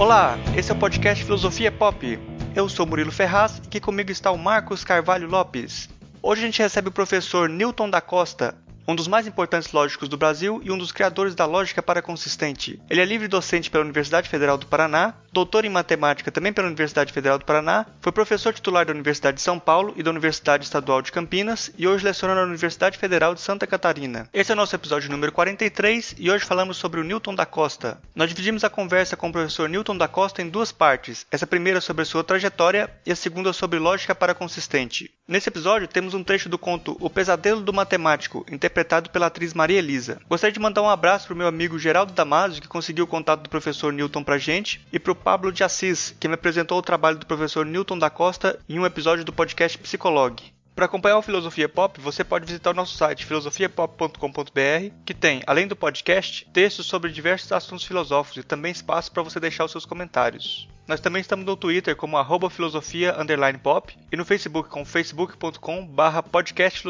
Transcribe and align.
Olá, 0.00 0.38
esse 0.56 0.70
é 0.70 0.74
o 0.74 0.78
podcast 0.78 1.22
Filosofia 1.22 1.70
Pop. 1.70 2.18
Eu 2.56 2.70
sou 2.70 2.86
Murilo 2.86 3.12
Ferraz 3.12 3.58
e 3.58 3.66
aqui 3.66 3.78
comigo 3.78 4.10
está 4.10 4.30
o 4.30 4.38
Marcos 4.38 4.82
Carvalho 4.82 5.28
Lopes. 5.28 5.90
Hoje 6.22 6.40
a 6.40 6.46
gente 6.46 6.62
recebe 6.62 6.88
o 6.88 6.90
professor 6.90 7.50
Newton 7.50 7.90
da 7.90 8.00
Costa, 8.00 8.56
um 8.86 8.94
dos 8.94 9.08
mais 9.08 9.26
importantes 9.26 9.72
lógicos 9.72 10.08
do 10.08 10.16
Brasil 10.16 10.60
e 10.64 10.70
um 10.70 10.78
dos 10.78 10.92
criadores 10.92 11.34
da 11.34 11.46
lógica 11.46 11.82
para 11.82 12.02
consistente. 12.02 12.80
Ele 12.88 13.00
é 13.00 13.04
livre 13.04 13.28
docente 13.28 13.70
pela 13.70 13.84
Universidade 13.84 14.28
Federal 14.28 14.58
do 14.58 14.66
Paraná, 14.66 15.14
doutor 15.32 15.64
em 15.64 15.70
matemática 15.70 16.30
também 16.30 16.52
pela 16.52 16.66
Universidade 16.66 17.12
Federal 17.12 17.38
do 17.38 17.44
Paraná, 17.44 17.86
foi 18.00 18.12
professor 18.12 18.52
titular 18.52 18.84
da 18.84 18.92
Universidade 18.92 19.36
de 19.36 19.42
São 19.42 19.58
Paulo 19.58 19.94
e 19.96 20.02
da 20.02 20.10
Universidade 20.10 20.64
Estadual 20.64 21.02
de 21.02 21.12
Campinas 21.12 21.70
e 21.78 21.86
hoje 21.86 22.04
leciona 22.04 22.34
na 22.34 22.42
Universidade 22.42 22.98
Federal 22.98 23.34
de 23.34 23.40
Santa 23.40 23.66
Catarina. 23.66 24.28
Esse 24.32 24.50
é 24.50 24.54
o 24.54 24.56
nosso 24.56 24.74
episódio 24.74 25.10
número 25.10 25.32
43 25.32 26.16
e 26.18 26.30
hoje 26.30 26.44
falamos 26.44 26.76
sobre 26.76 27.00
o 27.00 27.04
Newton 27.04 27.34
da 27.34 27.46
Costa. 27.46 28.00
Nós 28.14 28.28
dividimos 28.28 28.64
a 28.64 28.70
conversa 28.70 29.16
com 29.16 29.28
o 29.28 29.32
professor 29.32 29.68
Newton 29.68 29.96
da 29.96 30.08
Costa 30.08 30.42
em 30.42 30.48
duas 30.48 30.72
partes, 30.72 31.26
essa 31.30 31.46
primeira 31.46 31.80
sobre 31.80 32.02
a 32.02 32.06
sua 32.06 32.24
trajetória 32.24 32.90
e 33.06 33.12
a 33.12 33.16
segunda 33.16 33.52
sobre 33.52 33.78
lógica 33.78 34.14
para 34.14 34.34
consistente. 34.34 35.10
Nesse 35.28 35.48
episódio 35.48 35.86
temos 35.86 36.12
um 36.12 36.24
trecho 36.24 36.48
do 36.48 36.58
conto 36.58 36.96
O 36.98 37.08
Pesadelo 37.08 37.60
do 37.60 37.72
Matemático, 37.72 38.44
interpretado 38.50 38.79
pela 39.10 39.26
atriz 39.26 39.54
Maria 39.54 39.78
Elisa. 39.78 40.20
Gostaria 40.28 40.52
de 40.52 40.60
mandar 40.60 40.82
um 40.82 40.88
abraço 40.88 41.26
para 41.26 41.34
o 41.34 41.36
meu 41.36 41.46
amigo 41.46 41.78
Geraldo 41.78 42.12
Damasio, 42.12 42.62
que 42.62 42.68
conseguiu 42.68 43.04
o 43.04 43.08
contato 43.08 43.42
do 43.42 43.50
professor 43.50 43.92
Newton 43.92 44.22
pra 44.22 44.38
gente, 44.38 44.80
e 44.92 44.98
para 44.98 45.12
o 45.12 45.16
Pablo 45.16 45.52
de 45.52 45.64
Assis, 45.64 46.14
que 46.18 46.28
me 46.28 46.34
apresentou 46.34 46.78
o 46.78 46.82
trabalho 46.82 47.18
do 47.18 47.26
professor 47.26 47.64
Newton 47.66 47.98
da 47.98 48.10
Costa 48.10 48.58
em 48.68 48.78
um 48.78 48.86
episódio 48.86 49.24
do 49.24 49.32
podcast 49.32 49.78
Psicologue. 49.78 50.59
Para 50.80 50.86
acompanhar 50.86 51.18
o 51.18 51.22
Filosofia 51.22 51.68
Pop, 51.68 52.00
você 52.00 52.24
pode 52.24 52.46
visitar 52.46 52.70
o 52.70 52.74
nosso 52.74 52.96
site 52.96 53.26
filosofiapop.com.br, 53.26 54.94
que 55.04 55.12
tem, 55.12 55.42
além 55.46 55.68
do 55.68 55.76
podcast, 55.76 56.48
textos 56.54 56.86
sobre 56.86 57.12
diversos 57.12 57.52
assuntos 57.52 57.84
filosóficos 57.84 58.38
e 58.38 58.46
também 58.46 58.72
espaço 58.72 59.12
para 59.12 59.22
você 59.22 59.38
deixar 59.38 59.66
os 59.66 59.72
seus 59.72 59.84
comentários. 59.84 60.70
Nós 60.88 60.98
também 60.98 61.20
estamos 61.20 61.44
no 61.44 61.54
Twitter 61.54 61.94
como 61.94 62.16
arroba 62.16 62.48
filosofia 62.48 63.14
pop 63.62 63.94
e 64.10 64.16
no 64.16 64.24
Facebook 64.24 64.70
com 64.70 64.82
facebook.com 64.82 65.86
barra 65.86 66.22
podcast 66.22 66.82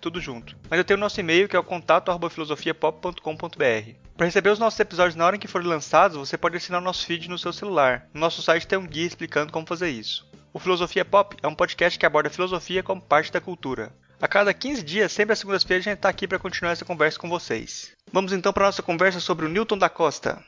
tudo 0.00 0.20
junto. 0.20 0.56
Mas 0.70 0.78
eu 0.78 0.84
tenho 0.84 0.96
o 0.96 1.00
nosso 1.00 1.18
e-mail 1.18 1.48
que 1.48 1.56
é 1.56 1.58
o 1.58 1.64
contato 1.64 2.10
arroba 2.10 2.30
filosofiapop.com.br. 2.30 3.90
Para 4.16 4.26
receber 4.26 4.50
os 4.50 4.60
nossos 4.60 4.78
episódios 4.78 5.16
na 5.16 5.26
hora 5.26 5.34
em 5.34 5.40
que 5.40 5.48
forem 5.48 5.66
lançados, 5.66 6.16
você 6.16 6.38
pode 6.38 6.58
assinar 6.58 6.80
o 6.80 6.84
nosso 6.84 7.04
feed 7.04 7.28
no 7.28 7.40
seu 7.40 7.52
celular. 7.52 8.06
No 8.14 8.20
nosso 8.20 8.40
site 8.40 8.68
tem 8.68 8.78
um 8.78 8.86
guia 8.86 9.04
explicando 9.04 9.52
como 9.52 9.66
fazer 9.66 9.90
isso. 9.90 10.24
O 10.56 10.58
Filosofia 10.58 11.04
Pop 11.04 11.36
é 11.42 11.46
um 11.46 11.54
podcast 11.54 11.98
que 11.98 12.06
aborda 12.06 12.30
filosofia 12.30 12.82
como 12.82 12.98
parte 12.98 13.30
da 13.30 13.42
cultura. 13.42 13.92
A 14.18 14.26
cada 14.26 14.54
15 14.54 14.82
dias, 14.82 15.12
sempre 15.12 15.34
às 15.34 15.38
segundas-feiras, 15.38 15.86
a 15.86 15.90
gente 15.90 15.98
está 15.98 16.08
aqui 16.08 16.26
para 16.26 16.38
continuar 16.38 16.72
essa 16.72 16.82
conversa 16.82 17.18
com 17.18 17.28
vocês. 17.28 17.92
Vamos 18.10 18.32
então 18.32 18.54
para 18.54 18.64
a 18.64 18.68
nossa 18.68 18.82
conversa 18.82 19.20
sobre 19.20 19.44
o 19.44 19.50
Newton 19.50 19.76
da 19.76 19.90
Costa. 19.90 20.42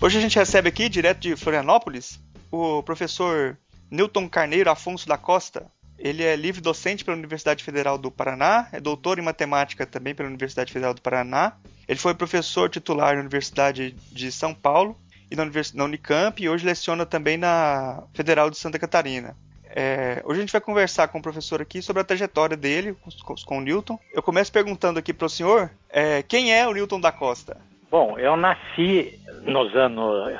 Hoje 0.00 0.18
a 0.18 0.20
gente 0.20 0.38
recebe 0.38 0.68
aqui, 0.68 0.88
direto 0.88 1.18
de 1.18 1.34
Florianópolis, 1.34 2.20
o 2.52 2.80
professor 2.84 3.58
Newton 3.90 4.28
Carneiro 4.28 4.70
Afonso 4.70 5.08
da 5.08 5.18
Costa. 5.18 5.68
Ele 5.98 6.22
é 6.22 6.34
livre 6.36 6.60
docente 6.60 7.04
pela 7.04 7.16
Universidade 7.16 7.62
Federal 7.62 7.96
do 7.96 8.10
Paraná, 8.10 8.68
é 8.72 8.80
doutor 8.80 9.18
em 9.18 9.22
matemática 9.22 9.86
também 9.86 10.14
pela 10.14 10.28
Universidade 10.28 10.72
Federal 10.72 10.94
do 10.94 11.00
Paraná. 11.00 11.52
Ele 11.86 11.98
foi 11.98 12.14
professor 12.14 12.68
titular 12.68 13.14
na 13.14 13.20
Universidade 13.20 13.92
de 14.12 14.32
São 14.32 14.54
Paulo 14.54 14.96
e 15.30 15.36
na, 15.36 15.44
na 15.74 15.84
Unicamp 15.84 16.42
e 16.42 16.48
hoje 16.48 16.66
leciona 16.66 17.06
também 17.06 17.36
na 17.36 18.02
Federal 18.12 18.50
de 18.50 18.58
Santa 18.58 18.78
Catarina. 18.78 19.36
É, 19.76 20.22
hoje 20.24 20.38
a 20.38 20.40
gente 20.40 20.52
vai 20.52 20.60
conversar 20.60 21.08
com 21.08 21.18
o 21.18 21.22
professor 21.22 21.60
aqui 21.60 21.82
sobre 21.82 22.00
a 22.00 22.04
trajetória 22.04 22.56
dele 22.56 22.94
com, 22.94 23.34
com 23.44 23.58
o 23.58 23.60
Newton. 23.60 23.98
Eu 24.12 24.22
começo 24.22 24.52
perguntando 24.52 24.98
aqui 24.98 25.12
para 25.12 25.26
o 25.26 25.30
senhor 25.30 25.70
é, 25.90 26.22
quem 26.22 26.54
é 26.54 26.66
o 26.66 26.72
Newton 26.72 27.00
da 27.00 27.10
Costa? 27.10 27.56
Bom, 27.90 28.18
eu 28.18 28.36
nasci 28.36 29.20
nos 29.42 29.74
anos 29.74 30.32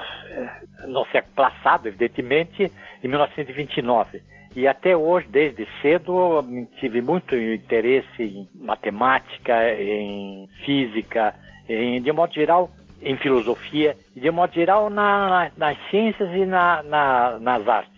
no 0.87 1.05
século 1.07 1.35
passado, 1.35 1.87
evidentemente, 1.87 2.71
em 3.03 3.09
1929. 3.09 4.23
E 4.57 4.69
até 4.69 4.97
hoje, 4.97 5.27
desde 5.29 5.67
cedo, 5.83 6.45
tive 6.79 7.03
muito 7.03 7.35
interesse 7.35 8.23
em 8.23 8.49
matemática, 8.55 9.73
em 9.75 10.49
física, 10.65 11.35
em, 11.69 12.01
de 12.01 12.13
modo 12.13 12.33
geral, 12.33 12.71
em 13.03 13.17
filosofia, 13.17 13.97
de 14.15 14.31
modo 14.31 14.55
geral 14.55 14.89
na, 14.89 15.51
nas 15.57 15.77
ciências 15.91 16.31
e 16.35 16.47
na, 16.47 16.83
na, 16.85 17.39
nas 17.41 17.69
artes. 17.69 17.93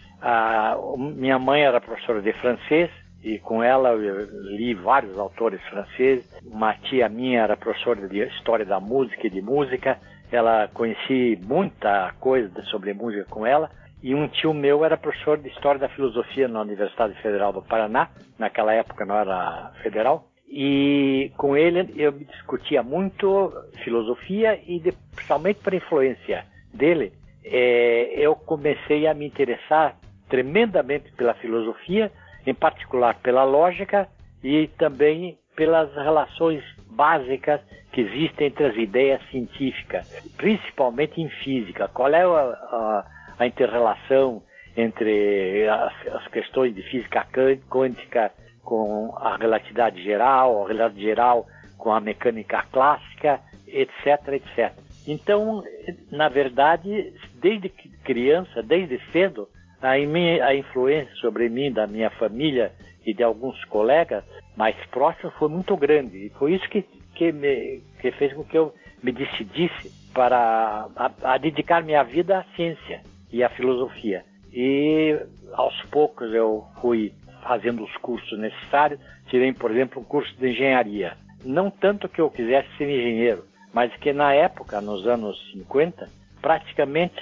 Minha 0.99 1.39
mãe 1.39 1.63
era 1.63 1.81
professora 1.81 2.23
de 2.23 2.33
francês, 2.35 2.91
e 3.23 3.39
com 3.39 3.63
ela 3.63 3.91
eu 3.91 4.27
li 4.57 4.73
vários 4.73 5.19
autores 5.19 5.61
franceses. 5.69 6.27
Uma 6.45 6.75
tia 6.75 7.09
minha 7.09 7.43
era 7.43 7.57
professora 7.57 8.09
de 8.09 8.23
História 8.29 8.65
da 8.65 8.81
Música 8.81 9.27
e 9.27 9.31
de 9.31 9.43
Música, 9.43 9.99
ela 10.31 10.69
conheci 10.73 11.39
muita 11.43 12.13
coisa 12.19 12.51
sobre 12.65 12.93
música 12.93 13.27
com 13.31 13.47
ela. 13.47 13.71
E 14.07 14.15
um 14.15 14.29
tio 14.29 14.55
meu 14.55 14.85
era 14.85 14.97
professor 14.97 15.37
de 15.37 15.49
História 15.49 15.81
da 15.81 15.89
Filosofia 15.89 16.47
na 16.47 16.61
Universidade 16.61 17.21
Federal 17.21 17.53
do 17.53 17.61
Paraná, 17.61 18.09
naquela 18.39 18.73
época 18.73 19.05
não 19.05 19.17
era 19.17 19.73
federal. 19.83 20.29
E 20.49 21.33
com 21.37 21.57
ele 21.57 21.93
eu 21.97 22.13
discutia 22.13 22.85
muito 22.85 23.53
filosofia 23.83 24.61
e, 24.65 24.79
de, 24.79 24.93
principalmente 24.93 25.59
por 25.59 25.75
influência 25.75 26.47
dele, 26.73 27.15
é, 27.45 28.13
eu 28.17 28.37
comecei 28.37 29.09
a 29.09 29.13
me 29.13 29.27
interessar 29.27 29.97
tremendamente 30.29 31.11
pela 31.17 31.35
filosofia, 31.35 32.13
em 32.47 32.55
particular 32.55 33.17
pela 33.17 33.43
lógica 33.43 34.09
e 34.41 34.69
também 34.79 35.37
pelas 35.57 35.93
relações 35.97 36.63
básicas 36.89 37.61
que 37.91 38.03
existem 38.03 38.47
entre 38.47 38.67
as 38.67 38.77
ideias 38.77 39.21
científicas, 39.31 40.09
principalmente 40.37 41.21
em 41.21 41.29
física. 41.29 41.89
Qual 41.89 42.15
é 42.15 42.23
a, 42.23 42.27
a, 42.29 43.16
a 43.39 43.47
inter-relação 43.47 44.43
entre 44.77 45.67
as, 45.69 45.93
as, 46.09 46.29
questões 46.29 46.75
de 46.75 46.83
física 46.83 47.27
quântica 47.69 48.31
com 48.63 49.15
a 49.17 49.37
relatividade 49.37 50.03
geral, 50.03 50.65
a 50.65 50.69
relatividade 50.69 51.01
geral 51.01 51.47
com 51.79 51.93
a 51.93 52.01
mecânica 52.01 52.65
clássica, 52.71 53.41
etc, 53.67 54.35
etc. 54.35 54.73
Então, 55.07 55.63
na 56.11 56.29
verdade, 56.29 57.13
desde 57.41 57.69
criança, 58.05 58.63
desde 58.63 59.01
cedo, 59.13 59.49
a, 59.81 59.91
a 59.93 60.55
influência 60.55 61.15
sobre 61.17 61.49
mim, 61.49 61.73
da 61.73 61.87
minha 61.87 62.11
família 62.11 62.73
e 63.05 63.15
de 63.15 63.23
alguns 63.23 63.63
colegas 63.67 64.25
mais 64.57 64.77
próximos 64.87 65.35
foi 65.35 65.49
muito 65.49 65.77
grande. 65.77 66.27
E 66.27 66.31
foi 66.31 66.55
isso 66.55 66.69
que, 66.69 66.83
que, 67.15 67.31
me, 67.31 67.83
que 68.01 68.11
fez 68.13 68.33
com 68.33 68.45
que 68.45 68.59
eu 68.59 68.75
me 69.03 69.13
decidisse 69.13 69.93
para 70.13 70.89
a, 70.97 71.35
a 71.35 71.39
dedicar 71.39 71.85
minha 71.85 72.03
vida 72.03 72.39
à 72.39 72.45
ciência 72.57 73.01
e 73.37 73.45
à 73.45 73.51
filosofia. 73.51 74.25
E 74.53 75.19
aos 75.53 75.79
poucos 75.91 76.33
eu 76.33 76.65
fui 76.81 77.13
fazendo 77.43 77.85
os 77.85 77.95
cursos 77.99 78.39
necessários. 78.39 78.99
Tirei, 79.29 79.53
por 79.53 79.71
exemplo, 79.71 80.01
um 80.01 80.05
curso 80.05 80.35
de 80.37 80.49
engenharia. 80.49 81.17
Não 81.45 81.71
tanto 81.71 82.09
que 82.09 82.21
eu 82.21 82.31
quisesse 82.31 82.69
ser 82.79 82.89
engenheiro, 82.89 83.45
mas 83.75 83.95
que 83.97 84.13
na 84.13 84.33
época, 84.33 84.81
nos 84.81 85.07
anos 85.07 85.37
50, 85.53 86.09
praticamente 86.41 87.21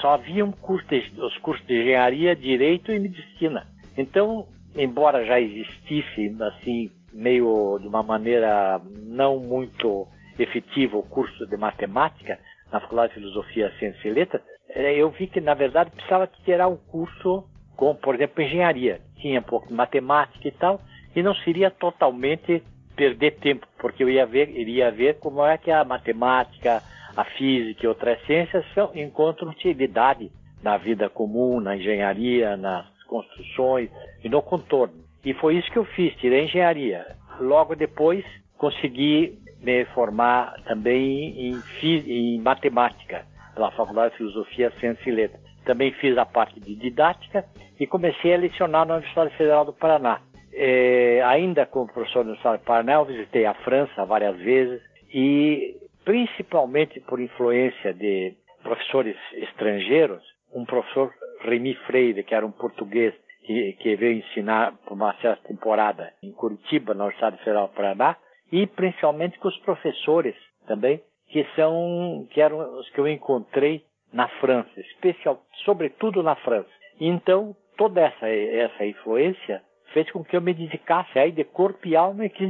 só 0.00 0.14
havia 0.14 0.44
curso 0.60 0.86
de, 0.88 1.12
os 1.20 1.38
cursos 1.38 1.64
de 1.66 1.80
engenharia, 1.80 2.34
direito 2.34 2.90
e 2.90 2.98
medicina. 2.98 3.66
Então, 3.96 4.48
embora 4.74 5.24
já 5.24 5.40
existisse 5.40 6.36
assim 6.42 6.90
meio 7.12 7.78
de 7.80 7.86
uma 7.86 8.02
maneira 8.02 8.80
não 9.06 9.38
muito 9.38 10.08
efetiva 10.36 10.96
o 10.96 11.02
curso 11.04 11.46
de 11.46 11.56
matemática 11.56 12.40
na 12.72 12.80
Faculdade 12.80 13.14
de 13.14 13.20
Filosofia, 13.20 13.72
Ciência 13.78 14.08
e 14.08 14.12
Letras, 14.12 14.42
eu 14.74 15.10
vi 15.10 15.26
que 15.26 15.40
na 15.40 15.54
verdade 15.54 15.90
precisava 15.90 16.28
tirar 16.44 16.68
um 16.68 16.76
curso 16.76 17.44
com, 17.76 17.94
por 17.94 18.14
exemplo, 18.14 18.42
engenharia. 18.42 19.00
Tinha 19.16 19.40
um 19.40 19.42
pouco 19.42 19.68
de 19.68 19.74
matemática 19.74 20.48
e 20.48 20.52
tal, 20.52 20.80
e 21.14 21.22
não 21.22 21.34
seria 21.34 21.70
totalmente 21.70 22.62
perder 22.96 23.32
tempo, 23.38 23.66
porque 23.78 24.02
eu 24.02 24.10
ia 24.10 24.26
ver, 24.26 24.48
iria 24.50 24.90
ver 24.90 25.18
como 25.18 25.44
é 25.44 25.58
que 25.58 25.70
a 25.70 25.84
matemática, 25.84 26.82
a 27.16 27.24
física 27.24 27.84
e 27.84 27.88
outras 27.88 28.20
ciências 28.24 28.64
são, 28.72 28.90
encontram 28.94 29.50
utilidade 29.50 30.30
na 30.62 30.76
vida 30.76 31.08
comum, 31.08 31.60
na 31.60 31.76
engenharia, 31.76 32.56
nas 32.56 32.86
construções 33.04 33.90
e 34.22 34.28
no 34.28 34.42
contorno. 34.42 34.94
E 35.24 35.34
foi 35.34 35.56
isso 35.56 35.70
que 35.70 35.78
eu 35.78 35.84
fiz, 35.84 36.14
tirei 36.16 36.44
engenharia. 36.44 37.16
Logo 37.40 37.74
depois 37.74 38.24
consegui 38.56 39.38
me 39.60 39.84
formar 39.86 40.54
também 40.64 41.50
em, 41.50 41.62
em 41.82 42.40
matemática 42.40 43.24
pela 43.54 43.70
Faculdade 43.72 44.12
de 44.12 44.18
Filosofia, 44.18 44.72
Ciência 44.80 45.08
e 45.08 45.12
Letras. 45.12 45.42
Também 45.64 45.92
fiz 45.92 46.16
a 46.18 46.26
parte 46.26 46.60
de 46.60 46.74
didática 46.74 47.44
e 47.78 47.86
comecei 47.86 48.34
a 48.34 48.38
lecionar 48.38 48.86
na 48.86 48.94
Universidade 48.94 49.36
Federal 49.36 49.64
do 49.64 49.72
Paraná. 49.72 50.20
É, 50.52 51.22
ainda 51.24 51.66
como 51.66 51.92
professor 51.92 52.18
da 52.18 52.30
Universidade 52.30 52.62
do 52.62 52.66
Paraná, 52.66 52.94
eu 52.94 53.04
visitei 53.04 53.46
a 53.46 53.54
França 53.54 54.04
várias 54.04 54.36
vezes 54.38 54.80
e 55.12 55.76
principalmente 56.04 57.00
por 57.00 57.20
influência 57.20 57.94
de 57.94 58.34
professores 58.62 59.16
estrangeiros, 59.34 60.22
um 60.54 60.64
professor 60.64 61.12
Remy 61.40 61.74
Freire, 61.86 62.22
que 62.22 62.34
era 62.34 62.46
um 62.46 62.52
português 62.52 63.14
que, 63.44 63.72
que 63.74 63.96
veio 63.96 64.18
ensinar 64.18 64.74
por 64.84 64.94
uma 64.94 65.14
certa 65.20 65.48
temporada 65.48 66.12
em 66.22 66.32
Curitiba, 66.32 66.94
no 66.94 67.10
Estado 67.10 67.36
Federal 67.38 67.68
do 67.68 67.74
Paraná, 67.74 68.16
e 68.50 68.66
principalmente 68.66 69.38
com 69.38 69.48
os 69.48 69.58
professores 69.58 70.34
também, 70.66 71.00
que 71.34 71.44
são 71.56 72.28
que 72.30 72.40
eram 72.40 72.78
os 72.78 72.88
que 72.90 73.00
eu 73.00 73.08
encontrei 73.08 73.82
na 74.12 74.28
França, 74.38 74.70
especial, 74.78 75.42
sobretudo 75.64 76.22
na 76.22 76.36
França. 76.36 76.70
Então, 77.00 77.56
toda 77.76 78.02
essa 78.02 78.28
essa 78.28 78.86
influência 78.86 79.60
fez 79.92 80.08
com 80.12 80.22
que 80.22 80.36
eu 80.36 80.40
me 80.40 80.54
dedicasse 80.54 81.18
aí 81.18 81.32
de 81.32 81.42
corpo 81.42 81.88
e 81.88 81.96
alma 81.96 82.24
e 82.24 82.30
quis 82.30 82.48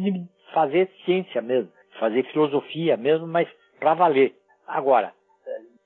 fazer 0.53 0.91
ciência 1.03 1.41
mesmo, 1.41 1.73
fazer 1.99 2.25
filosofia 2.25 2.95
mesmo, 2.99 3.27
mas 3.27 3.49
para 3.81 3.95
valer. 3.95 4.35
Agora, 4.69 5.15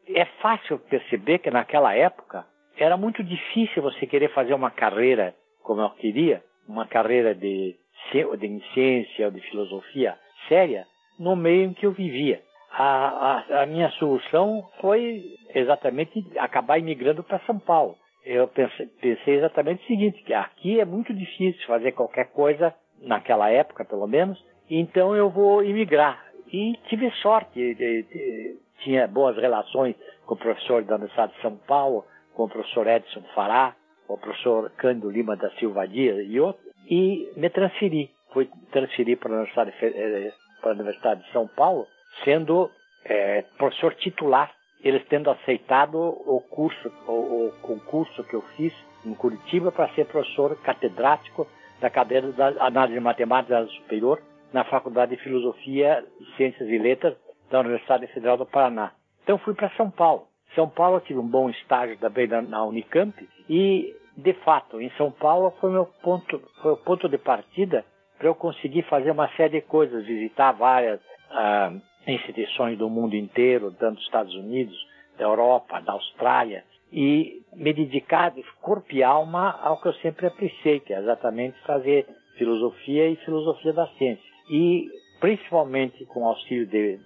é 0.08 0.24
fácil 0.42 0.80
perceber 0.80 1.38
que 1.38 1.52
naquela 1.52 1.94
época 1.94 2.44
era 2.76 2.96
muito 2.96 3.22
difícil 3.22 3.80
você 3.80 4.08
querer 4.08 4.32
fazer 4.34 4.54
uma 4.54 4.72
carreira 4.72 5.36
como 5.62 5.82
eu 5.82 5.90
queria, 5.90 6.42
uma 6.68 6.84
carreira 6.88 7.32
de, 7.32 7.76
de 8.12 8.62
ciência 8.74 9.26
ou 9.26 9.30
de 9.30 9.40
filosofia 9.42 10.18
séria, 10.48 10.84
no 11.16 11.36
meio 11.36 11.66
em 11.66 11.74
que 11.74 11.86
eu 11.86 11.92
vivia. 11.92 12.42
A, 12.70 13.44
a, 13.48 13.62
a 13.62 13.66
minha 13.66 13.90
solução 13.92 14.68
foi 14.80 15.36
exatamente 15.54 16.24
acabar 16.38 16.78
imigrando 16.78 17.22
para 17.22 17.40
São 17.40 17.58
Paulo. 17.58 17.96
Eu 18.24 18.46
pensei, 18.48 18.86
pensei, 19.00 19.36
exatamente 19.36 19.82
o 19.84 19.86
seguinte, 19.86 20.22
que 20.22 20.34
aqui 20.34 20.80
é 20.80 20.84
muito 20.84 21.14
difícil 21.14 21.66
fazer 21.66 21.92
qualquer 21.92 22.30
coisa, 22.32 22.74
naquela 23.00 23.48
época 23.48 23.84
pelo 23.84 24.06
menos, 24.06 24.42
então 24.68 25.16
eu 25.16 25.30
vou 25.30 25.64
imigrar. 25.64 26.22
E 26.52 26.74
tive 26.88 27.10
sorte, 27.22 27.54
de, 27.54 28.02
de, 28.02 28.56
tinha 28.80 29.06
boas 29.06 29.36
relações 29.36 29.96
com 30.26 30.34
o 30.34 30.38
professor 30.38 30.82
da 30.84 30.96
Universidade 30.96 31.34
de 31.34 31.42
São 31.42 31.56
Paulo, 31.56 32.04
com 32.34 32.44
o 32.44 32.48
professor 32.48 32.86
Edson 32.86 33.22
Fará, 33.34 33.74
com 34.06 34.14
o 34.14 34.18
professor 34.18 34.70
Cândido 34.76 35.10
Lima 35.10 35.36
da 35.36 35.50
Silva 35.52 35.86
Dias 35.86 36.18
e 36.28 36.38
outros, 36.38 36.66
e 36.88 37.30
me 37.36 37.50
transferi. 37.50 38.10
Fui 38.32 38.48
transferir 38.70 39.18
para 39.18 39.42
eh, 39.42 40.32
para 40.60 40.70
a 40.70 40.74
Universidade 40.74 41.22
de 41.22 41.32
São 41.32 41.46
Paulo, 41.46 41.86
sendo 42.24 42.70
é, 43.04 43.42
professor 43.56 43.94
titular, 43.94 44.52
eles 44.82 45.04
tendo 45.08 45.30
aceitado 45.30 45.98
o 45.98 46.40
curso, 46.50 46.92
o, 47.06 47.48
o 47.48 47.52
concurso 47.62 48.22
que 48.24 48.34
eu 48.34 48.42
fiz 48.56 48.72
em 49.04 49.14
Curitiba 49.14 49.72
para 49.72 49.88
ser 49.94 50.06
professor 50.06 50.56
catedrático 50.62 51.46
da 51.80 51.90
cadeira 51.90 52.30
da 52.32 52.48
Análise 52.66 53.00
Matemática 53.00 53.66
Superior 53.66 54.20
na 54.52 54.64
Faculdade 54.64 55.16
de 55.16 55.22
Filosofia, 55.22 56.04
Ciências 56.36 56.68
e 56.68 56.78
Letras 56.78 57.16
da 57.50 57.60
Universidade 57.60 58.06
Federal 58.08 58.36
do 58.36 58.46
Paraná. 58.46 58.92
Então 59.22 59.38
fui 59.38 59.54
para 59.54 59.70
São 59.70 59.90
Paulo. 59.90 60.26
São 60.54 60.68
Paulo 60.68 60.96
eu 60.96 61.00
tive 61.02 61.18
um 61.18 61.26
bom 61.26 61.50
estágio 61.50 61.98
também 61.98 62.26
na, 62.26 62.40
na 62.40 62.64
Unicamp 62.64 63.14
e, 63.48 63.94
de 64.16 64.32
fato, 64.44 64.80
em 64.80 64.90
São 64.92 65.10
Paulo 65.10 65.52
foi 65.60 65.70
meu 65.70 65.86
ponto, 66.02 66.40
foi 66.62 66.72
o 66.72 66.76
ponto 66.78 67.08
de 67.08 67.18
partida 67.18 67.84
para 68.16 68.28
eu 68.28 68.34
conseguir 68.34 68.82
fazer 68.82 69.10
uma 69.10 69.28
série 69.36 69.60
de 69.60 69.66
coisas, 69.66 70.04
visitar 70.04 70.52
várias 70.52 71.00
ah, 71.30 71.72
instituições 72.12 72.78
do 72.78 72.88
mundo 72.88 73.14
inteiro, 73.14 73.72
tanto 73.72 73.96
dos 73.96 74.04
Estados 74.04 74.34
Unidos, 74.34 74.76
da 75.18 75.24
Europa, 75.24 75.80
da 75.80 75.92
Austrália, 75.92 76.64
e 76.92 77.42
me 77.54 77.72
dedicar 77.72 78.30
de 78.30 78.42
corpo 78.62 78.86
e 78.94 79.02
alma 79.02 79.58
ao 79.62 79.80
que 79.80 79.88
eu 79.88 79.94
sempre 79.94 80.26
apreciei, 80.26 80.80
que 80.80 80.92
é 80.92 80.98
exatamente 80.98 81.58
fazer 81.66 82.06
filosofia 82.36 83.08
e 83.08 83.16
filosofia 83.16 83.72
da 83.72 83.86
ciência. 83.98 84.24
E 84.50 84.88
principalmente 85.20 86.04
com 86.06 86.22
o 86.22 86.28
auxílio 86.28 86.66
de 86.66 86.98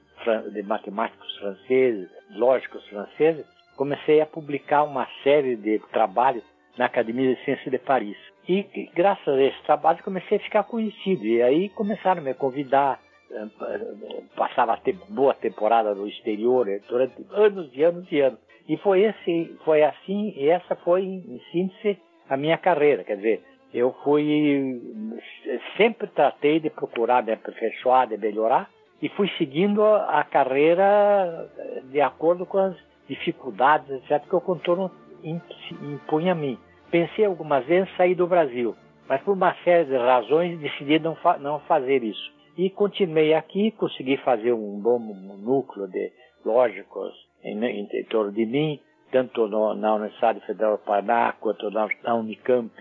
de 0.53 0.63
matemáticos 0.63 1.37
franceses, 1.39 2.09
lógicos 2.31 2.87
franceses, 2.89 3.45
comecei 3.77 4.21
a 4.21 4.27
publicar 4.27 4.85
uma 4.85 5.07
série 5.23 5.57
de 5.57 5.81
trabalhos 5.93 6.45
na 6.79 6.87
Academia 6.87 7.35
de 7.35 7.45
Ciências 7.45 7.71
de 7.71 7.79
Paris. 7.79 8.17
E 8.49 8.63
graças 8.95 9.29
a 9.29 9.43
esse 9.43 9.63
trabalho 9.65 10.03
comecei 10.03 10.39
a 10.39 10.41
ficar 10.41 10.65
conhecido. 10.65 11.25
E 11.25 11.43
aí 11.43 11.69
começaram 11.71 12.21
a 12.21 12.25
me 12.25 12.35
convidar, 12.35 13.01
passava 14.37 14.75
a 14.75 14.77
ter 14.77 14.97
boa 15.09 15.35
temporada 15.35 15.95
no 15.95 16.07
exterior 16.07 16.69
eh, 16.69 16.81
durante 16.89 17.15
anos 17.31 17.71
e 17.75 17.83
anos 17.83 18.07
e 18.11 18.21
anos. 18.21 18.39
E 18.69 18.77
foi 18.79 19.03
esse, 19.03 19.57
foi 19.65 19.83
assim, 19.83 20.33
e 20.37 20.49
essa 20.49 20.77
foi 20.77 21.03
em 21.05 21.41
síntese 21.51 21.99
a 22.29 22.37
minha 22.37 22.57
carreira. 22.59 23.05
Quer 23.05 23.17
dizer, 23.17 23.43
eu 23.75 23.93
fui 24.05 24.81
sempre 25.77 26.07
tratei 26.09 26.61
de 26.61 26.71
procurar 26.71 27.23
me 27.23 27.33
aperfeiçoar, 27.33 28.07
de 28.07 28.17
melhorar, 28.17 28.69
e 29.01 29.09
fui 29.11 29.29
seguindo 29.37 29.85
a 29.85 30.23
carreira 30.25 31.51
de 31.91 32.01
acordo 32.01 32.47
com 32.47 32.59
as 32.59 32.77
dificuldades, 33.09 33.91
etc., 33.91 34.23
que 34.29 34.37
o 34.37 34.41
contorno 34.41 34.91
impunha 35.25 36.33
a 36.33 36.35
mim. 36.35 36.59
Pensei 36.91 37.25
algumas 37.25 37.65
vezes 37.65 37.89
em 37.91 37.97
sair 37.97 38.15
do 38.15 38.27
Brasil, 38.27 38.77
mas 39.09 39.21
por 39.23 39.33
uma 39.33 39.55
série 39.65 39.87
de 39.87 39.97
razões 39.97 40.59
decidi 40.61 40.99
não, 40.99 41.15
fa 41.17 41.39
não 41.39 41.59
fazer 41.61 42.03
isso. 42.05 42.33
E 42.57 42.71
continuei 42.71 43.35
aqui, 43.35 43.71
consegui 43.73 44.17
fazer 44.19 44.53
um 44.53 44.81
bom 44.81 44.99
núcleo 44.99 45.89
de 45.89 46.13
lógicos 46.45 47.13
em, 47.43 47.57
em, 47.65 47.89
em 47.91 48.05
torno 48.05 48.33
de 48.33 48.45
mim, 48.45 48.81
tanto 49.11 49.49
no, 49.49 49.75
na 49.75 49.95
Universidade 49.95 50.41
Federal 50.47 50.77
do 50.77 50.85
Paraná, 50.85 51.35
quanto 51.41 51.71
na, 51.71 51.89
na 52.03 52.15
Unicamp 52.15 52.73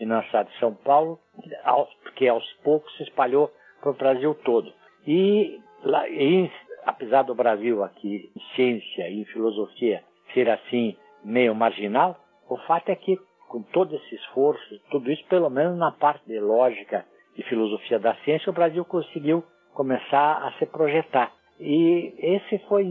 e 0.00 0.06
na 0.06 0.16
Universidade 0.16 0.50
de 0.50 0.58
São 0.58 0.74
Paulo, 0.74 1.18
aos, 1.64 1.88
que 2.16 2.26
aos 2.28 2.44
poucos 2.64 2.94
se 2.96 3.02
espalhou 3.02 3.50
para 3.80 3.90
o 3.90 3.94
Brasil 3.94 4.34
todo. 4.44 4.72
E 5.06 5.60
Lá, 5.82 6.08
em, 6.08 6.50
apesar 6.84 7.22
do 7.22 7.34
Brasil 7.34 7.84
aqui, 7.84 8.30
em 8.34 8.54
ciência 8.54 9.08
e 9.08 9.20
em 9.20 9.24
filosofia, 9.26 10.02
ser 10.34 10.50
assim 10.50 10.96
meio 11.22 11.54
marginal, 11.54 12.18
o 12.48 12.56
fato 12.58 12.88
é 12.88 12.96
que 12.96 13.18
com 13.48 13.62
todo 13.62 13.94
esse 13.94 14.14
esforço, 14.16 14.80
tudo 14.90 15.10
isso, 15.10 15.24
pelo 15.28 15.48
menos 15.48 15.78
na 15.78 15.90
parte 15.90 16.26
de 16.26 16.38
lógica 16.38 17.06
e 17.38 17.42
filosofia 17.44 17.98
da 17.98 18.14
ciência, 18.24 18.50
o 18.50 18.52
Brasil 18.52 18.84
conseguiu 18.84 19.44
começar 19.72 20.42
a 20.44 20.52
se 20.58 20.66
projetar. 20.66 21.32
E 21.60 22.12
esse 22.18 22.58
foi 22.68 22.84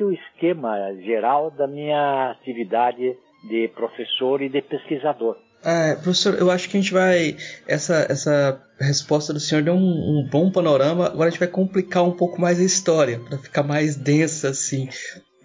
o 0.00 0.12
esquema 0.12 0.76
geral 1.04 1.50
da 1.52 1.66
minha 1.66 2.32
atividade 2.32 3.16
de 3.48 3.68
professor 3.68 4.42
e 4.42 4.48
de 4.48 4.60
pesquisador. 4.60 5.36
É, 5.64 5.94
professor, 5.94 6.34
eu 6.34 6.50
acho 6.50 6.68
que 6.68 6.76
a 6.76 6.80
gente 6.80 6.92
vai. 6.92 7.36
Essa, 7.68 8.06
essa 8.10 8.60
resposta 8.80 9.32
do 9.32 9.38
senhor 9.38 9.62
deu 9.62 9.74
um, 9.74 9.78
um 9.78 10.28
bom 10.28 10.50
panorama. 10.50 11.06
Agora 11.06 11.28
a 11.28 11.30
gente 11.30 11.38
vai 11.38 11.48
complicar 11.48 12.02
um 12.02 12.16
pouco 12.16 12.40
mais 12.40 12.58
a 12.58 12.64
história, 12.64 13.20
para 13.20 13.38
ficar 13.38 13.62
mais 13.62 13.94
densa, 13.94 14.48
assim. 14.48 14.88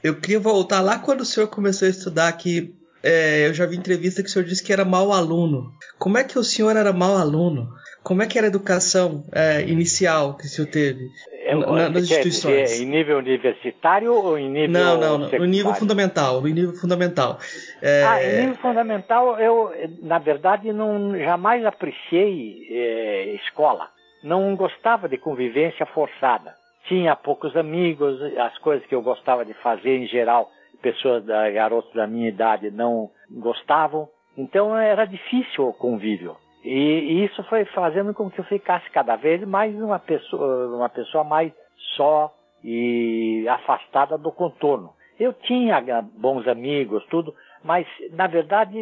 Eu 0.03 0.19
queria 0.19 0.39
voltar 0.39 0.81
lá 0.81 0.98
quando 0.98 1.21
o 1.21 1.25
senhor 1.25 1.48
começou 1.48 1.88
a 1.88 1.92
estudar 1.92 2.27
aqui. 2.27 2.74
É, 3.03 3.48
eu 3.48 3.53
já 3.53 3.67
vi 3.67 3.77
entrevista 3.77 4.24
que 4.24 4.29
o 4.29 4.32
senhor 4.32 4.46
disse 4.46 4.63
que 4.63 4.74
era 4.74 4.84
mau 4.84 5.13
aluno. 5.13 5.72
Como 6.00 6.17
é 6.17 6.24
que 6.24 6.39
o 6.39 6.43
senhor 6.43 6.75
era 6.75 6.91
mau 6.91 7.15
aluno? 7.15 7.70
Como 8.08 8.24
é 8.24 8.26
que 8.26 8.38
era 8.38 8.48
a 8.48 8.54
educação 8.56 9.26
é, 9.36 9.64
inicial 9.64 10.38
que 10.38 10.46
o 10.46 10.48
senhor 10.48 10.70
teve? 10.70 11.10
É, 11.44 11.54
na, 11.54 11.90
nas 11.90 12.04
instituições. 12.04 12.70
Dizer, 12.70 12.86
em 12.86 12.88
nível 12.88 13.18
universitário 13.18 14.14
ou 14.14 14.40
em 14.40 14.50
nível 14.50 14.70
Não, 14.70 14.98
não, 14.98 15.18
não 15.18 15.40
no 15.40 15.46
nível 15.46 15.74
fundamental, 15.74 16.40
no 16.40 16.48
nível 16.48 16.74
fundamental. 16.74 17.38
É... 17.82 18.06
Ah, 18.06 18.24
em 18.24 18.40
nível 18.44 18.56
fundamental 18.62 19.38
eu, 19.38 19.74
na 20.02 20.20
verdade, 20.20 20.72
não 20.72 21.20
jamais 21.20 21.66
apreciei 21.66 22.66
é, 22.72 23.36
escola. 23.46 23.90
Não 24.24 24.56
gostava 24.56 25.10
de 25.10 25.18
convivência 25.18 25.86
forçada. 25.88 26.56
Tinha 26.88 27.14
poucos 27.14 27.58
amigos, 27.58 28.22
as 28.38 28.58
coisas 28.60 28.88
que 28.88 28.96
eu 28.96 29.02
gostava 29.02 29.44
de 29.44 29.54
fazer 29.56 29.98
em 29.98 30.08
geral, 30.08 30.50
pessoas 30.82 31.26
da 31.26 31.52
garotos 31.52 31.94
da 31.94 32.08
minha 32.08 32.30
idade 32.30 32.72
não 32.72 33.10
gostavam. 33.30 34.08
Então 34.38 34.78
era 34.78 35.04
difícil 35.04 35.68
o 35.68 35.74
convívio. 35.74 36.38
E, 36.64 37.24
isso 37.26 37.44
foi 37.46 37.66
fazendo 37.66 38.14
com 38.14 38.30
que 38.30 38.40
eu 38.40 38.46
ficasse 38.46 38.90
cada 38.90 39.16
vez 39.16 39.42
mais 39.48 39.76
uma 39.76 40.00
pessoa, 40.00 40.76
uma 40.76 40.90
pessoa 40.90 41.24
mais 41.24 41.54
só 41.96 42.34
e 42.64 43.48
afastada 43.48 44.18
do 44.18 44.32
contorno. 44.32 44.94
Eu 45.20 45.34
tinha 45.34 45.82
bons 46.02 46.48
amigos, 46.48 47.06
tudo, 47.06 47.34
mas 47.64 47.88
na 48.12 48.28
verdade 48.28 48.78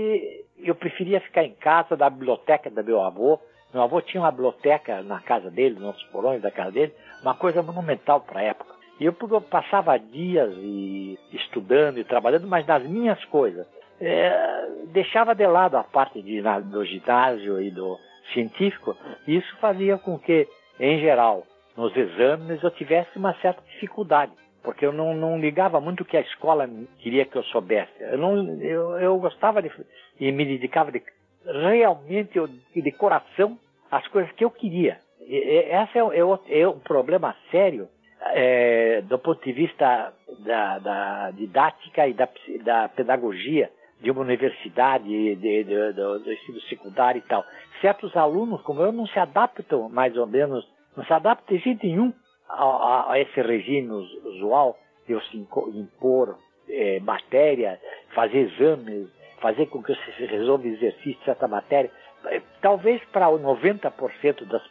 eu 0.60 0.76
preferia 0.76 1.22
ficar 1.22 1.44
em 1.44 1.54
casa 1.54 1.96
da 1.96 2.10
biblioteca 2.10 2.70
do 2.70 2.84
meu 2.84 3.02
avô. 3.02 3.40
Meu 3.74 3.84
avô 3.84 4.02
tinha 4.02 4.22
uma 4.22 4.32
biblioteca 4.32 5.02
na 5.04 5.20
casa 5.22 5.50
dele, 5.52 5.80
nos 5.80 6.02
porões 6.06 6.42
da 6.42 6.52
casa 6.52 6.72
dele, 6.72 6.94
uma 7.22 7.36
coisa 7.36 7.62
monumental 7.62 8.22
para 8.22 8.40
a 8.40 8.44
época. 8.44 8.74
E 9.00 9.06
eu 9.06 9.14
passava 9.42 9.98
dias 9.98 10.54
e 10.58 11.20
estudando 11.34 12.00
e 12.00 12.04
trabalhando, 12.06 12.48
mas 12.48 12.66
nas 12.66 12.84
minhas 12.84 13.24
coisas 13.26 13.68
é, 14.00 14.68
deixava 14.92 15.34
de 15.34 15.46
lado 15.46 15.78
a 15.78 15.84
parte 15.84 16.22
de, 16.22 16.42
na, 16.42 16.60
do 16.60 16.84
ginásio 16.86 17.62
e 17.62 17.72
do 17.72 17.98
científico, 18.34 18.96
e 19.28 19.38
isso 19.38 19.58
fazia 19.58 19.98
com 19.98 20.18
que, 20.18 20.48
em 20.80 21.00
geral, 21.00 21.44
nos 21.78 21.96
exames 21.96 22.62
eu 22.64 22.72
tivesse 22.72 23.18
uma 23.18 23.34
certa 23.36 23.62
dificuldade, 23.74 24.32
porque 24.64 24.86
eu 24.86 24.92
não, 24.92 25.14
não 25.14 25.40
ligava 25.40 25.80
muito 25.80 26.02
o 26.02 26.06
que 26.06 26.18
a 26.18 26.22
escola 26.22 26.70
queria 27.00 27.26
que 27.26 27.36
eu 27.36 27.44
soubesse. 27.44 27.92
Eu, 28.00 28.18
não, 28.18 28.62
eu, 28.62 29.00
eu 29.00 29.18
gostava 29.20 29.62
de, 29.62 29.72
e 30.20 30.32
me 30.32 30.46
dedicava 30.46 30.92
de, 30.92 31.04
realmente 31.46 32.40
de, 32.74 32.92
coração 32.94 33.58
às 33.92 34.08
coisas 34.08 34.32
que 34.34 34.44
eu 34.44 34.50
queria. 34.50 35.00
Esse 35.22 35.98
é, 36.00 36.02
é, 36.02 36.62
é 36.62 36.68
um 36.68 36.80
problema 36.80 37.36
sério 37.52 37.88
é, 38.34 39.02
do 39.02 39.20
ponto 39.20 39.44
de 39.44 39.52
vista 39.52 40.14
da, 40.40 40.80
da 40.80 41.32
didática 41.32 42.08
e 42.08 42.14
da, 42.14 42.28
da 42.64 42.90
pedagogia 42.90 43.70
de 44.02 44.12
uma 44.12 44.22
universidade, 44.22 45.06
de, 45.06 45.36
de, 45.64 45.94
do, 45.94 46.32
ensino 46.32 46.60
secundário 46.62 47.20
e 47.20 47.28
tal. 47.28 47.44
Certos 47.82 48.16
alunos, 48.16 48.62
como 48.62 48.82
eu, 48.82 48.92
não 48.92 49.08
se 49.08 49.18
adaptam 49.18 49.90
mais 49.90 50.16
ou 50.18 50.28
menos, 50.28 50.68
não 50.96 51.04
se 51.06 51.14
adaptam 51.14 51.56
de 51.56 51.64
jeito 51.64 51.86
nenhum 51.86 52.14
a, 52.50 53.12
a, 53.12 53.20
esse 53.20 53.42
regime 53.42 53.90
usual 54.24 54.78
de 55.08 55.20
se 55.30 55.38
impor 55.38 56.38
é, 56.70 57.00
matéria, 57.00 57.80
fazer 58.14 58.40
exames, 58.40 59.08
fazer 59.40 59.68
com 59.68 59.82
que 59.82 59.94
se 59.96 60.26
resolva 60.26 60.68
exercício 60.68 61.20
de 61.20 61.26
certa 61.26 61.48
matéria. 61.48 61.92
É, 62.26 62.42
talvez 62.62 63.04
para 63.12 63.28
90% 63.28 64.46
das, 64.46 64.64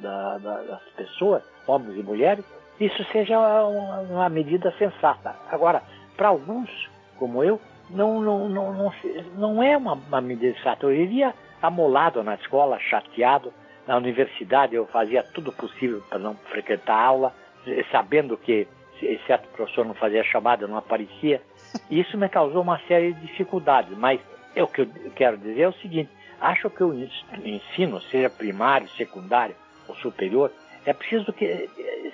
das, 0.00 0.42
das 0.42 0.82
pessoas, 0.96 1.42
homens 1.66 1.96
e 1.96 2.02
mulheres, 2.02 2.44
isso 2.80 3.04
seja 3.12 3.38
uma 4.10 4.28
medida 4.28 4.72
sensata. 4.72 5.34
Agora, 5.50 5.82
para 6.16 6.28
alguns, 6.28 6.68
como 7.18 7.42
eu, 7.42 7.60
não, 7.90 8.20
não, 8.20 8.48
não, 8.48 8.72
não, 8.72 8.92
não 9.36 9.62
é 9.62 9.76
uma, 9.76 9.94
uma 9.94 10.20
medida 10.20 10.56
sensata. 10.56 10.86
Eu 10.86 10.94
iria 10.94 11.34
amolado 11.62 12.22
na 12.22 12.34
escola, 12.34 12.78
chateado. 12.78 13.52
Na 13.86 13.96
universidade 13.96 14.74
eu 14.74 14.86
fazia 14.86 15.22
tudo 15.22 15.52
possível 15.52 16.02
para 16.08 16.18
não 16.18 16.34
frequentar 16.50 16.94
a 16.94 17.04
aula, 17.04 17.34
sabendo 17.92 18.36
que 18.36 18.66
certo 19.26 19.48
professor 19.50 19.84
não 19.84 19.94
fazia 19.94 20.24
chamada, 20.24 20.66
não 20.66 20.76
aparecia. 20.76 21.40
Isso 21.90 22.16
me 22.18 22.28
causou 22.28 22.62
uma 22.62 22.80
série 22.88 23.12
de 23.12 23.20
dificuldades. 23.26 23.96
Mas 23.96 24.20
é 24.54 24.62
o 24.62 24.66
que 24.66 24.82
eu 24.82 24.88
quero 25.14 25.38
dizer 25.38 25.62
é 25.62 25.68
o 25.68 25.74
seguinte: 25.74 26.10
acho 26.40 26.68
que 26.70 26.82
o 26.82 26.94
ensino, 27.44 28.00
seja 28.02 28.30
primário, 28.30 28.88
secundário 28.90 29.54
ou 29.86 29.94
superior, 29.96 30.50
é 30.86 30.92
preciso 30.92 31.32
que 31.32 31.44
eh, 31.44 31.68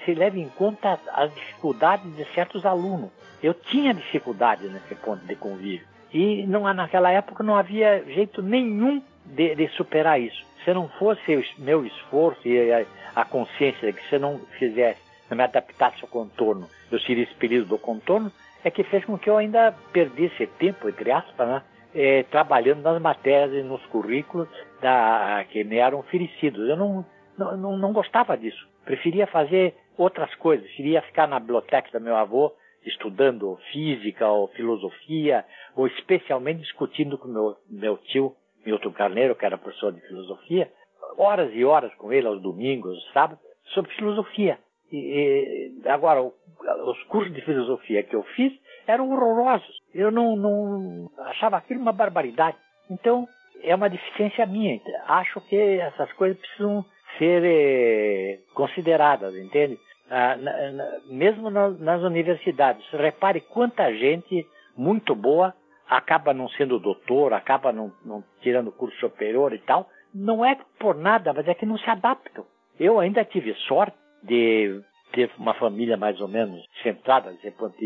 se 0.05 0.15
leve 0.15 0.41
em 0.41 0.49
conta 0.49 0.99
as 1.13 1.33
dificuldades 1.35 2.17
de 2.17 2.25
certos 2.35 2.65
alunos. 2.65 3.11
Eu 3.43 3.53
tinha 3.53 3.93
dificuldades 3.93 4.73
nesse 4.73 4.95
ponto 4.95 5.25
de 5.27 5.37
convívio. 5.37 5.87
E 6.13 6.47
não, 6.47 6.63
naquela 6.73 7.11
época 7.11 7.45
não 7.45 7.57
havia 7.57 8.03
jeito 8.07 8.43
nenhum 8.43 9.03
de, 9.27 9.55
de 9.55 9.69
superar 9.69 10.19
isso. 10.19 10.43
Se 10.65 10.73
não 10.73 10.89
fosse 10.89 11.37
o 11.37 11.45
meu 11.59 11.85
esforço 11.85 12.47
e 12.49 12.73
a, 12.73 12.85
a 13.15 13.25
consciência 13.25 13.93
de 13.93 13.99
que 13.99 14.09
se 14.09 14.19
não 14.19 14.39
fizesse, 14.59 15.01
não 15.29 15.37
me 15.37 15.45
adaptasse 15.45 15.99
ao 16.03 16.09
contorno, 16.09 16.69
eu 16.91 16.99
seria 17.01 17.25
expelido 17.25 17.67
do 17.67 17.79
contorno, 17.79 18.33
é 18.65 18.71
que 18.71 18.85
fez 18.85 19.05
com 19.05 19.19
que 19.19 19.29
eu 19.29 19.37
ainda 19.37 19.75
perdesse 19.93 20.47
tempo, 20.47 20.89
entre 20.89 21.11
aspas, 21.11 21.49
né? 21.49 21.63
É, 21.95 22.23
trabalhando 22.23 22.81
nas 22.81 23.03
matérias 23.03 23.53
e 23.53 23.63
nos 23.63 23.85
currículos 23.87 24.49
da, 24.81 25.45
que 25.51 25.63
me 25.63 25.77
eram 25.77 25.99
oferecidos. 25.99 26.67
Eu 26.67 26.77
não, 26.77 27.05
não, 27.39 27.77
não 27.77 27.93
gostava 27.93 28.37
disso. 28.37 28.69
Preferia 28.85 29.27
fazer 29.27 29.75
outras 29.97 30.35
coisas. 30.37 30.67
Preferia 30.67 31.03
ficar 31.03 31.27
na 31.27 31.41
biblioteca 31.41 31.99
do 31.99 32.05
meu 32.05 32.17
avô, 32.17 32.53
estudando 32.85 33.59
física 33.71 34.27
ou 34.29 34.49
filosofia, 34.49 35.45
ou 35.77 35.87
especialmente 35.87 36.61
discutindo 36.61 37.17
com 37.17 37.29
meu, 37.29 37.57
meu 37.71 37.97
tio, 37.97 38.35
Milton 38.65 38.93
Carneiro, 38.93 39.35
que 39.35 39.45
era 39.45 39.59
professor 39.59 39.93
de 39.93 40.01
filosofia, 40.03 40.71
horas 41.17 41.51
e 41.55 41.65
horas 41.65 41.95
com 41.95 42.13
ele, 42.13 42.27
aos 42.27 42.41
domingos, 42.41 42.95
aos 42.95 43.13
sábados, 43.13 43.45
sobre 43.75 43.93
filosofia. 43.95 44.59
E, 44.91 45.73
e, 45.85 45.89
agora, 45.89 46.23
os 46.23 47.03
cursos 47.05 47.35
de 47.35 47.41
filosofia 47.43 48.03
que 48.03 48.15
eu 48.15 48.23
fiz 48.35 48.53
eram 48.87 49.11
horrorosos. 49.11 49.81
Eu 49.95 50.11
não, 50.11 50.37
não 50.37 51.11
achava 51.19 51.57
aquilo 51.57 51.81
uma 51.81 51.93
barbaridade. 51.93 52.57
Então, 52.91 53.27
é 53.63 53.75
uma 53.75 53.89
deficiência 53.89 54.45
minha. 54.47 54.81
Acho 55.07 55.41
que 55.43 55.57
essas 55.57 56.13
coisas 56.15 56.39
precisam 56.39 56.85
ser 57.19 57.43
eh, 57.45 58.39
consideradas, 58.55 59.35
entende? 59.37 59.79
Ah, 60.11 60.37
na, 60.37 60.73
na, 60.73 60.99
mesmo 61.07 61.51
na, 61.51 61.71
nas 61.71 62.03
universidades. 62.03 62.87
Repare 62.91 63.41
quanta 63.41 63.93
gente 63.95 64.47
muito 64.77 65.15
boa 65.15 65.55
acaba 65.89 66.33
não 66.33 66.49
sendo 66.51 66.79
doutor, 66.79 67.33
acaba 67.35 67.73
não, 67.73 67.93
não 68.05 68.25
tirando 68.41 68.73
curso 68.73 68.99
superior 68.99 69.53
e 69.53 69.59
tal. 69.59 69.89
Não 70.15 70.45
é 70.45 70.57
por 70.79 70.97
nada, 70.97 71.33
mas 71.33 71.47
é 71.49 71.55
que 71.55 71.67
não 71.67 71.79
se 71.79 71.89
adaptam. 71.89 72.45
Eu 72.79 72.99
ainda 72.99 73.25
tive 73.25 73.55
sorte 73.67 73.97
de 74.23 74.81
ter 75.13 75.31
uma 75.39 75.55
família 75.55 75.97
mais 75.97 76.21
ou 76.21 76.29
menos 76.29 76.63
centrada 76.83 77.31
desse 77.31 77.51
ponto 77.53 77.77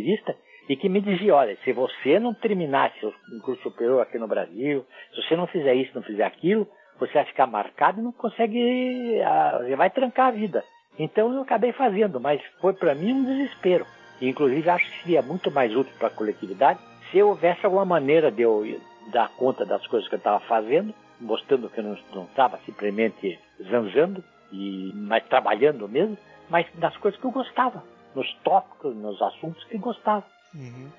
e 0.68 0.76
que 0.76 0.88
me 0.88 1.00
dizia, 1.00 1.34
olha, 1.34 1.56
se 1.64 1.72
você 1.72 2.18
não 2.18 2.34
terminasse 2.34 3.04
o 3.04 3.12
curso 3.42 3.62
superior 3.62 4.00
aqui 4.02 4.18
no 4.18 4.26
Brasil, 4.26 4.84
se 5.14 5.22
você 5.22 5.36
não 5.36 5.46
fizer 5.46 5.74
isso, 5.74 5.92
não 5.94 6.02
fizer 6.02 6.24
aquilo, 6.24 6.66
você 6.98 7.12
vai 7.12 7.24
ficar 7.24 7.46
marcado 7.46 8.00
e 8.00 8.02
não 8.02 8.12
consegue, 8.12 9.20
ah, 9.22 9.58
você 9.62 9.76
vai 9.76 9.90
trancar 9.90 10.28
a 10.28 10.30
vida. 10.30 10.64
Então 10.98 11.32
eu 11.32 11.42
acabei 11.42 11.72
fazendo, 11.72 12.20
mas 12.20 12.40
foi 12.60 12.72
para 12.72 12.94
mim 12.94 13.12
um 13.12 13.24
desespero. 13.24 13.86
E, 14.20 14.28
inclusive 14.28 14.68
acho 14.70 14.90
que 14.90 15.02
seria 15.02 15.22
muito 15.22 15.50
mais 15.50 15.74
útil 15.74 15.92
para 15.98 16.08
a 16.08 16.10
coletividade 16.10 16.80
se 17.10 17.22
houvesse 17.22 17.64
alguma 17.64 17.84
maneira 17.84 18.30
de 18.30 18.42
eu 18.42 18.64
dar 19.12 19.28
conta 19.36 19.64
das 19.64 19.86
coisas 19.86 20.08
que 20.08 20.14
eu 20.14 20.18
estava 20.18 20.40
fazendo, 20.40 20.94
mostrando 21.20 21.68
que 21.68 21.78
eu 21.78 21.84
não 21.84 22.24
estava 22.24 22.58
simplesmente 22.64 23.38
zanzando, 23.70 24.24
e, 24.52 24.90
mas 24.94 25.24
trabalhando 25.24 25.88
mesmo, 25.88 26.16
mas 26.48 26.66
das 26.74 26.96
coisas 26.96 27.20
que 27.20 27.26
eu 27.26 27.30
gostava, 27.30 27.82
nos 28.14 28.32
tópicos, 28.42 28.96
nos 28.96 29.20
assuntos 29.20 29.62
que 29.64 29.78
gostava. 29.78 30.24
Uhum. 30.54 30.90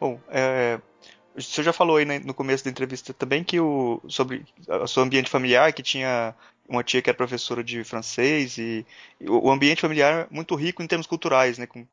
Bom, 0.00 0.20
é, 0.28 0.80
você 1.36 1.62
já 1.62 1.72
falou 1.72 1.96
aí 1.96 2.04
né, 2.04 2.18
no 2.18 2.34
começo 2.34 2.64
da 2.64 2.70
entrevista 2.70 3.12
também 3.12 3.44
que 3.44 3.60
o 3.60 4.00
sobre 4.08 4.44
o 4.68 4.86
seu 4.86 5.02
ambiente 5.02 5.30
familiar, 5.30 5.72
que 5.72 5.82
tinha 5.82 6.34
uma 6.68 6.82
tia 6.82 7.02
que 7.02 7.10
era 7.10 7.16
professora 7.16 7.62
de 7.62 7.84
francês 7.84 8.58
e, 8.58 8.84
e 9.20 9.28
o 9.28 9.50
ambiente 9.50 9.80
familiar 9.80 10.24
é 10.24 10.34
muito 10.34 10.54
rico 10.54 10.82
em 10.82 10.86
termos 10.86 11.06
culturais, 11.06 11.58
né? 11.58 11.66
Com, 11.66 11.86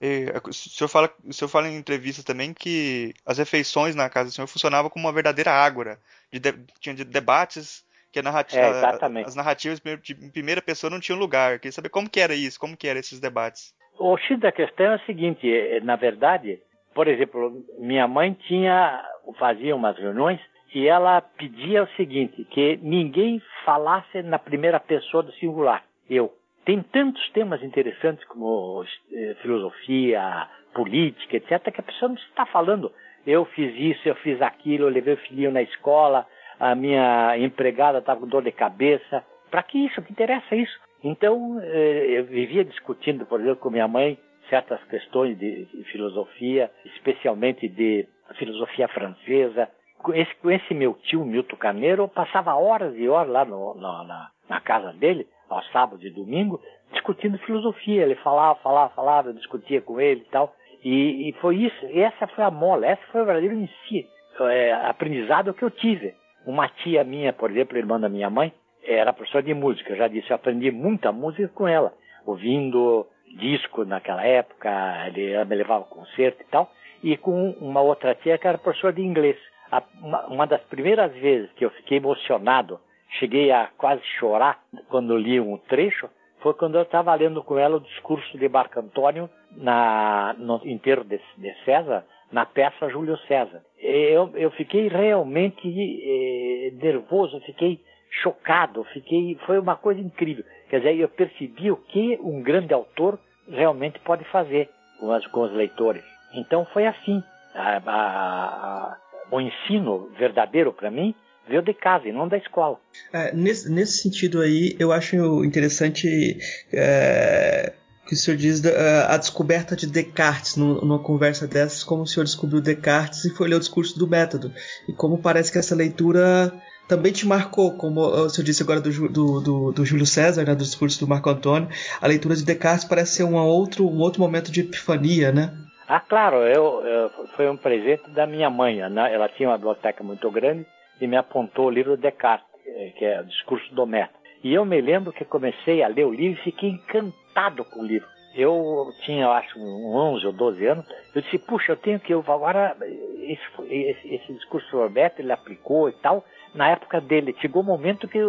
e, 0.00 0.32
o, 0.44 0.52
senhor 0.52 0.88
fala, 0.88 1.12
o 1.24 1.32
senhor 1.32 1.48
fala 1.48 1.68
em 1.68 1.76
entrevista 1.76 2.22
também 2.22 2.52
que 2.52 3.14
as 3.24 3.38
refeições 3.38 3.94
na 3.94 4.08
casa 4.08 4.30
do 4.30 4.32
senhor 4.32 4.46
funcionavam 4.46 4.90
como 4.90 5.06
uma 5.06 5.12
verdadeira 5.12 5.52
ágora. 5.52 5.98
De 6.32 6.40
de, 6.40 6.52
tinha 6.80 6.94
de 6.94 7.04
debates 7.04 7.84
que 8.12 8.18
a 8.18 8.22
narrativa, 8.22 8.62
é, 8.62 9.22
as 9.24 9.34
narrativas 9.34 9.80
de 10.02 10.14
primeira 10.30 10.62
pessoa 10.62 10.90
não 10.90 11.00
tinham 11.00 11.18
lugar. 11.18 11.58
Queria 11.58 11.72
saber 11.72 11.90
como 11.90 12.08
que 12.08 12.20
era 12.20 12.34
isso, 12.34 12.58
como 12.58 12.76
que 12.76 12.88
eram 12.88 13.00
esses 13.00 13.20
debates. 13.20 13.74
O 13.98 14.16
X 14.16 14.38
da 14.40 14.52
questão 14.52 14.86
é 14.86 14.96
o 14.96 15.06
seguinte, 15.06 15.50
é, 15.50 15.80
na 15.80 15.96
verdade, 15.96 16.60
por 16.96 17.08
exemplo, 17.08 17.62
minha 17.78 18.08
mãe 18.08 18.32
tinha, 18.48 19.04
fazia 19.38 19.76
umas 19.76 19.98
reuniões 19.98 20.40
e 20.74 20.88
ela 20.88 21.20
pedia 21.20 21.82
o 21.82 21.88
seguinte, 21.88 22.42
que 22.46 22.80
ninguém 22.82 23.40
falasse 23.66 24.22
na 24.22 24.38
primeira 24.38 24.80
pessoa 24.80 25.22
do 25.22 25.30
singular, 25.32 25.84
eu. 26.08 26.32
Tem 26.64 26.82
tantos 26.82 27.28
temas 27.30 27.62
interessantes 27.62 28.24
como 28.24 28.82
eh, 29.12 29.36
filosofia, 29.42 30.48
política, 30.74 31.36
etc., 31.36 31.70
que 31.70 31.80
a 31.80 31.84
pessoa 31.84 32.08
não 32.08 32.16
está 32.16 32.46
falando. 32.46 32.90
Eu 33.26 33.44
fiz 33.44 33.74
isso, 33.78 34.08
eu 34.08 34.14
fiz 34.16 34.40
aquilo, 34.40 34.86
eu 34.86 34.88
levei 34.88 35.14
o 35.14 35.18
filhinho 35.18 35.52
na 35.52 35.62
escola, 35.62 36.26
a 36.58 36.74
minha 36.74 37.36
empregada 37.38 37.98
estava 37.98 38.20
com 38.20 38.26
dor 38.26 38.42
de 38.42 38.52
cabeça. 38.52 39.22
Para 39.50 39.62
que 39.62 39.84
isso? 39.84 40.00
O 40.00 40.02
que 40.02 40.12
interessa 40.12 40.54
é 40.54 40.58
isso? 40.58 40.80
Então, 41.04 41.60
eh, 41.62 42.06
eu 42.08 42.24
vivia 42.24 42.64
discutindo, 42.64 43.26
por 43.26 43.38
exemplo, 43.38 43.58
com 43.58 43.70
minha 43.70 43.86
mãe 43.86 44.18
certas 44.48 44.82
questões 44.84 45.38
de 45.38 45.66
filosofia, 45.90 46.70
especialmente 46.84 47.68
de 47.68 48.06
filosofia 48.38 48.88
francesa. 48.88 49.68
Com 50.02 50.14
esse, 50.14 50.34
com 50.36 50.50
esse 50.50 50.74
meu 50.74 50.94
tio, 50.94 51.24
Milton 51.24 51.56
Carneiro, 51.56 52.04
eu 52.04 52.08
passava 52.08 52.54
horas 52.54 52.94
e 52.96 53.08
horas 53.08 53.32
lá 53.32 53.44
no, 53.44 53.74
no, 53.74 54.04
na, 54.04 54.30
na 54.48 54.60
casa 54.60 54.92
dele, 54.92 55.26
ao 55.48 55.62
sábado 55.64 56.04
e 56.04 56.10
domingo, 56.10 56.60
discutindo 56.92 57.38
filosofia. 57.38 58.02
Ele 58.02 58.14
falava, 58.16 58.58
falava, 58.60 58.94
falava, 58.94 59.28
eu 59.30 59.34
discutia 59.34 59.80
com 59.80 60.00
ele 60.00 60.20
e 60.20 60.30
tal. 60.30 60.54
E, 60.84 61.28
e 61.28 61.32
foi 61.40 61.56
isso, 61.56 61.86
essa 61.92 62.26
foi 62.28 62.44
a 62.44 62.50
mola, 62.50 62.86
essa 62.86 63.02
foi 63.10 63.22
o 63.22 63.24
verdadeiro 63.24 63.56
em 63.56 63.68
si, 63.88 64.06
é, 64.40 64.72
aprendizado 64.72 65.54
que 65.54 65.64
eu 65.64 65.70
tive. 65.70 66.14
Uma 66.46 66.68
tia 66.68 67.02
minha, 67.02 67.32
por 67.32 67.50
exemplo, 67.50 67.76
irmã 67.76 67.98
da 67.98 68.08
minha 68.08 68.30
mãe, 68.30 68.52
era 68.84 69.12
professora 69.12 69.42
de 69.42 69.52
música. 69.52 69.92
Eu 69.92 69.96
já 69.96 70.06
disse, 70.06 70.30
eu 70.30 70.36
aprendi 70.36 70.70
muita 70.70 71.10
música 71.10 71.48
com 71.48 71.66
ela, 71.66 71.92
ouvindo 72.24 73.04
disco 73.36 73.84
naquela 73.84 74.24
época, 74.24 74.70
ele, 75.08 75.32
ela 75.32 75.44
me 75.44 75.56
levava 75.56 75.84
ao 75.84 75.88
concerto 75.88 76.42
e 76.42 76.46
tal. 76.46 76.70
E 77.02 77.16
com 77.16 77.50
uma 77.60 77.80
outra 77.80 78.14
tia 78.14 78.38
que 78.38 78.48
era 78.48 78.58
professora 78.58 78.92
de 78.92 79.02
inglês. 79.02 79.36
A, 79.70 79.82
uma, 80.00 80.26
uma 80.26 80.46
das 80.46 80.62
primeiras 80.62 81.12
vezes 81.14 81.50
que 81.52 81.64
eu 81.64 81.70
fiquei 81.70 81.98
emocionado 81.98 82.80
cheguei 83.18 83.50
a 83.52 83.68
quase 83.76 84.02
chorar 84.18 84.60
quando 84.88 85.16
li 85.16 85.40
um 85.40 85.56
trecho, 85.56 86.08
foi 86.40 86.54
quando 86.54 86.76
eu 86.76 86.82
estava 86.82 87.14
lendo 87.14 87.42
com 87.42 87.58
ela 87.58 87.76
o 87.76 87.80
discurso 87.80 88.36
de 88.38 88.48
Marco 88.48 88.78
Antônio 88.78 89.28
na, 89.52 90.34
no 90.38 90.60
enterro 90.64 91.04
de, 91.04 91.20
de 91.36 91.64
César, 91.64 92.04
na 92.30 92.44
peça 92.44 92.88
Júlio 92.88 93.16
César. 93.26 93.62
Eu, 93.78 94.30
eu 94.34 94.50
fiquei 94.52 94.88
realmente 94.88 95.66
eh, 95.66 96.70
nervoso, 96.74 97.40
fiquei 97.40 97.80
chocado, 98.22 98.84
fiquei, 98.92 99.36
foi 99.46 99.58
uma 99.58 99.76
coisa 99.76 100.00
incrível. 100.00 100.44
Quer 100.68 100.78
dizer, 100.78 100.96
eu 100.96 101.08
percebi 101.08 101.70
o 101.70 101.76
que 101.76 102.18
um 102.22 102.42
grande 102.42 102.74
autor 102.74 103.18
realmente 103.48 103.98
pode 104.00 104.24
fazer 104.24 104.68
com, 104.98 105.12
as, 105.12 105.26
com 105.28 105.42
os 105.42 105.52
leitores. 105.52 106.02
Então 106.34 106.66
foi 106.72 106.86
assim. 106.86 107.22
A, 107.54 107.76
a, 107.76 107.82
a, 107.86 108.96
o 109.30 109.40
ensino 109.40 110.10
verdadeiro 110.18 110.72
para 110.72 110.90
mim 110.90 111.14
veio 111.48 111.62
de 111.62 111.72
casa 111.72 112.08
e 112.08 112.12
não 112.12 112.28
da 112.28 112.36
escola. 112.36 112.78
É, 113.12 113.32
nesse, 113.34 113.70
nesse, 113.72 114.02
sentido 114.02 114.40
aí, 114.40 114.76
eu 114.78 114.92
acho 114.92 115.44
interessante 115.44 116.36
é, 116.72 117.72
que 118.06 118.14
o 118.14 118.16
senhor 118.16 118.36
diz 118.36 118.60
da, 118.60 119.12
a 119.12 119.16
descoberta 119.16 119.74
de 119.74 119.86
Descartes 119.86 120.56
numa 120.56 120.98
conversa 120.98 121.46
dessas, 121.46 121.82
como 121.82 122.02
o 122.02 122.06
senhor 122.06 122.24
descobriu 122.24 122.60
Descartes 122.60 123.24
e 123.24 123.34
foi 123.34 123.48
ler 123.48 123.56
o 123.56 123.60
discurso 123.60 123.98
do 123.98 124.08
método. 124.08 124.52
E 124.88 124.92
como 124.92 125.18
parece 125.18 125.50
que 125.50 125.58
essa 125.58 125.74
leitura 125.74 126.52
também 126.88 127.12
te 127.12 127.26
marcou, 127.26 127.76
como 127.76 128.00
o 128.00 128.28
senhor 128.28 128.44
disse 128.44 128.62
agora 128.62 128.80
do, 128.80 129.08
do, 129.08 129.40
do, 129.40 129.72
do 129.72 129.84
Júlio 129.84 130.06
César, 130.06 130.44
né, 130.44 130.54
do 130.54 130.62
discurso 130.62 131.00
do 131.00 131.08
Marco 131.08 131.28
Antônio, 131.28 131.68
a 132.00 132.06
leitura 132.06 132.36
de 132.36 132.44
Descartes 132.44 132.84
parece 132.84 133.16
ser 133.16 133.24
um 133.24 133.34
outro, 133.36 133.84
um 133.88 133.98
outro 133.98 134.22
momento 134.22 134.52
de 134.52 134.60
epifania, 134.60 135.32
né? 135.32 135.52
Ah, 135.88 136.00
claro, 136.00 136.38
eu, 136.38 136.84
eu, 136.84 137.10
foi 137.36 137.48
um 137.48 137.56
presente 137.56 138.08
da 138.10 138.26
minha 138.26 138.50
mãe. 138.50 138.78
Né? 138.88 139.14
Ela 139.14 139.28
tinha 139.28 139.48
uma 139.48 139.56
biblioteca 139.56 140.02
muito 140.02 140.30
grande 140.30 140.66
e 141.00 141.06
me 141.06 141.16
apontou 141.16 141.66
o 141.66 141.70
livro 141.70 141.96
Descartes, 141.96 142.46
eh, 142.66 142.92
que 142.96 143.04
é 143.04 143.20
o 143.20 143.24
discurso 143.24 143.72
do 143.74 143.86
método. 143.86 144.25
E 144.46 144.54
eu 144.54 144.64
me 144.64 144.80
lembro 144.80 145.12
que 145.12 145.24
comecei 145.24 145.82
a 145.82 145.88
ler 145.88 146.06
o 146.06 146.12
livro 146.12 146.38
e 146.38 146.44
fiquei 146.44 146.70
encantado 146.70 147.64
com 147.64 147.80
o 147.80 147.84
livro. 147.84 148.06
Eu 148.32 148.92
tinha, 149.04 149.28
acho, 149.28 149.58
11 149.58 150.24
ou 150.24 150.32
12 150.32 150.64
anos. 150.64 150.86
Eu 151.12 151.20
disse, 151.20 151.36
puxa, 151.36 151.72
eu 151.72 151.76
tenho 151.76 151.98
que. 151.98 152.14
Eu, 152.14 152.22
agora, 152.28 152.76
esse, 153.24 153.42
esse, 153.68 154.14
esse 154.14 154.32
discurso 154.34 154.70
do 154.70 154.78
Roberto, 154.84 155.18
ele 155.18 155.32
aplicou 155.32 155.88
e 155.88 155.94
tal. 155.94 156.24
Na 156.54 156.68
época 156.68 157.00
dele, 157.00 157.34
chegou 157.40 157.60
o 157.60 157.64
um 157.64 157.68
momento 157.68 158.06
que 158.06 158.20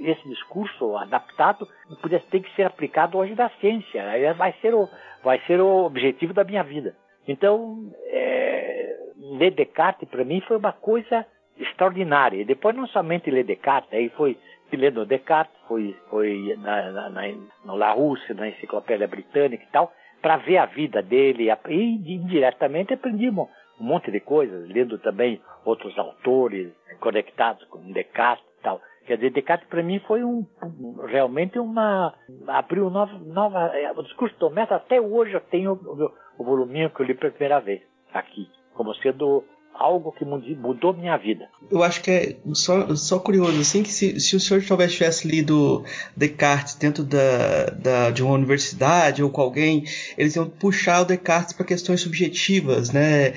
esse 0.00 0.26
discurso 0.30 0.96
adaptado 0.96 1.68
podia 2.00 2.20
ter 2.30 2.40
que 2.40 2.54
ser 2.56 2.62
aplicado 2.62 3.18
hoje 3.18 3.34
da 3.34 3.50
ciência. 3.60 4.02
Vai 4.38 4.54
ser 4.62 4.74
o, 4.74 4.88
vai 5.22 5.38
ser 5.40 5.60
o 5.60 5.84
objetivo 5.84 6.32
da 6.32 6.44
minha 6.44 6.62
vida. 6.62 6.96
Então, 7.26 7.76
é, 8.06 8.96
ler 9.18 9.50
Descartes 9.50 10.08
para 10.08 10.24
mim 10.24 10.40
foi 10.48 10.56
uma 10.56 10.72
coisa 10.72 11.26
extraordinária. 11.58 12.40
E 12.40 12.44
depois 12.46 12.74
não 12.74 12.86
somente 12.86 13.30
ler 13.30 13.44
Descartes, 13.44 13.92
aí 13.92 14.08
foi 14.10 14.34
lendo 14.76 15.06
Descartes, 15.06 15.54
foi, 15.66 15.96
foi 16.10 16.56
na, 16.58 16.90
na, 16.90 17.10
na, 17.10 17.22
no 17.64 17.76
La 17.76 17.92
Rússia, 17.92 18.34
na 18.34 18.48
Enciclopédia 18.48 19.08
Britânica 19.08 19.62
e 19.62 19.72
tal, 19.72 19.92
para 20.20 20.36
ver 20.38 20.58
a 20.58 20.66
vida 20.66 21.02
dele. 21.02 21.48
E 21.68 22.14
indiretamente 22.14 22.94
aprendi 22.94 23.30
um 23.30 23.46
monte 23.80 24.10
de 24.10 24.20
coisas, 24.20 24.68
lendo 24.68 24.98
também 24.98 25.40
outros 25.64 25.96
autores 25.98 26.72
conectados 27.00 27.64
com 27.68 27.92
Descartes 27.92 28.44
e 28.58 28.62
tal. 28.62 28.80
Quer 29.06 29.16
dizer, 29.16 29.30
Descartes 29.30 29.68
para 29.68 29.82
mim 29.82 30.00
foi 30.00 30.22
um, 30.22 30.44
realmente 31.06 31.58
uma 31.58 32.14
abriu 32.46 32.90
nova, 32.90 33.18
nova 33.18 33.70
é, 33.74 33.90
o 33.92 34.02
discurso 34.02 34.38
do 34.38 34.50
método. 34.50 34.76
Até 34.76 35.00
hoje 35.00 35.34
eu 35.34 35.40
tenho 35.40 35.72
o, 35.72 36.12
o 36.38 36.44
voluminho 36.44 36.90
que 36.90 37.00
eu 37.00 37.06
li 37.06 37.14
pela 37.14 37.32
primeira 37.32 37.60
vez 37.60 37.80
aqui, 38.12 38.50
como 38.74 38.94
sendo 38.96 39.44
algo 39.78 40.12
que 40.12 40.24
mudou 40.24 40.92
minha 40.92 41.16
vida. 41.16 41.48
Eu 41.70 41.82
acho 41.82 42.02
que 42.02 42.10
é 42.10 42.36
só, 42.52 42.94
só 42.96 43.18
curioso, 43.18 43.60
assim, 43.60 43.82
que 43.82 43.92
se, 43.92 44.18
se 44.18 44.34
o 44.34 44.40
senhor 44.40 44.62
talvez 44.66 44.92
tivesse 44.92 45.28
lido 45.28 45.84
Descartes 46.16 46.74
dentro 46.74 47.04
da, 47.04 47.66
da, 47.70 48.10
de 48.10 48.22
uma 48.22 48.34
universidade 48.34 49.22
ou 49.22 49.30
com 49.30 49.40
alguém, 49.40 49.84
eles 50.16 50.34
iam 50.34 50.48
puxar 50.48 51.02
o 51.02 51.04
Descartes 51.04 51.52
para 51.52 51.64
questões 51.64 52.00
subjetivas, 52.00 52.90
né? 52.90 53.34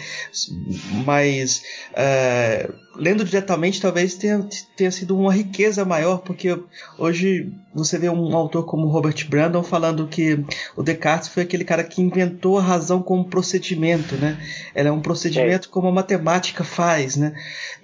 Mas 1.06 1.64
uh, 1.92 2.74
lendo 2.96 3.24
diretamente 3.24 3.82
talvez 3.82 4.16
tenha, 4.16 4.48
tenha 4.76 4.92
sido 4.92 5.18
uma 5.18 5.34
riqueza 5.34 5.86
maior, 5.86 6.20
porque 6.20 6.58
hoje 6.98 7.52
você 7.74 7.98
vê 7.98 8.10
um 8.10 8.36
autor 8.36 8.66
como 8.66 8.88
Robert 8.88 9.28
Brandon 9.30 9.64
falando 9.64 10.08
que 10.08 10.44
o 10.76 10.84
Descartes 10.84 11.30
foi 11.30 11.44
aquele 11.44 11.64
cara 11.64 11.84
que 11.84 12.02
inventou 12.02 12.58
a 12.58 12.62
razão 12.62 13.02
como 13.02 13.30
procedimento, 13.30 14.16
né? 14.16 14.38
Ela 14.76 14.90
é 14.90 14.92
um 14.92 15.02
procedimento 15.02 15.68
é. 15.70 15.72
como 15.72 15.88
a 15.88 15.92
matemática 15.92 16.64
faz, 16.64 17.16
né? 17.16 17.34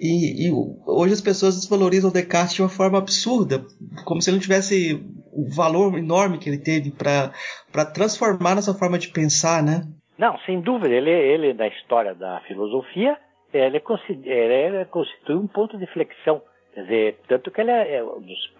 E, 0.00 0.46
e, 0.46 0.52
hoje 0.86 1.14
as 1.14 1.20
pessoas 1.20 1.56
desvalorizam 1.56 2.10
o 2.10 2.12
Descartes 2.12 2.54
de 2.54 2.62
uma 2.62 2.68
forma 2.68 2.98
absurda, 2.98 3.64
como 4.04 4.20
se 4.20 4.30
ele 4.30 4.36
não 4.36 4.42
tivesse 4.42 5.02
o 5.32 5.48
valor 5.48 5.96
enorme 5.96 6.38
que 6.38 6.48
ele 6.48 6.58
teve 6.58 6.90
para 6.90 7.84
transformar 7.94 8.54
nossa 8.54 8.74
forma 8.74 8.98
de 8.98 9.08
pensar, 9.08 9.62
né? 9.62 9.82
Não, 10.18 10.36
sem 10.40 10.60
dúvida. 10.60 10.92
Ele, 10.92 11.10
ele 11.10 11.54
da 11.54 11.68
história 11.68 12.12
da 12.14 12.40
filosofia, 12.48 13.16
ele, 13.52 13.82
ele 14.24 14.84
constitui 14.86 15.36
um 15.36 15.46
ponto 15.46 15.78
de 15.78 15.86
flexão. 15.86 16.42
Quer 16.74 16.82
dizer, 16.82 17.18
tanto 17.28 17.50
que 17.50 17.60
ele 17.60 17.70
é, 17.70 17.96
é, 17.96 18.04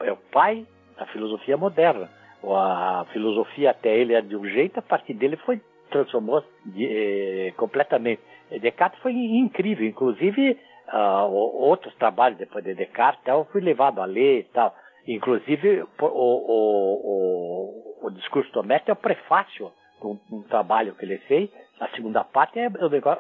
é 0.07 0.13
o 0.13 0.17
pai 0.33 0.67
da 0.97 1.07
filosofia 1.07 1.57
moderna. 1.57 2.09
A 2.45 3.05
filosofia 3.13 3.71
até 3.71 3.97
ele 3.97 4.15
é 4.15 4.21
de 4.21 4.37
um 4.37 4.47
jeito, 4.47 4.79
a 4.79 4.83
partir 4.83 5.15
dele 5.15 5.37
foi 5.39 5.61
transformou 5.91 6.45
de, 6.67 6.85
eh, 6.85 7.53
completamente. 7.57 8.21
Descartes 8.61 9.01
foi 9.01 9.13
incrível, 9.13 9.87
inclusive 9.87 10.59
uh, 10.93 11.31
outros 11.31 11.95
trabalhos 11.97 12.39
depois 12.39 12.65
de 12.65 12.75
Descartes 12.75 13.27
eu 13.27 13.47
fui 13.53 13.61
levado 13.61 14.01
a 14.01 14.05
ler 14.05 14.41
e 14.41 14.45
tal. 14.45 14.75
Inclusive 15.07 15.83
o, 15.83 15.89
o, 16.01 17.99
o, 18.03 18.07
o 18.07 18.11
discurso 18.11 18.51
do 18.53 18.63
Mestre 18.63 18.91
é 18.91 18.93
o 18.93 18.97
prefácio 18.97 19.71
de 20.01 20.07
um, 20.07 20.19
um, 20.33 20.43
trabalho 20.43 20.95
que 20.95 21.05
ele 21.05 21.19
fez. 21.19 21.51
A 21.81 21.89
segunda 21.89 22.25
parte 22.25 22.59
é, 22.59 22.69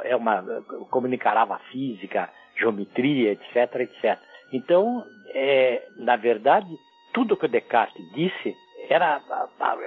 é 0.04 0.16
uma 0.16 0.42
como 0.90 1.06
encarava 1.06 1.58
física, 1.70 2.28
geometria, 2.56 3.32
etc, 3.32 3.74
etc. 3.80 4.18
Então, 4.52 5.04
é, 5.34 5.82
na 5.96 6.16
verdade, 6.16 6.68
tudo 7.12 7.36
que 7.36 7.46
o 7.46 7.48
Descartes 7.48 8.02
disse 8.12 8.56
era 8.88 9.20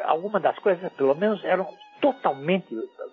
alguma 0.04 0.40
das 0.40 0.58
coisas, 0.60 0.92
pelo 0.94 1.16
menos, 1.16 1.44
eram 1.44 1.68
totalmente 2.02 2.68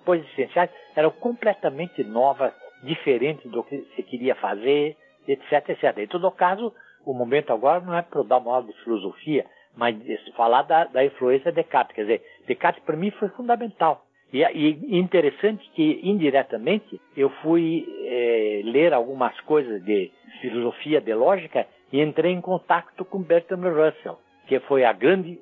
coisas 0.04 0.26
essenciais, 0.30 0.70
eram 0.94 1.10
completamente 1.10 2.02
novas, 2.04 2.52
diferentes 2.82 3.50
do 3.50 3.64
que 3.64 3.80
se 3.96 4.02
queria 4.02 4.34
fazer, 4.36 4.96
etc, 5.26 5.68
etc. 5.70 5.98
Em 5.98 6.06
todo 6.06 6.30
caso, 6.30 6.72
o 7.04 7.12
momento 7.12 7.52
agora 7.52 7.80
não 7.80 7.94
é 7.96 8.02
para 8.02 8.22
dar 8.22 8.38
uma 8.38 8.54
aula 8.54 8.66
de 8.66 8.84
filosofia, 8.84 9.44
mas 9.76 9.96
falar 10.36 10.62
da, 10.62 10.84
da 10.84 11.04
influência 11.04 11.50
de 11.50 11.62
Descartes. 11.62 11.94
Quer 11.94 12.02
dizer, 12.02 12.22
Descartes 12.46 12.82
para 12.84 12.96
mim 12.96 13.10
foi 13.12 13.28
fundamental. 13.30 14.04
E, 14.32 14.42
e 14.42 14.98
interessante 14.98 15.68
que, 15.74 16.00
indiretamente, 16.02 17.00
eu 17.16 17.30
fui 17.42 17.86
é, 18.04 18.60
ler 18.64 18.92
algumas 18.92 19.38
coisas 19.40 19.82
de 19.84 20.10
filosofia, 20.40 21.00
de 21.00 21.14
lógica, 21.14 21.66
e 21.92 22.00
entrei 22.00 22.32
em 22.32 22.40
contato 22.40 23.04
com 23.04 23.22
Bertrand 23.22 23.62
Russell, 23.62 24.18
que 24.46 24.60
foi 24.60 24.84
a 24.84 24.92
grande 24.92 25.38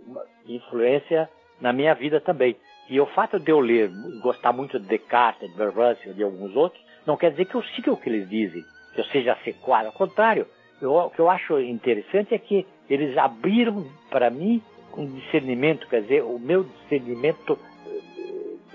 influência 0.48 1.28
na 1.60 1.72
minha 1.72 1.94
vida 1.94 2.20
também. 2.20 2.56
E 2.88 3.00
o 3.00 3.06
fato 3.06 3.40
de 3.40 3.50
eu 3.50 3.58
ler, 3.58 3.90
gostar 4.22 4.52
muito 4.52 4.78
de 4.78 4.86
Descartes, 4.86 5.52
de 5.54 5.64
Russell, 5.64 6.14
de 6.14 6.22
alguns 6.22 6.54
outros, 6.54 6.80
não 7.04 7.16
quer 7.16 7.30
dizer 7.30 7.46
que 7.46 7.56
eu 7.56 7.62
siga 7.62 7.92
o 7.92 7.96
que 7.96 8.08
eles 8.08 8.28
dizem, 8.28 8.62
que 8.94 9.00
eu 9.00 9.04
seja 9.06 9.36
sequado. 9.42 9.86
Ao 9.86 9.92
contrário, 9.92 10.46
eu, 10.80 10.94
o 10.94 11.10
que 11.10 11.18
eu 11.18 11.28
acho 11.28 11.58
interessante 11.60 12.34
é 12.34 12.38
que 12.38 12.64
eles 12.88 13.16
abriram 13.16 13.84
para 14.08 14.30
mim 14.30 14.62
um 14.96 15.06
discernimento, 15.06 15.88
quer 15.88 16.02
dizer, 16.02 16.22
o 16.22 16.38
meu 16.38 16.64
discernimento, 16.64 17.58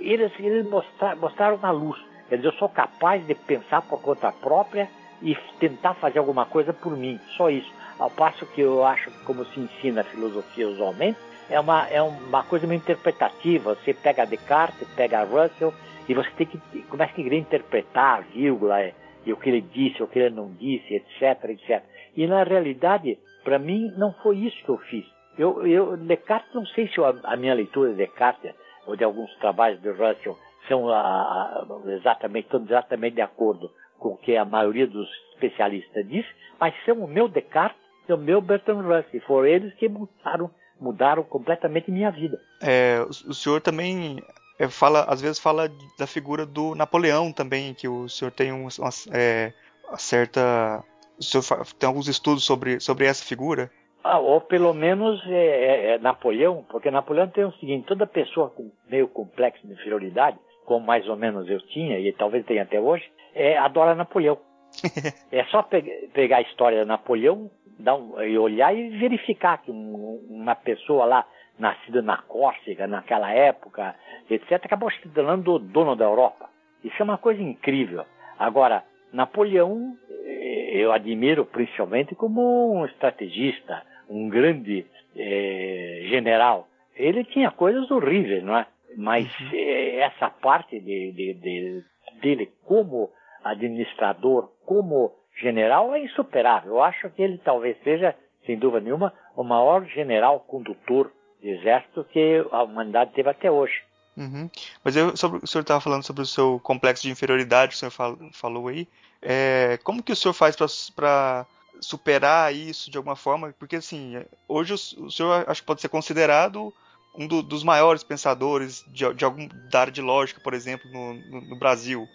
eles, 0.01 0.31
eles 0.39 0.67
mostrar, 0.69 1.15
mostraram 1.15 1.57
uma 1.57 1.71
luz. 1.71 1.99
Quer 2.29 2.37
dizer, 2.37 2.47
eu 2.47 2.53
sou 2.53 2.69
capaz 2.69 3.25
de 3.25 3.35
pensar 3.35 3.81
por 3.81 4.01
conta 4.01 4.31
própria 4.31 4.89
e 5.21 5.35
tentar 5.59 5.93
fazer 5.95 6.19
alguma 6.19 6.45
coisa 6.45 6.73
por 6.73 6.95
mim, 6.95 7.19
só 7.37 7.49
isso. 7.49 7.71
Ao 7.99 8.09
passo 8.09 8.45
que 8.47 8.61
eu 8.61 8.83
acho 8.85 9.11
que, 9.11 9.23
como 9.23 9.45
se 9.45 9.59
ensina 9.59 10.01
a 10.01 10.05
filosofia 10.05 10.67
usualmente, 10.67 11.19
é 11.49 11.59
uma, 11.59 11.87
é 11.89 12.01
uma 12.01 12.43
coisa 12.43 12.65
meio 12.65 12.79
interpretativa. 12.79 13.75
Você 13.75 13.93
pega 13.93 14.25
Descartes, 14.25 14.87
pega 14.95 15.23
Russell, 15.23 15.73
e 16.07 16.13
você 16.13 16.29
tem 16.31 16.47
que 16.47 16.81
começa 16.83 17.11
a 17.11 17.15
querer 17.15 17.37
interpretar 17.37 18.19
a 18.19 18.21
vírgula, 18.21 18.81
é, 18.81 18.93
e 19.25 19.31
o 19.31 19.37
que 19.37 19.49
ele 19.49 19.61
disse, 19.61 20.01
o 20.01 20.07
que 20.07 20.19
ele 20.19 20.35
não 20.35 20.51
disse, 20.53 20.95
etc, 20.95 21.49
etc. 21.49 21.83
E 22.15 22.25
na 22.25 22.43
realidade, 22.43 23.19
para 23.43 23.59
mim, 23.59 23.91
não 23.97 24.13
foi 24.23 24.37
isso 24.37 24.63
que 24.63 24.69
eu 24.69 24.77
fiz. 24.77 25.05
Eu, 25.37 25.65
eu, 25.65 25.97
Descartes, 25.97 26.53
não 26.53 26.65
sei 26.65 26.87
se 26.87 26.97
eu, 26.97 27.05
a 27.05 27.35
minha 27.37 27.53
leitura 27.53 27.91
de 27.91 27.97
Descartes 27.97 28.53
ou 28.85 28.95
de 28.95 29.03
alguns 29.03 29.33
trabalhos 29.35 29.81
de 29.81 29.89
Russell 29.89 30.37
são 30.67 30.89
a, 30.89 31.01
a, 31.01 31.65
exatamente, 31.91 32.45
estão 32.45 32.63
exatamente 32.63 33.15
de 33.15 33.21
acordo 33.21 33.71
com 33.99 34.09
o 34.09 34.17
que 34.17 34.35
a 34.35 34.45
maioria 34.45 34.87
dos 34.87 35.07
especialistas 35.33 36.07
diz, 36.07 36.25
mas 36.59 36.73
são 36.85 36.99
o 36.99 37.07
meu 37.07 37.27
Descartes 37.27 37.79
e 38.07 38.13
o 38.13 38.17
meu 38.17 38.41
Bertrand 38.41 38.81
Russell. 38.81 39.21
Foram 39.21 39.47
eles 39.47 39.73
que 39.75 39.87
mudaram, 39.87 40.49
mudaram 40.79 41.23
completamente 41.23 41.91
minha 41.91 42.11
vida. 42.11 42.39
É, 42.61 43.05
o 43.07 43.33
senhor 43.33 43.61
também 43.61 44.21
é, 44.57 44.67
fala, 44.67 45.03
às 45.05 45.21
vezes 45.21 45.39
fala 45.39 45.71
da 45.97 46.07
figura 46.07 46.45
do 46.45 46.75
Napoleão 46.75 47.31
também, 47.31 47.73
que 47.73 47.87
o 47.87 48.07
senhor 48.07 48.31
tem 48.31 48.51
uma, 48.51 48.69
é, 49.11 49.53
uma 49.87 49.97
certa. 49.97 50.83
O 51.19 51.23
senhor 51.23 51.43
tem 51.77 51.87
alguns 51.87 52.07
estudos 52.07 52.43
sobre, 52.43 52.79
sobre 52.79 53.05
essa 53.05 53.23
figura? 53.23 53.71
Ah, 54.03 54.19
ou 54.19 54.41
pelo 54.41 54.73
menos 54.73 55.21
é, 55.27 55.31
é, 55.31 55.91
é, 55.91 55.97
Napoleão, 55.99 56.65
porque 56.69 56.89
Napoleão 56.89 57.27
tem 57.27 57.45
o 57.45 57.53
seguinte: 57.53 57.87
toda 57.87 58.07
pessoa 58.07 58.49
com 58.49 58.71
meio 58.89 59.07
complexo 59.07 59.65
de 59.65 59.73
inferioridade, 59.73 60.37
como 60.65 60.85
mais 60.85 61.07
ou 61.07 61.15
menos 61.15 61.47
eu 61.49 61.59
tinha, 61.67 61.99
e 61.99 62.11
talvez 62.13 62.45
tenha 62.45 62.63
até 62.63 62.79
hoje, 62.79 63.05
é, 63.35 63.57
adora 63.57 63.95
Napoleão. 63.95 64.37
é 65.31 65.43
só 65.45 65.61
pe 65.63 65.81
pegar 66.13 66.37
a 66.37 66.41
história 66.41 66.81
de 66.81 66.87
Napoleão 66.87 67.51
dar 67.81 67.95
um, 67.95 68.21
e 68.21 68.37
olhar 68.37 68.75
e 68.75 68.89
verificar 68.89 69.57
que 69.61 69.71
um, 69.71 70.25
uma 70.29 70.55
pessoa 70.55 71.05
lá, 71.05 71.25
nascida 71.59 72.01
na 72.01 72.17
Córcega, 72.17 72.87
naquela 72.87 73.31
época, 73.31 73.95
etc., 74.29 74.53
acabou 74.63 74.89
se 74.91 75.09
tornando 75.09 75.59
dono 75.59 75.95
da 75.95 76.05
Europa. 76.05 76.49
Isso 76.83 76.95
é 76.99 77.03
uma 77.03 77.17
coisa 77.17 77.41
incrível. 77.41 78.05
Agora, 78.39 78.83
Napoleão, 79.13 79.95
eh, 80.09 80.71
eu 80.73 80.91
admiro 80.91 81.45
principalmente 81.45 82.15
como 82.15 82.73
um 82.73 82.85
estrategista, 82.85 83.83
um 84.11 84.29
grande 84.29 84.85
eh, 85.15 86.03
general. 86.09 86.67
Ele 86.95 87.23
tinha 87.23 87.49
coisas 87.49 87.89
horríveis, 87.89 88.43
não 88.43 88.57
é? 88.57 88.67
Mas 88.97 89.27
uhum. 89.39 89.49
Eh, 89.53 89.99
essa 89.99 90.29
parte 90.29 90.79
de, 90.79 91.11
de, 91.13 91.33
de, 91.35 91.83
dele 92.21 92.51
como 92.65 93.09
administrador, 93.43 94.51
como 94.65 95.13
general, 95.39 95.95
é 95.95 96.03
insuperável. 96.03 96.73
Eu 96.73 96.83
acho 96.83 97.09
que 97.09 97.21
ele 97.21 97.37
talvez 97.39 97.77
seja, 97.83 98.15
sem 98.45 98.57
dúvida 98.57 98.81
nenhuma, 98.81 99.13
o 99.35 99.43
maior 99.43 99.85
general 99.85 100.41
condutor 100.41 101.11
de 101.41 101.49
exército 101.49 102.03
que 102.11 102.45
a 102.51 102.63
humanidade 102.63 103.13
teve 103.13 103.29
até 103.29 103.49
hoje. 103.49 103.81
Uhum. 104.17 104.49
Mas 104.83 104.95
eu, 104.95 105.15
sobre, 105.15 105.39
o 105.41 105.47
senhor 105.47 105.61
estava 105.61 105.79
falando 105.79 106.03
sobre 106.03 106.21
o 106.21 106.25
seu 106.25 106.59
complexo 106.59 107.03
de 107.03 107.11
inferioridade, 107.11 107.69
que 107.69 107.75
o 107.75 107.79
senhor 107.79 107.91
fal, 107.91 108.17
falou 108.33 108.67
aí. 108.67 108.87
É, 109.21 109.79
como 109.83 110.03
que 110.03 110.11
o 110.11 110.15
senhor 110.15 110.33
faz 110.33 110.55
para 110.91 111.45
superar 111.81 112.53
isso 112.53 112.89
de 112.89 112.97
alguma 112.97 113.15
forma? 113.15 113.53
Porque 113.57 113.75
assim, 113.75 114.23
hoje 114.47 114.73
o, 114.73 115.05
o 115.05 115.11
senhor 115.11 115.43
acho 115.47 115.61
que 115.61 115.67
pode 115.67 115.81
ser 115.81 115.89
considerado 115.89 116.73
um 117.15 117.27
do, 117.27 117.41
dos 117.41 117.63
maiores 117.63 118.03
pensadores 118.03 118.85
de, 118.87 119.13
de, 119.13 119.25
algum 119.25 119.47
da 119.69 119.81
área 119.81 119.91
de 119.91 120.01
lógica, 120.01 120.39
por 120.41 120.53
exemplo, 120.53 120.89
no, 120.91 121.13
no, 121.13 121.41
no 121.41 121.59
Brasil. 121.59 122.07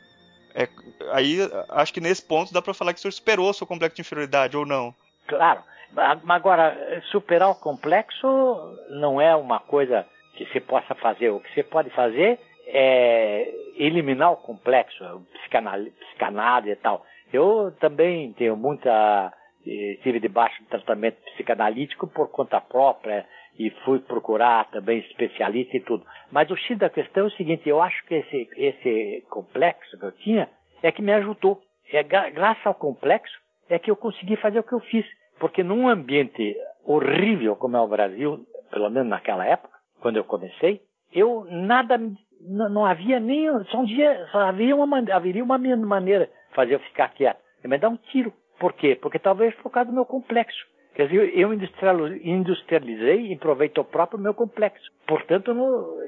É, 0.55 0.69
aí 1.13 1.39
acho 1.69 1.93
que 1.93 2.01
nesse 2.01 2.23
ponto 2.23 2.53
dá 2.53 2.63
para 2.63 2.73
falar 2.73 2.95
que 2.95 2.99
o 2.99 3.03
senhor 3.03 3.13
superou 3.13 3.51
o 3.51 3.53
seu 3.53 3.67
complexo 3.67 3.97
de 3.97 4.01
inferioridade 4.01 4.57
ou 4.57 4.65
não? 4.65 4.95
Claro. 5.27 5.63
Agora, 6.29 7.03
superar 7.11 7.51
o 7.51 7.55
complexo 7.55 8.27
não 8.91 9.21
é 9.21 9.35
uma 9.37 9.61
coisa 9.61 10.07
que 10.35 10.47
se 10.47 10.61
possa 10.61 10.95
fazer. 10.95 11.31
O 11.31 11.41
que 11.41 11.53
você 11.55 11.63
pode 11.63 11.91
fazer 11.91 12.39
é 12.67 13.53
eliminar 13.77 14.33
o 14.33 14.37
complexo, 14.37 15.05
o 15.05 15.21
psicanálise 16.01 16.71
e 16.71 16.77
tal. 16.77 17.05
Eu 17.33 17.73
também 17.81 18.33
tenho 18.33 18.57
muita. 18.57 19.33
Estive 19.67 20.21
debaixo 20.21 20.63
de 20.63 20.69
tratamento 20.69 21.17
psicanalítico 21.33 22.07
por 22.07 22.31
conta 22.31 22.61
própria 22.61 23.27
e 23.59 23.71
fui 23.85 23.99
procurar 24.01 24.71
também 24.71 24.99
especialista 24.99 25.77
e 25.77 25.81
tudo. 25.81 26.05
Mas 26.31 26.51
o 26.51 26.57
X 26.57 26.79
da 26.79 26.91
questão 26.91 27.25
é 27.25 27.27
o 27.27 27.31
seguinte: 27.33 27.69
eu 27.69 27.83
acho 27.83 28.05
que 28.07 28.15
esse, 28.15 28.49
esse 28.57 29.27
complexo 29.31 29.99
que 29.99 30.05
eu 30.05 30.13
tinha 30.13 30.49
é 30.83 30.93
que 30.93 31.03
me 31.03 31.13
ajudou. 31.13 31.61
É 31.93 32.03
graças 32.03 32.67
ao 32.67 32.75
complexo 32.75 33.35
é 33.69 33.79
que 33.79 33.91
eu 33.91 33.97
consegui 33.97 34.37
fazer 34.37 34.59
o 34.59 34.65
que 34.65 34.73
eu 34.73 34.81
fiz. 34.81 35.07
Porque 35.39 35.63
num 35.63 35.89
ambiente 35.89 36.57
horrível 36.85 37.57
como 37.57 37.77
é 37.77 37.81
o 37.81 37.89
Brasil, 37.89 38.47
pelo 38.71 38.91
menos 38.91 39.09
naquela 39.09 39.45
época, 39.45 39.77
quando 40.01 40.17
eu 40.17 40.25
comecei, 40.25 40.81
eu 41.13 41.47
nada, 41.51 41.99
não, 42.41 42.85
havia 42.85 43.21
nem, 43.21 43.47
só 43.65 43.81
um 43.81 43.85
dia, 43.85 44.27
só 44.31 44.39
havia 44.39 44.75
uma, 44.75 44.99
haveria 45.13 45.43
uma 45.43 45.59
maneira 45.59 46.27
de 46.27 46.55
fazer 46.55 46.75
eu 46.75 46.81
ficar 46.81 47.09
quieto. 47.09 47.41
Eu 47.63 47.71
me 47.71 47.79
dar 47.79 47.89
um 47.89 47.97
tiro. 47.97 48.33
Por 48.59 48.73
quê? 48.73 48.99
Porque 49.01 49.19
talvez 49.19 49.55
por 49.57 49.71
causa 49.71 49.91
do 49.91 49.95
meu 49.95 50.05
complexo. 50.05 50.67
Quer 50.97 51.09
dizer, 51.09 51.39
eu 51.39 51.53
industrializei 51.53 53.27
e 53.27 53.35
aproveitei 53.35 53.83
o 53.83 53.85
próprio 53.85 54.19
meu 54.19 54.33
complexo. 54.33 54.91
Portanto, 55.07 55.53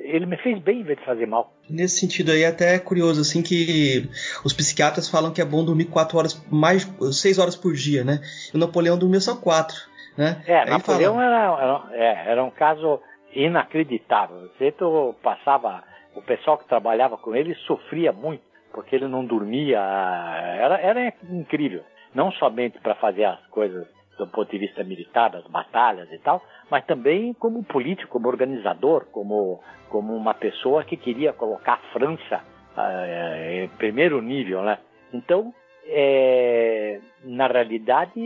ele 0.00 0.24
me 0.24 0.38
fez 0.38 0.58
bem 0.62 0.80
em 0.80 0.82
vez 0.82 0.98
de 0.98 1.04
fazer 1.04 1.26
mal. 1.26 1.52
Nesse 1.68 2.00
sentido 2.00 2.32
aí, 2.32 2.42
até 2.42 2.74
é 2.74 2.78
curioso, 2.78 3.20
assim, 3.20 3.42
que 3.42 4.08
os 4.46 4.54
psiquiatras 4.54 5.06
falam 5.06 5.30
que 5.30 5.42
é 5.42 5.44
bom 5.44 5.62
dormir 5.62 5.90
quatro 5.90 6.16
horas, 6.16 6.42
mais 6.50 6.84
seis 7.12 7.38
horas 7.38 7.54
por 7.54 7.74
dia, 7.74 8.02
né? 8.02 8.20
E 8.50 8.56
o 8.56 8.58
Napoleão 8.58 8.98
dormia 8.98 9.20
só 9.20 9.36
quatro, 9.36 9.76
né? 10.16 10.42
É, 10.46 10.60
aí 10.60 10.70
Napoleão 10.70 11.16
fala... 11.16 11.26
era, 11.26 11.62
era, 11.62 11.84
é, 11.92 12.30
era 12.32 12.42
um 12.42 12.50
caso 12.50 12.98
inacreditável. 13.34 14.48
Você 14.56 14.74
passava, 15.22 15.84
o 16.14 16.22
pessoal 16.22 16.56
que 16.56 16.66
trabalhava 16.66 17.18
com 17.18 17.36
ele 17.36 17.54
sofria 17.66 18.10
muito, 18.10 18.42
porque 18.72 18.96
ele 18.96 19.06
não 19.06 19.22
dormia, 19.22 19.78
era, 19.78 20.80
era 20.80 21.12
incrível. 21.30 21.82
Não 22.14 22.32
somente 22.32 22.78
para 22.80 22.94
fazer 22.94 23.24
as 23.24 23.44
coisas 23.46 23.86
do 24.18 24.26
ponto 24.26 24.50
de 24.50 24.58
vista 24.58 24.82
militar, 24.82 25.30
das 25.30 25.46
batalhas 25.46 26.10
e 26.12 26.18
tal, 26.18 26.42
mas 26.68 26.84
também 26.84 27.32
como 27.34 27.62
político, 27.62 28.10
como 28.10 28.28
organizador, 28.28 29.06
como, 29.12 29.62
como 29.88 30.14
uma 30.14 30.34
pessoa 30.34 30.84
que 30.84 30.96
queria 30.96 31.32
colocar 31.32 31.74
a 31.74 31.92
França 31.92 32.42
uh, 32.76 33.62
em 33.62 33.68
primeiro 33.68 34.20
nível, 34.20 34.62
né? 34.62 34.78
Então, 35.12 35.54
é, 35.86 37.00
na 37.24 37.46
realidade, 37.46 38.20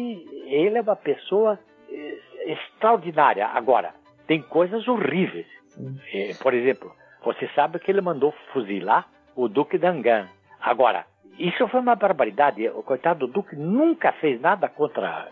ele 0.46 0.78
é 0.78 0.80
uma 0.80 0.96
pessoa 0.96 1.58
eh, 1.88 2.52
extraordinária. 2.52 3.46
Agora, 3.46 3.94
tem 4.26 4.42
coisas 4.42 4.88
horríveis. 4.88 5.46
É, 6.12 6.34
por 6.42 6.54
exemplo, 6.54 6.92
você 7.24 7.48
sabe 7.54 7.78
que 7.78 7.90
ele 7.90 8.00
mandou 8.00 8.34
fuzilar 8.52 9.06
o 9.36 9.48
Duque 9.48 9.78
d'Angan. 9.78 10.28
Agora, 10.60 11.06
isso 11.38 11.66
foi 11.68 11.80
uma 11.80 11.94
barbaridade. 11.94 12.68
O 12.68 12.82
coitado 12.82 13.26
do 13.26 13.32
Duque 13.32 13.56
nunca 13.56 14.12
fez 14.12 14.40
nada 14.40 14.68
contra, 14.68 15.28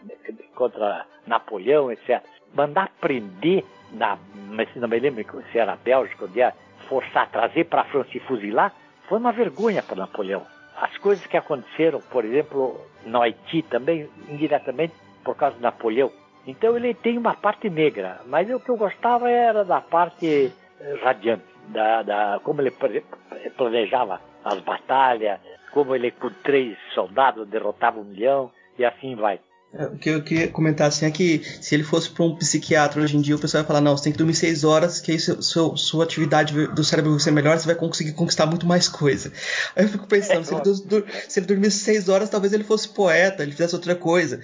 contra 0.54 1.06
Napoleão, 1.26 1.92
etc. 1.92 2.22
Mandar 2.54 2.90
prender, 3.00 3.64
na, 3.92 4.18
não 4.76 4.88
me 4.88 4.98
lembro 4.98 5.42
se 5.52 5.58
era 5.58 5.76
Bélgica, 5.76 6.24
onde 6.24 6.40
era, 6.40 6.54
forçar, 6.88 7.30
trazer 7.30 7.64
para 7.66 7.82
a 7.82 7.84
França 7.84 8.10
e 8.14 8.20
fuzilar, 8.20 8.72
foi 9.08 9.18
uma 9.18 9.32
vergonha 9.32 9.82
para 9.82 9.96
Napoleão. 9.96 10.44
As 10.80 10.96
coisas 10.98 11.26
que 11.26 11.36
aconteceram, 11.36 12.00
por 12.00 12.24
exemplo, 12.24 12.80
no 13.04 13.22
Haiti 13.22 13.62
também, 13.62 14.08
indiretamente 14.28 14.94
por 15.22 15.36
causa 15.36 15.56
de 15.56 15.62
Napoleão. 15.62 16.10
Então 16.46 16.76
ele 16.76 16.94
tem 16.94 17.18
uma 17.18 17.34
parte 17.34 17.68
negra, 17.68 18.20
mas 18.26 18.50
o 18.50 18.58
que 18.58 18.70
eu 18.70 18.76
gostava 18.76 19.30
era 19.30 19.64
da 19.64 19.80
parte 19.80 20.52
radiante, 21.02 21.44
da, 21.68 22.02
da 22.02 22.40
como 22.42 22.62
ele 22.62 22.72
planejava 23.56 24.20
as 24.44 24.58
batalhas, 24.60 25.38
como 25.72 25.94
ele 25.94 26.10
com 26.10 26.30
três 26.42 26.76
soldados 26.94 27.48
derrotava 27.48 28.00
um 28.00 28.04
milhão 28.04 28.50
e 28.78 28.84
assim 28.84 29.14
vai. 29.14 29.40
É, 29.72 29.84
o 29.84 29.96
que 29.96 30.10
eu 30.10 30.22
queria 30.22 30.48
comentar 30.48 30.88
assim 30.88 31.06
é 31.06 31.10
que 31.12 31.38
se 31.44 31.76
ele 31.76 31.84
fosse 31.84 32.10
para 32.10 32.24
um 32.24 32.34
psiquiatra 32.34 33.00
hoje 33.00 33.16
em 33.16 33.20
dia, 33.20 33.36
o 33.36 33.38
pessoal 33.38 33.62
vai 33.62 33.68
falar: 33.68 33.80
não, 33.80 33.96
você 33.96 34.04
tem 34.04 34.12
que 34.12 34.18
dormir 34.18 34.34
seis 34.34 34.64
horas, 34.64 35.00
que 35.00 35.12
aí 35.12 35.18
seu, 35.20 35.40
seu, 35.40 35.76
sua 35.76 36.02
atividade 36.02 36.66
do 36.68 36.82
cérebro 36.82 37.12
vai 37.12 37.20
ser 37.20 37.30
melhor, 37.30 37.56
você 37.56 37.66
vai 37.66 37.76
conseguir 37.76 38.12
conquistar 38.12 38.46
muito 38.46 38.66
mais 38.66 38.88
coisa. 38.88 39.32
Aí 39.76 39.84
eu 39.84 39.88
fico 39.88 40.08
pensando: 40.08 40.40
é, 40.40 40.44
se, 40.44 40.54
ele, 40.54 41.04
se, 41.28 41.38
ele, 41.38 41.46
dormisse 41.46 41.78
seis 41.78 42.08
horas, 42.08 42.28
talvez 42.28 42.52
ele 42.52 42.64
fosse 42.64 42.88
poeta, 42.88 43.44
ele 43.44 43.52
fizesse 43.52 43.76
outra 43.76 43.94
coisa. 43.94 44.40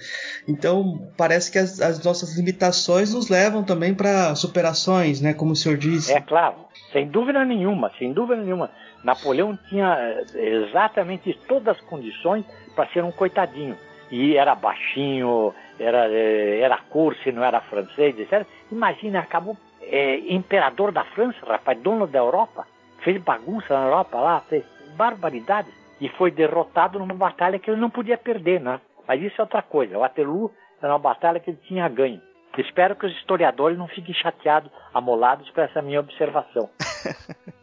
Então, 0.47 1.11
parece 1.17 1.51
que 1.51 1.59
as, 1.59 1.81
as 1.81 2.01
nossas 2.01 2.37
limitações 2.37 3.13
nos 3.13 3.27
levam 3.27 3.63
também 3.63 3.93
para 3.93 4.33
superações, 4.33 5.19
né? 5.19 5.33
Como 5.33 5.51
o 5.51 5.55
senhor 5.57 5.77
disse. 5.77 6.13
É 6.13 6.21
claro, 6.21 6.55
sem 6.93 7.05
dúvida 7.05 7.43
nenhuma, 7.43 7.91
sem 7.99 8.13
dúvida 8.13 8.41
nenhuma. 8.41 8.71
Napoleão 9.03 9.57
tinha 9.69 9.97
eh, 10.35 10.65
exatamente 10.67 11.33
todas 11.47 11.77
as 11.77 11.81
condições 11.85 12.45
para 12.75 12.89
ser 12.89 13.03
um 13.03 13.11
coitadinho. 13.11 13.77
E 14.09 14.37
era 14.37 14.55
baixinho, 14.55 15.53
era, 15.79 16.07
eh, 16.09 16.59
era 16.61 16.77
curso, 16.89 17.31
não 17.31 17.43
era 17.43 17.61
francês, 17.61 18.17
etc. 18.19 18.45
Imagina, 18.71 19.19
acabou 19.19 19.57
é, 19.81 20.17
imperador 20.33 20.91
da 20.91 21.03
França, 21.05 21.37
rapaz, 21.45 21.79
dono 21.79 22.07
da 22.07 22.19
Europa, 22.19 22.67
fez 23.03 23.21
bagunça 23.21 23.73
na 23.73 23.85
Europa 23.85 24.17
lá, 24.19 24.41
fez 24.41 24.63
barbaridades, 24.95 25.73
e 25.99 26.09
foi 26.09 26.31
derrotado 26.31 26.99
numa 26.99 27.13
batalha 27.13 27.59
que 27.59 27.69
ele 27.69 27.81
não 27.81 27.89
podia 27.89 28.17
perder, 28.17 28.61
né? 28.61 28.79
Mas 29.07 29.21
isso 29.21 29.39
é 29.39 29.43
outra 29.43 29.61
coisa. 29.61 29.97
O 29.97 30.01
Waterloo 30.01 30.51
era 30.81 30.91
uma 30.91 30.99
batalha 30.99 31.39
que 31.39 31.49
ele 31.49 31.59
tinha 31.63 31.87
ganho. 31.87 32.21
Espero 32.57 32.95
que 32.95 33.05
os 33.05 33.13
historiadores 33.13 33.77
não 33.77 33.87
fiquem 33.87 34.13
chateados, 34.13 34.71
amolados 34.93 35.49
com 35.51 35.61
essa 35.61 35.81
minha 35.81 35.99
observação. 35.99 36.69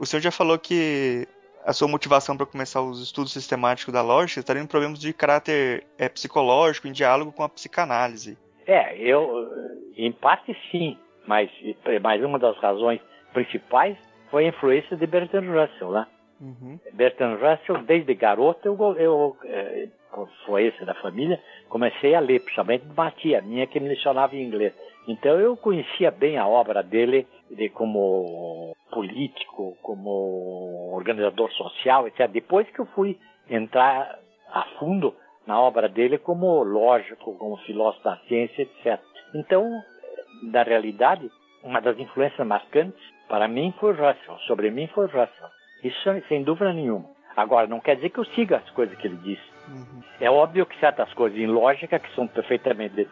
O 0.00 0.06
senhor 0.06 0.22
já 0.22 0.30
falou 0.30 0.58
que 0.58 1.28
a 1.62 1.74
sua 1.74 1.86
motivação 1.86 2.34
para 2.34 2.46
começar 2.46 2.80
os 2.80 3.02
estudos 3.02 3.34
sistemáticos 3.34 3.92
da 3.92 4.00
lógica 4.00 4.40
estaria 4.40 4.62
em 4.62 4.66
problemas 4.66 4.98
de 4.98 5.12
caráter 5.12 5.84
é, 5.98 6.08
psicológico, 6.08 6.88
em 6.88 6.92
diálogo 6.92 7.30
com 7.30 7.42
a 7.42 7.48
psicanálise. 7.50 8.38
É, 8.66 8.96
eu, 8.96 9.46
em 9.94 10.10
parte 10.10 10.56
sim, 10.70 10.96
mas, 11.26 11.50
mas 12.00 12.24
uma 12.24 12.38
das 12.38 12.56
razões 12.56 12.98
principais 13.34 13.94
foi 14.30 14.46
a 14.46 14.48
influência 14.48 14.96
de 14.96 15.06
Bertrand 15.06 15.44
Russell, 15.44 15.90
né? 15.90 16.06
Uhum. 16.40 16.80
Bertrand 16.94 17.36
Russell, 17.36 17.82
desde 17.84 18.14
garoto, 18.14 18.66
eu, 18.66 18.96
eu 18.96 19.36
é, 19.44 19.88
da 20.84 20.94
família, 20.94 21.40
comecei 21.68 22.14
a 22.14 22.20
ler, 22.20 22.40
principalmente 22.40 22.84
uma 22.86 23.10
tia 23.10 23.42
minha 23.42 23.66
que 23.66 23.78
me 23.78 23.88
lecionava 23.88 24.34
em 24.34 24.42
inglês. 24.42 24.72
Então 25.06 25.38
eu 25.38 25.56
conhecia 25.56 26.10
bem 26.10 26.38
a 26.38 26.46
obra 26.46 26.82
dele 26.82 27.26
de 27.50 27.68
como 27.68 28.74
político, 28.90 29.76
como 29.82 30.92
organizador 30.94 31.50
social, 31.52 32.06
etc. 32.08 32.28
Depois 32.30 32.68
que 32.70 32.80
eu 32.80 32.86
fui 32.86 33.18
entrar 33.48 34.18
a 34.48 34.62
fundo 34.78 35.14
na 35.46 35.60
obra 35.60 35.88
dele 35.88 36.18
como 36.18 36.62
lógico, 36.62 37.36
como 37.36 37.56
filósofo 37.58 38.04
da 38.04 38.16
ciência, 38.28 38.62
etc. 38.62 39.00
Então, 39.34 39.68
na 40.42 40.62
realidade, 40.62 41.30
uma 41.62 41.80
das 41.80 41.98
influências 41.98 42.46
marcantes 42.46 43.00
para 43.28 43.46
mim 43.46 43.72
foi 43.78 43.92
Russell, 43.92 44.38
sobre 44.46 44.70
mim 44.70 44.86
foi 44.88 45.06
Russell. 45.06 45.59
Isso 45.82 45.98
sem 46.28 46.42
dúvida 46.42 46.72
nenhuma. 46.72 47.06
Agora, 47.36 47.66
não 47.66 47.80
quer 47.80 47.96
dizer 47.96 48.10
que 48.10 48.18
eu 48.18 48.24
siga 48.26 48.58
as 48.58 48.70
coisas 48.70 48.96
que 48.98 49.06
ele 49.06 49.16
disse. 49.16 49.42
Uhum. 49.68 50.02
É 50.20 50.30
óbvio 50.30 50.66
que 50.66 50.78
certas 50.78 51.12
coisas 51.14 51.38
em 51.38 51.46
lógica, 51.46 51.98
que 51.98 52.14
são 52.14 52.26
perfeitamente 52.26 53.08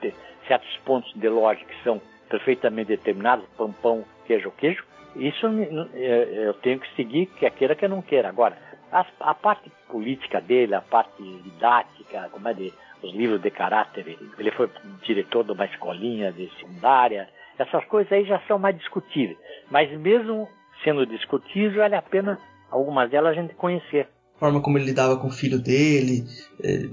certos 0.47 0.77
pontos 0.79 1.13
de 1.15 1.29
lógica 1.29 1.73
que 1.73 1.83
são 1.85 2.01
perfeitamente 2.29 2.89
determinados, 2.89 3.47
pão, 3.57 3.73
pão, 3.73 4.05
queijo, 4.27 4.51
queijo, 4.53 4.85
isso 5.17 5.47
é, 5.95 6.47
eu 6.47 6.55
tenho 6.55 6.79
que 6.79 6.95
seguir, 6.95 7.27
quer 7.27 7.51
queira, 7.51 7.75
quer 7.75 7.89
não 7.89 8.03
queira. 8.03 8.29
Agora, 8.29 8.57
a, 8.93 9.05
a 9.21 9.35
parte 9.35 9.71
política 9.89 10.41
dele, 10.41 10.75
a 10.75 10.81
parte 10.81 11.23
didática, 11.23 12.29
como 12.31 12.49
é 12.49 12.55
de, 12.55 12.73
os 13.03 13.13
livros 13.15 13.41
de 13.41 13.51
caráter, 13.51 14.19
ele 14.39 14.51
foi 14.53 14.71
diretor 15.03 15.45
de 15.45 15.53
uma 15.53 15.65
escolinha 15.65 16.33
de 16.33 16.49
secundária, 16.57 17.29
essas 17.59 17.85
coisas 17.87 18.13
aí 18.13 18.25
já 18.25 18.39
são 18.47 18.59
mais 18.59 18.77
discutíveis. 18.77 19.39
Mas 19.71 19.91
mesmo 19.99 20.49
sendo 20.85 21.05
discutidas, 21.05 21.75
vale 21.75 21.97
a 21.97 22.03
pena 22.03 22.39
algumas 22.71 23.11
delas 23.11 23.37
a 23.37 23.41
gente 23.41 23.55
conhecer. 23.55 24.09
A 24.37 24.39
forma 24.39 24.61
como 24.61 24.79
ele 24.79 24.87
lidava 24.87 25.17
com 25.17 25.29
o 25.29 25.33
filho 25.33 25.61
dele, 25.61 26.25
é, 26.63 26.89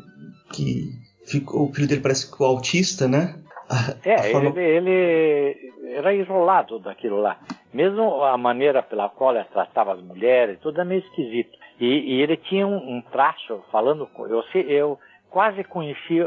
que 0.53 0.91
ficou, 1.25 1.69
o 1.69 1.73
filho 1.73 1.87
dele 1.87 2.01
parece 2.01 2.31
que 2.31 2.41
o 2.41 2.45
autista, 2.45 3.07
né? 3.07 3.35
A, 3.69 3.95
é, 4.07 4.15
a 4.15 4.31
forma... 4.31 4.59
ele, 4.59 4.89
ele, 4.89 5.73
era 5.93 6.13
isolado 6.13 6.79
daquilo 6.79 7.21
lá. 7.21 7.39
Mesmo 7.73 8.23
a 8.23 8.37
maneira 8.37 8.81
pela 8.81 9.09
qual 9.09 9.35
ele 9.35 9.43
tratava 9.45 9.93
as 9.93 10.01
mulheres, 10.01 10.59
tudo 10.59 10.81
é 10.81 10.85
meio 10.85 11.01
esquisito. 11.01 11.57
E, 11.79 11.85
e 11.85 12.21
ele 12.21 12.37
tinha 12.37 12.65
um, 12.65 12.97
um, 12.97 13.01
traço, 13.01 13.61
falando, 13.71 14.07
eu, 14.29 14.43
eu 14.61 14.99
quase 15.29 15.63
conheci 15.63 16.21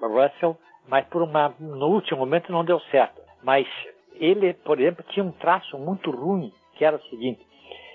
Russell, 0.00 0.56
mas 0.88 1.04
por 1.06 1.22
uma, 1.22 1.54
no 1.58 1.86
último 1.88 2.20
momento 2.20 2.52
não 2.52 2.64
deu 2.64 2.78
certo. 2.90 3.20
Mas 3.42 3.66
ele, 4.14 4.54
por 4.54 4.80
exemplo, 4.80 5.04
tinha 5.08 5.24
um 5.24 5.32
traço 5.32 5.76
muito 5.78 6.10
ruim, 6.10 6.52
que 6.76 6.84
era 6.84 6.96
o 6.96 7.08
seguinte: 7.08 7.45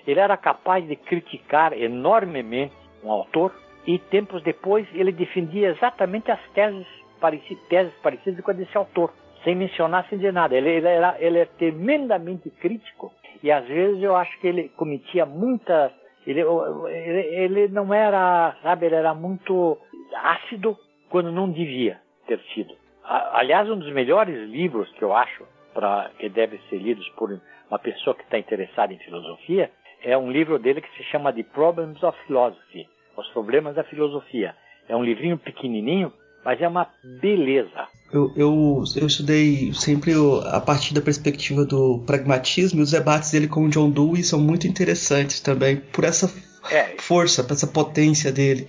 ele 0.06 0.20
era 0.20 0.36
capaz 0.36 0.86
de 0.86 0.96
criticar 0.96 1.72
enormemente 1.72 2.74
um 3.02 3.10
autor 3.10 3.52
e 3.86 3.98
tempos 3.98 4.42
depois 4.42 4.86
ele 4.94 5.12
defendia 5.12 5.70
exatamente 5.70 6.30
as 6.30 6.40
teses, 6.52 6.86
pareci, 7.20 7.56
teses 7.68 7.92
parecidas 8.02 8.44
com 8.44 8.50
a 8.50 8.54
desse 8.54 8.76
autor, 8.76 9.12
sem 9.42 9.56
mencionar 9.56 10.06
sem 10.08 10.18
dizer 10.18 10.32
nada. 10.32 10.56
Ele, 10.56 10.70
ele, 10.70 10.86
era, 10.86 11.16
ele 11.18 11.38
é 11.38 11.46
tremendamente 11.46 12.48
crítico 12.50 13.12
e 13.42 13.50
às 13.50 13.66
vezes 13.66 14.02
eu 14.02 14.14
acho 14.14 14.38
que 14.40 14.46
ele 14.46 14.68
cometia 14.70 15.26
muita. 15.26 15.92
Ele, 16.24 16.40
ele, 16.40 17.20
ele 17.34 17.68
não 17.68 17.92
era, 17.92 18.56
sabe, 18.62 18.86
ele 18.86 18.94
era 18.94 19.12
muito 19.12 19.76
ácido 20.14 20.76
quando 21.08 21.32
não 21.32 21.50
devia 21.50 21.98
ter 22.28 22.38
sido. 22.54 22.74
Aliás, 23.04 23.68
um 23.68 23.76
dos 23.76 23.92
melhores 23.92 24.48
livros 24.48 24.88
que 24.92 25.02
eu 25.02 25.12
acho 25.12 25.44
para 25.74 26.10
que 26.18 26.28
devem 26.28 26.60
ser 26.68 26.78
lidos 26.78 27.08
por 27.10 27.40
uma 27.68 27.78
pessoa 27.78 28.14
que 28.14 28.22
está 28.22 28.38
interessada 28.38 28.92
em 28.92 28.98
filosofia 28.98 29.70
é 30.04 30.16
um 30.16 30.30
livro 30.30 30.58
dele 30.58 30.80
que 30.80 30.96
se 30.96 31.04
chama 31.10 31.32
The 31.32 31.44
Problems 31.44 32.02
of 32.02 32.16
Philosophy, 32.26 32.88
Os 33.16 33.28
Problemas 33.28 33.76
da 33.76 33.84
Filosofia. 33.84 34.54
É 34.88 34.96
um 34.96 35.04
livrinho 35.04 35.38
pequenininho, 35.38 36.12
mas 36.44 36.60
é 36.60 36.68
uma 36.68 36.88
beleza. 37.20 37.86
Eu, 38.12 38.32
eu, 38.36 38.84
eu 38.96 39.06
estudei 39.06 39.72
sempre 39.72 40.12
a 40.50 40.60
partir 40.60 40.92
da 40.92 41.00
perspectiva 41.00 41.64
do 41.64 42.02
pragmatismo 42.06 42.80
e 42.80 42.82
os 42.82 42.90
debates 42.90 43.30
dele 43.30 43.48
com 43.48 43.64
o 43.64 43.68
John 43.68 43.90
Dewey 43.90 44.22
são 44.22 44.40
muito 44.40 44.66
interessantes 44.66 45.40
também, 45.40 45.76
por 45.76 46.04
essa 46.04 46.30
é. 46.70 46.96
força, 46.98 47.44
por 47.44 47.52
essa 47.52 47.66
potência 47.66 48.32
dele. 48.32 48.66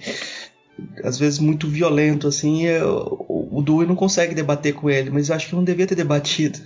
Às 1.04 1.20
vezes 1.20 1.40
muito 1.40 1.68
violento, 1.68 2.28
assim, 2.28 2.66
eu, 2.66 3.26
o 3.28 3.62
Dewey 3.62 3.88
não 3.88 3.96
consegue 3.96 4.34
debater 4.34 4.74
com 4.74 4.90
ele, 4.90 5.10
mas 5.10 5.30
eu 5.30 5.36
acho 5.36 5.50
que 5.50 5.56
não 5.56 5.64
devia 5.64 5.86
ter 5.86 5.96
debatido. 5.96 6.60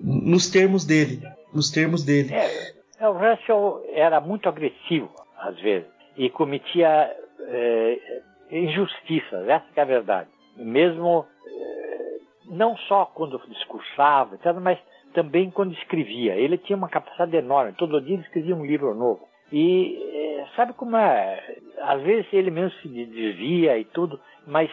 Nos 0.00 0.48
termos 0.48 0.84
dele. 0.84 1.20
Nos 1.52 1.70
termos 1.70 2.04
dele. 2.04 2.32
É, 2.32 2.77
o 3.00 3.12
Russell 3.12 3.84
era 3.92 4.20
muito 4.20 4.48
agressivo, 4.48 5.10
às 5.38 5.58
vezes, 5.60 5.88
e 6.16 6.28
cometia 6.30 7.14
é, 7.40 8.22
injustiças, 8.50 9.48
essa 9.48 9.66
é 9.76 9.80
a 9.80 9.84
verdade. 9.84 10.28
Mesmo 10.56 11.26
é, 11.46 12.16
não 12.46 12.76
só 12.76 13.06
quando 13.06 13.40
discursava, 13.48 14.38
mas 14.60 14.78
também 15.14 15.50
quando 15.50 15.72
escrevia. 15.72 16.34
Ele 16.34 16.58
tinha 16.58 16.76
uma 16.76 16.88
capacidade 16.88 17.36
enorme, 17.36 17.72
todo 17.72 18.00
dia 18.00 18.14
ele 18.14 18.22
escrevia 18.22 18.56
um 18.56 18.66
livro 18.66 18.94
novo. 18.94 19.26
E 19.52 19.98
é, 20.12 20.46
sabe 20.56 20.72
como 20.74 20.96
é? 20.96 21.56
Às 21.80 22.02
vezes 22.02 22.26
ele 22.32 22.50
mesmo 22.50 22.70
se 22.80 22.88
desvia 22.88 23.78
e 23.78 23.84
tudo, 23.84 24.20
mas 24.46 24.70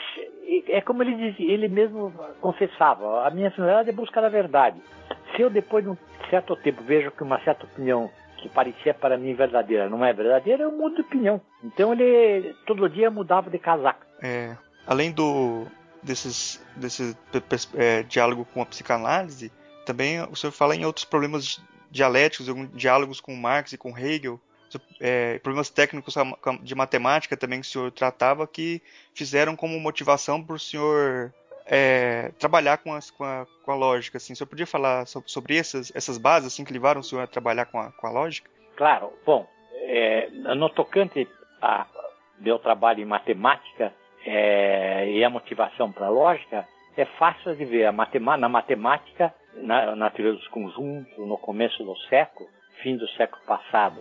é 0.68 0.82
como 0.82 1.04
ele 1.04 1.16
dizia, 1.16 1.52
ele 1.52 1.68
mesmo 1.68 2.14
confessava, 2.42 3.26
a 3.26 3.32
minha 3.32 3.52
finalidade 3.52 3.90
é 3.90 3.94
buscar 3.94 4.24
a 4.24 4.30
verdade. 4.30 4.82
Se 5.36 5.42
eu 5.42 5.50
depois 5.50 5.84
de 5.84 5.90
um 5.90 5.98
certo 6.30 6.56
tempo 6.56 6.84
vejo 6.84 7.12
que 7.12 7.24
uma 7.24 7.40
certa 7.44 7.66
opinião 7.66 8.10
que 8.38 8.50
parecia 8.50 8.94
para 8.94 9.18
mim 9.18 9.34
verdadeira 9.34 9.90
não 9.90 10.06
é 10.06 10.14
verdadeira, 10.14 10.64
eu 10.64 10.72
mudo 10.72 10.96
de 10.96 11.02
opinião. 11.02 11.42
Então 11.64 11.94
ele 11.94 12.56
todo 12.66 12.90
dia 12.90 13.10
mudava 13.10 13.50
de 13.50 13.58
casaco. 13.58 14.06
É, 14.22 14.56
além 14.86 15.12
do 15.12 15.66
desses 16.02 16.64
desses 16.76 17.18
é, 17.76 18.04
diálogo 18.04 18.46
com 18.54 18.62
a 18.62 18.66
psicanálise, 18.66 19.52
também 19.86 20.22
o 20.22 20.36
senhor 20.36 20.52
fala 20.52 20.76
em 20.76 20.86
outros 20.86 21.06
problemas 21.06 21.62
dialéticos, 21.90 22.48
diálogos 22.74 23.20
com 23.20 23.36
Marx 23.36 23.74
e 23.74 23.78
com 23.78 23.98
Hegel, 23.98 24.40
é, 25.00 25.40
problemas 25.40 25.70
técnicos 25.70 26.16
de 26.62 26.76
matemática 26.76 27.38
também 27.38 27.62
que 27.62 27.68
o 27.68 27.70
senhor 27.70 27.92
tratava 27.92 28.48
que 28.48 28.82
fizeram 29.14 29.56
como 29.56 29.80
motivação 29.80 30.44
para 30.44 30.56
o 30.56 30.60
senhor 30.60 31.34
é, 31.66 32.32
trabalhar 32.40 32.78
com, 32.78 32.94
as, 32.94 33.10
com, 33.10 33.24
a, 33.24 33.46
com, 33.64 33.72
a, 33.72 33.76
lógica. 33.76 34.18
Assim. 34.18 34.34
O 34.34 34.36
senhor 34.36 34.48
podia 34.48 34.68
falar 34.68 35.06
sobre 35.06 35.58
essas, 35.58 35.92
essas 35.96 36.18
bases 36.18 36.54
assim, 36.54 36.64
que 36.64 36.74
levaram 36.74 37.02
o 37.02 37.04
senhor 37.04 37.24
a 37.24 37.28
trabalhar 37.28 37.66
com 37.66 37.80
a, 37.80 37.92
com 37.92 38.08
a 38.08 38.12
lógica? 38.12 38.50
Claro. 38.76 39.12
Bom, 39.26 39.48
é, 39.74 40.30
no 40.30 40.70
tocante 40.70 41.28
a 41.62 41.88
meu 42.40 42.60
trabalho 42.60 43.02
em 43.02 43.06
matemática 43.06 43.94
é, 44.26 45.10
e 45.10 45.24
a 45.24 45.30
motivação 45.30 45.92
para 45.92 46.08
a 46.08 46.10
lógica, 46.10 46.68
é 46.98 47.06
fácil 47.06 47.56
de 47.56 47.66
ver. 47.66 47.92
Matema 47.92 48.38
na 48.38 48.50
matemática, 48.50 49.34
na, 49.54 49.96
na 49.96 50.10
teoria 50.10 50.34
dos 50.34 50.48
conjuntos, 50.48 51.18
no 51.18 51.38
começo 51.38 51.84
do 51.84 51.96
século, 52.10 52.50
fim 52.86 52.98
do 52.98 53.08
século 53.14 53.42
passado, 53.48 54.00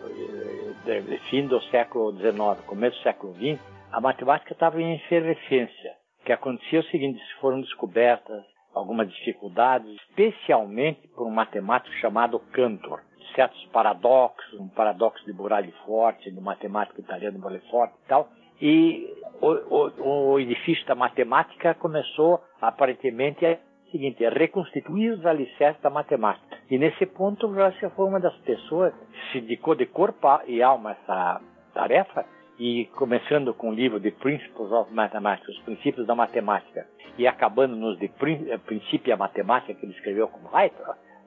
eh, 0.86 0.98
eh, 1.08 1.18
fim 1.30 1.46
do 1.46 1.58
século 1.70 2.12
XIX, 2.18 2.66
começo 2.66 2.98
do 2.98 3.02
século 3.02 3.32
XX, 3.32 3.58
a 3.90 3.98
matemática 3.98 4.52
estava 4.52 4.78
em 4.78 4.96
efervescência. 4.96 5.92
O 6.20 6.26
que 6.26 6.32
acontecia 6.34 6.80
é 6.80 6.82
o 6.82 6.90
seguinte, 6.90 7.18
foram 7.40 7.62
descobertas 7.62 8.44
algumas 8.74 9.10
dificuldades, 9.10 9.90
especialmente 10.10 11.08
por 11.16 11.26
um 11.26 11.30
matemático 11.30 11.94
chamado 11.96 12.38
Cantor, 12.52 13.00
certos 13.34 13.64
paradoxos, 13.72 14.60
um 14.60 14.68
paradoxo 14.68 15.24
de 15.24 15.32
Burali 15.32 15.72
Forte, 15.86 16.30
do 16.30 16.42
matemático 16.42 17.00
italiano 17.00 17.38
Burali 17.38 17.62
Forte 17.70 17.94
e 18.04 18.06
tal, 18.06 18.28
e 18.60 19.08
o, 19.40 19.48
o, 19.48 20.32
o 20.32 20.40
edifício 20.40 20.84
da 20.84 20.94
matemática 20.94 21.72
começou 21.72 22.38
aparentemente 22.60 23.46
a 23.46 23.58
seguinte, 23.94 24.24
é 24.24 24.28
reconstituir 24.28 25.12
os 25.12 25.24
alicerces 25.24 25.80
da 25.80 25.88
matemática. 25.88 26.58
E 26.68 26.76
nesse 26.76 27.06
ponto, 27.06 27.46
Russell 27.46 27.90
foi 27.90 28.06
uma 28.06 28.18
das 28.18 28.34
pessoas 28.38 28.92
que 28.92 29.32
se 29.32 29.40
dedicou 29.40 29.76
de 29.76 29.86
corpo 29.86 30.26
e 30.48 30.60
alma 30.60 30.90
a 30.90 30.92
essa 30.92 31.40
tarefa, 31.72 32.26
e 32.58 32.86
começando 32.96 33.54
com 33.54 33.70
o 33.70 33.74
livro 33.74 34.00
The 34.00 34.10
Principles 34.10 34.70
of 34.70 34.92
Mathematics, 34.92 35.48
os 35.48 35.62
princípios 35.64 36.06
da 36.06 36.14
matemática, 36.14 36.86
e 37.18 37.26
acabando 37.26 37.76
nos 37.76 37.98
de 37.98 38.06
eh, 38.06 38.58
Princípio 38.58 39.14
a 39.14 39.16
Matemática, 39.16 39.74
que 39.74 39.86
ele 39.86 39.92
escreveu 39.92 40.28
com 40.28 40.56
White, 40.56 40.76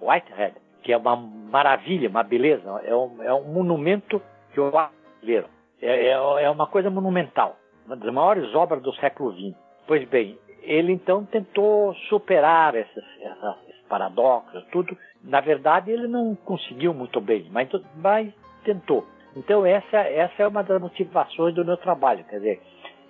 Whitehead, 0.01 0.55
que 0.83 0.93
é 0.93 0.97
uma 0.97 1.15
maravilha, 1.15 2.09
uma 2.09 2.23
beleza, 2.23 2.81
é 2.83 2.95
um, 2.95 3.23
é 3.23 3.33
um 3.33 3.43
monumento 3.43 4.21
que 4.53 4.59
eu 4.59 4.71
ver. 5.21 5.45
É, 5.81 6.07
é, 6.07 6.43
é 6.43 6.49
uma 6.49 6.67
coisa 6.67 6.89
monumental, 6.89 7.57
uma 7.85 7.95
das 7.95 8.13
maiores 8.13 8.53
obras 8.55 8.81
do 8.81 8.93
século 8.95 9.33
XX. 9.33 9.55
Pois 9.85 10.07
bem, 10.07 10.37
ele 10.61 10.93
então 10.93 11.25
tentou 11.25 11.93
superar 12.09 12.75
esses, 12.75 13.03
esses 13.67 13.81
paradoxos, 13.87 14.63
tudo. 14.71 14.97
Na 15.23 15.41
verdade, 15.41 15.91
ele 15.91 16.07
não 16.07 16.35
conseguiu 16.35 16.93
muito 16.93 17.19
bem, 17.19 17.47
mas, 17.51 17.69
mas 17.95 18.33
tentou. 18.63 19.05
Então, 19.35 19.65
essa, 19.65 19.97
essa 19.97 20.43
é 20.43 20.47
uma 20.47 20.63
das 20.63 20.81
motivações 20.81 21.53
do 21.53 21.63
meu 21.63 21.77
trabalho, 21.77 22.23
quer 22.25 22.37
dizer, 22.37 22.61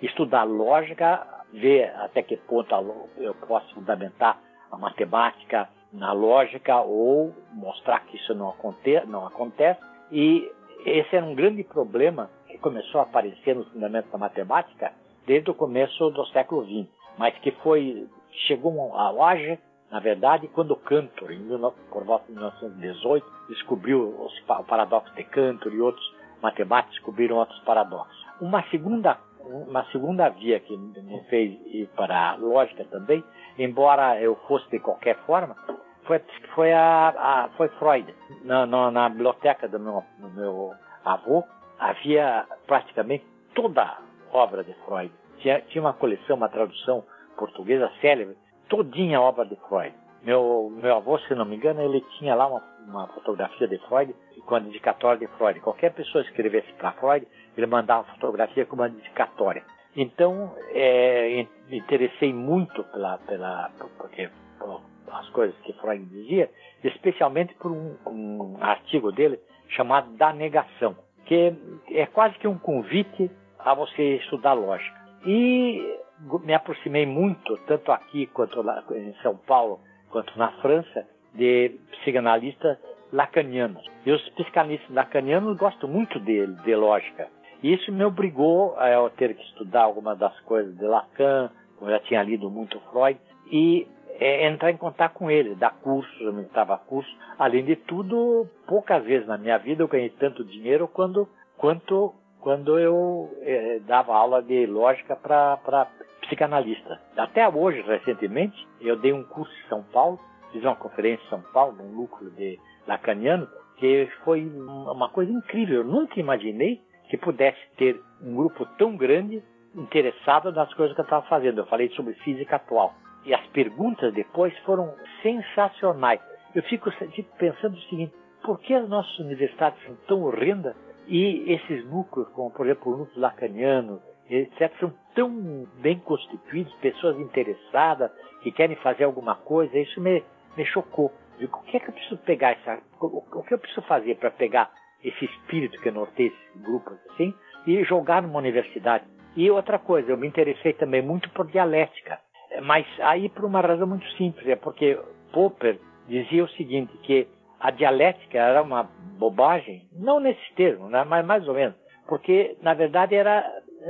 estudar 0.02 0.44
lógica, 0.44 1.26
ver 1.54 1.94
até 1.98 2.22
que 2.22 2.38
ponto 2.38 2.74
eu 3.18 3.34
posso 3.34 3.74
fundamentar 3.74 4.40
a 4.72 4.78
matemática 4.78 5.70
na 5.94 6.12
lógica 6.12 6.82
ou 6.82 7.34
mostrar 7.54 8.02
que 8.02 8.18
isso 8.18 8.36
não, 8.36 8.50
aconte, 8.50 9.02
não 9.08 9.26
acontece. 9.26 9.80
E 10.12 10.52
esse 10.86 11.16
era 11.16 11.26
um 11.26 11.34
grande 11.34 11.64
problema 11.64 12.30
que 12.48 12.58
começou 12.58 13.00
a 13.00 13.04
aparecer 13.04 13.56
nos 13.56 13.68
fundamentos 13.70 14.12
da 14.12 14.18
matemática 14.18 14.92
desde 15.26 15.50
o 15.50 15.56
começo 15.56 16.10
do 16.10 16.26
século 16.28 16.66
XX 16.66 16.97
mas 17.18 17.38
que 17.40 17.52
foi 17.64 18.08
chegou 18.48 18.96
a 18.96 19.08
auge, 19.08 19.60
na 19.92 20.00
verdade, 20.00 20.48
quando 20.50 20.76
Cantor, 20.76 21.32
em, 21.32 21.48
por 21.90 22.04
volta 22.04 22.26
de 22.28 22.34
1918, 22.34 23.26
descobriu 23.50 24.00
o 24.02 24.64
paradoxo 24.66 25.14
de 25.16 25.24
Cantor 25.24 25.74
e 25.74 25.82
outros 25.82 26.06
matemáticos 26.42 26.96
descobriram 26.96 27.38
outros 27.38 27.60
paradoxos. 27.62 28.26
Uma 28.40 28.64
segunda 28.70 29.18
uma 29.48 29.86
segunda 29.86 30.28
via 30.30 30.60
que 30.60 30.76
me 30.76 31.24
fez 31.30 31.58
ir 31.68 31.88
para 31.96 32.32
a 32.32 32.36
lógica 32.36 32.84
também, 32.86 33.24
embora 33.58 34.22
eu 34.22 34.36
fosse 34.48 34.70
de 34.70 34.80
qualquer 34.80 35.16
forma, 35.26 35.56
foi, 36.04 36.22
foi, 36.54 36.74
a, 36.74 37.10
a 37.10 37.50
foi 37.56 37.70
Freud. 37.80 38.14
Na, 38.44 38.66
na, 38.66 38.92
na, 38.92 39.10
biblioteca 39.10 39.68
do 39.68 39.80
meu, 39.80 40.04
do 40.20 40.30
meu 40.30 40.74
avô 41.06 41.44
havia 41.80 42.46
praticamente 42.66 43.26
toda 43.56 43.84
a 43.84 43.98
obra 44.32 44.64
de 44.64 44.74
Freud 44.86 45.12
tinha, 45.40 45.62
tinha 45.62 45.82
uma 45.82 45.94
coleção, 45.94 46.36
uma 46.36 46.50
tradução 46.50 47.04
portuguesa 47.38 47.92
célebre, 48.02 48.36
todinha 48.70 49.22
obra 49.22 49.46
de 49.46 49.56
Freud. 49.68 49.94
Meu, 50.24 50.72
meu 50.82 50.96
avô, 50.96 51.18
se 51.20 51.36
não 51.36 51.46
me 51.46 51.56
engano, 51.56 51.82
ele 51.82 52.02
tinha 52.18 52.36
lá 52.36 52.48
uma, 52.48 52.64
uma 52.88 53.08
fotografia 53.10 53.68
de 53.68 53.78
Freud 53.88 54.14
com 54.46 54.56
a 54.56 54.60
dedicatória 54.60 55.20
de 55.20 55.28
Freud. 55.38 55.60
Qualquer 55.60 55.94
pessoa 55.94 56.24
escrevesse 56.24 56.72
para 56.74 56.94
Freud, 56.94 57.28
ele 57.56 57.68
mandava 57.68 58.02
a 58.02 58.14
fotografia 58.14 58.66
com 58.66 58.76
uma 58.76 58.90
dedicatória. 58.90 59.64
Então, 59.96 60.54
é, 60.72 61.46
me 61.70 61.78
interessei 61.78 62.34
muito 62.34 62.84
pela, 62.86 63.18
pela, 63.20 63.72
porque, 63.98 64.30
por 64.60 64.82
as 65.12 65.30
coisas 65.30 65.56
que 65.62 65.74
Freud 65.74 66.04
dizia, 66.06 66.50
especialmente 66.84 67.54
por 67.56 67.72
um, 67.72 67.96
um 68.06 68.58
artigo 68.62 69.12
dele 69.12 69.40
chamado 69.70 70.12
Da 70.18 70.34
Negação, 70.34 70.96
que 71.26 71.54
é 71.92 72.06
quase 72.06 72.38
que 72.38 72.48
um 72.48 72.58
convite 72.58 73.32
a 73.60 73.74
você 73.74 74.16
estudar 74.18 74.54
lógica. 74.54 75.07
E 75.28 76.00
me 76.44 76.54
aproximei 76.54 77.06
muito, 77.06 77.58
tanto 77.68 77.92
aqui 77.92 78.28
quanto 78.28 78.62
lá 78.62 78.82
em 78.92 79.14
São 79.22 79.36
Paulo, 79.36 79.82
quanto 80.10 80.38
na 80.40 80.54
França, 80.62 81.06
de 81.34 81.78
psicanalistas 81.92 82.78
lacanianos. 83.12 83.84
E 84.06 84.12
os 84.12 84.30
psicanalistas 84.30 84.90
lacanianos 84.90 85.58
gostam 85.58 85.90
muito 85.90 86.18
de, 86.22 86.48
de 86.48 86.76
lógica. 86.76 87.28
E 87.62 87.74
isso 87.74 87.92
me 87.92 88.06
obrigou 88.06 88.74
a 88.80 88.90
eu 88.90 89.10
ter 89.10 89.36
que 89.36 89.44
estudar 89.44 89.84
algumas 89.84 90.18
das 90.18 90.40
coisas 90.42 90.74
de 90.78 90.86
Lacan, 90.86 91.52
eu 91.82 91.90
já 91.90 92.00
tinha 92.00 92.24
lido 92.24 92.50
muito 92.50 92.80
Freud, 92.92 93.20
e 93.52 93.86
é, 94.20 94.48
entrar 94.48 94.72
em 94.72 94.78
contato 94.78 95.14
com 95.14 95.30
ele, 95.30 95.56
dar 95.56 95.74
cursos, 95.82 96.22
eu 96.22 96.32
me 96.32 96.44
dava 96.46 96.78
cursos. 96.78 97.14
Além 97.38 97.66
de 97.66 97.76
tudo, 97.76 98.48
poucas 98.66 99.04
vezes 99.04 99.28
na 99.28 99.38
minha 99.38 99.58
vida 99.58 99.84
eu 99.84 99.88
ganhei 99.90 100.10
tanto 100.10 100.46
dinheiro 100.46 100.88
quando, 100.88 101.28
quanto 101.58 102.14
quando 102.48 102.80
eu 102.80 103.30
é, 103.42 103.80
dava 103.80 104.16
aula 104.16 104.42
de 104.42 104.66
lógica 104.68 105.18
para 105.18 105.86
psicanalista. 106.22 106.98
Até 107.18 107.46
hoje, 107.50 107.82
recentemente, 107.82 108.56
eu 108.80 108.96
dei 108.96 109.12
um 109.12 109.26
curso 109.26 109.52
em 109.52 109.68
São 109.68 109.84
Paulo, 109.84 110.18
fiz 110.54 110.64
uma 110.64 110.78
conferência 110.78 111.22
em 111.26 111.30
São 111.30 111.42
Paulo, 111.52 111.76
num 111.76 111.92
núcleo 111.92 112.32
de 112.32 112.58
lacaniano, 112.88 113.50
que 113.76 114.10
foi 114.24 114.46
uma 114.46 115.10
coisa 115.10 115.30
incrível. 115.30 115.82
Eu 115.82 115.84
nunca 115.84 116.22
imaginei 116.22 116.80
que 117.10 117.18
pudesse 117.18 117.60
ter 117.76 118.00
um 118.24 118.34
grupo 118.34 118.66
tão 118.78 118.96
grande 118.96 119.44
interessado 119.76 120.50
nas 120.54 120.74
coisas 120.74 120.96
que 120.96 121.02
eu 121.02 121.04
estava 121.04 121.28
fazendo. 121.28 121.60
Eu 121.60 121.66
falei 121.66 121.90
sobre 121.90 122.14
física 122.14 122.56
atual. 122.56 122.94
E 123.26 123.34
as 123.34 123.46
perguntas 123.48 124.14
depois 124.14 124.58
foram 124.60 124.96
sensacionais. 125.22 126.22
Eu 126.56 126.64
fico 126.64 126.90
pensando 127.38 127.76
o 127.76 127.82
seguinte: 127.90 128.14
por 128.42 128.58
que 128.62 128.74
as 128.74 128.88
nossas 128.88 129.20
universidades 129.20 129.84
são 129.84 129.98
tão 130.08 130.24
horrendas 130.24 130.87
e 131.08 131.54
esses 131.54 131.86
núcleos, 131.86 132.28
como 132.30 132.52
por 132.52 132.66
exemplo 132.66 132.94
o 132.94 132.98
núcleo 132.98 133.20
lacaniano, 133.20 134.02
etc., 134.30 134.72
são 134.80 134.94
tão 135.16 135.66
bem 135.80 136.00
constituídos, 136.00 136.74
pessoas 136.76 137.18
interessadas 137.20 138.12
que 138.42 138.52
querem 138.52 138.76
fazer 138.78 139.06
alguma 139.06 139.36
coisa? 139.36 139.78
Isso 139.78 140.02
me, 140.02 140.24
me 140.56 140.66
chocou. 140.66 141.12
Digo, 141.40 141.58
o 141.58 141.62
que 141.64 141.78
é 141.78 141.80
que 141.80 141.90
eu 141.90 141.94
preciso 141.94 142.18
pegar 142.18 142.52
essa, 142.52 142.80
o 143.00 143.44
que 143.44 143.54
eu 143.54 143.60
preciso 143.60 143.82
fazer 143.84 144.16
para 144.16 144.32
pegar 144.32 144.72
esse 145.04 145.26
espírito 145.26 145.80
que 145.82 145.92
norteia 145.92 146.28
esses 146.28 146.62
grupos 146.62 146.98
assim 147.12 147.34
e 147.66 147.84
jogar 147.84 148.22
numa 148.22 148.40
universidade? 148.40 149.06
E 149.36 149.50
outra 149.52 149.78
coisa, 149.78 150.12
eu 150.12 150.18
me 150.18 150.28
interessei 150.28 150.74
também 150.74 151.02
muito 151.02 151.30
por 151.30 151.46
dialética, 151.48 152.20
mas 152.64 152.88
aí 153.02 153.30
por 153.30 153.46
uma 153.46 153.62
razão 153.62 153.86
muito 153.86 154.08
simples, 154.14 154.48
é 154.48 154.56
porque 154.56 155.00
Popper 155.32 155.80
dizia 156.08 156.44
o 156.44 156.50
seguinte, 156.50 156.98
que 157.04 157.28
a 157.60 157.72
dialética 157.72 158.38
era 158.38 158.62
uma 158.62 158.84
bobagem, 159.18 159.88
não 159.94 160.20
nesse 160.20 160.54
termo, 160.56 160.90
né, 160.90 161.04
mas 161.04 161.26
mais 161.26 161.48
ou 161.48 161.54
menos, 161.54 161.76
porque 162.08 162.56
na 162.62 162.74
verdade 162.74 163.16
era 163.16 163.44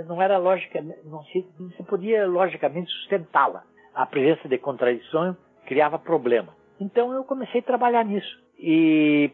não 0.06 0.22
era 0.22 0.38
lógica, 0.38 0.84
não 1.06 1.24
se, 1.24 1.46
não 1.60 1.70
se 1.72 1.84
podia 1.84 2.28
logicamente 2.28 2.92
sustentá-la. 2.92 3.64
A 3.96 4.06
presença 4.06 4.48
de 4.48 4.58
contradição 4.58 5.36
criava 5.66 5.98
problema. 5.98 6.54
Então 6.80 7.12
eu 7.14 7.24
comecei 7.24 7.62
a 7.62 7.64
trabalhar 7.64 8.06
nisso 8.06 8.38
e 8.60 9.32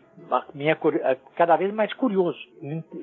minha 0.54 0.78
cada 1.36 1.56
vez 1.58 1.74
mais 1.74 1.94
curioso. 1.94 2.40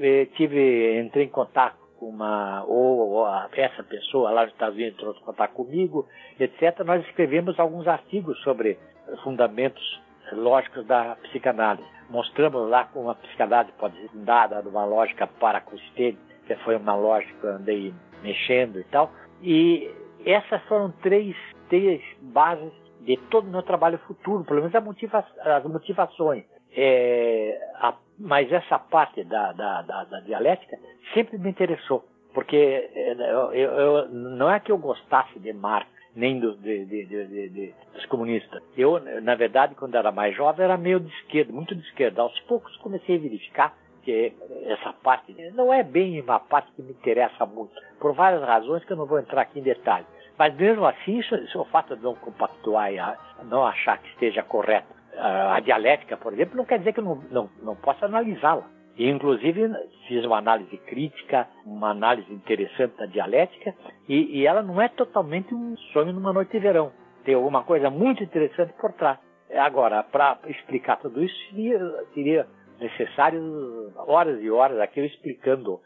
Eh, 0.01 0.27
tive 0.37 1.01
entrei 1.01 1.27
em 1.27 1.31
contato 1.31 1.77
com 1.99 2.07
uma 2.07 2.65
ou, 2.65 3.11
ou 3.11 3.29
essa 3.53 3.83
pessoa 3.83 4.31
lá 4.31 4.45
nos 4.45 4.53
Estados 4.53 4.75
Unidos 4.75 4.95
entrou 4.95 5.15
em 5.15 5.25
contato 5.25 5.53
comigo, 5.53 6.07
etc. 6.39 6.81
Nós 6.85 7.05
escrevemos 7.07 7.59
alguns 7.59 7.87
artigos 7.87 8.41
sobre 8.43 8.79
fundamentos 9.23 10.01
lógicos 10.33 10.87
da 10.87 11.17
psicanálise. 11.23 11.89
Mostramos 12.09 12.69
lá 12.69 12.85
como 12.93 13.11
a 13.11 13.15
psicanálise 13.15 13.73
pode 13.79 13.97
ser 13.97 14.11
dada 14.15 14.63
numa 14.63 14.85
lógica 14.85 15.27
paracustênica, 15.27 16.21
que 16.47 16.55
foi 16.57 16.77
uma 16.77 16.95
lógica 16.95 17.33
que 17.41 17.47
eu 17.47 17.53
andei 17.53 17.95
mexendo 18.23 18.81
e 18.81 18.85
tal. 18.85 19.11
E 19.43 19.91
essas 20.25 20.63
foram 20.65 20.91
três, 21.03 21.37
três 21.69 22.03
bases 22.21 22.73
de 23.01 23.17
todo 23.31 23.47
o 23.47 23.51
meu 23.51 23.63
trabalho 23.63 23.99
futuro, 24.07 24.45
pelo 24.45 24.63
menos 24.63 24.85
motiva 24.85 25.25
as 25.43 25.65
motivações. 25.65 26.45
É, 26.73 27.59
a, 27.77 27.95
mas 28.19 28.53
essa 28.53 28.79
parte 28.79 29.25
da, 29.25 29.53
da, 29.53 29.83
da, 29.83 30.05
da, 30.05 30.21
dialética 30.21 30.79
sempre 31.13 31.37
me 31.39 31.51
interessou, 31.51 32.05
porque 32.33 32.57
é, 32.95 33.13
eu, 33.13 33.53
eu, 33.53 34.09
não 34.09 34.49
é 34.51 34.61
que 34.61 34.71
eu 34.71 34.79
gostasse 34.79 35.39
de 35.41 35.53
Marx, 35.53 35.89
nem 36.15 36.39
do, 36.41 36.57
de, 36.57 36.85
de, 36.85 37.05
de, 37.07 37.75
dos 37.95 38.07
comunistas. 38.07 38.63
Eu, 38.77 39.01
na 39.23 39.35
verdade, 39.35 39.75
quando 39.75 39.95
era 39.95 40.11
mais 40.11 40.35
jovem, 40.37 40.65
era 40.65 40.77
meio 40.77 41.01
de 41.01 41.09
esquerda, 41.09 41.53
muito 41.53 41.75
de 41.75 41.83
esquerda. 41.83 42.23
Aos 42.23 42.39
poucos 42.41 42.77
comecei 42.79 43.17
a 43.17 43.21
verificar 43.21 43.77
que 44.03 44.33
essa 44.65 44.93
parte 44.93 45.35
não 45.53 45.73
é 45.73 45.83
bem 45.83 46.21
uma 46.21 46.41
parte 46.41 46.73
que 46.73 46.83
me 46.83 46.91
interessa 46.91 47.45
muito, 47.47 47.73
por 47.99 48.15
várias 48.15 48.43
razões 48.43 48.85
que 48.85 48.93
eu 48.93 48.97
não 48.97 49.07
vou 49.07 49.19
entrar 49.19 49.43
aqui 49.43 49.61
em 49.61 49.63
detalhe. 49.63 50.07
Mas 50.39 50.55
mesmo 50.55 50.87
assim, 50.87 51.19
isso, 51.19 51.35
isso 51.35 51.59
é 51.59 51.61
o 51.61 51.67
fato 51.67 51.95
de 51.97 52.03
não 52.03 52.15
compactuar 52.15 52.93
e 52.93 52.99
não 53.45 53.67
achar 53.67 53.99
que 53.99 54.09
esteja 54.09 54.43
correto. 54.43 54.89
A 55.19 55.61
dialética, 55.61 56.17
por 56.17 56.33
exemplo, 56.33 56.57
não 56.57 56.65
quer 56.65 56.79
dizer 56.79 56.95
que 56.95 57.01
eu 57.01 57.05
não, 57.05 57.17
não, 57.31 57.51
não 57.63 57.77
possa 57.77 58.07
analisá-la. 58.07 58.65
E, 59.01 59.09
inclusive, 59.09 59.67
fiz 60.07 60.27
uma 60.27 60.37
análise 60.37 60.77
crítica, 60.77 61.49
uma 61.65 61.89
análise 61.89 62.31
interessante 62.31 62.99
da 62.99 63.07
dialética, 63.07 63.75
e, 64.07 64.39
e 64.39 64.47
ela 64.47 64.63
não 64.63 64.79
é 64.79 64.91
totalmente 64.91 65.55
um 65.55 65.75
sonho 65.95 66.13
numa 66.13 66.35
noite 66.35 66.53
de 66.53 66.59
verão. 66.59 66.93
Tem 67.25 67.35
alguma 67.35 67.65
coisa 67.65 67.89
muito 67.89 68.23
interessante 68.23 68.75
por 68.79 68.93
trás. 68.93 69.19
Agora, 69.55 70.03
para 70.03 70.39
explicar 70.49 70.97
tudo 70.97 71.25
isso, 71.25 71.35
seria, 71.49 71.79
seria 72.13 72.47
necessário 72.79 73.91
horas 73.97 74.39
e 74.43 74.51
horas 74.51 74.79
aqui 74.79 75.01
eu 75.01 75.07
explicando 75.07 75.81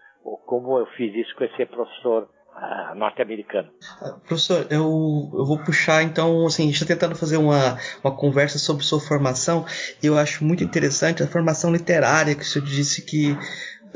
como 0.44 0.76
eu 0.80 0.86
fiz 0.96 1.14
isso 1.14 1.36
com 1.36 1.44
esse 1.44 1.66
professor 1.66 2.28
norte-americano. 2.94 3.68
Professor, 4.26 4.66
eu, 4.70 5.30
eu 5.34 5.44
vou 5.44 5.58
puxar 5.58 6.02
então, 6.02 6.46
assim, 6.46 6.62
a 6.62 6.66
gente 6.66 6.74
está 6.82 6.86
tentando 6.86 7.16
fazer 7.16 7.36
uma, 7.36 7.78
uma 8.02 8.14
conversa 8.14 8.58
sobre 8.58 8.84
sua 8.84 9.00
formação 9.00 9.66
e 10.02 10.06
eu 10.06 10.16
acho 10.16 10.44
muito 10.44 10.64
interessante 10.64 11.22
a 11.22 11.26
formação 11.26 11.72
literária 11.72 12.34
que 12.34 12.42
o 12.42 12.44
senhor 12.44 12.64
disse 12.64 13.02
que 13.02 13.36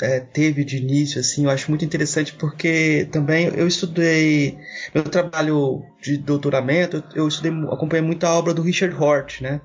é, 0.00 0.20
teve 0.20 0.64
de 0.64 0.76
início, 0.76 1.20
assim, 1.20 1.44
eu 1.44 1.50
acho 1.50 1.70
muito 1.70 1.84
interessante 1.84 2.32
porque 2.34 3.08
também 3.10 3.46
eu 3.46 3.66
estudei, 3.66 4.58
meu 4.94 5.04
trabalho 5.04 5.84
de 6.00 6.16
doutoramento, 6.16 7.02
eu 7.14 7.26
estudei, 7.26 7.52
acompanhei 7.72 8.04
muito 8.04 8.24
a 8.24 8.36
obra 8.36 8.54
do 8.54 8.62
Richard 8.62 8.94
Hort, 8.94 9.40
né? 9.40 9.60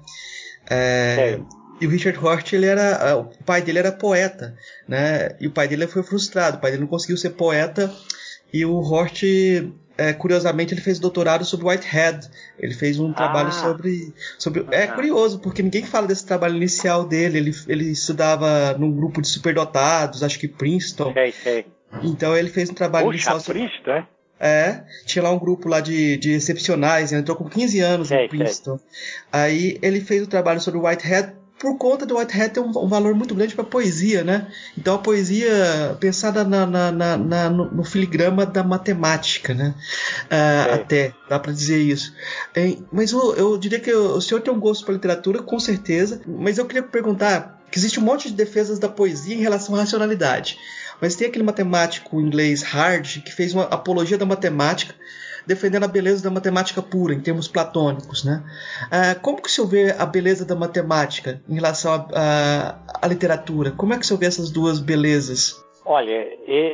É, 0.69 1.39
e 1.79 1.86
o 1.86 1.89
Richard 1.89 2.17
Hort, 2.17 2.53
ele 2.53 2.65
era, 2.65 3.17
o 3.17 3.43
pai 3.43 3.62
dele 3.62 3.79
era 3.79 3.91
poeta, 3.91 4.56
né? 4.88 5.36
E 5.39 5.47
o 5.47 5.51
pai 5.51 5.67
dele 5.67 5.86
foi 5.86 6.01
frustrado, 6.01 6.58
o 6.58 6.60
pai 6.60 6.71
dele 6.71 6.82
não 6.82 6.89
conseguiu 6.89 7.17
ser 7.17 7.32
poeta 7.32 7.91
e 8.53 8.63
o 8.65 8.75
Hort, 8.75 9.23
é, 9.97 10.13
curiosamente, 10.13 10.73
ele 10.73 10.81
fez 10.81 10.99
doutorado 10.99 11.43
sobre 11.43 11.65
Whitehead. 11.65 12.29
Ele 12.59 12.73
fez 12.73 12.99
um 12.99 13.09
ah. 13.09 13.13
trabalho 13.13 13.51
sobre. 13.51 14.13
sobre 14.37 14.65
é 14.71 14.83
ah. 14.83 14.93
curioso, 14.93 15.39
porque 15.39 15.63
ninguém 15.63 15.83
fala 15.83 16.05
desse 16.05 16.25
trabalho 16.25 16.55
inicial 16.55 17.03
dele. 17.05 17.39
Ele, 17.39 17.51
ele 17.67 17.91
estudava 17.91 18.77
num 18.77 18.91
grupo 18.91 19.21
de 19.21 19.27
superdotados, 19.27 20.21
acho 20.21 20.39
que 20.39 20.47
Princeton. 20.47 21.11
Sei, 21.13 21.31
sei. 21.31 21.65
Então 22.03 22.35
ele 22.35 22.49
fez 22.49 22.69
um 22.69 22.73
trabalho 22.73 23.07
Puxa, 23.07 23.15
inicial. 23.15 23.39
Sobre... 23.39 23.61
Princeton, 23.61 23.91
é? 23.91 24.07
É, 24.39 24.83
tinha 25.05 25.23
lá 25.23 25.31
um 25.31 25.39
grupo 25.39 25.69
lá 25.69 25.79
de, 25.79 26.17
de 26.17 26.31
excepcionais, 26.31 27.11
ele 27.11 27.21
entrou 27.21 27.37
com 27.37 27.47
15 27.47 27.79
anos 27.79 28.07
sei, 28.09 28.23
no 28.23 28.29
Princeton. 28.29 28.77
Sei. 28.77 28.87
Aí 29.31 29.79
ele 29.81 30.01
fez 30.01 30.21
o 30.21 30.25
um 30.25 30.27
trabalho 30.27 30.59
sobre 30.59 30.79
Whitehead 30.81 31.33
por 31.63 31.78
conta 31.78 32.06
do 32.06 32.17
Whitehead 32.17 32.56
ter 32.56 32.60
um, 32.60 32.78
um 32.78 32.89
valor 32.89 33.15
muito 33.15 33.34
grande 33.34 33.56
para 33.56 33.63
a 33.63 33.67
poesia, 33.67 34.21
né? 34.21 34.52
Então 34.78 34.95
a 34.95 34.97
poesia 34.97 35.95
pensada 35.97 36.43
na, 36.43 36.65
na, 36.65 36.91
na, 36.91 37.17
na 37.17 37.49
no, 37.49 37.86
filigrama 37.86 38.45
da 38.45 38.62
matemática, 38.62 39.54
né? 39.54 39.73
Uh, 40.26 40.73
até 40.73 41.13
dá 41.30 41.39
para 41.39 41.54
dizer 41.54 41.78
isso. 41.78 42.13
É, 42.54 42.76
mas 42.91 43.13
eu, 43.13 43.34
eu, 43.36 43.58
diria 43.58 43.80
que 43.80 43.93
o 43.93 44.19
senhor 44.19 44.41
tem 44.41 44.54
um 44.54 44.60
gosto 44.60 44.84
para 44.84 44.93
literatura, 44.93 45.41
com 45.41 45.58
certeza. 45.58 46.19
Mas 46.28 46.58
eu 46.58 46.65
queria 46.65 46.84
perguntar 46.84 47.64
que 47.72 47.80
existe 47.80 47.97
um 47.97 48.03
monte 48.03 48.28
de 48.28 48.36
defesas 48.36 48.78
da 48.78 48.89
poesia 48.89 49.34
em 49.34 49.39
relação 49.39 49.74
à 49.74 49.80
racionalidade. 49.80 50.59
Mas 50.99 51.16
tem 51.16 51.28
aquele 51.28 51.45
matemático 51.45 52.20
inglês 52.20 52.61
Hard 52.61 53.22
que 53.24 53.32
fez 53.32 53.53
uma 53.53 53.64
apologia 53.64 54.18
da 54.18 54.26
matemática 54.26 54.93
defendendo 55.45 55.83
a 55.83 55.87
beleza 55.87 56.23
da 56.23 56.29
matemática 56.29 56.81
pura, 56.81 57.13
em 57.13 57.21
termos 57.21 57.47
platônicos. 57.47 58.23
Né? 58.23 58.43
Ah, 58.91 59.15
como 59.19 59.41
que 59.41 59.47
o 59.47 59.51
senhor 59.51 59.67
vê 59.67 59.95
a 59.97 60.05
beleza 60.05 60.45
da 60.45 60.55
matemática 60.55 61.41
em 61.47 61.55
relação 61.55 62.07
à 62.13 63.07
literatura? 63.07 63.71
Como 63.71 63.93
é 63.93 63.97
que 63.97 64.03
o 64.03 64.05
senhor 64.05 64.19
vê 64.19 64.25
essas 64.25 64.51
duas 64.51 64.79
belezas? 64.79 65.63
Olha, 65.85 66.27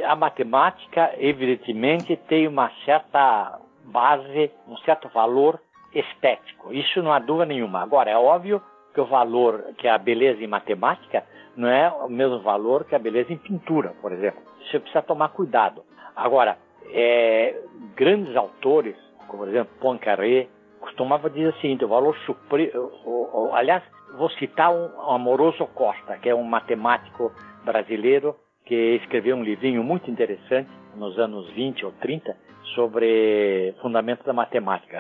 a 0.08 0.16
matemática, 0.16 1.12
evidentemente, 1.18 2.16
tem 2.28 2.48
uma 2.48 2.72
certa 2.86 3.60
base, 3.86 4.52
um 4.68 4.78
certo 4.78 5.10
valor 5.10 5.60
estético. 5.94 6.72
Isso 6.72 7.02
não 7.02 7.12
há 7.12 7.18
dúvida 7.18 7.48
nenhuma. 7.48 7.82
Agora, 7.82 8.12
é 8.12 8.16
óbvio 8.16 8.62
que 8.94 9.02
o 9.02 9.06
valor, 9.06 9.74
que 9.78 9.88
a 9.88 9.98
beleza 9.98 10.44
em 10.44 10.48
matemática, 10.48 11.24
não 11.56 11.68
é 11.68 11.90
o 11.90 12.08
mesmo 12.08 12.40
valor 12.42 12.86
que 12.86 12.96
a 12.96 13.00
beleza 13.00 13.34
em 13.34 13.38
pintura, 13.38 13.96
por 14.02 14.12
exemplo. 14.12 14.42
Você 14.70 14.80
precisa 14.80 15.02
tomar 15.02 15.30
cuidado. 15.30 15.84
Agora, 16.16 16.58
é, 16.92 17.56
grandes 17.96 18.36
autores, 18.36 18.96
como 19.28 19.44
por 19.44 19.50
exemplo 19.50 19.72
Poincaré, 19.80 20.48
costumava 20.80 21.30
dizer 21.30 21.54
seguinte, 21.56 21.86
o 21.86 21.88
valor 21.88 22.16
supremo, 22.26 23.52
aliás, 23.54 23.84
vou 24.18 24.30
citar 24.32 24.72
um 24.74 25.12
Amoroso 25.12 25.66
Costa, 25.68 26.18
que 26.18 26.30
é 26.30 26.36
um 26.36 26.44
matemático 26.44 27.32
brasileiro 27.64 28.36
que 28.66 28.96
escreveu 29.02 29.36
um 29.36 29.44
livrinho 29.44 29.84
muito 29.84 30.10
interessante 30.10 30.70
nos 30.96 31.18
anos 31.18 31.50
20 31.52 31.86
ou 31.86 31.92
30 31.94 32.36
sobre 32.76 33.74
fundamentos 33.82 34.26
da 34.26 34.34
matemática. 34.34 34.98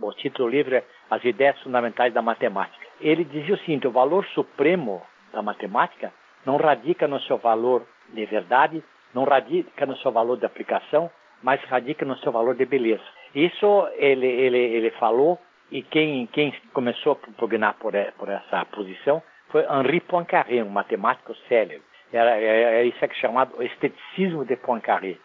O 0.00 0.12
título 0.12 0.48
do 0.48 0.56
livro 0.56 0.74
é 0.74 0.84
As 1.10 1.22
Ideias 1.24 1.60
Fundamentais 1.60 2.12
da 2.12 2.22
Matemática. 2.22 2.84
Ele 3.00 3.24
dizia 3.24 3.54
o 3.54 3.58
seguinte: 3.58 3.86
o 3.86 3.90
valor 3.90 4.24
supremo 4.26 5.02
da 5.32 5.42
matemática 5.42 6.12
não 6.46 6.56
radica 6.56 7.06
no 7.06 7.20
seu 7.20 7.36
valor 7.38 7.82
de 8.12 8.24
verdade, 8.26 8.82
não 9.14 9.24
radica 9.24 9.86
no 9.86 9.96
seu 9.98 10.10
valor 10.10 10.38
de 10.38 10.46
aplicação, 10.46 11.10
mas 11.42 11.62
radica 11.64 12.04
no 12.04 12.16
seu 12.18 12.32
valor 12.32 12.54
de 12.54 12.64
beleza. 12.64 13.04
Isso 13.34 13.88
ele, 13.96 14.26
ele, 14.26 14.58
ele 14.58 14.90
falou 14.92 15.38
e 15.70 15.82
quem, 15.82 16.26
quem 16.28 16.52
começou 16.72 17.12
a 17.12 17.16
propugnar 17.16 17.74
por, 17.74 17.92
por 18.18 18.28
essa 18.28 18.64
posição 18.66 19.22
foi 19.48 19.64
Henri 19.64 20.00
Poincaré, 20.00 20.62
um 20.62 20.68
matemático 20.68 21.34
célebre. 21.48 21.82
Era, 22.12 22.36
é, 22.36 22.80
é 22.80 22.84
isso 22.84 22.98
é, 23.04 23.08
é 23.08 23.14
chamado 23.14 23.62
esteticismo 23.62 24.44
de 24.44 24.56
Poincaré. 24.56 25.16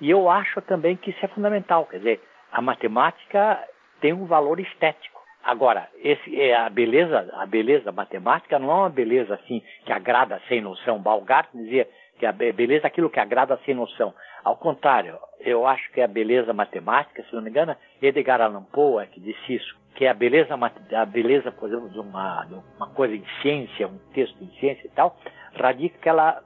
E 0.00 0.10
eu 0.10 0.28
acho 0.28 0.60
também 0.62 0.96
que 0.96 1.10
isso 1.10 1.24
é 1.24 1.28
fundamental, 1.28 1.86
quer 1.86 1.98
dizer, 1.98 2.20
a 2.52 2.60
matemática 2.60 3.58
tem 4.00 4.12
um 4.12 4.26
valor 4.26 4.60
estético. 4.60 5.22
Agora, 5.44 5.88
esse, 6.02 6.40
é 6.40 6.56
a 6.56 6.68
beleza, 6.70 7.30
a 7.34 7.46
beleza 7.46 7.92
matemática 7.92 8.58
não 8.58 8.70
é 8.70 8.74
uma 8.74 8.90
beleza 8.90 9.34
assim 9.34 9.62
que 9.84 9.92
agrada 9.92 10.40
sem 10.48 10.60
noção. 10.60 10.98
Balgart 10.98 11.48
dizia 11.52 11.86
que 12.24 12.26
a 12.26 12.32
beleza 12.52 12.86
é 12.86 12.88
aquilo 12.88 13.10
que 13.10 13.20
agrada 13.20 13.58
sem 13.66 13.74
noção. 13.74 14.14
Ao 14.42 14.56
contrário, 14.56 15.18
eu 15.40 15.66
acho 15.66 15.90
que 15.92 16.00
a 16.00 16.08
beleza 16.08 16.54
matemática, 16.54 17.22
se 17.22 17.34
não 17.34 17.42
me 17.42 17.50
engano, 17.50 17.76
Edgar 18.00 18.40
Allan 18.40 18.62
Poe 18.64 19.02
é 19.02 19.06
que 19.06 19.20
disse 19.20 19.54
isso, 19.54 19.76
que 19.94 20.06
a 20.06 20.14
beleza, 20.14 20.54
a 20.54 21.04
beleza, 21.04 21.52
por 21.52 21.68
exemplo, 21.68 21.90
de 21.90 22.00
uma, 22.00 22.44
de 22.46 22.54
uma 22.54 22.88
coisa 22.94 23.14
em 23.14 23.24
ciência, 23.42 23.86
um 23.86 23.98
texto 24.14 24.42
em 24.42 24.50
ciência 24.58 24.86
e 24.86 24.90
tal, 24.90 25.16
radica 25.54 25.98
que 25.98 26.08
ela, 26.08 26.42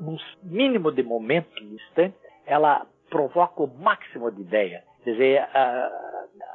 num 0.00 0.16
mínimo 0.42 0.90
de 0.90 1.02
momento, 1.02 1.54
de 1.54 1.74
instante, 1.74 2.16
ela 2.46 2.86
provoca 3.10 3.62
o 3.62 3.66
máximo 3.66 4.30
de 4.30 4.40
ideia. 4.40 4.82
Quer 5.04 5.12
dizer, 5.12 5.38
a, 5.40 5.90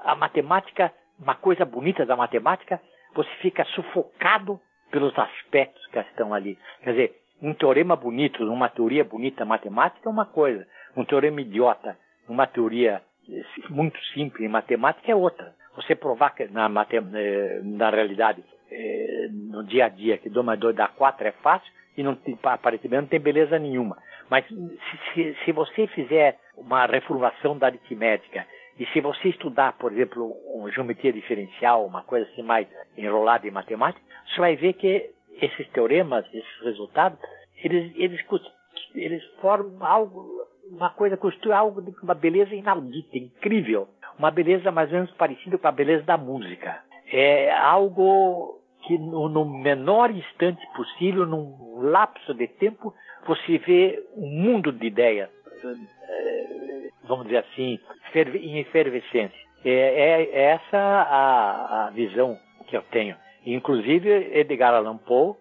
a 0.05 0.15
matemática, 0.15 0.91
uma 1.19 1.35
coisa 1.35 1.65
bonita 1.65 2.03
da 2.03 2.15
matemática, 2.15 2.81
você 3.13 3.29
fica 3.41 3.63
sufocado 3.65 4.59
pelos 4.89 5.17
aspectos 5.17 5.85
que 5.87 5.99
estão 5.99 6.33
ali. 6.33 6.57
Quer 6.81 6.91
dizer, 6.91 7.18
um 7.41 7.53
teorema 7.53 7.95
bonito, 7.95 8.43
uma 8.43 8.69
teoria 8.69 9.03
bonita 9.03 9.45
matemática 9.45 10.07
é 10.07 10.11
uma 10.11 10.25
coisa. 10.25 10.67
Um 10.95 11.05
teorema 11.05 11.41
idiota, 11.41 11.97
uma 12.27 12.45
teoria 12.45 13.01
eh, 13.29 13.43
muito 13.69 13.99
simples 14.13 14.43
em 14.43 14.51
matemática 14.51 15.11
é 15.11 15.15
outra. 15.15 15.53
Você 15.75 15.95
provar 15.95 16.31
que 16.31 16.45
na, 16.47 16.69
eh, 16.91 17.61
na 17.63 17.89
realidade, 17.89 18.43
eh, 18.71 19.27
no 19.31 19.63
dia 19.63 19.85
a 19.85 19.89
dia, 19.89 20.17
que 20.17 20.29
2 20.29 20.45
mais 20.45 20.59
2 20.59 20.75
dá 20.75 20.87
4 20.87 21.27
é 21.27 21.31
fácil 21.31 21.71
e 21.95 22.03
não, 22.03 22.17
aparentemente 22.43 23.01
não 23.01 23.07
tem 23.07 23.19
beleza 23.19 23.57
nenhuma. 23.57 23.97
Mas 24.29 24.45
se, 25.13 25.35
se 25.45 25.51
você 25.51 25.87
fizer 25.87 26.37
uma 26.57 26.85
reformulação 26.85 27.57
da 27.57 27.67
aritmética 27.67 28.45
e 28.77 28.85
se 28.87 29.01
você 29.01 29.29
estudar, 29.29 29.73
por 29.73 29.91
exemplo, 29.91 30.31
uma 30.53 30.71
geometria 30.71 31.11
diferencial, 31.11 31.85
uma 31.85 32.03
coisa 32.03 32.29
assim 32.31 32.43
mais 32.43 32.67
enrolada 32.97 33.47
em 33.47 33.51
matemática, 33.51 34.01
você 34.27 34.39
vai 34.39 34.55
ver 34.55 34.73
que 34.73 35.09
esses 35.41 35.67
teoremas, 35.69 36.25
esses 36.33 36.61
resultados, 36.63 37.19
eles, 37.63 37.91
eles, 37.95 38.25
eles 38.95 39.23
formam 39.41 39.85
algo, 39.85 40.27
uma 40.71 40.89
coisa, 40.91 41.17
constitui 41.17 41.51
algo 41.51 41.81
de 41.81 41.91
uma 42.01 42.13
beleza 42.13 42.53
inaudita, 42.55 43.17
incrível. 43.17 43.87
Uma 44.17 44.31
beleza 44.31 44.71
mais 44.71 44.89
ou 44.89 44.95
menos 44.95 45.11
parecida 45.11 45.57
com 45.57 45.67
a 45.67 45.71
beleza 45.71 46.03
da 46.03 46.17
música. 46.17 46.81
É 47.11 47.51
algo 47.51 48.59
que 48.85 48.97
no, 48.97 49.29
no 49.29 49.45
menor 49.45 50.11
instante 50.11 50.65
possível, 50.75 51.25
num 51.25 51.81
lapso 51.81 52.33
de 52.33 52.47
tempo, 52.47 52.93
você 53.25 53.57
vê 53.59 54.03
um 54.15 54.27
mundo 54.27 54.71
de 54.71 54.87
ideias, 54.87 55.29
eh, 55.63 56.89
vamos 57.03 57.25
dizer 57.25 57.37
assim, 57.37 57.79
em 58.15 58.59
efervescência. 58.59 59.39
É, 59.63 59.71
é, 59.71 60.23
é 60.23 60.41
essa 60.51 60.77
a, 60.77 61.87
a 61.87 61.89
visão 61.91 62.37
que 62.67 62.77
eu 62.77 62.81
tenho. 62.83 63.15
Inclusive, 63.45 64.09
Edgar 64.37 64.73
Allan 64.73 64.97
Poe, 64.97 65.35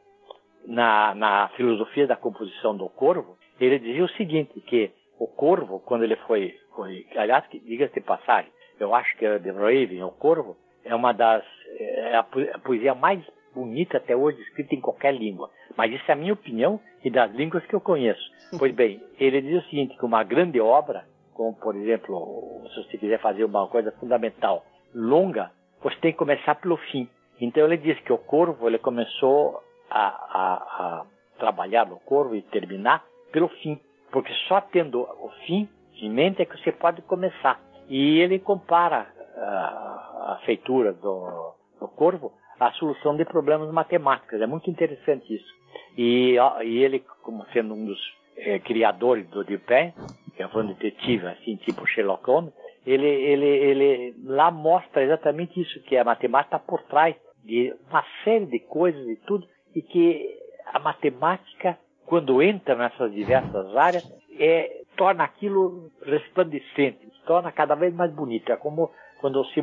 na, 0.67 1.15
na 1.15 1.49
filosofia 1.57 2.07
da 2.07 2.17
composição 2.17 2.77
do 2.77 2.89
Corvo, 2.89 3.37
ele 3.61 3.79
dizia 3.79 4.05
o 4.05 4.11
seguinte, 4.11 4.61
que 4.61 4.91
o 5.19 5.27
Corvo, 5.27 5.81
quando 5.81 6.05
ele 6.05 6.17
foi, 6.17 6.55
foi 6.75 7.07
aliás, 7.17 7.45
diga-se 7.51 7.95
de 7.95 8.01
passagem, 8.01 8.51
eu 8.79 8.95
acho 8.95 9.17
que 9.17 9.27
The 9.27 9.51
Raven, 9.51 10.05
o 10.05 10.11
Corvo, 10.11 10.57
é 10.85 10.95
uma 10.95 11.13
das, 11.13 11.45
é 11.79 12.17
a 12.17 12.23
poesia 12.63 12.95
mais 12.95 13.25
bonita 13.55 13.97
até 13.97 14.15
hoje 14.17 14.41
escrita 14.43 14.75
em 14.75 14.81
qualquer 14.81 15.13
língua. 15.13 15.51
Mas 15.77 15.93
isso 15.93 16.05
é 16.09 16.13
a 16.13 16.17
minha 16.17 16.33
opinião 16.33 16.81
e 17.05 17.11
das 17.11 17.33
línguas 17.33 17.65
que 17.67 17.75
eu 17.75 17.81
conheço. 17.81 18.23
Pois 18.59 18.75
bem, 18.75 19.03
ele 19.19 19.41
diz 19.43 19.65
o 19.65 19.69
seguinte, 19.69 19.97
que 19.97 20.05
uma 20.05 20.23
grande 20.23 20.61
obra, 20.61 21.05
como 21.35 21.55
por 21.55 21.75
exemplo, 21.77 22.63
se 22.73 22.85
você 22.85 22.99
quiser 22.99 23.21
fazer 23.21 23.45
uma 23.45 23.67
coisa 23.69 23.91
fundamental, 23.93 24.65
longa, 24.95 25.51
você 25.83 25.97
tem 25.97 26.13
que 26.13 26.19
começar 26.19 26.55
pelo 26.57 26.77
fim. 26.77 27.09
Então 27.41 27.65
ele 27.65 27.77
diz 27.77 27.99
que 28.01 28.13
o 28.13 28.19
Corvo 28.19 28.67
ele 28.69 28.79
começou 28.79 29.63
a, 29.91 30.07
a, 30.07 30.55
a 30.55 31.07
trabalhar 31.39 31.87
no 31.87 31.99
Corvo 32.01 32.35
e 32.35 32.43
terminar 32.43 33.05
pelo 33.33 33.49
fim, 33.49 33.81
porque 34.11 34.33
só 34.49 34.61
tendo 34.61 35.01
o 35.01 35.31
fim 35.47 35.69
em 36.01 36.11
mente 36.11 36.43
é 36.43 36.45
que 36.45 36.57
você 36.59 36.73
pode 36.73 37.03
começar. 37.03 37.61
E 37.89 38.19
ele 38.21 38.39
compara 38.39 39.07
a, 39.37 40.35
a 40.35 40.41
feitura 40.45 40.93
do, 40.93 41.55
do 41.81 41.89
Corvo 41.89 42.33
à 42.59 42.73
solução 42.73 43.17
de 43.17 43.25
problemas 43.25 43.71
matemáticos. 43.73 44.41
É 44.41 44.47
muito 44.47 44.71
interessante 44.71 45.35
isso. 45.35 45.59
E, 45.97 46.37
e 46.65 46.79
ele, 46.85 47.05
como 47.23 47.45
sendo 47.53 47.75
um 47.75 47.87
dos 47.87 47.99
é, 48.37 48.59
criadores 48.59 49.29
do 49.29 49.45
Dupin, 49.45 49.93
que 50.37 50.43
é 50.43 50.47
um 50.47 50.67
detetive 50.67 51.27
assim, 51.27 51.57
tipo 51.57 51.87
Sherlock 51.87 52.25
Holmes, 52.27 52.53
ele, 52.87 53.07
ele, 53.07 53.47
ele 53.47 54.15
lá 54.25 54.51
mostra 54.51 55.03
exatamente 55.03 55.61
isso, 55.61 55.83
que 55.83 55.97
a 55.97 56.05
matemática 56.05 56.57
está 56.57 56.59
por 56.59 56.83
trás 56.85 57.17
de 57.45 57.75
uma 57.89 58.05
série 58.25 58.47
de 58.47 58.59
coisas 58.61 59.07
e 59.09 59.17
tudo, 59.27 59.47
e 59.75 59.83
que 59.83 60.37
a 60.67 60.79
matemática, 60.79 61.79
quando 62.07 62.43
entra 62.43 62.75
nessas 62.75 63.13
diversas 63.13 63.77
áreas, 63.77 64.05
é, 64.39 64.83
torna 64.97 65.25
aquilo 65.25 65.91
resplandecente, 66.03 66.99
torna 67.27 67.53
cada 67.53 67.75
vez 67.75 67.95
mais 67.95 68.13
bonito. 68.13 68.51
É 68.53 68.57
como 68.57 68.91
quando 69.21 69.45
se 69.47 69.63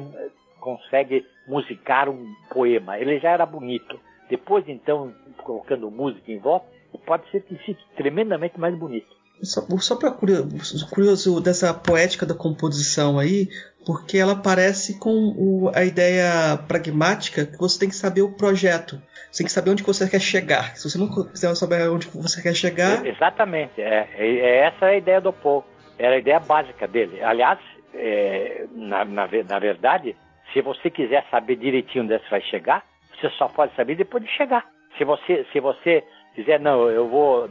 consegue 0.59 1.25
musicar 1.47 2.09
um 2.09 2.33
poema. 2.51 2.99
Ele 2.99 3.19
já 3.19 3.31
era 3.31 3.45
bonito. 3.45 3.99
Depois, 4.29 4.67
então, 4.67 5.13
colocando 5.43 5.91
música 5.91 6.31
em 6.31 6.39
volta, 6.39 6.65
pode 7.05 7.29
ser 7.29 7.43
que 7.43 7.55
fique 7.57 7.83
tremendamente 7.95 8.59
mais 8.59 8.75
bonito. 8.75 9.07
Só, 9.43 9.61
só 9.79 9.95
para 9.97 10.11
curioso, 10.11 10.89
curioso 10.89 11.41
dessa 11.41 11.73
poética 11.73 12.25
da 12.25 12.33
composição 12.33 13.19
aí, 13.19 13.49
porque 13.85 14.17
ela 14.17 14.35
parece 14.35 14.99
com 14.99 15.33
o, 15.37 15.71
a 15.73 15.85
ideia 15.85 16.57
pragmática 16.67 17.45
que 17.45 17.57
você 17.57 17.79
tem 17.79 17.89
que 17.89 17.95
saber 17.95 18.23
o 18.23 18.31
projeto, 18.31 19.01
você 19.31 19.39
tem 19.39 19.45
que 19.45 19.51
saber 19.51 19.69
onde 19.69 19.83
você 19.83 20.09
quer 20.09 20.19
chegar. 20.19 20.75
Se 20.75 20.89
você 20.89 20.97
não 20.97 21.07
quiser 21.07 21.55
saber 21.55 21.87
onde 21.89 22.07
você 22.07 22.41
quer 22.41 22.55
chegar. 22.55 23.05
Exatamente, 23.05 23.81
é, 23.81 24.09
é, 24.17 24.27
é 24.27 24.57
essa 24.67 24.87
a 24.87 24.95
ideia 24.95 25.21
do 25.21 25.31
Paul, 25.31 25.63
era 25.99 26.15
a 26.15 26.19
ideia 26.19 26.39
básica 26.39 26.87
dele. 26.87 27.21
Aliás, 27.21 27.59
é, 27.93 28.65
na, 28.71 29.05
na, 29.05 29.27
na, 29.27 29.59
verdade, 29.59 30.15
se 30.51 30.61
você 30.61 30.89
quiser 30.89 31.25
saber 31.29 31.55
direitinho 31.55 32.03
onde 32.03 32.17
você 32.17 32.29
vai 32.29 32.41
chegar, 32.41 32.83
você 33.15 33.29
só 33.31 33.47
pode 33.47 33.75
saber 33.75 33.95
depois 33.95 34.23
de 34.23 34.29
chegar. 34.31 34.65
Se 34.97 35.03
você, 35.03 35.45
se 35.51 35.59
você 35.59 36.03
quiser, 36.33 36.59
não, 36.59 36.89
eu 36.89 37.07
vou, 37.07 37.49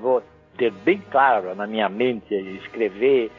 vou 0.00 0.22
ter 0.56 0.70
bem 0.70 0.98
claro 1.10 1.54
na 1.54 1.66
minha 1.66 1.88
mente, 1.88 2.34
escrever 2.34 3.30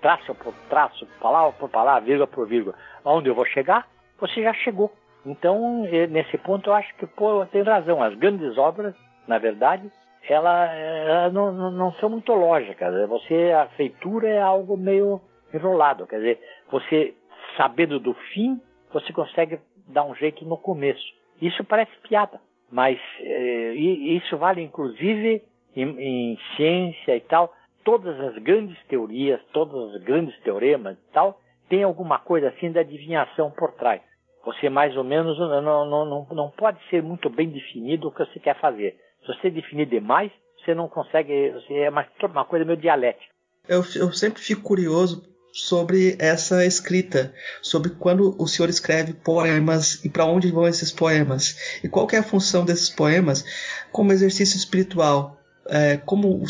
traço 0.00 0.34
por 0.34 0.52
traço, 0.68 1.06
palavra 1.20 1.52
por 1.52 1.68
palavra, 1.68 2.00
vírgula 2.00 2.26
por 2.26 2.46
vírgula, 2.46 2.74
onde 3.04 3.28
eu 3.28 3.34
vou 3.34 3.46
chegar, 3.46 3.86
você 4.18 4.42
já 4.42 4.52
chegou. 4.52 4.92
Então, 5.24 5.82
nesse 6.08 6.38
ponto, 6.38 6.70
eu 6.70 6.74
acho 6.74 6.94
que 6.96 7.06
pô, 7.06 7.44
tem 7.46 7.62
razão. 7.62 8.02
As 8.02 8.14
grandes 8.14 8.56
obras, 8.56 8.94
na 9.28 9.38
verdade, 9.38 9.90
elas 10.28 10.70
ela 10.72 11.30
não, 11.30 11.70
não, 11.70 11.92
são 11.94 12.08
muito 12.08 12.32
lógicas. 12.32 13.08
Você, 13.08 13.52
a 13.52 13.66
feitura 13.76 14.28
é 14.28 14.40
algo 14.40 14.76
meio 14.76 15.20
enrolado. 15.52 16.06
Quer 16.06 16.16
dizer, 16.16 16.38
você, 16.70 17.14
sabendo 17.56 17.98
do 17.98 18.14
fim, 18.32 18.60
você 18.92 19.12
consegue 19.12 19.58
dar 19.86 20.04
um 20.04 20.14
jeito 20.14 20.44
no 20.44 20.56
começo. 20.56 21.04
Isso 21.40 21.64
parece 21.64 21.92
piada, 22.02 22.40
mas 22.70 22.98
eh, 23.20 23.74
isso 23.74 24.36
vale 24.36 24.62
inclusive 24.62 25.42
em, 25.74 25.88
em 25.98 26.38
ciência 26.56 27.16
e 27.16 27.20
tal, 27.20 27.52
todas 27.84 28.18
as 28.20 28.36
grandes 28.42 28.76
teorias, 28.86 29.40
todos 29.52 29.94
os 29.94 30.02
grandes 30.02 30.38
teoremas 30.40 30.96
e 30.96 31.12
tal, 31.12 31.40
tem 31.68 31.82
alguma 31.82 32.18
coisa 32.18 32.48
assim 32.48 32.72
da 32.72 32.80
adivinhação 32.80 33.50
por 33.50 33.72
trás. 33.72 34.00
Você 34.44 34.68
mais 34.68 34.96
ou 34.96 35.04
menos 35.04 35.38
não, 35.38 35.86
não, 35.86 36.04
não, 36.04 36.26
não 36.30 36.50
pode 36.50 36.78
ser 36.88 37.02
muito 37.02 37.28
bem 37.28 37.48
definido 37.48 38.08
o 38.08 38.12
que 38.12 38.24
você 38.24 38.40
quer 38.40 38.58
fazer. 38.58 38.96
Se 39.20 39.26
você 39.26 39.50
definir 39.50 39.86
demais, 39.86 40.32
você 40.58 40.74
não 40.74 40.88
consegue, 40.88 41.50
você 41.50 41.74
é 41.74 41.90
uma, 41.90 42.06
uma 42.22 42.44
coisa 42.44 42.64
meio 42.64 42.78
dialética. 42.78 43.32
Eu, 43.68 43.82
eu 43.94 44.12
sempre 44.12 44.42
fico 44.42 44.62
curioso 44.62 45.22
sobre 45.52 46.16
essa 46.18 46.64
escrita, 46.64 47.34
sobre 47.60 47.90
quando 47.90 48.36
o 48.40 48.46
senhor 48.46 48.68
escreve 48.68 49.12
poemas 49.12 50.04
e 50.04 50.08
para 50.08 50.24
onde 50.24 50.50
vão 50.50 50.66
esses 50.66 50.92
poemas 50.92 51.80
e 51.82 51.88
qual 51.88 52.06
é 52.12 52.18
a 52.18 52.22
função 52.22 52.64
desses 52.64 52.88
poemas 52.88 53.44
como 53.90 54.12
exercício 54.12 54.56
espiritual, 54.56 55.39
é, 55.70 55.96
como 55.96 56.42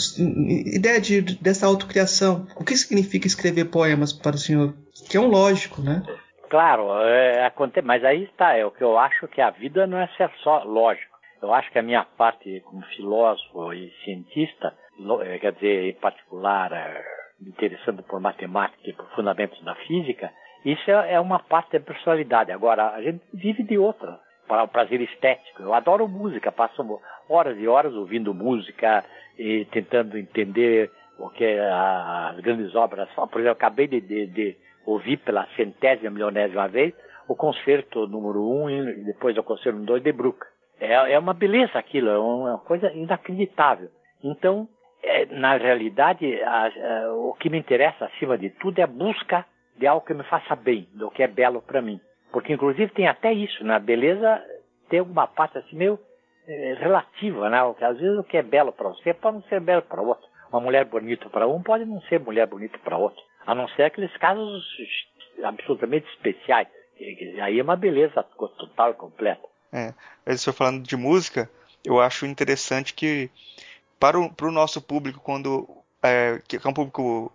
ideia 0.74 1.00
de, 1.00 1.20
dessa 1.40 1.66
autocriação. 1.66 2.46
O 2.56 2.64
que 2.64 2.76
significa 2.76 3.26
escrever 3.26 3.66
poemas 3.66 4.12
para 4.12 4.34
o 4.34 4.38
senhor? 4.38 4.74
Que 5.08 5.16
é 5.16 5.20
um 5.20 5.28
lógico, 5.28 5.82
né? 5.82 6.02
Claro, 6.48 6.88
é, 7.02 7.52
mas 7.84 8.04
aí 8.04 8.24
está, 8.24 8.56
é 8.56 8.64
o 8.64 8.70
que 8.70 8.82
eu 8.82 8.98
acho 8.98 9.28
que 9.28 9.40
a 9.40 9.50
vida 9.50 9.86
não 9.86 9.98
é 9.98 10.08
ser 10.16 10.30
só 10.42 10.64
lógico. 10.64 11.10
Eu 11.40 11.54
acho 11.54 11.70
que 11.70 11.78
a 11.78 11.82
minha 11.82 12.04
parte 12.04 12.60
como 12.64 12.82
filósofo 12.96 13.72
e 13.72 13.92
cientista, 14.04 14.74
é, 15.22 15.38
quer 15.38 15.52
dizer, 15.52 15.90
em 15.90 15.94
particular, 15.94 16.72
é, 16.72 17.02
interessando 17.40 18.02
por 18.02 18.20
matemática 18.20 18.90
e 18.90 18.92
por 18.92 19.08
fundamentos 19.14 19.62
da 19.64 19.74
física, 19.86 20.30
isso 20.64 20.90
é, 20.90 21.14
é 21.14 21.20
uma 21.20 21.38
parte 21.38 21.72
da 21.72 21.80
personalidade. 21.80 22.52
Agora, 22.52 22.90
a 22.90 23.00
gente 23.00 23.22
vive 23.32 23.62
de 23.62 23.78
outra, 23.78 24.18
para 24.50 24.64
o 24.64 24.68
prazer 24.68 25.00
estético. 25.00 25.62
Eu 25.62 25.72
adoro 25.72 26.08
música, 26.08 26.50
passo 26.50 26.82
horas 27.30 27.56
e 27.58 27.68
horas 27.68 27.94
ouvindo 27.94 28.34
música 28.34 29.04
e 29.38 29.64
tentando 29.66 30.18
entender 30.18 30.90
o 31.18 31.30
que 31.30 31.44
as 31.44 32.38
grandes 32.40 32.74
obras. 32.74 33.08
Por 33.14 33.40
exemplo, 33.40 33.50
acabei 33.50 33.86
de, 33.86 34.00
de, 34.00 34.26
de 34.26 34.56
ouvir 34.84 35.18
pela 35.18 35.46
centésima, 35.56 36.10
milionésima 36.10 36.68
vez 36.68 36.94
o 37.28 37.36
concerto 37.36 38.08
número 38.08 38.42
1 38.42 38.62
um, 38.64 38.70
e 38.70 39.04
depois 39.04 39.38
o 39.38 39.42
concerto 39.44 39.78
número 39.78 39.92
2 39.92 40.02
de 40.02 40.12
Bruck. 40.12 40.44
É, 40.80 41.12
é 41.12 41.18
uma 41.18 41.32
beleza 41.32 41.78
aquilo, 41.78 42.08
é 42.08 42.18
uma 42.18 42.58
coisa 42.58 42.90
inacreditável. 42.92 43.88
Então, 44.24 44.66
é, 45.02 45.26
na 45.26 45.56
realidade, 45.56 46.42
a, 46.42 46.66
a, 46.66 47.12
o 47.14 47.34
que 47.34 47.48
me 47.48 47.58
interessa 47.58 48.06
acima 48.06 48.36
de 48.36 48.50
tudo 48.50 48.80
é 48.80 48.82
a 48.82 48.88
busca 48.88 49.46
de 49.76 49.86
algo 49.86 50.04
que 50.04 50.12
me 50.12 50.24
faça 50.24 50.56
bem, 50.56 50.88
do 50.94 51.10
que 51.10 51.22
é 51.22 51.28
belo 51.28 51.62
para 51.62 51.80
mim. 51.80 52.00
Porque, 52.32 52.52
inclusive, 52.52 52.90
tem 52.92 53.06
até 53.06 53.32
isso, 53.32 53.64
na 53.64 53.78
né? 53.78 53.84
beleza 53.84 54.42
tem 54.88 54.98
alguma 54.98 55.28
parte 55.28 55.56
assim 55.56 55.76
meio 55.76 55.96
é, 55.96 56.00
relativa, 56.46 57.48
né? 57.48 57.58
Às 57.80 57.98
vezes 57.98 58.18
o 58.18 58.24
que 58.24 58.36
é 58.36 58.42
belo 58.42 58.72
para 58.72 58.88
você 58.88 59.14
pode 59.14 59.36
não 59.36 59.44
ser 59.44 59.60
belo 59.60 59.82
para 59.82 60.02
outro. 60.02 60.26
Uma 60.50 60.60
mulher 60.60 60.84
bonita 60.84 61.28
para 61.28 61.46
um 61.46 61.62
pode 61.62 61.84
não 61.84 62.00
ser 62.02 62.20
mulher 62.20 62.46
bonita 62.46 62.78
para 62.78 62.96
outro. 62.96 63.22
A 63.46 63.54
não 63.54 63.68
ser 63.68 63.84
aqueles 63.84 64.14
casos 64.16 64.64
absolutamente 65.42 66.08
especiais. 66.10 66.68
Aí 67.42 67.58
é 67.58 67.62
uma 67.62 67.76
beleza 67.76 68.22
total 68.22 68.90
e 68.90 68.94
completa. 68.94 69.48
É, 69.72 69.94
o 70.26 70.36
senhor 70.36 70.54
falando 70.54 70.82
de 70.82 70.96
música, 70.96 71.48
eu 71.84 72.00
acho 72.00 72.26
interessante 72.26 72.92
que 72.92 73.30
para 73.98 74.18
o, 74.18 74.32
para 74.32 74.48
o 74.48 74.52
nosso 74.52 74.82
público, 74.82 75.20
quando 75.20 75.68
é, 76.02 76.40
que 76.46 76.56
é 76.56 76.68
um 76.68 76.74
público 76.74 77.32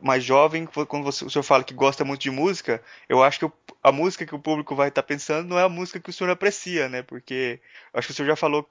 mais 0.00 0.24
jovem, 0.24 0.66
quando 0.66 1.04
você, 1.04 1.24
o 1.24 1.30
senhor 1.30 1.42
fala 1.42 1.64
que 1.64 1.74
gosta 1.74 2.04
muito 2.04 2.22
de 2.22 2.30
música, 2.30 2.82
eu 3.08 3.22
acho 3.22 3.40
que 3.40 3.52
a 3.82 3.92
música 3.92 4.26
que 4.26 4.34
o 4.34 4.38
público 4.38 4.74
vai 4.74 4.88
estar 4.88 5.02
tá 5.02 5.06
pensando 5.06 5.48
não 5.48 5.58
é 5.58 5.64
a 5.64 5.68
música 5.68 6.00
que 6.00 6.10
o 6.10 6.12
senhor 6.12 6.30
aprecia, 6.30 6.88
né? 6.88 7.02
Porque 7.02 7.60
acho 7.94 8.08
que 8.08 8.12
o 8.12 8.16
senhor 8.16 8.28
já 8.28 8.36
falou 8.36 8.66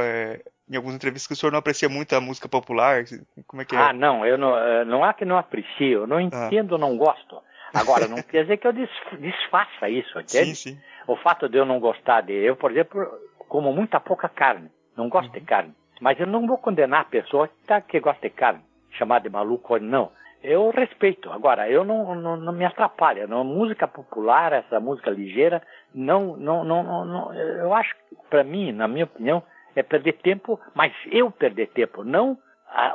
é, 0.00 0.42
em 0.70 0.76
algumas 0.76 0.96
entrevistas 0.96 1.26
que 1.26 1.32
o 1.32 1.36
senhor 1.36 1.52
não 1.52 1.58
aprecia 1.58 1.88
muito 1.88 2.14
a 2.14 2.20
música 2.20 2.48
popular. 2.48 3.04
Como 3.46 3.62
é 3.62 3.64
que 3.64 3.74
é? 3.74 3.78
Ah, 3.78 3.92
não, 3.92 4.24
eu 4.24 4.36
não, 4.36 4.56
é, 4.56 4.84
não 4.84 5.06
é 5.06 5.12
que 5.12 5.24
não 5.24 5.38
aprecio, 5.38 6.02
eu 6.02 6.06
não 6.06 6.18
ah. 6.18 6.22
entendo, 6.22 6.74
ah. 6.74 6.78
não 6.78 6.96
gosto. 6.96 7.40
Agora, 7.72 8.08
não 8.08 8.20
quer 8.22 8.42
dizer 8.42 8.56
que 8.58 8.66
eu 8.66 8.72
desfaça 8.72 9.88
isso, 9.88 10.18
entende? 10.18 10.54
Sim, 10.54 10.72
sim. 10.72 10.80
O 11.06 11.16
fato 11.16 11.48
de 11.48 11.58
eu 11.58 11.64
não 11.64 11.80
gostar 11.80 12.22
de. 12.22 12.32
Eu, 12.32 12.56
por 12.56 12.70
exemplo, 12.70 13.06
como 13.38 13.72
muita 13.72 13.98
pouca 13.98 14.28
carne, 14.28 14.70
não 14.96 15.08
gosto 15.08 15.28
uhum. 15.28 15.38
de 15.38 15.40
carne. 15.40 15.74
Mas 16.00 16.18
eu 16.20 16.26
não 16.26 16.46
vou 16.46 16.58
condenar 16.58 17.00
a 17.00 17.04
pessoa 17.04 17.48
que, 17.48 17.66
tá, 17.66 17.80
que 17.80 17.98
gosta 17.98 18.20
de 18.28 18.34
carne, 18.34 18.60
chamar 18.92 19.20
de 19.20 19.28
maluco 19.28 19.74
ou 19.74 19.80
não. 19.80 20.12
Eu 20.42 20.70
respeito. 20.70 21.30
Agora, 21.30 21.68
eu 21.68 21.84
não, 21.84 22.14
não, 22.14 22.36
não 22.36 22.52
me 22.52 22.64
atrapalha. 22.64 23.26
Não, 23.26 23.42
música 23.44 23.88
popular, 23.88 24.52
essa 24.52 24.78
música 24.78 25.10
ligeira, 25.10 25.62
não, 25.94 26.36
não, 26.36 26.64
não, 26.64 27.04
não 27.04 27.34
eu 27.34 27.74
acho 27.74 27.94
para 28.30 28.44
mim, 28.44 28.72
na 28.72 28.86
minha 28.86 29.04
opinião, 29.04 29.42
é 29.74 29.82
perder 29.82 30.14
tempo, 30.14 30.60
mas 30.74 30.92
eu 31.10 31.30
perder 31.30 31.68
tempo, 31.68 32.04
não 32.04 32.38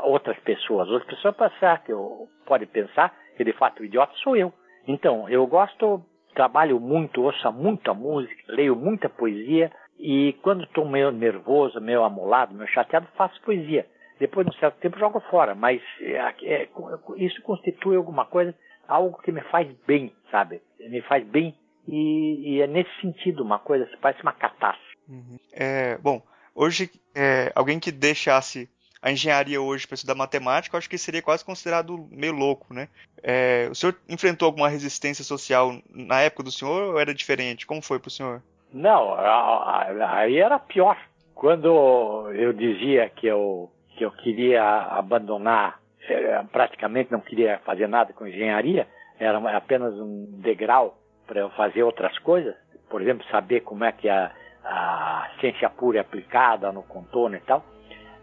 outras 0.03 0.37
pessoas. 0.39 0.87
Outras 0.89 1.09
pessoas 1.09 1.35
pensar 1.35 1.83
que 1.83 1.91
eu 1.91 2.27
pode 2.45 2.65
pensar 2.65 3.13
que 3.35 3.43
de 3.43 3.53
fato 3.53 3.81
o 3.81 3.85
idiota 3.85 4.13
sou 4.17 4.35
eu. 4.35 4.53
Então, 4.87 5.27
eu 5.29 5.45
gosto, 5.47 6.03
trabalho 6.35 6.79
muito, 6.79 7.23
ouço 7.23 7.51
muita 7.51 7.93
música, 7.93 8.35
leio 8.47 8.75
muita 8.75 9.09
poesia, 9.09 9.71
e 9.99 10.33
quando 10.41 10.63
estou 10.63 10.85
meio 10.87 11.11
nervoso, 11.11 11.79
meio 11.79 12.03
amolado, 12.03 12.53
meio 12.53 12.69
chateado, 12.69 13.07
faço 13.15 13.41
poesia. 13.41 13.85
Depois 14.19 14.45
de 14.45 14.55
um 14.55 14.59
certo 14.59 14.77
tempo 14.79 14.99
jogo 14.99 15.19
fora, 15.29 15.55
mas 15.55 15.81
é, 15.99 16.17
é, 16.43 16.69
isso 17.17 17.41
constitui 17.41 17.95
alguma 17.95 18.25
coisa, 18.25 18.53
algo 18.87 19.21
que 19.21 19.31
me 19.31 19.41
faz 19.41 19.67
bem, 19.87 20.13
sabe? 20.29 20.61
Me 20.79 21.01
faz 21.01 21.25
bem 21.25 21.55
e, 21.87 22.55
e 22.55 22.61
é 22.61 22.67
nesse 22.67 22.91
sentido 23.01 23.43
uma 23.43 23.59
coisa, 23.59 23.89
parece 24.01 24.21
uma 24.21 24.33
catástrofe. 24.33 24.93
Uhum. 25.09 25.37
É, 25.51 25.97
bom, 25.97 26.21
hoje 26.55 26.89
é, 27.15 27.51
alguém 27.55 27.79
que 27.79 27.91
deixasse 27.91 28.69
a 29.01 29.11
engenharia 29.11 29.61
hoje 29.61 29.85
para 29.85 29.95
estudar 29.95 30.15
matemática, 30.15 30.77
acho 30.77 30.89
que 30.89 30.97
seria 30.97 31.21
quase 31.21 31.43
considerado 31.43 32.07
meio 32.09 32.31
louco, 32.31 32.73
né? 32.73 32.87
É, 33.21 33.67
o 33.69 33.75
senhor 33.75 33.99
enfrentou 34.07 34.45
alguma 34.45 34.69
resistência 34.69 35.25
social 35.25 35.77
na 35.89 36.21
época 36.21 36.43
do 36.43 36.51
senhor 36.51 36.93
ou 36.93 36.99
era 36.99 37.13
diferente? 37.13 37.67
Como 37.67 37.81
foi 37.81 37.99
para 37.99 38.07
o 38.07 38.11
senhor? 38.11 38.41
Não, 38.71 39.13
aí 39.13 40.37
era 40.37 40.57
pior. 40.57 40.97
Quando 41.35 42.31
eu 42.31 42.53
dizia 42.53 43.09
que 43.09 43.27
eu, 43.27 43.69
que 43.95 44.03
eu 44.03 44.11
queria 44.11 44.63
abandonar, 44.63 45.79
eh, 46.07 46.43
praticamente 46.51 47.11
não 47.11 47.19
queria 47.19 47.59
fazer 47.65 47.87
nada 47.87 48.13
com 48.13 48.27
engenharia, 48.27 48.87
era 49.19 49.37
apenas 49.55 49.93
um 49.93 50.25
degrau 50.41 50.97
para 51.27 51.39
eu 51.39 51.49
fazer 51.51 51.83
outras 51.83 52.17
coisas, 52.19 52.55
por 52.89 53.01
exemplo, 53.01 53.25
saber 53.31 53.61
como 53.61 53.83
é 53.83 53.91
que 53.91 54.09
a, 54.09 54.31
a 54.63 55.29
ciência 55.39 55.69
pura 55.69 55.97
é 55.97 56.01
aplicada 56.01 56.71
no 56.71 56.83
contorno 56.83 57.35
e 57.35 57.39
tal, 57.41 57.63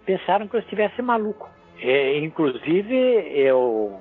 pensaram 0.04 0.48
que 0.48 0.56
eu 0.56 0.60
estivesse 0.60 1.00
maluco. 1.02 1.48
E, 1.78 2.18
inclusive, 2.18 2.94
eu 3.34 3.98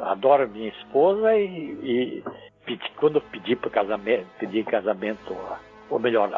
adoro 0.00 0.48
minha 0.48 0.68
esposa 0.68 1.34
e, 1.34 1.44
e 1.82 2.24
pedi, 2.66 2.90
quando 2.96 3.16
eu 3.16 3.22
pedi 3.22 3.56
casamento, 3.56 4.26
pedi 4.38 4.62
casamento 4.64 5.34
ou 5.92 5.98
melhor, 5.98 6.30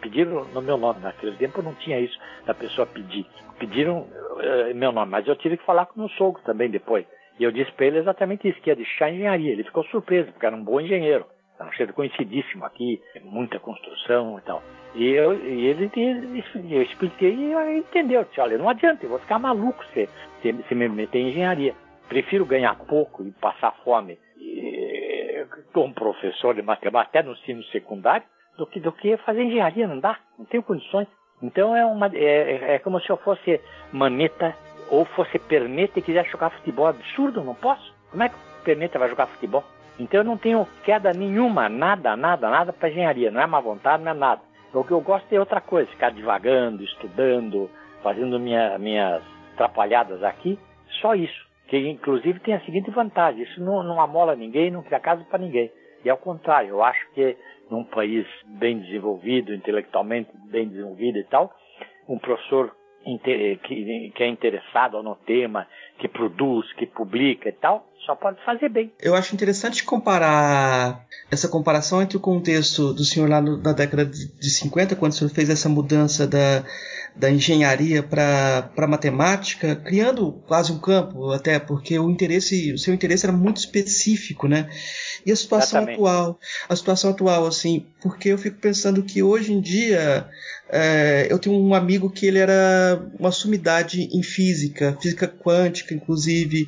pediram 0.00 0.44
no 0.46 0.62
meu 0.62 0.76
nome. 0.76 1.00
Naquele 1.00 1.36
tempo 1.36 1.62
não 1.62 1.74
tinha 1.74 2.00
isso 2.00 2.18
da 2.46 2.54
pessoa 2.54 2.86
pedir. 2.86 3.26
Pediram 3.58 4.00
uh, 4.00 4.74
meu 4.74 4.90
nome, 4.90 5.10
mas 5.10 5.26
eu 5.26 5.36
tive 5.36 5.56
que 5.56 5.64
falar 5.64 5.86
com 5.86 5.96
o 5.96 5.98
meu 6.00 6.08
sogro 6.10 6.42
também 6.42 6.70
depois. 6.70 7.06
E 7.38 7.44
eu 7.44 7.52
disse 7.52 7.70
para 7.72 7.86
ele 7.86 7.98
exatamente 7.98 8.48
isso, 8.48 8.60
que 8.60 8.70
ia 8.70 8.76
deixar 8.76 9.10
engenharia. 9.10 9.52
Ele 9.52 9.64
ficou 9.64 9.84
surpreso, 9.84 10.32
porque 10.32 10.46
era 10.46 10.56
um 10.56 10.64
bom 10.64 10.80
engenheiro. 10.80 11.26
Era 11.58 11.68
um 11.68 11.72
cheiro 11.72 11.92
conhecidíssimo 11.92 12.64
aqui, 12.64 13.00
muita 13.22 13.58
construção 13.58 14.38
e 14.38 14.42
tal. 14.42 14.62
E, 14.94 15.10
eu, 15.10 15.34
e 15.34 15.66
ele, 15.66 15.90
ele, 15.96 16.44
eu 16.70 16.82
expliquei 16.82 17.34
e 17.34 17.52
ele 17.52 17.78
entendeu. 17.78 18.20
Eu 18.20 18.26
disse, 18.26 18.40
olha, 18.40 18.58
não 18.58 18.68
adianta, 18.68 19.04
eu 19.04 19.10
vou 19.10 19.18
ficar 19.18 19.38
maluco 19.38 19.84
se, 19.92 20.08
se, 20.40 20.52
se 20.68 20.74
me 20.74 20.88
meter 20.88 21.18
em 21.18 21.28
engenharia. 21.28 21.74
Prefiro 22.08 22.44
ganhar 22.44 22.74
pouco 22.74 23.22
e 23.22 23.30
passar 23.32 23.72
fome 23.84 24.18
e, 24.36 25.46
como 25.72 25.94
professor 25.94 26.54
de 26.54 26.62
matemática, 26.62 27.18
até 27.18 27.22
no 27.22 27.32
ensino 27.32 27.62
secundário, 27.64 28.26
do 28.56 28.66
que, 28.66 28.80
do 28.80 28.92
que 28.92 29.16
fazer 29.18 29.42
engenharia, 29.42 29.86
não 29.86 29.98
dá, 29.98 30.18
não 30.38 30.44
tenho 30.44 30.62
condições. 30.62 31.08
Então 31.42 31.74
é, 31.74 31.84
uma, 31.84 32.06
é, 32.14 32.74
é 32.74 32.78
como 32.78 33.00
se 33.00 33.10
eu 33.10 33.16
fosse 33.16 33.60
maneta 33.92 34.54
ou 34.90 35.04
fosse 35.04 35.38
perneta 35.38 35.98
e 35.98 36.02
quisesse 36.02 36.30
jogar 36.30 36.50
futebol. 36.50 36.86
Absurdo, 36.86 37.42
não 37.42 37.54
posso. 37.54 37.92
Como 38.10 38.22
é 38.22 38.28
que 38.28 38.36
perneta 38.64 38.98
vai 38.98 39.08
jogar 39.08 39.26
futebol? 39.26 39.64
Então 39.98 40.20
eu 40.20 40.24
não 40.24 40.36
tenho 40.36 40.66
queda 40.84 41.12
nenhuma, 41.12 41.68
nada, 41.68 42.16
nada, 42.16 42.48
nada 42.48 42.72
para 42.72 42.88
engenharia. 42.90 43.30
Não 43.30 43.40
é 43.40 43.46
má 43.46 43.60
vontade, 43.60 44.02
não 44.02 44.12
é 44.12 44.14
nada. 44.14 44.40
O 44.72 44.84
que 44.84 44.92
eu 44.92 45.00
gosto 45.00 45.30
é 45.32 45.38
outra 45.38 45.60
coisa, 45.60 45.90
ficar 45.90 46.10
divagando, 46.10 46.82
estudando, 46.82 47.70
fazendo 48.02 48.40
minha, 48.40 48.78
minhas 48.78 49.22
atrapalhadas 49.52 50.22
aqui. 50.22 50.58
Só 51.00 51.14
isso. 51.14 51.46
Que 51.68 51.78
inclusive 51.88 52.40
tem 52.40 52.54
a 52.54 52.60
seguinte 52.60 52.90
vantagem: 52.90 53.42
isso 53.42 53.62
não, 53.62 53.82
não 53.82 54.00
amola 54.00 54.34
ninguém, 54.34 54.70
não 54.70 54.82
cria 54.82 55.00
casa 55.00 55.24
para 55.24 55.38
ninguém. 55.38 55.70
E 56.04 56.10
ao 56.10 56.16
contrário, 56.16 56.70
eu 56.70 56.82
acho 56.82 57.10
que 57.12 57.36
num 57.72 57.84
país 57.84 58.26
bem 58.44 58.80
desenvolvido, 58.80 59.54
intelectualmente 59.54 60.30
bem 60.50 60.68
desenvolvido 60.68 61.18
e 61.18 61.24
tal, 61.24 61.50
um 62.06 62.18
professor 62.18 62.70
que, 63.64 64.12
é 64.22 64.26
interessado 64.28 65.02
no 65.02 65.16
tema, 65.16 65.66
que 65.98 66.06
produz, 66.06 66.70
que 66.74 66.86
publica 66.86 67.48
e 67.48 67.52
tal, 67.52 67.86
só 68.04 68.14
pode 68.14 68.42
fazer 68.44 68.68
bem. 68.68 68.92
Eu 69.00 69.14
acho 69.14 69.34
interessante 69.34 69.84
comparar 69.84 71.06
essa 71.30 71.48
comparação 71.48 72.02
entre 72.02 72.16
o 72.16 72.20
contexto 72.20 72.92
do 72.92 73.04
senhor 73.04 73.28
lá 73.28 73.40
no, 73.40 73.56
na 73.56 73.72
década 73.72 74.04
de 74.04 74.50
50, 74.50 74.96
quando 74.96 75.12
o 75.12 75.14
senhor 75.14 75.30
fez 75.30 75.48
essa 75.48 75.68
mudança 75.68 76.26
da, 76.26 76.64
da 77.14 77.30
engenharia 77.30 78.02
para 78.02 78.86
matemática, 78.88 79.76
criando 79.76 80.32
quase 80.46 80.72
um 80.72 80.78
campo, 80.78 81.30
até 81.30 81.58
porque 81.58 81.98
o 81.98 82.10
interesse, 82.10 82.72
o 82.72 82.78
seu 82.78 82.92
interesse 82.92 83.26
era 83.26 83.32
muito 83.32 83.58
específico, 83.58 84.48
né? 84.48 84.68
E 85.24 85.30
a 85.30 85.36
situação 85.36 85.80
Exatamente. 85.80 85.96
atual, 85.96 86.38
a 86.68 86.76
situação 86.76 87.10
atual, 87.10 87.46
assim, 87.46 87.86
porque 88.02 88.30
eu 88.30 88.38
fico 88.38 88.58
pensando 88.58 89.02
que 89.02 89.22
hoje 89.22 89.52
em 89.52 89.60
dia 89.60 90.28
é, 90.70 91.26
eu 91.30 91.38
tenho 91.38 91.54
um 91.54 91.74
amigo 91.74 92.10
que 92.10 92.26
ele 92.26 92.38
era 92.38 92.98
uma 93.18 93.30
sumidade 93.30 94.08
em 94.10 94.22
física, 94.22 94.96
física 95.00 95.28
quântica, 95.28 95.94
inclusive, 95.94 96.66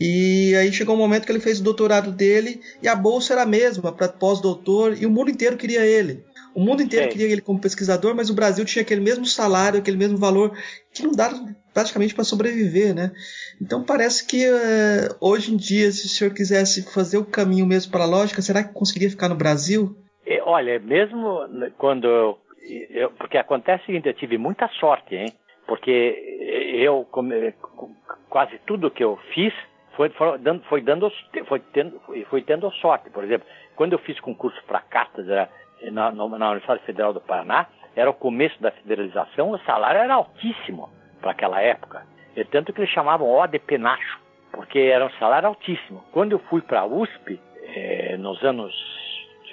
e 0.00 0.54
aí 0.54 0.69
Aí 0.70 0.74
chegou 0.74 0.94
um 0.94 0.98
momento 0.98 1.26
que 1.26 1.32
ele 1.32 1.40
fez 1.40 1.58
o 1.58 1.64
doutorado 1.64 2.12
dele 2.12 2.60
e 2.80 2.86
a 2.86 2.94
bolsa 2.94 3.34
era 3.34 3.42
a 3.42 3.46
mesma 3.46 3.92
para 3.92 4.08
pós-doutor 4.08 4.96
e 4.96 5.04
o 5.04 5.10
mundo 5.10 5.28
inteiro 5.28 5.56
queria 5.56 5.84
ele. 5.84 6.24
O 6.54 6.60
mundo 6.60 6.80
inteiro 6.80 7.08
queria 7.08 7.26
ele 7.26 7.40
como 7.40 7.60
pesquisador, 7.60 8.14
mas 8.14 8.30
o 8.30 8.34
Brasil 8.34 8.64
tinha 8.64 8.82
aquele 8.82 9.00
mesmo 9.00 9.26
salário, 9.26 9.80
aquele 9.80 9.96
mesmo 9.96 10.16
valor 10.16 10.56
que 10.94 11.02
não 11.02 11.10
dava 11.10 11.36
praticamente 11.74 12.14
para 12.14 12.22
sobreviver, 12.22 12.94
né? 12.94 13.10
Então 13.60 13.84
parece 13.84 14.26
que 14.26 14.48
uh, 14.48 15.16
hoje 15.20 15.52
em 15.52 15.56
dia, 15.56 15.90
se 15.90 16.06
o 16.06 16.08
senhor 16.08 16.32
quisesse 16.32 16.82
fazer 16.92 17.18
o 17.18 17.24
caminho 17.24 17.66
mesmo 17.66 17.90
para 17.90 18.04
a 18.04 18.08
lógica, 18.08 18.40
será 18.40 18.62
que 18.62 18.72
conseguiria 18.72 19.10
ficar 19.10 19.28
no 19.28 19.34
Brasil? 19.34 19.96
É, 20.24 20.40
olha, 20.44 20.78
mesmo 20.78 21.40
quando 21.78 22.06
eu, 22.06 22.38
eu, 22.90 23.10
porque 23.12 23.36
acontece 23.36 23.82
o 23.82 23.86
seguinte, 23.86 24.06
eu 24.06 24.14
tive 24.14 24.38
muita 24.38 24.68
sorte, 24.78 25.16
hein? 25.16 25.32
Porque 25.66 25.90
eu 26.74 27.06
quase 28.28 28.58
tudo 28.66 28.90
que 28.90 29.02
eu 29.04 29.18
fiz 29.34 29.52
foi, 30.00 30.08
foi 30.10 30.38
dando, 30.38 30.62
foi 30.62 30.80
dando, 30.80 31.12
foi 31.46 31.60
tendo, 31.60 32.00
foi 32.30 32.42
tendo 32.42 32.70
sorte. 32.72 33.10
Por 33.10 33.22
exemplo, 33.22 33.46
quando 33.76 33.92
eu 33.92 33.98
fiz 33.98 34.18
concurso 34.20 34.58
para 34.64 34.80
cátedra 34.80 35.50
na, 35.92 36.10
na, 36.10 36.26
na 36.26 36.46
Universidade 36.46 36.82
Federal 36.84 37.12
do 37.12 37.20
Paraná, 37.20 37.66
era 37.94 38.08
o 38.08 38.14
começo 38.14 38.60
da 38.62 38.70
federalização, 38.70 39.50
o 39.50 39.58
salário 39.58 40.00
era 40.00 40.14
altíssimo 40.14 40.88
para 41.20 41.32
aquela 41.32 41.60
época. 41.60 42.06
E 42.34 42.42
tanto 42.44 42.72
que 42.72 42.80
eles 42.80 42.90
chamavam 42.90 43.28
O 43.28 43.46
de 43.46 43.58
penacho, 43.58 44.18
porque 44.52 44.78
era 44.78 45.04
um 45.04 45.10
salário 45.18 45.48
altíssimo. 45.48 46.02
Quando 46.12 46.32
eu 46.32 46.38
fui 46.38 46.62
para 46.62 46.80
a 46.80 46.86
USP, 46.86 47.38
eh, 47.74 48.16
nos 48.16 48.42
anos, 48.42 48.72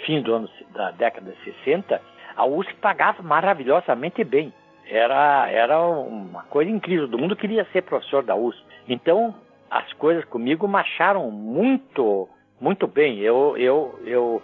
fim 0.06 0.22
do 0.22 0.34
ano 0.34 0.50
da 0.74 0.92
década 0.92 1.30
de 1.30 1.44
60, 1.44 2.02
a 2.38 2.46
USP 2.46 2.74
pagava 2.76 3.22
maravilhosamente 3.22 4.24
bem. 4.24 4.54
Era, 4.90 5.52
era 5.52 5.82
uma 5.82 6.44
coisa 6.44 6.72
incrível, 6.72 7.10
todo 7.10 7.20
mundo 7.20 7.36
queria 7.36 7.66
ser 7.74 7.82
professor 7.82 8.24
da 8.24 8.36
USP. 8.36 8.64
Então, 8.88 9.36
as 9.70 9.92
coisas 9.94 10.24
comigo 10.26 10.68
marcharam 10.68 11.30
muito, 11.30 12.28
muito 12.60 12.88
bem. 12.88 13.20
Eu, 13.20 13.56
eu, 13.58 14.00
eu 14.06 14.42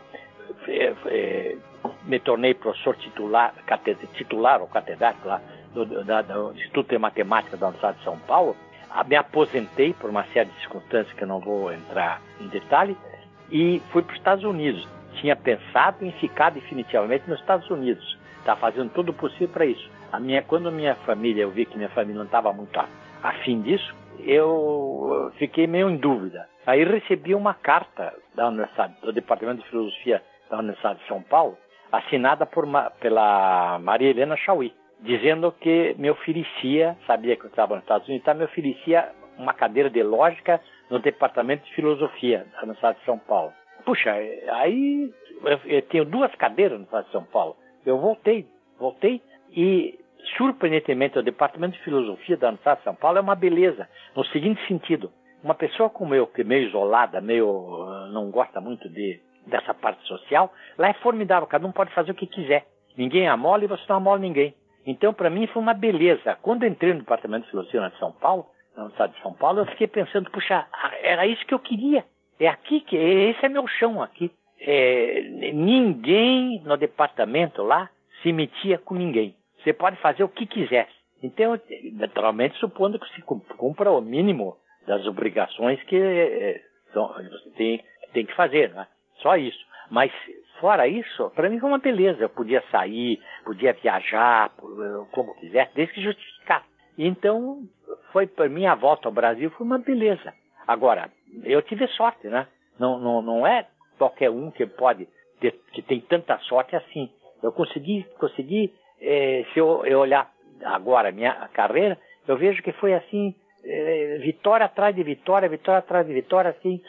é, 0.67 0.93
é, 1.07 1.57
me 2.03 2.19
tornei 2.19 2.53
professor 2.53 2.95
titular, 2.97 3.53
titular 4.13 4.61
ou 4.61 4.67
catedrático 4.67 5.27
lá 5.27 5.41
do, 5.73 6.03
da, 6.03 6.21
do 6.21 6.53
Instituto 6.53 6.89
de 6.89 6.97
Matemática 6.97 7.57
da 7.57 7.67
Universidade 7.67 7.97
de 7.99 8.03
São 8.03 8.17
Paulo. 8.19 8.55
Me 9.07 9.15
aposentei 9.15 9.93
por 9.93 10.09
uma 10.09 10.23
série 10.25 10.49
de 10.49 10.59
circunstâncias 10.59 11.15
que 11.15 11.23
eu 11.23 11.27
não 11.27 11.39
vou 11.39 11.73
entrar 11.73 12.21
em 12.39 12.47
detalhe 12.47 12.95
e 13.51 13.81
fui 13.91 14.03
para 14.03 14.13
os 14.13 14.19
Estados 14.19 14.43
Unidos. 14.43 14.87
Tinha 15.15 15.35
pensado 15.35 16.05
em 16.05 16.11
ficar 16.13 16.51
definitivamente 16.51 17.27
nos 17.27 17.39
Estados 17.39 17.69
Unidos. 17.69 18.17
Está 18.39 18.55
fazendo 18.55 18.91
tudo 18.91 19.09
o 19.09 19.13
possível 19.13 19.47
para 19.47 19.65
isso. 19.65 19.89
A 20.11 20.19
minha, 20.19 20.43
quando 20.43 20.71
minha 20.71 20.95
família, 20.95 21.43
eu 21.43 21.49
vi 21.49 21.65
que 21.65 21.75
minha 21.75 21.89
família 21.89 22.17
não 22.17 22.25
estava 22.25 22.53
muito 22.53 22.79
afim 23.23 23.61
disso, 23.61 23.95
eu 24.19 25.31
fiquei 25.37 25.67
meio 25.67 25.89
em 25.89 25.97
dúvida. 25.97 26.47
Aí 26.65 26.83
recebi 26.83 27.35
uma 27.35 27.53
carta 27.53 28.13
da 28.35 28.47
Universidade, 28.47 28.95
do 29.01 29.11
Departamento 29.11 29.61
de 29.61 29.69
Filosofia 29.69 30.21
da 30.49 30.59
Universidade 30.59 30.99
de 30.99 31.07
São 31.07 31.21
Paulo, 31.21 31.57
assinada 31.91 32.45
por, 32.45 32.65
pela 32.99 33.79
Maria 33.79 34.09
Helena 34.09 34.37
Chauí, 34.37 34.73
dizendo 35.01 35.51
que 35.51 35.95
me 35.97 36.09
oferecia, 36.09 36.97
sabia 37.05 37.35
que 37.35 37.45
eu 37.45 37.49
estava 37.49 37.75
nos 37.75 37.83
Estados 37.83 38.07
Unidos, 38.07 38.23
então 38.23 38.35
me 38.35 38.45
oferecia 38.45 39.11
uma 39.37 39.53
cadeira 39.53 39.89
de 39.89 40.01
lógica 40.01 40.61
no 40.89 40.99
Departamento 40.99 41.65
de 41.65 41.73
Filosofia 41.73 42.45
da 42.53 42.59
Universidade 42.59 42.99
de 42.99 43.05
São 43.05 43.17
Paulo. 43.17 43.51
Puxa, 43.85 44.11
aí 44.11 45.11
eu, 45.43 45.59
eu 45.65 45.81
tenho 45.83 46.05
duas 46.05 46.33
cadeiras 46.35 46.73
no 46.73 46.85
Universidade 46.85 47.05
de 47.07 47.11
São 47.11 47.23
Paulo. 47.25 47.55
Eu 47.85 47.99
voltei, 47.99 48.47
voltei 48.79 49.21
e 49.51 49.99
surpreendentemente, 50.37 51.17
o 51.17 51.23
Departamento 51.23 51.77
de 51.77 51.83
Filosofia 51.83 52.37
da 52.37 52.47
Universidade 52.47 52.79
de 52.79 52.83
São 52.83 52.95
Paulo 52.95 53.17
é 53.17 53.21
uma 53.21 53.35
beleza, 53.35 53.87
no 54.15 54.25
seguinte 54.25 54.65
sentido: 54.67 55.11
uma 55.43 55.55
pessoa 55.55 55.89
como 55.89 56.15
eu, 56.15 56.27
que 56.27 56.41
é 56.41 56.43
meio 56.43 56.67
isolada, 56.67 57.19
meio 57.21 57.83
ah, 57.83 58.09
não 58.11 58.31
gosta 58.31 58.61
muito 58.61 58.87
de, 58.89 59.19
dessa 59.45 59.73
parte 59.73 60.05
social, 60.07 60.53
lá 60.77 60.89
é 60.89 60.93
formidável, 60.93 61.47
cada 61.47 61.67
um 61.67 61.71
pode 61.71 61.93
fazer 61.93 62.11
o 62.11 62.15
que 62.15 62.27
quiser. 62.27 62.65
Ninguém 62.95 63.27
amola 63.27 63.63
e 63.63 63.67
você 63.67 63.83
não 63.89 63.97
amola 63.97 64.19
ninguém. 64.19 64.55
Então, 64.85 65.13
para 65.13 65.29
mim, 65.29 65.47
foi 65.47 65.61
uma 65.61 65.73
beleza. 65.73 66.37
Quando 66.41 66.65
entrei 66.65 66.93
no 66.93 66.99
Departamento 66.99 67.45
de 67.45 67.51
Filosofia 67.51 67.89
de 67.89 67.97
São 67.97 68.11
Paulo, 68.11 68.45
na 68.75 68.83
Universidade 68.83 69.15
de 69.15 69.21
São 69.21 69.33
Paulo, 69.33 69.59
eu 69.59 69.65
fiquei 69.67 69.87
pensando, 69.87 70.29
puxa, 70.29 70.67
era 71.01 71.25
isso 71.25 71.45
que 71.45 71.53
eu 71.53 71.59
queria. 71.59 72.05
É 72.39 72.47
aqui 72.47 72.81
que, 72.81 72.95
esse 72.95 73.45
é 73.45 73.49
meu 73.49 73.67
chão 73.67 74.01
aqui. 74.01 74.31
É, 74.59 75.21
ninguém 75.53 76.61
no 76.63 76.77
departamento 76.77 77.63
lá 77.63 77.89
se 78.21 78.31
metia 78.31 78.77
com 78.77 78.95
ninguém. 78.95 79.35
Você 79.63 79.73
pode 79.73 79.95
fazer 79.97 80.23
o 80.23 80.29
que 80.29 80.45
quiser. 80.45 80.87
Então, 81.21 81.59
naturalmente, 81.93 82.57
supondo 82.57 82.99
que 82.99 83.09
se 83.15 83.21
cumpra 83.21 83.91
o 83.91 84.01
mínimo 84.01 84.57
das 84.85 85.05
obrigações 85.07 85.81
que 85.83 85.95
é, 85.95 86.61
você 86.93 87.49
tem, 87.51 87.83
tem 88.11 88.25
que 88.25 88.35
fazer, 88.35 88.73
né? 88.73 88.85
Só 89.21 89.37
isso. 89.37 89.65
Mas, 89.89 90.11
fora 90.59 90.87
isso, 90.87 91.29
para 91.31 91.49
mim 91.49 91.59
foi 91.59 91.69
uma 91.69 91.77
beleza. 91.77 92.23
Eu 92.23 92.29
podia 92.29 92.61
sair, 92.69 93.21
podia 93.45 93.73
viajar, 93.73 94.51
como 95.11 95.33
quiser, 95.35 95.71
desde 95.73 95.93
que 95.93 96.03
justificasse. 96.03 96.65
Então, 96.97 97.63
foi 98.11 98.27
para 98.27 98.49
mim 98.49 98.65
a 98.65 98.75
volta 98.75 99.07
ao 99.07 99.13
Brasil 99.13 99.49
foi 99.51 99.65
uma 99.65 99.79
beleza. 99.79 100.33
Agora, 100.67 101.09
eu 101.43 101.61
tive 101.61 101.87
sorte, 101.89 102.27
né? 102.27 102.47
Não, 102.79 102.99
não, 102.99 103.21
não 103.21 103.47
é 103.47 103.67
qualquer 103.97 104.29
um 104.29 104.51
que 104.51 104.65
pode 104.65 105.07
ter, 105.39 105.51
que 105.71 105.81
tem 105.81 106.01
tanta 106.01 106.37
sorte 106.39 106.75
assim. 106.75 107.09
Eu 107.41 107.51
consegui, 107.51 108.03
consegui 108.19 108.73
é, 109.03 109.45
se 109.53 109.59
eu, 109.59 109.85
eu, 109.85 109.99
olhar 109.99 110.31
agora 110.63 111.11
minha 111.11 111.33
carreira, 111.53 111.99
eu 112.25 112.37
vejo 112.37 112.63
que 112.63 112.71
foi 112.73 112.93
assim, 112.93 113.35
é, 113.65 114.17
vitória 114.19 114.65
atrás 114.65 114.95
de 114.95 115.03
vitória, 115.03 115.49
vitória 115.49 115.79
atrás 115.79 116.07
de 116.07 116.13
vitória, 116.13 116.51
assim, 116.51 116.81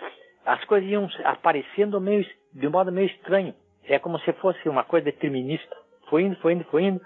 as 0.46 0.64
coisas 0.64 0.88
iam 0.88 1.08
aparecendo 1.24 2.00
meio, 2.00 2.24
de 2.52 2.66
um 2.68 2.70
modo 2.70 2.92
meio 2.92 3.08
estranho. 3.08 3.54
É 3.86 3.98
como 3.98 4.18
se 4.20 4.32
fosse 4.34 4.68
uma 4.68 4.84
coisa 4.84 5.06
determinista. 5.06 5.76
Foi 6.08 6.22
indo, 6.22 6.36
foi 6.36 6.52
indo, 6.52 6.64
foi 6.64 6.84
indo. 6.84 7.00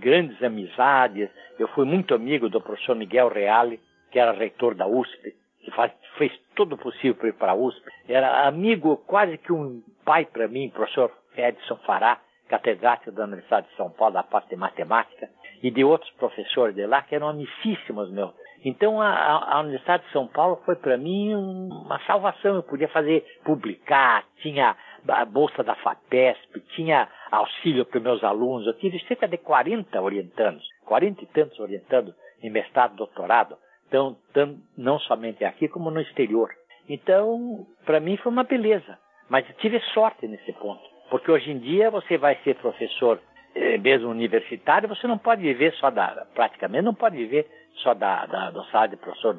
Grandes 0.00 0.42
amizades. 0.42 1.28
Eu 1.58 1.68
fui 1.68 1.84
muito 1.84 2.14
amigo 2.14 2.48
do 2.48 2.60
professor 2.60 2.96
Miguel 2.96 3.28
Reale, 3.28 3.80
que 4.10 4.18
era 4.18 4.32
reitor 4.32 4.74
da 4.74 4.86
USP, 4.86 5.34
que 5.60 5.70
faz, 5.72 5.92
fez 6.16 6.32
todo 6.54 6.74
o 6.74 6.78
possível 6.78 7.14
para 7.14 7.28
ir 7.28 7.34
para 7.34 7.52
a 7.52 7.54
USP. 7.54 7.84
Era 8.08 8.46
amigo, 8.46 8.96
quase 9.06 9.36
que 9.38 9.52
um 9.52 9.82
pai 10.04 10.24
para 10.24 10.48
mim, 10.48 10.70
professor 10.70 11.12
Edson 11.36 11.76
Fará 11.84 12.20
catedrático 12.48 13.12
da 13.12 13.24
Universidade 13.24 13.68
de 13.68 13.76
São 13.76 13.90
Paulo, 13.90 14.14
da 14.14 14.22
parte 14.22 14.48
de 14.48 14.56
matemática, 14.56 15.28
e 15.62 15.70
de 15.70 15.84
outros 15.84 16.10
professores 16.12 16.74
de 16.74 16.86
lá 16.86 17.02
que 17.02 17.14
eram 17.14 17.28
amicíssimos 17.28 18.10
meus. 18.10 18.32
Então 18.64 19.00
a, 19.00 19.54
a 19.54 19.60
Universidade 19.60 20.04
de 20.04 20.12
São 20.12 20.26
Paulo 20.26 20.60
foi 20.64 20.76
para 20.76 20.96
mim 20.96 21.34
uma 21.34 21.98
salvação. 22.06 22.56
Eu 22.56 22.62
podia 22.62 22.88
fazer, 22.88 23.24
publicar, 23.44 24.24
tinha 24.42 24.76
a 25.06 25.24
bolsa 25.24 25.62
da 25.62 25.74
FAPESP, 25.76 26.60
tinha 26.74 27.08
auxílio 27.30 27.84
para 27.84 28.00
meus 28.00 28.22
alunos. 28.24 28.66
Eu 28.66 28.74
tive 28.74 28.98
cerca 29.06 29.28
de 29.28 29.38
40 29.38 30.00
orientandos, 30.00 30.66
40 30.84 31.22
e 31.22 31.26
tantos 31.26 31.58
orientando 31.60 32.14
em 32.42 32.50
mestrado, 32.50 32.96
doutorado, 32.96 33.56
então, 33.88 34.16
não 34.76 34.98
somente 35.00 35.44
aqui 35.44 35.66
como 35.66 35.90
no 35.90 36.00
exterior. 36.00 36.50
Então, 36.88 37.66
para 37.84 38.00
mim 38.00 38.16
foi 38.18 38.30
uma 38.30 38.44
beleza. 38.44 38.98
Mas 39.28 39.46
tive 39.58 39.80
sorte 39.92 40.26
nesse 40.26 40.52
ponto. 40.54 40.87
Porque 41.10 41.30
hoje 41.30 41.50
em 41.50 41.58
dia 41.58 41.90
você 41.90 42.16
vai 42.16 42.36
ser 42.44 42.54
professor, 42.56 43.20
eh, 43.54 43.78
mesmo 43.78 44.10
universitário, 44.10 44.88
você 44.88 45.06
não 45.06 45.18
pode 45.18 45.42
viver 45.42 45.72
só 45.74 45.90
da, 45.90 46.26
praticamente 46.34 46.84
não 46.84 46.94
pode 46.94 47.16
viver 47.16 47.46
só 47.76 47.94
da, 47.94 48.26
da, 48.26 48.50
do 48.50 48.64
salário 48.66 48.96
de 48.96 49.02
professor 49.02 49.36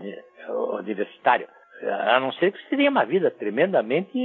universitário. 0.80 1.48
A 1.84 2.20
não 2.20 2.32
ser 2.34 2.52
que 2.52 2.62
você 2.62 2.76
tenha 2.76 2.90
uma 2.90 3.06
vida 3.06 3.32
tremendamente 3.32 4.18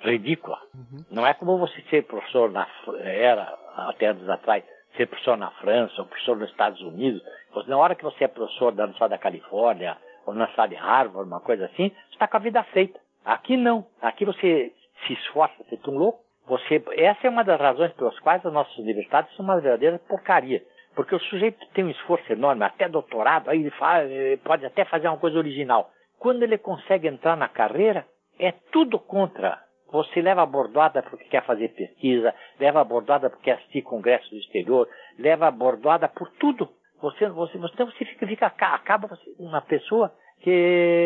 ridícula. 0.00 0.58
Uhum. 0.74 1.04
Não 1.10 1.26
é 1.26 1.34
como 1.34 1.58
você 1.58 1.82
ser 1.90 2.04
professor 2.04 2.50
na 2.50 2.66
era 3.00 3.54
até 3.76 4.06
anos 4.06 4.28
atrás, 4.28 4.64
ser 4.96 5.06
professor 5.06 5.36
na 5.36 5.50
França 5.52 5.94
ou 5.98 6.06
professor 6.06 6.36
nos 6.36 6.50
Estados 6.50 6.80
Unidos. 6.80 7.22
Na 7.66 7.76
hora 7.76 7.94
que 7.94 8.04
você 8.04 8.24
é 8.24 8.28
professor 8.28 8.72
da 8.72 8.84
Universidade 8.84 9.10
da 9.10 9.18
Califórnia 9.18 9.96
ou 10.24 10.32
na 10.32 10.44
Universidade 10.44 10.74
de 10.74 10.80
Harvard, 10.80 11.28
uma 11.28 11.40
coisa 11.40 11.66
assim, 11.66 11.88
você 11.88 12.12
está 12.12 12.26
com 12.26 12.36
a 12.36 12.40
vida 12.40 12.62
feita. 12.64 12.98
Aqui 13.24 13.56
não. 13.56 13.86
Aqui 14.00 14.24
você 14.24 14.72
se 15.06 15.12
esforça, 15.12 15.64
feito 15.68 15.90
um 15.90 15.98
louco. 15.98 16.20
Você, 16.46 16.82
essa 16.92 17.26
é 17.26 17.30
uma 17.30 17.42
das 17.42 17.60
razões 17.60 17.92
pelas 17.94 18.18
quais 18.20 18.44
as 18.44 18.52
nossas 18.52 18.76
universidades 18.78 19.34
são 19.34 19.44
uma 19.44 19.60
verdadeira 19.60 19.98
porcaria. 19.98 20.62
Porque 20.94 21.14
o 21.14 21.20
sujeito 21.20 21.58
tem 21.74 21.84
um 21.84 21.90
esforço 21.90 22.32
enorme, 22.32 22.64
até 22.64 22.88
doutorado, 22.88 23.50
aí 23.50 23.60
ele 23.60 23.70
faz, 23.72 24.10
pode 24.42 24.64
até 24.64 24.84
fazer 24.84 25.08
uma 25.08 25.18
coisa 25.18 25.36
original. 25.36 25.90
Quando 26.18 26.42
ele 26.42 26.56
consegue 26.56 27.06
entrar 27.06 27.36
na 27.36 27.48
carreira, 27.48 28.06
é 28.38 28.52
tudo 28.72 28.98
contra. 28.98 29.60
Você 29.90 30.20
leva 30.22 30.42
a 30.42 30.46
bordoada 30.46 31.02
porque 31.02 31.24
quer 31.24 31.44
fazer 31.44 31.68
pesquisa, 31.68 32.34
leva 32.58 32.80
a 32.80 32.84
bordoada 32.84 33.28
porque 33.28 33.44
quer 33.44 33.58
assistir 33.58 33.82
congresso 33.82 34.30
do 34.30 34.36
exterior, 34.36 34.88
leva 35.18 35.46
a 35.46 35.50
bordoada 35.50 36.08
por 36.08 36.30
tudo. 36.38 36.68
Você, 37.00 37.28
você, 37.28 37.58
você, 37.58 37.84
você 37.84 38.04
fica, 38.04 38.26
fica 38.26 38.46
acaba 38.46 39.06
você, 39.06 39.34
uma 39.38 39.60
pessoa 39.60 40.12
que 40.40 40.50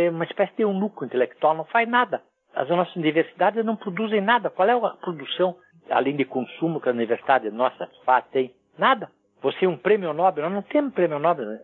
é 0.06 0.10
uma 0.10 0.24
espécie 0.24 0.54
de 0.56 0.64
um 0.64 0.72
núcleo 0.72 1.06
intelectual, 1.06 1.54
não 1.54 1.64
faz 1.64 1.88
nada. 1.88 2.22
As 2.54 2.68
nossas 2.68 2.94
universidades 2.96 3.64
não 3.64 3.76
produzem 3.76 4.20
nada. 4.20 4.50
Qual 4.50 4.68
é 4.68 4.72
a 4.72 4.90
produção, 4.90 5.56
além 5.88 6.16
de 6.16 6.24
consumo, 6.24 6.80
que 6.80 6.88
a 6.88 6.92
universidade 6.92 7.50
nossa 7.50 7.88
faz? 8.04 8.24
Tem 8.32 8.52
nada. 8.78 9.08
Você 9.42 9.64
é 9.64 9.68
um 9.68 9.76
prêmio 9.76 10.12
Nobel, 10.12 10.44
nós 10.44 10.52
não 10.52 10.62
temos 10.62 10.92
prêmio 10.92 11.18
Nobel. 11.18 11.46
Né? 11.46 11.60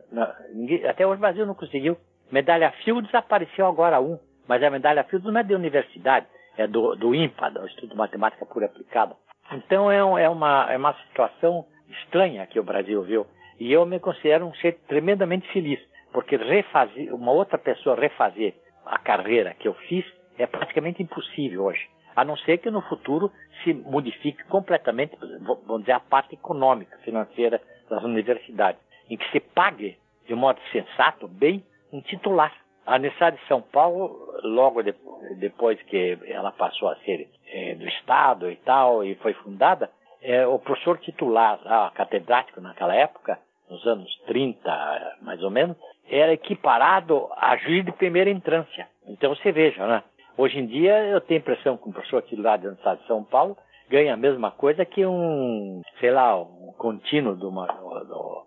Até 0.88 1.06
hoje 1.06 1.18
o 1.18 1.20
Brasil 1.20 1.46
não 1.46 1.54
conseguiu. 1.54 1.96
Medalha 2.30 2.72
Fields 2.82 3.06
desapareceu 3.06 3.66
agora 3.66 4.00
um. 4.00 4.18
mas 4.48 4.62
a 4.62 4.70
medalha 4.70 5.04
Fields 5.04 5.30
não 5.30 5.40
é 5.40 5.42
de 5.42 5.54
universidade, 5.54 6.26
é 6.56 6.66
do, 6.66 6.94
do 6.96 7.14
IMPA, 7.14 7.50
do 7.50 7.64
Instituto 7.66 7.90
de 7.90 7.96
Matemática 7.96 8.46
Pura 8.46 8.66
Aplicada. 8.66 9.14
Então 9.52 9.90
é, 9.90 10.04
um, 10.04 10.18
é, 10.18 10.28
uma, 10.28 10.72
é 10.72 10.76
uma 10.76 10.94
situação 11.04 11.66
estranha 11.88 12.46
que 12.46 12.58
o 12.58 12.64
Brasil 12.64 13.02
viu. 13.02 13.26
E 13.60 13.72
eu 13.72 13.84
me 13.86 14.00
considero 14.00 14.46
um 14.46 14.54
ser 14.54 14.78
tremendamente 14.88 15.50
feliz, 15.52 15.80
porque 16.12 16.36
refazer, 16.36 17.14
uma 17.14 17.32
outra 17.32 17.58
pessoa 17.58 17.96
refazer 17.96 18.54
a 18.84 18.98
carreira 18.98 19.54
que 19.54 19.68
eu 19.68 19.74
fiz 19.88 20.04
é 20.38 20.46
praticamente 20.46 21.02
impossível 21.02 21.64
hoje. 21.64 21.88
A 22.14 22.24
não 22.24 22.36
ser 22.36 22.58
que 22.58 22.70
no 22.70 22.80
futuro 22.82 23.30
se 23.62 23.74
modifique 23.74 24.42
completamente, 24.44 25.16
vamos 25.40 25.80
dizer, 25.80 25.92
a 25.92 26.00
parte 26.00 26.34
econômica, 26.34 26.96
financeira 26.98 27.60
das 27.90 28.02
universidades, 28.02 28.80
em 29.10 29.16
que 29.16 29.30
se 29.30 29.40
pague 29.40 29.98
de 30.26 30.34
modo 30.34 30.58
sensato, 30.72 31.28
bem, 31.28 31.64
um 31.92 32.00
titular. 32.00 32.52
A 32.84 32.96
Universidade 32.96 33.36
de 33.36 33.46
São 33.46 33.60
Paulo, 33.60 34.16
logo 34.42 34.82
de, 34.82 34.94
depois 35.38 35.80
que 35.82 36.18
ela 36.26 36.52
passou 36.52 36.88
a 36.88 36.96
ser 36.96 37.28
é, 37.48 37.74
do 37.74 37.86
Estado 37.88 38.50
e 38.50 38.56
tal, 38.56 39.04
e 39.04 39.14
foi 39.16 39.34
fundada, 39.34 39.90
é, 40.22 40.46
o 40.46 40.58
professor 40.58 40.98
titular, 40.98 41.60
lá, 41.64 41.90
catedrático 41.90 42.60
naquela 42.60 42.94
época, 42.94 43.38
nos 43.68 43.84
anos 43.86 44.10
30, 44.26 45.16
mais 45.22 45.42
ou 45.42 45.50
menos, 45.50 45.76
era 46.08 46.32
equiparado 46.32 47.28
a 47.36 47.56
juiz 47.56 47.84
de 47.84 47.92
primeira 47.92 48.30
entrância. 48.30 48.88
Então 49.06 49.34
você 49.34 49.50
veja, 49.52 49.86
né? 49.86 50.02
Hoje 50.38 50.58
em 50.58 50.66
dia 50.66 51.02
eu 51.06 51.20
tenho 51.20 51.40
a 51.40 51.42
impressão 51.42 51.78
que 51.78 51.88
um 51.88 51.92
professor 51.92 52.22
titular 52.22 52.58
da 52.58 52.68
Universidade 52.68 53.00
de 53.00 53.06
São 53.06 53.24
Paulo 53.24 53.56
ganha 53.88 54.12
a 54.12 54.18
mesma 54.18 54.50
coisa 54.50 54.84
que 54.84 55.06
um, 55.06 55.80
sei 55.98 56.10
lá, 56.10 56.38
um 56.38 56.74
contínuo 56.76 57.36
de 57.36 57.46
uma, 57.46 57.66
do, 57.66 58.46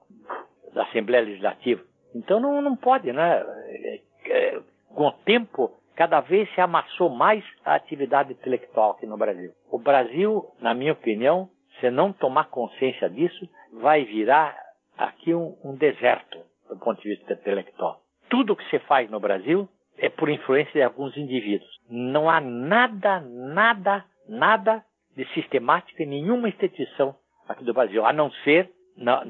da 0.74 0.84
Assembleia 0.84 1.26
Legislativa. 1.26 1.82
Então 2.14 2.40
não, 2.40 2.62
não 2.62 2.76
pode, 2.76 3.12
né? 3.12 3.44
É, 3.68 4.02
é, 4.26 4.62
com 4.94 5.08
o 5.08 5.12
tempo, 5.12 5.72
cada 5.96 6.20
vez 6.20 6.54
se 6.54 6.62
amassou 6.62 7.10
mais 7.10 7.44
a 7.66 7.74
atividade 7.74 8.34
intelectual 8.34 8.92
aqui 8.92 9.08
no 9.08 9.18
Brasil. 9.18 9.52
O 9.72 9.80
Brasil, 9.80 10.46
na 10.60 10.76
minha 10.76 10.94
opinião, 10.94 11.50
se 11.80 11.90
não 11.90 12.14
tomar 12.14 12.50
consciência 12.50 13.10
disso, 13.10 13.50
vai 13.74 14.06
virar 14.06 14.56
aqui 14.96 15.34
um, 15.34 15.56
um 15.64 15.76
deserto 15.76 16.38
do 16.70 16.78
ponto 16.78 17.02
de 17.02 17.10
vista 17.10 17.34
intelectual. 17.34 18.02
Tudo 18.30 18.56
que 18.56 18.70
se 18.70 18.78
faz 18.80 19.10
no 19.10 19.20
Brasil 19.20 19.68
é 20.00 20.10
por 20.10 20.30
influência 20.30 20.74
de 20.74 20.82
alguns 20.82 21.16
indivíduos. 21.18 21.70
Não 21.89 22.30
há 22.30 22.39
nada, 22.39 23.22
nada, 23.22 24.06
nada 24.28 24.84
de 25.16 25.26
sistemática 25.34 26.04
em 26.04 26.08
nenhuma 26.08 26.50
instituição 26.50 27.16
aqui 27.47 27.64
do 27.64 27.74
Brasil, 27.74 28.06
a 28.06 28.14
não 28.14 28.32
ser 28.43 28.70
no, 28.95 29.26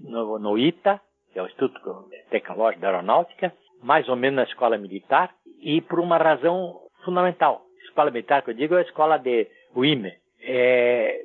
no, 0.00 0.38
no 0.38 0.58
ITA, 0.58 1.00
que 1.32 1.38
é 1.38 1.42
o 1.42 1.46
Instituto 1.46 2.08
Tecnológico 2.30 2.80
da 2.80 2.88
Aeronáutica, 2.88 3.52
mais 3.82 4.08
ou 4.08 4.16
menos 4.16 4.36
na 4.36 4.44
escola 4.44 4.78
militar, 4.78 5.34
e 5.60 5.80
por 5.80 6.00
uma 6.00 6.16
razão 6.16 6.80
fundamental. 7.04 7.62
Escola 7.84 8.10
militar 8.10 8.42
que 8.42 8.50
eu 8.50 8.54
digo 8.54 8.74
é 8.74 8.78
a 8.78 8.82
escola 8.82 9.18
de 9.18 9.46
UIME, 9.74 10.12
é, 10.40 11.22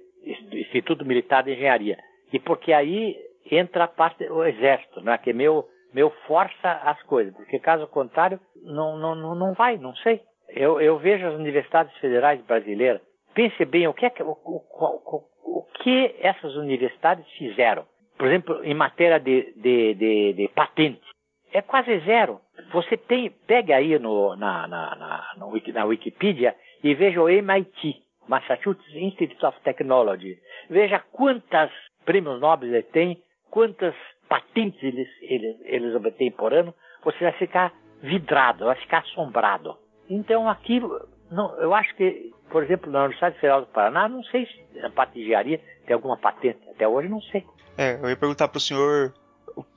Instituto 0.51 1.05
Militar 1.05 1.43
de 1.43 1.53
Engenharia. 1.53 1.97
E 2.33 2.39
porque 2.39 2.73
aí 2.73 3.17
entra 3.49 3.85
a 3.85 3.87
parte 3.87 4.25
do 4.27 4.43
exército, 4.45 5.01
né, 5.01 5.17
que 5.17 5.31
é 5.31 5.33
meu, 5.33 5.65
meu 5.93 6.09
força 6.27 6.71
as 6.83 7.01
coisas, 7.03 7.33
porque 7.35 7.59
caso 7.59 7.87
contrário 7.87 8.39
não, 8.63 8.97
não, 8.97 9.35
não 9.35 9.53
vai, 9.53 9.77
não 9.77 9.95
sei. 9.97 10.21
Eu, 10.49 10.81
eu 10.81 10.97
vejo 10.97 11.25
as 11.25 11.35
universidades 11.35 11.95
federais 11.97 12.41
brasileiras, 12.41 13.01
pense 13.33 13.63
bem 13.65 13.87
o 13.87 13.93
que 13.93 14.05
é 14.05 14.13
o, 14.21 14.31
o, 14.31 15.23
o 15.43 15.63
que 15.81 16.15
essas 16.19 16.55
universidades 16.55 17.25
fizeram. 17.37 17.85
Por 18.17 18.27
exemplo, 18.27 18.63
em 18.63 18.73
matéria 18.73 19.19
de, 19.19 19.53
de, 19.55 19.93
de, 19.95 20.33
de 20.33 20.47
patente, 20.49 21.01
é 21.51 21.61
quase 21.61 21.99
zero. 21.99 22.39
Você 22.71 22.95
tem, 22.95 23.29
pega 23.47 23.75
aí 23.75 23.97
no, 23.99 24.35
na, 24.35 24.67
na, 24.67 24.95
na, 24.95 25.33
na 25.73 25.85
Wikipedia 25.85 26.55
e 26.83 26.93
veja 26.93 27.21
o 27.21 27.29
MIT, 27.29 27.95
Massachusetts 28.27 28.95
Institute 28.95 29.45
of 29.45 29.59
Technology. 29.61 30.37
Veja 30.69 30.99
quantas 31.11 31.71
prêmios 32.05 32.39
Nobel 32.39 32.69
ele 32.69 32.83
tem, 32.83 33.21
quantas 33.49 33.95
patentes 34.32 34.82
eles, 34.82 35.09
eles, 35.21 35.57
eles 35.65 35.93
obtêm 35.93 36.32
por 36.32 36.53
ano. 36.53 36.73
Você 37.03 37.19
vai 37.19 37.34
ficar 37.34 37.73
vidrado, 38.01 38.65
vai 38.65 38.75
ficar 38.77 38.99
assombrado. 38.99 39.75
Então 40.09 40.49
aquilo, 40.49 41.05
não, 41.29 41.59
eu 41.59 41.73
acho 41.73 41.93
que 41.95 42.32
por 42.49 42.63
exemplo, 42.63 42.91
na 42.91 42.99
Universidade 42.99 43.36
Federal 43.36 43.61
do 43.61 43.67
Paraná, 43.67 44.07
não 44.07 44.23
sei 44.25 44.45
se 44.45 44.61
a 44.84 45.09
engenharia 45.15 45.59
tem 45.86 45.93
alguma 45.93 46.17
patente. 46.17 46.59
Até 46.69 46.88
hoje 46.88 47.07
não 47.07 47.21
sei. 47.21 47.45
É, 47.77 47.95
eu 47.95 48.09
ia 48.09 48.17
perguntar 48.17 48.49
para 48.49 48.57
o 48.57 48.61
senhor 48.61 49.13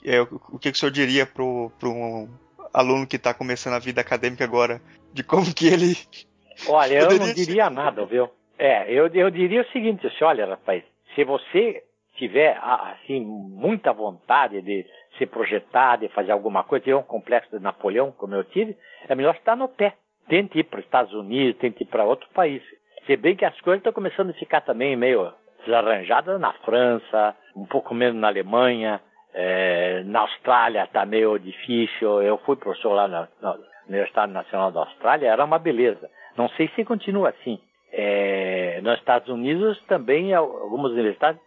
é, 0.05 0.21
o 0.21 0.59
que, 0.59 0.71
que 0.71 0.77
o 0.77 0.81
senhor 0.81 0.91
diria 0.91 1.25
para 1.25 1.43
um 1.43 2.29
aluno 2.73 3.07
que 3.07 3.17
está 3.17 3.33
começando 3.33 3.75
a 3.75 3.79
vida 3.79 4.01
acadêmica 4.01 4.45
agora, 4.45 4.81
de 5.13 5.23
como 5.23 5.55
que 5.55 5.69
ele. 5.69 5.97
Olha, 6.69 6.99
eu 6.99 7.19
não 7.19 7.33
diria 7.33 7.71
nada, 7.71 8.05
viu? 8.05 8.29
É, 8.59 8.93
eu, 8.93 9.07
eu 9.09 9.31
diria 9.31 9.63
o 9.63 9.73
seguinte, 9.73 10.07
assim, 10.07 10.25
olha, 10.25 10.47
rapaz, 10.47 10.85
se 11.15 11.25
você 11.25 11.83
tiver 12.17 12.59
assim 12.63 13.21
muita 13.21 13.93
vontade 13.93 14.61
de 14.63 14.87
se 15.19 15.27
projetar, 15.27 15.97
de 15.97 16.09
fazer 16.09 16.33
alguma 16.33 16.65
coisa, 16.65 16.85
ter 16.85 16.95
um 16.95 17.03
complexo 17.03 17.57
de 17.57 17.63
Napoleão, 17.63 18.13
como 18.13 18.35
eu 18.35 18.45
tive, 18.45 18.77
é 19.09 19.15
melhor 19.15 19.35
estar 19.35 19.57
no 19.57 19.69
pé 19.69 19.95
tente 20.29 20.59
ir 20.59 20.65
para 20.65 20.81
os 20.81 20.85
Estados 20.85 21.13
Unidos, 21.13 21.61
tente 21.61 21.83
ir 21.83 21.87
para 21.87 22.05
outro 22.05 22.29
país. 22.31 22.63
Se 23.07 23.17
bem 23.17 23.37
que 23.37 23.45
as 23.45 23.59
coisas 23.61 23.81
estão 23.81 23.93
começando 23.93 24.31
a 24.31 24.35
ficar 24.35 24.63
também 24.63 24.97
meio 24.97 25.33
desarranjadas 25.65 26.41
na 26.41 26.53
França, 26.65 27.37
um 27.55 27.67
pouco 27.67 27.95
menos 27.95 28.21
na 28.21 28.29
Alemanha, 28.29 29.01
é, 29.33 30.03
na 30.05 30.21
Austrália 30.21 30.85
está 30.85 31.05
meio 31.05 31.39
difícil. 31.39 32.23
Eu 32.23 32.39
fui 32.39 32.57
professor 32.57 32.93
lá 32.93 33.09
na, 33.09 33.29
na 33.41 33.57
Universidade 33.89 34.33
Nacional 34.33 34.73
da 34.73 34.81
Austrália, 34.81 35.29
era 35.29 35.45
uma 35.45 35.59
beleza. 35.59 36.11
Não 36.37 36.49
sei 36.51 36.69
se 36.75 36.85
continua 36.85 37.31
assim. 37.31 37.61
É, 37.97 38.81
nos 38.83 38.99
Estados 38.99 39.29
Unidos 39.29 39.81
também 39.87 40.35
algumas 40.35 40.91
universidades 40.93 41.41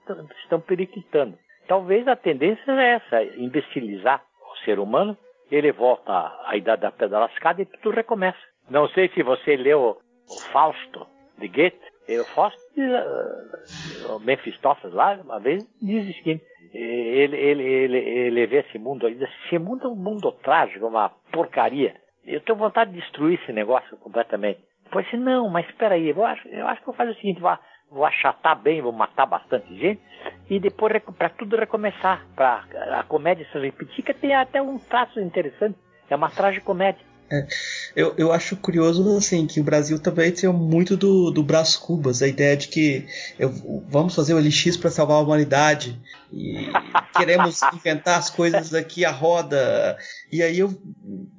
estão 0.44 0.62
periquitando. 0.62 1.38
Talvez 1.68 2.08
a 2.08 2.16
tendência 2.16 2.72
é 2.72 2.94
essa, 2.94 3.24
imbecilizar 3.38 4.24
o 4.54 4.58
ser 4.64 4.80
humano, 4.80 5.18
ele 5.52 5.74
volta 5.74 6.12
à 6.46 6.56
idade 6.56 6.84
da 6.84 6.92
pedra 6.92 7.20
lascada 7.20 7.62
e 7.62 7.66
tudo 7.66 7.96
recomeça. 7.96 8.38
Não 8.70 8.88
sei 8.90 9.10
se 9.10 9.24
você 9.24 9.58
leu 9.58 9.98
o 10.30 10.40
Fausto 10.52 11.06
de 11.38 11.48
Goethe. 11.50 11.80
O 12.10 12.24
Fausto, 12.34 12.58
uh, 12.78 14.16
o 14.16 14.20
Mephistófeles 14.20 14.96
lá, 14.96 15.20
uma 15.22 15.42
vez 15.42 15.66
diz 15.82 16.10
o 16.10 16.14
seguinte, 16.18 16.46
ele, 16.74 17.36
ele, 17.36 17.64
ele, 17.64 17.98
ele 17.98 18.48
vê 18.48 18.60
esse 18.60 18.80
mundo 18.80 19.06
aí, 19.06 19.22
esse 19.22 19.60
mundo 19.60 19.88
é 19.88 19.90
um 19.90 19.96
mundo 19.96 20.32
trágico, 20.32 20.88
uma 20.88 21.10
porcaria. 21.32 21.96
Eu 22.26 22.40
tenho 22.42 22.58
vontade 22.58 22.92
de 22.92 23.00
destruir 23.02 23.40
esse 23.42 23.52
negócio 23.52 23.98
completamente. 23.98 24.60
Depois 24.88 25.06
disse, 25.06 25.18
não, 25.18 25.50
mas 25.50 25.68
espera 25.68 25.96
aí, 25.96 26.10
eu 26.10 26.26
acho, 26.26 26.48
eu 26.48 26.66
acho 26.66 26.80
que 26.80 26.86
vou 26.86 26.96
fazer 26.96 27.12
o 27.12 27.16
seguinte, 27.16 27.42
vou, 27.42 27.52
vou 27.92 28.06
achatar 28.06 28.58
bem, 28.58 28.82
vou 28.82 28.94
matar 28.94 29.26
bastante 29.26 29.78
gente, 29.78 30.02
e 30.50 30.60
depois 30.60 30.94
para 31.18 31.30
tudo 31.30 31.58
recomeçar, 31.58 32.26
para 32.36 32.64
a 32.98 33.04
comédia 33.04 33.46
se 33.52 33.60
repetir, 33.60 34.04
que 34.04 34.14
tem 34.14 34.34
até 34.34 34.62
um 34.62 34.80
traço 34.80 35.20
interessante, 35.20 35.78
é 36.10 36.16
uma 36.16 36.30
tragicomédia. 36.30 37.06
É, 37.30 37.46
eu, 37.94 38.16
eu 38.18 38.32
acho 38.32 38.56
curioso 38.56 39.18
assim 39.18 39.46
que 39.46 39.60
o 39.60 39.64
Brasil 39.64 40.02
também 40.02 40.32
tem 40.32 40.50
muito 40.50 40.96
do, 40.96 41.30
do 41.30 41.44
Brás 41.44 41.76
Cubas, 41.76 42.22
a 42.22 42.28
ideia 42.28 42.56
de 42.56 42.70
que 42.70 43.06
eu, 43.38 43.52
vamos 43.90 44.16
fazer 44.16 44.34
o 44.34 44.40
LX 44.40 44.78
para 44.78 44.90
salvar 44.90 45.18
a 45.18 45.22
humanidade 45.22 46.00
e 46.32 46.72
queremos 47.18 47.62
inventar 47.74 48.20
as 48.20 48.30
coisas 48.30 48.74
aqui 48.74 49.04
à 49.04 49.12
roda. 49.12 49.98
E 50.32 50.42
aí 50.42 50.60
eu 50.60 50.74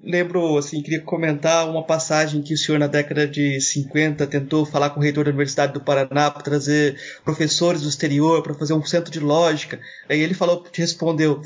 lembro, 0.03 0.59
assim, 0.59 0.83
queria 0.83 1.01
comentar 1.01 1.69
uma 1.69 1.83
passagem 1.83 2.43
que 2.43 2.55
o 2.55 2.59
senhor 2.59 2.79
na 2.79 2.87
década 2.87 3.27
de 3.27 3.61
50 3.61 4.27
tentou 4.27 4.67
falar 4.67 4.91
com 4.91 5.01
o 5.01 5.03
reitor 5.03 5.25
da 5.25 5.31
Universidade 5.31 5.73
do 5.73 5.81
Paraná 5.81 6.31
para 6.31 6.43
trazer 6.43 6.99
professores 7.25 7.83
do 7.83 7.89
exterior 7.89 8.43
para 8.43 8.55
fazer 8.55 8.75
um 8.75 8.85
centro 8.85 9.11
de 9.11 9.21
lógica. 9.21 9.79
Aí 10.09 10.21
ele 10.21 10.35
falou, 10.35 10.63
te 10.63 10.81
respondeu, 10.81 11.41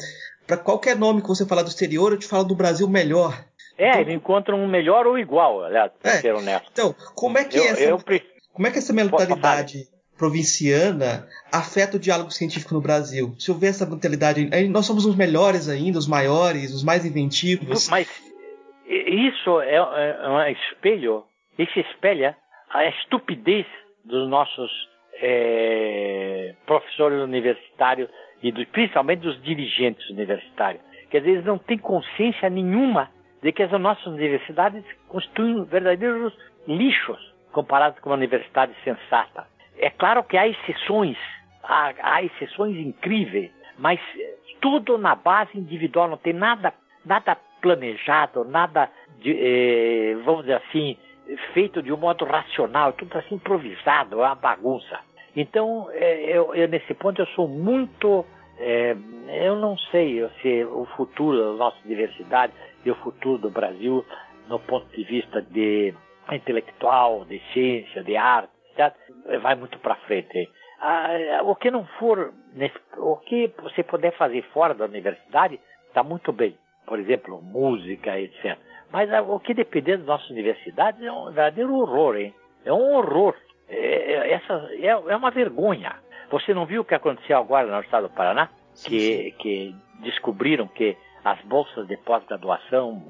para 0.47 0.57
qualquer 0.57 0.97
nome 0.97 1.23
que 1.23 1.29
você 1.29 1.47
falar 1.47 1.63
do 1.63 1.69
exterior, 1.69 2.13
eu 2.13 2.19
te 2.19 2.27
falo 2.27 2.45
do 2.45 2.55
Brasil 2.55 2.89
melhor. 2.89 3.45
É, 3.79 4.01
então, 4.01 4.13
encontram 4.13 4.59
um 4.59 4.69
melhor 4.69 5.07
ou 5.07 5.19
igual, 5.19 5.65
aliás, 5.65 5.91
para 6.01 6.13
é, 6.13 6.21
ser 6.21 6.35
honesto. 6.35 6.69
Então, 6.73 6.95
como 7.15 7.39
é 7.39 7.45
que 7.45 7.57
eu, 7.57 7.65
essa, 7.65 7.83
eu, 7.83 7.99
como 8.53 8.67
é 8.67 8.71
que 8.71 8.79
essa 8.79 8.93
mentalidade 8.93 9.89
provinciana 10.17 11.27
afeta 11.53 11.97
o 11.97 12.01
diálogo 12.01 12.31
científico 12.31 12.75
no 12.75 12.81
Brasil? 12.81 13.35
Se 13.39 13.51
houver 13.51 13.71
essa 13.71 13.87
mentalidade, 13.87 14.49
nós 14.69 14.87
somos 14.87 15.05
os 15.05 15.17
melhores 15.17 15.69
ainda, 15.69 15.99
os 15.99 16.09
maiores, 16.09 16.73
os 16.73 16.85
mais 16.85 17.05
inventivos. 17.05 17.89
Mas 17.89 18.09
isso 18.87 19.61
é, 19.61 19.75
é 19.75 20.29
um 20.29 20.41
espelho, 20.51 21.25
isso 21.59 21.79
espelha 21.81 22.37
a 22.71 22.87
estupidez 22.87 23.67
dos 24.05 24.29
nossos 24.29 24.71
é, 25.21 26.55
professores 26.67 27.21
universitários 27.21 28.09
e 28.43 28.51
do, 28.51 28.67
principalmente 28.67 29.21
dos 29.21 29.41
dirigentes 29.43 30.09
universitários. 30.11 30.83
Quer 31.11 31.21
dizer, 31.21 31.33
eles 31.33 31.45
não 31.45 31.59
têm 31.59 31.79
consciência 31.79 32.49
nenhuma 32.49 33.11
de 33.43 33.53
que 33.53 33.63
as 33.63 33.71
nossas 33.73 34.07
universidades 34.07 34.85
constituem 35.09 35.65
verdadeiros 35.65 36.33
lixos 36.67 37.19
comparados 37.53 37.99
com 38.01 38.11
uma 38.11 38.17
universidade 38.17 38.73
sensata. 38.83 39.47
É 39.79 39.91
claro 39.91 40.23
que 40.25 40.37
há 40.37 40.47
exceções, 40.47 41.17
há, 41.63 41.93
há 42.01 42.23
exceções 42.23 42.77
incríveis, 42.77 43.51
mas 43.79 44.01
tudo 44.61 44.99
na 44.99 45.15
base 45.15 45.59
individual, 45.59 46.09
não 46.09 46.17
tem 46.17 46.33
nada, 46.33 46.73
nada 47.05 47.37
planejado, 47.61 48.45
nada 48.45 48.91
de, 49.19 49.33
eh, 49.33 50.15
vamos 50.25 50.43
dizer 50.43 50.57
assim, 50.57 50.97
feito 51.53 51.83
de 51.83 51.93
um 51.93 51.97
modo 51.97 52.25
racional, 52.25 52.93
tudo 52.93 53.17
assim 53.19 53.37
improvisado, 53.37 54.21
é 54.21 54.27
uma 54.27 54.35
bagunça. 54.35 55.01
Então, 55.35 55.89
é, 55.93 56.37
eu, 56.37 56.55
eu, 56.55 56.69
nesse 56.69 56.93
ponto, 56.95 57.21
eu 57.21 57.27
sou 57.29 57.49
muito. 57.49 58.25
É, 58.59 58.95
eu 59.45 59.57
não 59.57 59.79
sei 59.91 60.29
se 60.41 60.65
o 60.65 60.85
futuro 60.97 61.39
da 61.39 61.53
nossa 61.53 61.79
universidade 61.85 62.53
e 62.85 62.91
o 62.91 62.95
futuro 62.97 63.39
do 63.39 63.51
Brasil, 63.51 64.05
no 64.49 64.59
ponto 64.61 64.87
de 64.95 65.03
vista 65.05 65.41
de 65.41 65.95
intelectual, 66.31 67.25
de 67.25 67.41
ciência, 67.53 68.03
de 68.05 68.17
arte, 68.17 68.52
vai 69.41 69.55
muito 69.55 69.79
para 69.79 69.97
frente. 69.97 70.51
Ah, 70.81 71.41
o 71.45 71.55
que 71.55 71.71
não 71.71 71.85
for, 71.99 72.33
o 72.97 73.17
que 73.19 73.53
você 73.63 73.83
puder 73.83 74.17
fazer 74.17 74.43
fora 74.53 74.75
da 74.75 74.85
universidade, 74.85 75.61
está 75.87 76.03
muito 76.03 76.33
bem. 76.33 76.57
Por 76.85 76.99
exemplo, 76.99 77.41
música, 77.41 78.19
etc. 78.19 78.59
Mas 78.91 79.13
ah, 79.13 79.23
o 79.23 79.39
que 79.39 79.55
depender 79.55 79.99
das 79.99 80.07
nossas 80.07 80.31
universidades 80.31 81.01
é 81.03 81.13
um 81.13 81.27
verdadeiro 81.27 81.75
horror, 81.75 82.17
hein? 82.17 82.35
É 82.65 82.73
um 82.73 82.95
horror. 82.95 83.37
É, 83.69 83.77
é, 83.77 84.33
essa, 84.33 84.69
é, 84.73 84.87
é 84.87 85.17
uma 85.17 85.31
vergonha. 85.31 85.95
Você 86.31 86.53
não 86.53 86.67
viu 86.67 86.83
o 86.83 86.85
que 86.85 86.95
aconteceu 86.95 87.39
agora 87.39 87.67
no 87.67 87.81
estado 87.81 88.09
do 88.09 88.15
Paraná? 88.15 88.49
Que, 88.85 89.33
que 89.39 89.77
descobriram 90.01 90.67
que 90.67 90.97
as 91.25 91.41
bolsas 91.43 91.87
de 91.87 91.97
pós-graduação 91.99 93.03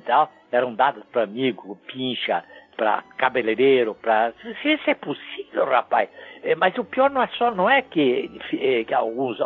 eram 0.50 0.74
dadas 0.74 1.04
para 1.06 1.22
amigo, 1.22 1.78
pincha, 1.86 2.44
para 2.76 3.02
cabeleireiro, 3.16 3.94
para. 3.94 4.32
Isso 4.64 4.90
é 4.90 4.94
possível, 4.94 5.64
rapaz. 5.66 6.08
É, 6.42 6.54
mas 6.54 6.76
o 6.78 6.84
pior 6.84 7.10
não 7.10 7.22
é 7.22 7.26
só, 7.28 7.50
não 7.50 7.68
é 7.68 7.82
que, 7.82 8.30
é, 8.54 8.84
que 8.84 8.94
alguns 8.94 9.38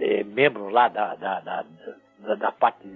é, 0.00 0.24
membros 0.24 0.72
lá 0.72 0.88
da, 0.88 1.14
da, 1.14 1.40
da, 1.40 1.64
da, 2.34 2.52
parte 2.52 2.86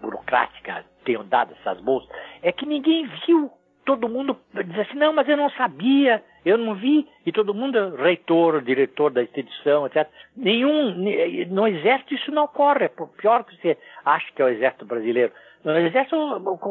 burocrática 0.00 0.84
tenham 1.04 1.24
dado 1.26 1.54
essas 1.60 1.80
bolsas, 1.80 2.08
é 2.42 2.52
que 2.52 2.66
ninguém 2.66 3.08
viu. 3.26 3.50
Todo 3.84 4.08
mundo 4.08 4.38
diz 4.54 4.78
assim, 4.78 4.96
não, 4.96 5.12
mas 5.12 5.28
eu 5.28 5.36
não 5.36 5.50
sabia, 5.50 6.22
eu 6.44 6.56
não 6.56 6.76
vi, 6.76 7.08
e 7.26 7.32
todo 7.32 7.52
mundo, 7.52 7.96
reitor, 7.96 8.62
diretor 8.62 9.10
da 9.10 9.24
instituição, 9.24 9.86
etc. 9.86 10.08
Nenhum, 10.36 10.94
no 11.48 11.66
exército 11.66 12.14
isso 12.14 12.30
não 12.30 12.44
ocorre, 12.44 12.88
por 12.88 13.08
pior 13.08 13.42
que 13.42 13.56
você 13.56 13.76
acha 14.04 14.30
que 14.32 14.40
é 14.40 14.44
o 14.44 14.48
exército 14.48 14.84
brasileiro. 14.84 15.32
No 15.64 15.76
exército 15.78 16.16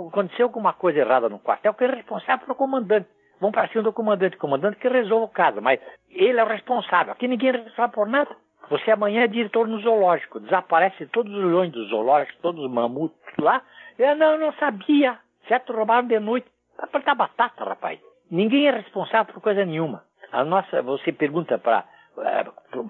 aconteceu 0.10 0.48
alguma 0.48 0.74
coisa 0.74 1.00
errada 1.00 1.30
no 1.30 1.39
quartel, 1.39 1.74
que 1.74 1.84
é 1.84 1.88
responsável 1.88 2.46
pelo 2.46 2.58
comandante. 2.58 3.08
Vão 3.39 3.52
para 3.52 3.68
cima 3.70 3.84
do 3.84 3.94
comandante, 3.94 4.38
comandante 4.38 4.78
que 4.78 4.88
resolve 4.88 5.26
o 5.26 5.30
caso, 5.30 5.62
mas 5.62 5.80
ele 6.10 6.39
é 6.39 6.44
o 6.44 6.48
responsável. 6.48 7.14
Aqui 7.14 7.28
ninguém 7.28 7.50
é 7.50 7.54
responsável 7.54 7.94
por 7.94 8.08
nada. 8.08 8.36
Você 8.70 8.92
amanhã 8.92 9.24
é 9.24 9.28
diretor 9.28 9.68
no 9.68 9.80
zoológico, 9.80 10.39
desaparece 10.39 11.06
todos 11.08 11.34
os 11.34 11.44
leões 11.44 11.72
do 11.72 11.86
zoológico, 11.86 12.42
todos 12.42 12.64
os 12.64 12.72
mamutes 12.72 13.18
lá. 13.39 13.62
Eu 13.98 14.16
não, 14.16 14.38
não 14.38 14.54
sabia. 14.54 15.18
Certo? 15.48 15.74
Roubaram 15.74 16.08
de 16.08 16.20
noite. 16.20 16.48
Vai 16.78 16.88
plantar 16.88 17.16
batata, 17.16 17.64
rapaz. 17.64 18.00
Ninguém 18.30 18.68
é 18.68 18.72
responsável 18.72 19.34
por 19.34 19.42
coisa 19.42 19.66
nenhuma. 19.66 20.04
A 20.32 20.46
nossa, 20.46 20.82
você 20.82 21.12
pergunta 21.12 21.58
para 21.58 21.84
é, 22.20 22.46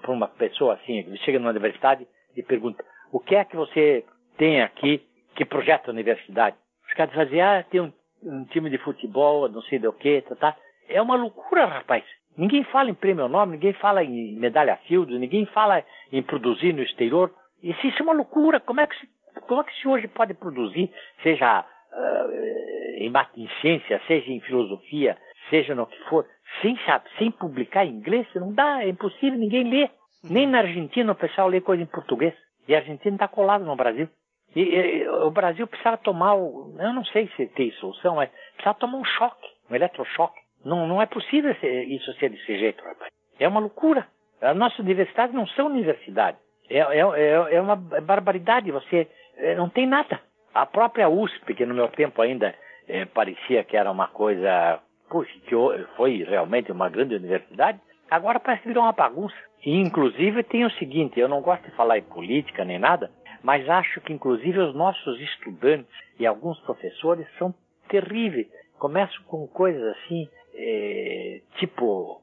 uma 0.08 0.28
pessoa 0.28 0.74
assim, 0.74 1.16
chega 1.18 1.38
numa 1.38 1.50
universidade 1.50 2.06
e 2.36 2.42
pergunta: 2.42 2.84
o 3.10 3.18
que 3.18 3.34
é 3.34 3.44
que 3.44 3.56
você 3.56 4.04
tem 4.36 4.62
aqui 4.62 5.04
que 5.34 5.44
projeta 5.44 5.90
a 5.90 5.94
universidade? 5.94 6.56
Os 6.86 6.94
caras 6.94 7.14
dizem, 7.24 7.40
ah, 7.40 7.64
tem 7.70 7.80
um, 7.80 7.92
um 8.22 8.44
time 8.44 8.70
de 8.70 8.78
futebol, 8.78 9.48
não 9.48 9.62
sei 9.62 9.78
do 9.78 9.92
que, 9.92 10.22
tá, 10.22 10.34
tá. 10.36 10.56
É 10.88 11.00
uma 11.00 11.16
loucura, 11.16 11.66
rapaz. 11.66 12.04
Ninguém 12.36 12.64
fala 12.64 12.90
em 12.90 12.94
prêmio 12.94 13.28
nome, 13.28 13.52
ninguém 13.52 13.72
fala 13.74 14.02
em 14.02 14.36
medalha 14.36 14.76
Fields, 14.88 15.18
ninguém 15.18 15.44
fala 15.46 15.84
em 16.10 16.22
produzir 16.22 16.72
no 16.72 16.82
exterior. 16.82 17.30
Isso, 17.62 17.86
isso 17.86 18.00
é 18.00 18.02
uma 18.02 18.14
loucura. 18.14 18.58
Como 18.60 18.80
é 18.80 18.86
que 18.86 18.98
se, 18.98 19.08
como 19.46 19.60
é 19.60 19.64
que 19.64 19.74
se 19.80 19.86
hoje 19.86 20.08
pode 20.08 20.34
produzir, 20.34 20.90
seja 21.22 21.60
uh, 21.60 22.30
em, 22.96 23.12
em 23.36 23.48
ciência, 23.60 24.00
seja 24.06 24.30
em 24.30 24.40
filosofia, 24.40 25.16
seja 25.50 25.74
no 25.74 25.86
que 25.86 25.98
for, 26.04 26.26
sem, 26.62 26.78
sem 27.18 27.30
publicar 27.30 27.84
em 27.84 27.90
inglês? 27.96 28.26
Não 28.34 28.52
dá, 28.52 28.82
é 28.82 28.88
impossível, 28.88 29.38
ninguém 29.38 29.68
lê. 29.68 29.90
Nem 30.24 30.46
na 30.46 30.58
Argentina 30.58 31.12
o 31.12 31.16
pessoal 31.16 31.48
lê 31.48 31.60
coisa 31.60 31.82
em 31.82 31.86
português. 31.86 32.34
E 32.66 32.74
a 32.74 32.78
Argentina 32.78 33.16
está 33.16 33.28
colada 33.28 33.64
no 33.64 33.76
Brasil. 33.76 34.08
E, 34.54 34.60
e, 34.60 35.08
o 35.08 35.30
Brasil 35.30 35.66
precisa 35.66 35.96
tomar, 35.96 36.34
o, 36.34 36.74
eu 36.78 36.92
não 36.92 37.04
sei 37.06 37.28
se 37.36 37.46
tem 37.48 37.70
solução, 37.72 38.16
mas 38.16 38.30
precisa 38.54 38.74
tomar 38.74 38.98
um 38.98 39.04
choque, 39.04 39.48
um 39.70 39.74
eletrochoque 39.74 40.42
não, 40.64 40.86
não 40.86 41.02
é 41.02 41.06
possível 41.06 41.54
isso 41.88 42.12
ser 42.14 42.30
desse 42.30 42.58
jeito, 42.58 42.82
rapaz. 42.84 43.10
É 43.38 43.48
uma 43.48 43.60
loucura. 43.60 44.06
As 44.40 44.56
nossas 44.56 44.78
universidades 44.78 45.34
não 45.34 45.46
são 45.48 45.66
universidades. 45.66 46.40
É, 46.68 46.78
é, 46.78 46.98
é, 46.98 47.54
é 47.56 47.60
uma 47.60 47.76
barbaridade. 47.76 48.70
Você 48.70 49.08
é, 49.36 49.54
não 49.54 49.68
tem 49.68 49.86
nada. 49.86 50.20
A 50.54 50.66
própria 50.66 51.08
USP, 51.08 51.54
que 51.54 51.66
no 51.66 51.74
meu 51.74 51.88
tempo 51.88 52.20
ainda 52.22 52.54
é, 52.88 53.04
parecia 53.06 53.64
que 53.64 53.76
era 53.76 53.90
uma 53.90 54.08
coisa, 54.08 54.80
puxa, 55.08 55.32
que 55.46 55.54
foi 55.96 56.24
realmente 56.24 56.70
uma 56.70 56.88
grande 56.88 57.14
universidade, 57.14 57.80
agora 58.10 58.38
parece 58.38 58.62
que 58.62 58.68
virou 58.68 58.84
uma 58.84 58.92
bagunça. 58.92 59.36
E, 59.64 59.76
inclusive, 59.80 60.42
tem 60.42 60.64
o 60.64 60.70
seguinte: 60.72 61.18
eu 61.18 61.28
não 61.28 61.40
gosto 61.40 61.64
de 61.64 61.76
falar 61.76 61.98
em 61.98 62.02
política 62.02 62.64
nem 62.64 62.78
nada, 62.78 63.10
mas 63.42 63.68
acho 63.68 64.00
que, 64.00 64.12
inclusive, 64.12 64.58
os 64.58 64.74
nossos 64.74 65.20
estudantes 65.20 65.92
e 66.18 66.26
alguns 66.26 66.58
professores 66.60 67.26
são 67.38 67.54
terríveis. 67.88 68.48
Começam 68.78 69.22
com 69.24 69.46
coisas 69.46 69.82
assim 69.96 70.28
é, 70.54 71.40
tipo 71.58 72.22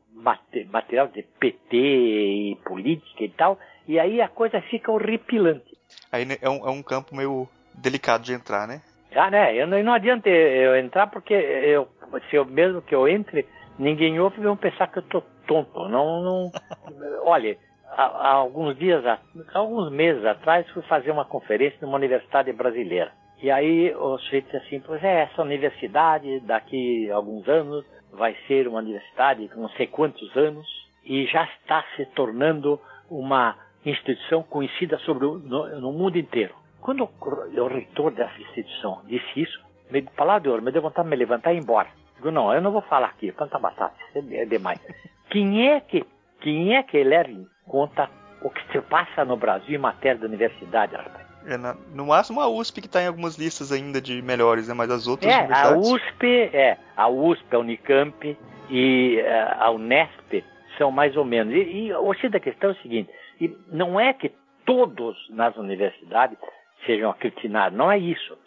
material 0.67 1.07
de 1.07 1.23
PT 1.39 1.77
e 1.77 2.57
política 2.65 3.23
e 3.23 3.29
tal, 3.29 3.57
e 3.87 3.99
aí 3.99 4.21
a 4.21 4.27
coisa 4.27 4.61
fica 4.61 4.91
horripilante. 4.91 5.77
Aí 6.11 6.25
né, 6.25 6.37
é 6.41 6.49
um, 6.49 6.67
é 6.67 6.69
um 6.69 6.83
campo 6.83 7.15
meio 7.15 7.47
delicado 7.73 8.23
de 8.23 8.33
entrar, 8.33 8.67
né? 8.67 8.81
Ah, 9.15 9.31
né? 9.31 9.55
Eu 9.55 9.65
não, 9.65 9.81
não 9.81 9.93
adianta 9.93 10.29
eu 10.29 10.75
entrar 10.77 11.07
porque 11.07 11.33
eu, 11.33 11.87
se 12.29 12.35
eu 12.35 12.45
mesmo 12.45 12.81
que 12.81 12.93
eu 12.93 13.07
entre, 13.07 13.47
ninguém 13.77 14.19
ouve 14.19 14.39
e 14.39 14.43
vão 14.43 14.57
pensar 14.57 14.87
que 14.87 14.99
eu 14.99 15.03
tô 15.03 15.21
tonto. 15.47 15.87
Não, 15.89 16.21
não. 16.21 16.51
Olha, 17.23 17.57
há, 18.03 18.29
alguns 18.29 18.77
dias, 18.77 19.05
há 19.05 19.19
alguns 19.53 19.91
meses 19.91 20.23
atrás, 20.25 20.69
fui 20.69 20.81
fazer 20.83 21.11
uma 21.11 21.25
conferência 21.25 21.77
numa 21.81 21.97
universidade 21.97 22.51
brasileira. 22.53 23.11
E 23.41 23.49
aí 23.49 23.93
o 23.95 24.17
sujeito 24.19 24.45
disse 24.45 24.57
assim, 24.57 24.79
pois 24.79 25.03
é, 25.03 25.23
essa 25.23 25.41
universidade 25.41 26.39
daqui 26.41 27.09
a 27.09 27.15
alguns 27.15 27.47
anos 27.47 27.85
vai 28.11 28.35
ser 28.47 28.67
uma 28.67 28.79
universidade 28.79 29.47
com 29.49 29.61
não 29.61 29.69
sei 29.69 29.87
quantos 29.87 30.35
anos 30.35 30.67
e 31.05 31.25
já 31.25 31.43
está 31.43 31.83
se 31.95 32.05
tornando 32.07 32.79
uma 33.09 33.55
instituição 33.85 34.43
conhecida 34.43 34.97
sobre 34.99 35.25
o, 35.25 35.37
no, 35.37 35.79
no, 35.79 35.91
mundo 35.91 36.17
inteiro. 36.17 36.53
Quando 36.81 37.03
o, 37.03 37.61
o, 37.61 37.67
reitor 37.67 38.11
dessa 38.11 38.39
instituição 38.41 39.01
disse 39.05 39.41
isso, 39.41 39.59
me 39.89 40.01
palavra 40.01 40.41
de 40.41 40.49
ouro, 40.49 40.61
me 40.61 40.71
deu 40.71 40.81
vontade 40.81 41.05
de 41.05 41.09
me 41.09 41.15
levantar 41.15 41.53
e 41.53 41.57
ir 41.57 41.61
embora. 41.61 41.87
Digo, 42.15 42.31
não, 42.31 42.53
eu 42.53 42.61
não 42.61 42.71
vou 42.71 42.81
falar 42.81 43.07
aqui, 43.07 43.31
planta 43.31 43.57
batata, 43.57 43.95
é, 44.15 44.41
é 44.41 44.45
demais. 44.45 44.79
Quem 45.29 45.69
é 45.69 45.79
que, 45.79 46.03
quem 46.41 46.75
é 46.75 46.81
que 46.81 46.97
em 46.99 47.47
conta 47.69 48.09
o 48.41 48.49
que 48.49 48.61
se 48.71 48.81
passa 48.81 49.23
no 49.23 49.37
Brasil 49.37 49.75
em 49.75 49.81
matéria 49.81 50.19
de 50.19 50.25
universidade, 50.25 50.95
rapaz? 50.95 51.29
É 51.45 51.57
na, 51.57 51.75
no 51.93 52.07
máximo 52.07 52.41
a 52.41 52.49
USP 52.49 52.81
que 52.81 52.87
está 52.87 53.01
em 53.01 53.07
algumas 53.07 53.37
listas 53.37 53.71
ainda 53.71 54.01
de 54.01 54.21
melhores, 54.21 54.67
né? 54.67 54.73
Mas 54.73 54.91
as 54.91 55.07
outras 55.07 55.31
é, 55.31 55.37
universidades... 55.37 55.89
a 55.89 55.93
USP, 55.93 56.27
é, 56.53 56.77
a 56.97 57.07
USP, 57.07 57.55
a 57.55 57.59
Unicamp 57.59 58.37
e 58.69 59.21
uh, 59.21 59.63
a 59.63 59.71
Unesp 59.71 60.43
são 60.77 60.91
mais 60.91 61.15
ou 61.15 61.23
menos. 61.23 61.53
E, 61.53 61.87
e 61.87 61.93
o 61.93 62.13
X 62.13 62.29
da 62.31 62.39
questão 62.39 62.71
é 62.71 62.73
o 62.73 62.81
seguinte, 62.81 63.09
e 63.39 63.55
não 63.71 63.99
é 63.99 64.13
que 64.13 64.31
todos 64.65 65.17
nas 65.29 65.55
universidades 65.57 66.37
sejam 66.85 67.09
acritinados, 67.09 67.77
não 67.77 67.91
é 67.91 67.97
isso. 67.97 68.37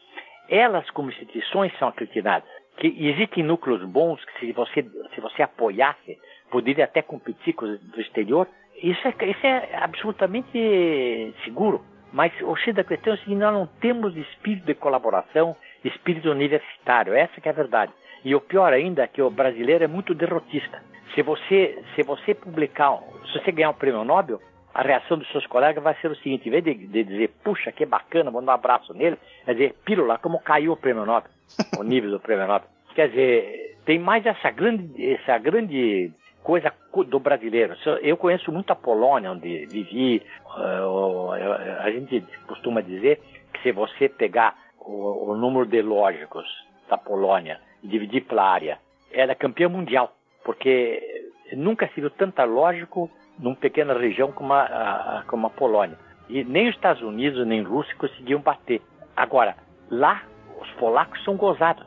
Elas, 0.49 0.89
como 0.91 1.11
instituições, 1.11 1.73
são 1.79 1.89
acritinadas. 1.89 2.49
Que 2.77 2.89
existem 2.99 3.45
núcleos 3.45 3.85
bons 3.85 4.25
que 4.25 4.41
se 4.41 4.53
você, 4.53 4.83
se 5.15 5.21
você 5.21 5.43
apoiasse, 5.43 6.19
poderia 6.51 6.85
até 6.85 7.03
competir 7.03 7.55
com 7.55 7.67
os 7.67 7.81
do 7.81 8.01
exterior. 8.01 8.47
Isso 8.77 9.01
é, 9.07 9.31
isso 9.31 9.47
é 9.47 9.77
absolutamente 9.77 11.35
seguro. 11.45 11.85
Mas 12.13 12.33
o 12.43 12.55
X 12.57 12.75
da 12.75 12.85
questão 12.85 13.15
é 13.15 13.17
o 13.17 13.19
seguinte, 13.21 13.39
nós 13.39 13.55
não 13.55 13.67
temos 13.81 14.15
espírito 14.17 14.67
de 14.67 14.75
colaboração, 14.75 15.57
espírito 15.83 16.31
universitário, 16.31 17.15
essa 17.15 17.41
que 17.41 17.49
é 17.49 17.53
a 17.53 17.55
verdade. 17.55 17.93
E 18.25 18.35
o 18.35 18.41
pior 18.41 18.73
ainda 18.73 19.03
é 19.03 19.07
que 19.07 19.23
o 19.23 19.31
brasileiro 19.31 19.83
é 19.83 19.87
muito 19.87 20.15
derrotista. 20.15 20.83
Se 21.15 21.23
você, 21.23 21.83
se 21.95 22.03
você 22.03 22.35
publicar, 22.35 22.99
se 23.27 23.39
você 23.39 23.51
ganhar 23.51 23.71
um 23.71 23.75
prêmio 23.75 24.05
Nobel, 24.05 24.41
a 24.75 24.83
reação 24.83 25.19
dos 25.19 25.31
seus 25.31 25.47
colegas 25.47 25.83
vai 25.83 25.95
ser 26.01 26.11
o 26.11 26.17
seguinte, 26.17 26.49
em 26.49 26.51
vez 26.51 26.65
de, 26.65 26.75
de 26.75 27.05
dizer, 27.05 27.31
puxa, 27.43 27.73
que 27.73 27.85
bacana, 27.85 28.31
vou 28.31 28.43
dar 28.43 28.53
um 28.53 28.55
abraço 28.55 28.95
nele, 28.95 29.19
é 29.47 29.53
dizer, 29.53 29.75
pílula, 29.85 30.19
como 30.19 30.41
caiu 30.41 30.73
o 30.73 30.77
prêmio 30.77 31.05
Nobel, 31.05 31.31
o 31.79 31.83
nível 31.83 32.11
do 32.11 32.21
prêmio 32.21 32.47
Nobel. 32.47 32.69
Quer 32.95 33.09
dizer, 33.09 33.79
tem 33.85 33.99
mais 33.99 34.25
essa 34.25 34.51
grande, 34.51 35.15
essa 35.15 35.39
grande 35.39 36.13
coisa 36.43 36.73
do 37.07 37.19
brasileiro. 37.19 37.75
Eu 38.03 38.17
conheço 38.17 38.53
muito 38.53 38.71
a 38.73 38.77
Polônia, 38.77 39.31
onde 39.33 39.67
vivi. 39.67 40.23
Eh, 40.59 41.79
a 41.81 41.91
gente 41.91 42.21
costuma 42.47 42.81
dizer 42.81 43.21
que 43.53 43.63
se 43.63 43.73
você 43.73 44.09
pegar 44.09 44.57
o, 44.79 45.35
número 45.37 45.67
de 45.67 45.81
lógicos 45.81 46.47
da 46.89 46.99
Polônia 46.99 47.61
e 47.83 47.89
dividir 47.89 48.25
pela 48.25 48.45
área, 48.45 48.79
ela 49.13 49.33
é 49.33 49.35
campeã 49.35 49.69
mundial, 49.69 50.13
porque 50.45 51.31
nunca 51.53 51.89
se 51.89 52.01
viu 52.01 52.11
tanta 52.11 52.45
lógico 52.45 53.11
numa 53.39 53.57
pequena 53.57 53.95
região 53.95 54.33
como 54.33 54.53
a, 54.53 55.25
como 55.27 55.47
a 55.47 55.51
Polônia. 55.51 55.97
E 56.29 56.45
nem 56.45 56.69
os 56.69 56.75
Estados 56.75 57.03
Unidos 57.03 57.47
nem 57.47 57.63
Rússia 57.63 57.95
conseguiam 57.97 58.41
bater. 58.41 58.81
Agora, 59.17 59.57
lá, 59.91 60.23
os 60.61 60.71
polacos 60.73 61.23
são 61.25 61.37
gozados. 61.37 61.85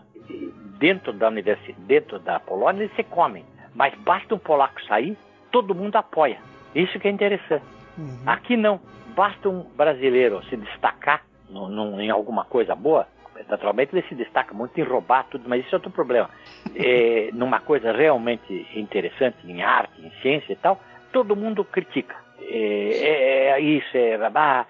dentro 0.79 1.13
da 1.13 1.27
universidade, 1.27 1.85
dentro 1.85 2.19
da 2.19 2.39
Polônia, 2.39 2.83
eles 2.83 2.95
se 2.95 3.03
comem. 3.03 3.45
Mas 3.75 3.93
basta 3.99 4.33
um 4.33 4.39
polaco 4.39 4.81
sair, 4.85 5.17
todo 5.51 5.75
mundo 5.75 5.97
apoia. 5.97 6.39
Isso 6.73 6.99
que 6.99 7.07
é 7.07 7.11
interessante. 7.11 7.65
Uhum. 7.97 8.23
Aqui 8.25 8.57
não. 8.57 8.79
Basta 9.15 9.47
um 9.47 9.61
brasileiro 9.75 10.43
se 10.45 10.57
destacar 10.57 11.23
no, 11.49 11.69
no, 11.69 12.01
em 12.01 12.09
alguma 12.09 12.43
coisa 12.45 12.75
boa, 12.75 13.07
naturalmente 13.47 13.95
ele 13.95 14.07
se 14.07 14.15
destaca 14.15 14.53
muito 14.53 14.79
em 14.79 14.83
roubar 14.83 15.27
tudo, 15.29 15.47
mas 15.47 15.65
isso 15.65 15.75
é 15.75 15.77
outro 15.77 15.91
problema. 15.91 16.29
É, 16.75 17.29
numa 17.33 17.59
coisa 17.59 17.91
realmente 17.91 18.67
interessante, 18.75 19.37
em 19.45 19.61
arte, 19.61 20.01
em 20.01 20.11
ciência 20.21 20.53
e 20.53 20.55
tal, 20.55 20.79
todo 21.11 21.35
mundo 21.35 21.63
critica. 21.63 22.15
É, 22.41 22.89
é, 22.91 23.47
é 23.51 23.59
isso, 23.59 23.97
é, 23.97 24.15
ah, 24.35 24.65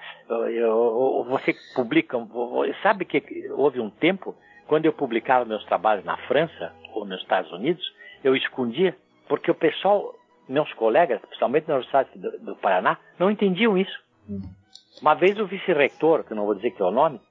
você 1.27 1.55
publica, 1.75 2.17
sabe 2.81 3.05
que 3.05 3.49
houve 3.51 3.79
um 3.79 3.89
tempo, 3.89 4.35
quando 4.67 4.85
eu 4.85 4.93
publicava 4.93 5.45
meus 5.45 5.63
trabalhos 5.65 6.05
na 6.05 6.17
França 6.17 6.71
ou 6.93 7.05
nos 7.05 7.21
Estados 7.21 7.51
Unidos, 7.51 7.83
eu 8.25 8.35
escondia, 8.35 8.97
porque 9.29 9.51
o 9.51 9.55
pessoal, 9.55 10.15
meus 10.49 10.71
colegas, 10.73 11.21
principalmente 11.21 11.67
na 11.67 11.75
Universidade 11.75 12.09
do, 12.17 12.39
do 12.39 12.55
Paraná, 12.55 12.97
não 13.19 13.29
entendiam 13.29 13.77
isso. 13.77 14.03
Uma 14.99 15.13
vez 15.13 15.39
o 15.39 15.45
vice-reitor, 15.45 16.23
que 16.23 16.33
não 16.33 16.45
vou 16.45 16.55
dizer 16.55 16.71
que 16.71 16.81
é 16.81 16.85
o 16.85 16.91
nome, 16.91 17.21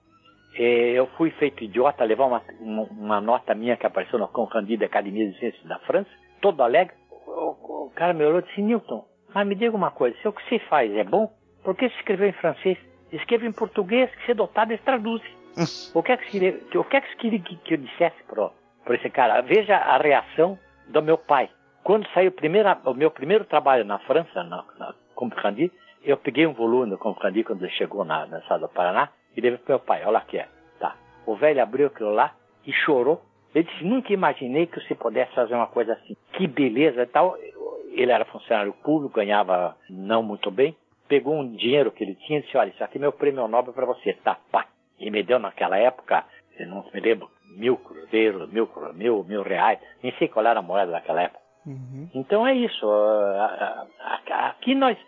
é, 0.54 0.92
eu 0.92 1.08
fui 1.16 1.30
feito 1.32 1.64
idiota 1.64 2.04
levar 2.04 2.26
uma, 2.26 2.42
uma, 2.60 3.20
nota 3.20 3.56
minha 3.56 3.76
que 3.76 3.84
apareceu 3.84 4.20
no 4.20 4.28
Concandido 4.28 4.80
da 4.80 4.86
Academia 4.86 5.28
de 5.28 5.36
Ciências 5.40 5.64
da 5.64 5.80
França, 5.80 6.10
todo 6.40 6.62
alegre. 6.62 6.94
O, 7.26 7.86
o, 7.86 7.92
cara 7.96 8.12
me 8.14 8.24
olhou 8.24 8.38
e 8.38 8.42
disse, 8.44 8.62
Newton, 8.62 9.04
mas 9.34 9.46
me 9.48 9.56
diga 9.56 9.76
uma 9.76 9.90
coisa, 9.90 10.16
se 10.22 10.28
o 10.28 10.32
que 10.32 10.48
você 10.48 10.60
faz 10.60 10.94
é 10.94 11.02
bom, 11.02 11.28
por 11.64 11.74
que 11.74 11.88
você 11.88 11.96
escreveu 11.96 12.28
em 12.28 12.32
francês? 12.34 12.78
Escreva 13.10 13.46
em 13.46 13.52
português, 13.52 14.14
que 14.14 14.26
você 14.26 14.30
é 14.30 14.34
dotado, 14.34 14.70
eles 14.70 14.84
traduzem. 14.84 15.28
o 15.92 16.02
que 16.04 16.12
é 16.12 16.16
que 16.16 16.24
você 16.26 16.30
queria, 16.30 16.52
que, 16.52 16.96
é 16.96 17.00
que, 17.00 17.08
você 17.08 17.16
queria 17.16 17.40
que, 17.40 17.56
que 17.56 17.74
eu 17.74 17.78
dissesse 17.78 18.22
para 18.24 18.94
esse 18.94 19.10
cara? 19.10 19.40
Veja 19.40 19.76
a 19.76 19.98
reação 19.98 20.56
do 20.88 21.02
meu 21.02 21.18
pai. 21.18 21.50
Quando 21.82 22.08
saiu 22.10 22.32
o, 22.32 22.90
o 22.90 22.94
meu 22.94 23.10
primeiro 23.10 23.44
trabalho 23.44 23.84
na 23.84 23.98
França, 24.00 24.42
na, 24.42 24.64
na 24.78 24.94
eu 26.02 26.16
peguei 26.18 26.46
um 26.46 26.52
volume 26.52 26.90
do 26.90 26.98
Comprandi 26.98 27.42
quando 27.44 27.62
ele 27.62 27.72
chegou 27.72 28.04
na, 28.04 28.26
na 28.26 28.38
estado 28.38 28.60
do 28.60 28.68
Paraná, 28.68 29.08
e 29.36 29.40
levei 29.40 29.58
pro 29.58 29.72
meu 29.72 29.80
pai, 29.80 30.04
olha 30.04 30.18
aqui, 30.18 30.38
é. 30.38 30.48
tá. 30.78 30.96
O 31.26 31.34
velho 31.34 31.62
abriu 31.62 31.86
aquilo 31.86 32.10
lá 32.10 32.34
e 32.66 32.72
chorou. 32.72 33.22
Ele 33.54 33.64
disse, 33.64 33.84
nunca 33.84 34.12
imaginei 34.12 34.66
que 34.66 34.80
você 34.80 34.94
pudesse 34.94 35.34
fazer 35.34 35.54
uma 35.54 35.66
coisa 35.66 35.94
assim. 35.94 36.16
Que 36.32 36.46
beleza 36.46 37.02
e 37.02 37.06
tal. 37.06 37.36
Ele 37.92 38.10
era 38.10 38.24
funcionário 38.24 38.72
público, 38.72 39.14
ganhava 39.14 39.76
não 39.88 40.22
muito 40.22 40.50
bem. 40.50 40.76
Pegou 41.08 41.34
um 41.34 41.56
dinheiro 41.56 41.92
que 41.92 42.02
ele 42.02 42.16
tinha 42.16 42.40
e 42.40 42.42
disse, 42.42 42.56
olha, 42.56 42.70
isso 42.70 42.82
aqui 42.82 42.98
é 42.98 43.00
meu 43.00 43.12
prêmio 43.12 43.46
Nobel 43.48 43.72
para 43.72 43.86
você. 43.86 44.12
Tá, 44.24 44.36
pá. 44.50 44.66
E 44.98 45.10
me 45.10 45.22
deu 45.22 45.38
naquela 45.38 45.78
época, 45.78 46.24
não 46.66 46.84
me 46.92 47.00
lembro, 47.00 47.28
mil 47.56 47.76
cruzeiros, 47.76 48.50
mil, 48.50 48.68
mil, 48.94 49.24
mil 49.24 49.42
reais. 49.42 49.78
Nem 50.02 50.12
sei 50.18 50.28
qual 50.28 50.46
era 50.46 50.60
a 50.60 50.62
moeda 50.62 50.92
daquela 50.92 51.22
época. 51.22 51.40
Uhum. 51.66 52.08
Então 52.14 52.46
é 52.46 52.54
isso. 52.54 52.86
Aqui 54.28 54.74
nós, 54.74 54.98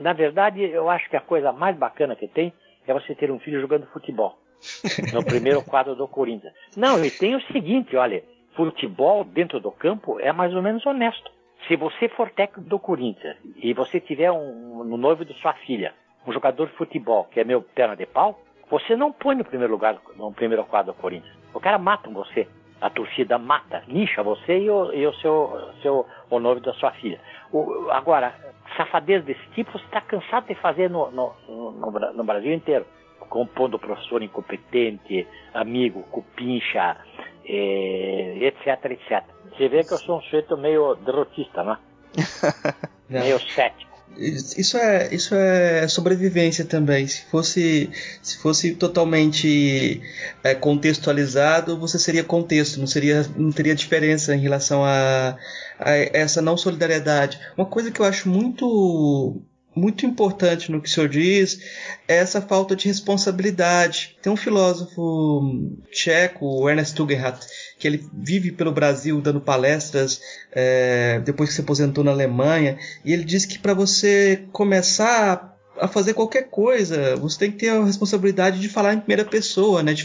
na 0.00 0.12
verdade, 0.12 0.62
eu 0.62 0.90
acho 0.90 1.08
que 1.08 1.16
a 1.16 1.20
coisa 1.20 1.52
mais 1.52 1.76
bacana 1.76 2.16
que 2.16 2.26
tem 2.28 2.52
é 2.86 2.92
você 2.92 3.14
ter 3.14 3.30
um 3.30 3.38
filho 3.38 3.60
jogando 3.60 3.86
futebol. 3.88 4.38
No 5.14 5.24
primeiro 5.24 5.62
quadro 5.62 5.94
do 5.94 6.08
Corinthians. 6.08 6.52
Não, 6.76 7.04
e 7.04 7.10
tem 7.10 7.36
o 7.36 7.42
seguinte, 7.42 7.94
olha, 7.96 8.24
futebol 8.56 9.22
dentro 9.22 9.60
do 9.60 9.70
campo 9.70 10.18
é 10.18 10.32
mais 10.32 10.52
ou 10.52 10.60
menos 10.60 10.84
honesto. 10.84 11.30
Se 11.68 11.76
você 11.76 12.08
for 12.08 12.30
técnico 12.30 12.68
do 12.68 12.78
Corinthians 12.78 13.36
e 13.56 13.72
você 13.72 14.00
tiver 14.00 14.32
um, 14.32 14.82
no 14.84 14.96
noivo 14.96 15.24
de 15.24 15.32
sua 15.34 15.54
filha 15.54 15.94
um 16.26 16.32
jogador 16.32 16.66
de 16.66 16.72
futebol 16.74 17.24
que 17.24 17.40
é 17.40 17.44
meu 17.44 17.62
perna 17.62 17.94
de 17.94 18.04
pau, 18.04 18.40
você 18.70 18.96
não 18.96 19.12
põe 19.12 19.34
no 19.34 19.44
primeiro 19.44 19.72
lugar, 19.72 19.98
no 20.16 20.32
primeiro 20.32 20.64
quadro 20.64 20.92
do 20.92 20.98
Corinthians. 20.98 21.34
O 21.54 21.60
cara 21.60 21.78
mata 21.78 22.08
você. 22.10 22.48
A 22.80 22.88
torcida 22.88 23.38
mata, 23.38 23.82
lixa 23.88 24.22
você 24.22 24.56
e 24.56 24.70
o, 24.70 24.92
e 24.92 25.04
o 25.04 25.12
seu, 25.14 25.72
seu, 25.82 26.06
o 26.30 26.38
noivo 26.38 26.60
da 26.60 26.72
sua 26.74 26.92
filha. 26.92 27.20
O, 27.52 27.90
agora, 27.90 28.32
safadeza 28.76 29.24
desse 29.24 29.44
tipo 29.54 29.72
você 29.72 29.84
está 29.84 30.00
cansado 30.00 30.46
de 30.46 30.54
fazer 30.54 30.88
no, 30.88 31.10
no, 31.10 31.34
no, 31.48 32.12
no 32.12 32.24
Brasil 32.24 32.52
inteiro. 32.52 32.86
Compondo 33.28 33.78
professor 33.78 34.22
incompetente, 34.22 35.26
amigo, 35.52 36.02
cupincha, 36.04 36.96
eh, 37.44 38.38
etc, 38.40 38.92
etc. 38.92 39.24
Você 39.50 39.68
vê 39.68 39.82
que 39.82 39.92
eu 39.92 39.98
sou 39.98 40.18
um 40.18 40.22
sujeito 40.22 40.56
meio 40.56 40.94
derrotista, 40.94 41.62
né? 41.64 41.78
meio 43.10 43.38
cético. 43.40 43.87
Isso 44.16 44.76
é, 44.76 45.14
isso 45.14 45.34
é 45.34 45.86
sobrevivência 45.86 46.64
também. 46.64 47.06
Se 47.06 47.22
fosse, 47.30 47.90
se 48.20 48.36
fosse 48.38 48.74
totalmente 48.74 50.00
é, 50.42 50.54
contextualizado, 50.54 51.78
você 51.78 51.98
seria 51.98 52.24
contexto, 52.24 52.80
não, 52.80 52.86
seria, 52.86 53.24
não 53.36 53.52
teria 53.52 53.76
diferença 53.76 54.34
em 54.34 54.40
relação 54.40 54.84
a, 54.84 55.36
a 55.78 55.90
essa 55.92 56.42
não 56.42 56.56
solidariedade. 56.56 57.38
Uma 57.56 57.66
coisa 57.66 57.92
que 57.92 58.00
eu 58.00 58.06
acho 58.06 58.28
muito 58.28 59.40
muito 59.78 60.04
importante 60.04 60.70
no 60.70 60.80
que 60.80 60.88
o 60.88 60.92
senhor 60.92 61.08
diz 61.08 61.60
é 62.06 62.16
essa 62.16 62.40
falta 62.42 62.74
de 62.74 62.88
responsabilidade. 62.88 64.16
Tem 64.20 64.32
um 64.32 64.36
filósofo 64.36 65.76
tcheco, 65.90 66.68
Ernest 66.68 66.94
Tugendhat, 66.94 67.38
que 67.78 67.86
ele 67.86 68.04
vive 68.12 68.50
pelo 68.50 68.72
Brasil 68.72 69.20
dando 69.20 69.40
palestras 69.40 70.20
é, 70.52 71.20
depois 71.24 71.50
que 71.50 71.54
se 71.54 71.60
aposentou 71.60 72.02
na 72.02 72.10
Alemanha, 72.10 72.78
e 73.04 73.12
ele 73.12 73.24
diz 73.24 73.46
que 73.46 73.58
para 73.58 73.74
você 73.74 74.44
começar 74.52 75.56
a 75.80 75.86
fazer 75.86 76.12
qualquer 76.14 76.50
coisa, 76.50 77.14
você 77.16 77.38
tem 77.38 77.52
que 77.52 77.58
ter 77.58 77.68
a 77.68 77.84
responsabilidade 77.84 78.60
de 78.60 78.68
falar 78.68 78.94
em 78.94 78.98
primeira 78.98 79.24
pessoa, 79.24 79.82
né? 79.82 79.94
de, 79.94 80.04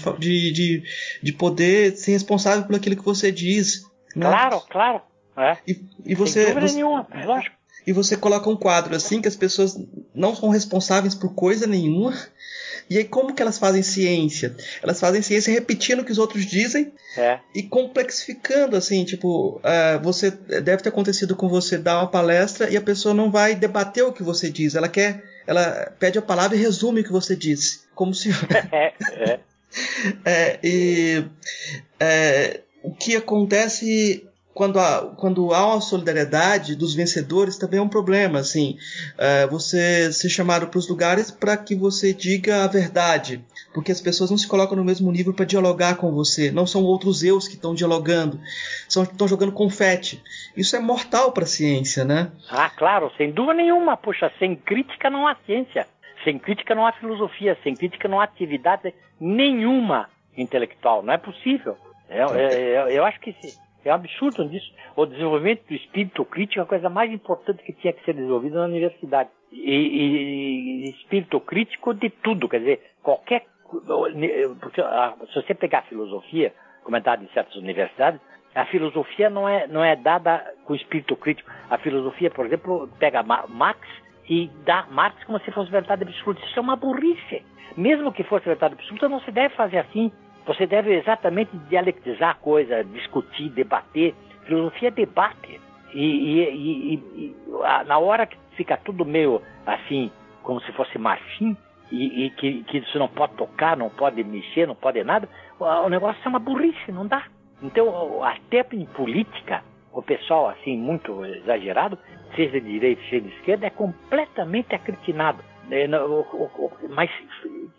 de, 0.51 0.84
de 1.21 1.34
poder 1.34 1.97
ser 1.97 2.11
responsável 2.11 2.63
por 2.63 2.76
aquilo 2.76 2.95
que 2.95 3.03
você 3.03 3.32
diz. 3.32 3.84
Né? 4.15 4.28
Claro, 4.28 4.61
claro. 4.69 5.01
É. 5.36 5.57
E, 5.67 5.82
e 6.05 6.13
você, 6.13 6.43
Sem 6.45 6.53
dúvida 6.53 6.67
você, 6.67 6.76
nenhuma, 6.76 7.07
lógico 7.26 7.62
e 7.86 7.93
você 7.93 8.15
coloca 8.15 8.49
um 8.49 8.55
quadro 8.55 8.95
assim 8.95 9.21
que 9.21 9.27
as 9.27 9.36
pessoas 9.36 9.77
não 10.13 10.36
são 10.36 10.49
responsáveis 10.49 11.15
por 11.15 11.34
coisa 11.34 11.67
nenhuma. 11.67 12.13
E 12.89 12.97
aí 12.97 13.05
como 13.05 13.34
que 13.34 13.41
elas 13.41 13.57
fazem 13.57 13.81
ciência? 13.81 14.55
Elas 14.81 14.99
fazem 14.99 15.21
ciência 15.21 15.53
repetindo 15.53 16.01
o 16.01 16.05
que 16.05 16.11
os 16.11 16.17
outros 16.17 16.45
dizem 16.45 16.91
é. 17.17 17.39
e 17.55 17.63
complexificando 17.63 18.75
assim, 18.75 19.05
tipo, 19.05 19.57
uh, 19.57 20.03
você 20.03 20.31
deve 20.31 20.84
ter 20.84 20.89
acontecido 20.89 21.36
com 21.36 21.47
você 21.47 21.77
dar 21.77 21.99
uma 21.99 22.07
palestra 22.07 22.69
e 22.69 22.75
a 22.75 22.81
pessoa 22.81 23.13
não 23.13 23.31
vai 23.31 23.55
debater 23.55 24.03
o 24.03 24.11
que 24.11 24.21
você 24.21 24.49
diz, 24.49 24.75
ela 24.75 24.89
quer, 24.89 25.23
ela 25.47 25.93
pede 25.97 26.19
a 26.19 26.21
palavra 26.21 26.57
e 26.57 26.59
resume 26.59 27.01
o 27.01 27.03
que 27.03 27.11
você 27.11 27.36
disse, 27.36 27.81
como 27.95 28.13
se 28.13 28.29
é, 28.71 28.93
é. 29.13 29.39
é, 30.25 30.59
e 30.63 31.25
é, 31.99 32.59
o 32.84 32.93
que 32.93 33.15
acontece 33.15 34.27
quando 34.54 34.80
há, 34.80 35.14
quando 35.18 35.54
há 35.54 35.66
uma 35.66 35.82
solidariedade 35.82 36.76
dos 36.76 36.93
vencedores 36.93 37.58
também 37.58 37.80
é 37.80 37.82
um 37.82 37.89
problema, 37.89 38.39
assim, 38.39 38.78
é, 39.18 39.47
você 39.47 40.12
ser 40.14 40.30
chamado 40.30 40.68
para 40.68 40.78
os 40.78 40.88
lugares 40.88 41.32
para 41.32 41.58
que 41.58 41.76
você 41.76 42.14
diga 42.14 42.64
a 42.64 42.68
verdade, 42.68 43.43
porque 43.74 43.91
as 43.91 43.99
pessoas 43.99 44.30
não 44.30 44.38
se 44.38 44.47
colocam 44.47 44.78
no 44.78 44.84
mesmo 44.84 45.12
nível 45.12 45.34
para 45.34 45.45
dialogar 45.45 45.95
com 45.95 46.12
você, 46.12 46.51
não 46.51 46.68
são 46.68 46.84
outros 46.84 47.24
eus 47.24 47.47
que 47.47 47.56
estão 47.56 47.74
dialogando, 47.74 48.39
são, 48.88 49.04
estão 49.04 49.28
jogando 49.28 49.51
confete. 49.51 50.22
Isso 50.56 50.76
é 50.76 50.80
mortal 50.80 51.32
para 51.32 51.43
a 51.43 51.47
ciência, 51.47 52.06
né? 52.06 52.32
Ah, 52.49 52.70
claro, 52.70 53.12
sem 53.18 53.32
dúvida 53.32 53.56
nenhuma, 53.56 53.97
poxa, 53.97 54.32
sem 54.38 54.56
crítica 54.56 55.10
não 55.10 55.28
há 55.28 55.36
ciência, 55.45 55.88
sem 56.24 56.38
crítica 56.38 56.76
não 56.76 56.86
há 56.86 56.91
filosofia, 56.93 57.58
sem 57.64 57.76
crítica 57.76 58.08
não 58.08 58.20
há 58.20 58.26
atividade 58.26 58.93
nenhuma 59.20 60.10
intelectual, 60.38 61.01
não 61.01 61.14
é 61.14 61.18
possível. 61.18 61.78
Eu, 62.10 62.28
eu, 62.28 62.49
eu, 62.49 62.88
eu 62.89 63.06
acho 63.06 63.20
que 63.20 63.34
se, 63.41 63.58
é 63.86 63.91
absurdo 63.91 64.47
disso. 64.47 64.71
O 64.95 65.05
desenvolvimento 65.05 65.67
do 65.67 65.73
espírito 65.73 66.25
crítico 66.25 66.59
é 66.59 66.63
a 66.63 66.67
coisa 66.67 66.89
mais 66.89 67.11
importante 67.11 67.63
que 67.63 67.73
tinha 67.73 67.93
que 67.93 68.03
ser 68.03 68.13
desenvolvida 68.13 68.59
na 68.59 68.65
universidade. 68.65 69.29
E, 69.51 69.57
e, 69.57 70.89
espírito 70.89 71.39
crítico 71.39 71.93
de 71.93 72.09
tudo, 72.09 72.49
quer 72.49 72.59
dizer, 72.59 72.81
qualquer. 73.01 73.45
Porque, 74.59 74.81
se 74.81 75.36
você 75.36 75.53
pegar 75.53 75.79
a 75.79 75.84
filosofia, 75.84 76.53
como 76.84 76.97
é 76.97 76.99
em 76.99 77.27
certas 77.34 77.55
universidades, 77.55 78.19
a 78.55 78.65
filosofia 78.65 79.29
não 79.29 79.49
é, 79.49 79.67
não 79.67 79.84
é 79.84 79.95
dada 79.95 80.53
com 80.65 80.75
espírito 80.75 81.15
crítico. 81.15 81.49
A 81.69 81.77
filosofia, 81.79 82.29
por 82.29 82.45
exemplo, 82.45 82.88
pega 82.99 83.23
Marx 83.23 83.79
e 84.29 84.49
dá 84.63 84.86
Marx 84.91 85.23
como 85.25 85.39
se 85.39 85.51
fosse 85.51 85.71
verdade 85.71 86.03
absoluta. 86.03 86.45
Isso 86.45 86.59
é 86.59 86.61
uma 86.61 86.75
burrice. 86.75 87.43
Mesmo 87.75 88.13
que 88.13 88.23
fosse 88.23 88.45
verdade 88.45 88.75
absoluta, 88.75 89.09
não 89.09 89.19
se 89.21 89.31
deve 89.31 89.55
fazer 89.55 89.79
assim. 89.79 90.11
Você 90.45 90.67
deve 90.67 90.93
exatamente 90.95 91.55
dialetizar 91.69 92.31
a 92.31 92.35
coisa, 92.35 92.83
discutir, 92.83 93.49
debater. 93.49 94.13
Filosofia 94.45 94.89
é 94.89 94.91
debate. 94.91 95.61
E, 95.93 96.05
e, 96.05 96.39
e, 96.41 96.93
e, 96.95 97.35
na 97.85 97.97
hora 97.97 98.25
que 98.25 98.37
fica 98.57 98.75
tudo 98.77 99.05
meio 99.05 99.41
assim, 99.65 100.11
como 100.41 100.59
se 100.61 100.71
fosse 100.73 100.97
marfim, 100.97 101.55
e, 101.91 102.31
que, 102.31 102.63
que 102.63 102.81
você 102.81 102.97
não 102.97 103.07
pode 103.07 103.35
tocar, 103.35 103.77
não 103.77 103.89
pode 103.89 104.23
mexer, 104.23 104.67
não 104.67 104.75
pode 104.75 105.03
nada, 105.03 105.29
o 105.59 105.89
negócio 105.89 106.19
é 106.25 106.29
uma 106.29 106.39
burrice, 106.39 106.91
não 106.91 107.05
dá. 107.05 107.23
Então, 107.61 108.23
até 108.23 108.65
em 108.73 108.85
política, 108.87 109.63
o 109.91 110.01
pessoal 110.01 110.49
assim, 110.49 110.75
muito 110.75 111.23
exagerado, 111.23 111.97
seja 112.35 112.59
de 112.59 112.67
direita, 112.67 113.01
seja 113.03 113.21
de 113.21 113.35
esquerda, 113.35 113.67
é 113.67 113.69
completamente 113.69 114.73
acritinado. 114.73 115.43
É, 115.71 115.87
mas 116.89 117.09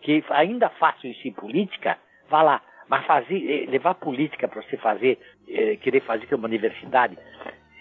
que 0.01 0.25
ainda 0.31 0.71
faço 0.71 1.07
isso 1.07 1.29
em 1.29 1.33
política, 1.33 1.99
vá 2.29 2.43
lá. 2.43 2.63
Mas 2.89 3.07
fazer, 3.07 3.37
eh, 3.51 3.71
levar 3.71 3.95
política 3.95 4.47
para 4.47 4.63
você 4.63 4.77
fazer, 4.77 5.19
eh, 5.49 5.77
querer 5.77 6.01
fazer 6.01 6.27
que 6.27 6.35
uma 6.35 6.47
universidade 6.47 7.17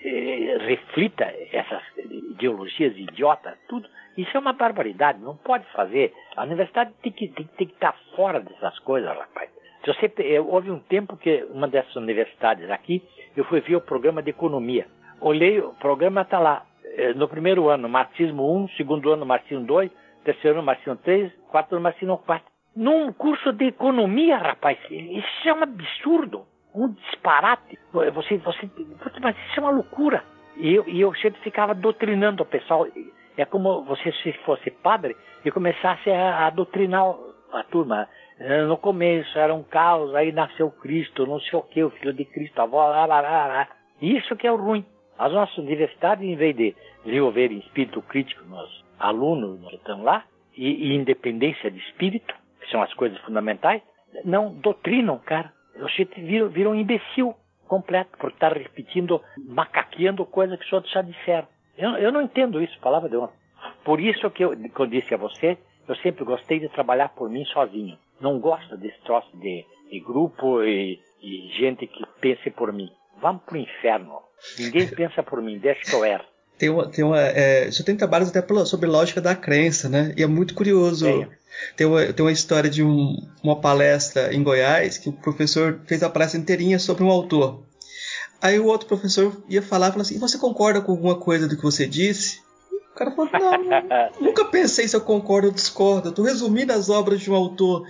eh, 0.05 0.57
reflita 0.61 1.25
essas 1.51 1.81
ideologias 1.97 2.95
idiotas, 2.97 3.57
tudo, 3.67 3.87
isso 4.17 4.35
é 4.35 4.39
uma 4.39 4.53
barbaridade, 4.53 5.19
não 5.19 5.35
pode 5.35 5.65
fazer. 5.71 6.13
A 6.35 6.43
universidade 6.43 6.93
tem 7.01 7.11
que, 7.11 7.27
tem, 7.29 7.45
tem 7.45 7.67
que 7.67 7.73
estar 7.73 7.95
fora 8.15 8.39
dessas 8.39 8.77
coisas, 8.79 9.09
rapaz. 9.09 9.49
Se 9.83 9.91
você, 9.91 10.39
houve 10.39 10.71
um 10.71 10.79
tempo 10.79 11.17
que 11.17 11.45
uma 11.49 11.67
dessas 11.67 11.95
universidades 11.95 12.69
aqui, 12.69 13.03
eu 13.35 13.43
fui 13.45 13.59
ver 13.59 13.75
o 13.75 13.81
programa 13.81 14.21
de 14.21 14.29
economia. 14.29 14.87
Olhei, 15.19 15.59
o 15.59 15.73
programa 15.73 16.21
está 16.21 16.39
lá. 16.39 16.65
No 17.15 17.27
primeiro 17.27 17.69
ano, 17.69 17.89
marxismo 17.89 18.55
1, 18.63 18.69
segundo 18.77 19.11
ano, 19.11 19.25
marxismo 19.25 19.65
2, 19.65 19.91
terceiro 20.23 20.57
ano, 20.57 20.65
marxismo 20.65 20.95
3, 20.97 21.33
quarto 21.49 21.73
ano, 21.73 21.81
marxismo 21.81 22.17
4 22.19 22.52
num 22.75 23.11
curso 23.13 23.51
de 23.53 23.65
economia, 23.65 24.37
rapaz. 24.37 24.77
Isso 24.89 25.49
é 25.49 25.53
um 25.53 25.63
absurdo, 25.63 26.45
um 26.73 26.89
disparate. 26.89 27.77
Você, 27.91 28.37
você, 28.37 28.69
mas 29.21 29.35
isso 29.49 29.59
é 29.59 29.61
uma 29.61 29.71
loucura. 29.71 30.23
E 30.57 30.73
eu, 30.73 30.87
e 30.87 31.01
eu 31.01 31.13
sempre 31.15 31.41
ficava 31.41 31.73
doutrinando 31.73 32.43
o 32.43 32.45
pessoal. 32.45 32.87
É 33.37 33.45
como 33.45 33.83
você 33.83 34.11
se 34.11 34.33
fosse 34.45 34.69
padre 34.69 35.15
e 35.43 35.51
começasse 35.51 36.09
a, 36.09 36.47
a 36.47 36.49
doutrinar 36.49 37.15
a 37.51 37.63
turma. 37.63 38.07
No 38.67 38.77
começo 38.77 39.37
era 39.37 39.53
um 39.53 39.63
caos, 39.63 40.13
aí 40.15 40.31
nasceu 40.31 40.69
Cristo, 40.69 41.25
não 41.25 41.39
sei 41.39 41.57
o 41.57 41.61
que, 41.61 41.83
o 41.83 41.91
filho 41.91 42.13
de 42.13 42.25
Cristo, 42.25 42.59
a 42.59 42.63
avó, 42.63 42.87
lá, 42.89 43.05
lá, 43.05 43.21
lá, 43.21 43.47
lá. 43.47 43.67
Isso 44.01 44.35
que 44.35 44.47
é 44.47 44.51
o 44.51 44.57
ruim. 44.57 44.85
As 45.17 45.31
nossas 45.31 45.57
universidades, 45.59 46.25
em 46.25 46.35
vez 46.35 46.55
de 46.55 46.75
desenvolverem 47.05 47.59
espírito 47.59 48.01
crítico 48.01 48.43
nos 48.45 48.83
alunos 48.99 49.65
que 49.69 49.75
estão 49.75 50.03
lá, 50.03 50.25
e, 50.55 50.89
e 50.89 50.95
independência 50.95 51.69
de 51.69 51.79
espírito, 51.79 52.33
são 52.73 52.81
as 52.81 52.93
coisas 52.95 53.17
fundamentais, 53.19 53.81
não 54.25 54.51
doutrinam, 54.51 55.19
cara. 55.19 55.53
Você 55.79 56.05
vira, 56.05 56.47
vira 56.49 56.69
um 56.69 56.75
imbecil 56.75 57.35
completo 57.67 58.17
por 58.17 58.31
estar 58.31 58.51
repetindo, 58.51 59.21
macaqueando 59.47 60.25
coisas 60.25 60.59
que 60.59 60.65
os 60.65 60.73
outros 60.73 60.91
já 60.91 61.01
disseram. 61.01 61.47
Eu, 61.77 61.91
eu 61.91 62.11
não 62.11 62.21
entendo 62.21 62.61
isso, 62.61 62.79
palavra 62.79 63.09
de 63.09 63.15
honra. 63.15 63.31
Por 63.85 63.99
isso 63.99 64.29
que 64.31 64.43
eu, 64.43 64.57
que 64.57 64.79
eu 64.79 64.87
disse 64.87 65.13
a 65.13 65.17
você, 65.17 65.57
eu 65.87 65.95
sempre 65.97 66.25
gostei 66.25 66.59
de 66.59 66.69
trabalhar 66.69 67.09
por 67.09 67.29
mim 67.29 67.45
sozinho. 67.45 67.97
Não 68.19 68.39
gosto 68.39 68.75
desse 68.77 68.99
troço 69.03 69.29
de, 69.37 69.65
de 69.89 69.99
grupo 69.99 70.63
e, 70.63 70.99
e, 71.21 71.49
gente 71.59 71.87
que 71.87 72.03
pense 72.19 72.49
por 72.51 72.71
mim. 72.71 72.89
Vamos 73.21 73.43
pro 73.43 73.57
inferno. 73.57 74.19
Ninguém 74.59 74.87
pensa 74.95 75.21
por 75.23 75.41
mim, 75.41 75.59
deixa 75.59 75.81
que 75.81 75.93
eu 75.93 76.05
erro. 76.05 76.25
Tem 76.57 76.69
uma, 76.69 76.87
tem 76.89 77.03
uma, 77.03 77.19
é, 77.19 77.65
você 77.65 77.83
tem 77.83 77.97
trabalhos 77.97 78.29
até 78.29 78.65
sobre 78.65 78.87
lógica 78.87 79.19
da 79.19 79.35
crença, 79.35 79.89
né? 79.89 80.13
E 80.15 80.23
é 80.23 80.27
muito 80.27 80.53
curioso. 80.53 81.05
Tem 81.75 81.87
uma, 81.87 82.13
tem 82.13 82.25
uma 82.25 82.31
história 82.31 82.69
de 82.69 82.83
um, 82.83 83.15
uma 83.43 83.59
palestra 83.59 84.33
em 84.33 84.43
Goiás 84.43 84.97
que 84.97 85.09
o 85.09 85.13
professor 85.13 85.81
fez 85.85 86.03
a 86.03 86.09
palestra 86.09 86.39
inteirinha 86.39 86.79
sobre 86.79 87.03
um 87.03 87.09
autor. 87.09 87.63
Aí 88.41 88.59
o 88.59 88.65
outro 88.65 88.87
professor 88.87 89.41
ia 89.47 89.61
falar 89.61 89.87
e 89.87 89.91
falou 89.91 90.01
assim: 90.01 90.19
Você 90.19 90.37
concorda 90.37 90.81
com 90.81 90.91
alguma 90.91 91.15
coisa 91.15 91.47
do 91.47 91.55
que 91.55 91.63
você 91.63 91.87
disse? 91.87 92.41
O 92.93 92.95
cara 92.95 93.11
falou: 93.11 93.31
Não, 93.31 94.19
nunca 94.19 94.45
pensei 94.45 94.87
se 94.87 94.95
eu 94.95 95.01
concordo 95.01 95.47
ou 95.47 95.53
discordo. 95.53 96.09
Eu 96.09 96.13
tô 96.13 96.23
resumindo 96.23 96.73
as 96.73 96.89
obras 96.89 97.21
de 97.21 97.31
um 97.31 97.35
autor. 97.35 97.87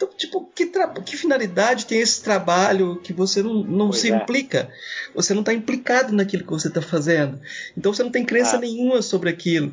Então, 0.00 0.08
tipo, 0.16 0.50
que, 0.54 0.64
que 1.04 1.14
finalidade 1.14 1.84
tem 1.84 2.00
esse 2.00 2.24
trabalho 2.24 2.96
que 3.02 3.12
você 3.12 3.42
não, 3.42 3.62
não 3.62 3.92
se 3.92 4.10
é. 4.10 4.16
implica? 4.16 4.70
Você 5.14 5.34
não 5.34 5.40
está 5.40 5.52
implicado 5.52 6.14
naquilo 6.14 6.42
que 6.42 6.50
você 6.50 6.68
está 6.68 6.80
fazendo. 6.80 7.38
Então 7.76 7.92
você 7.92 8.02
não 8.02 8.10
tem 8.10 8.24
crença 8.24 8.56
ah. 8.56 8.60
nenhuma 8.60 9.02
sobre 9.02 9.28
aquilo. 9.28 9.72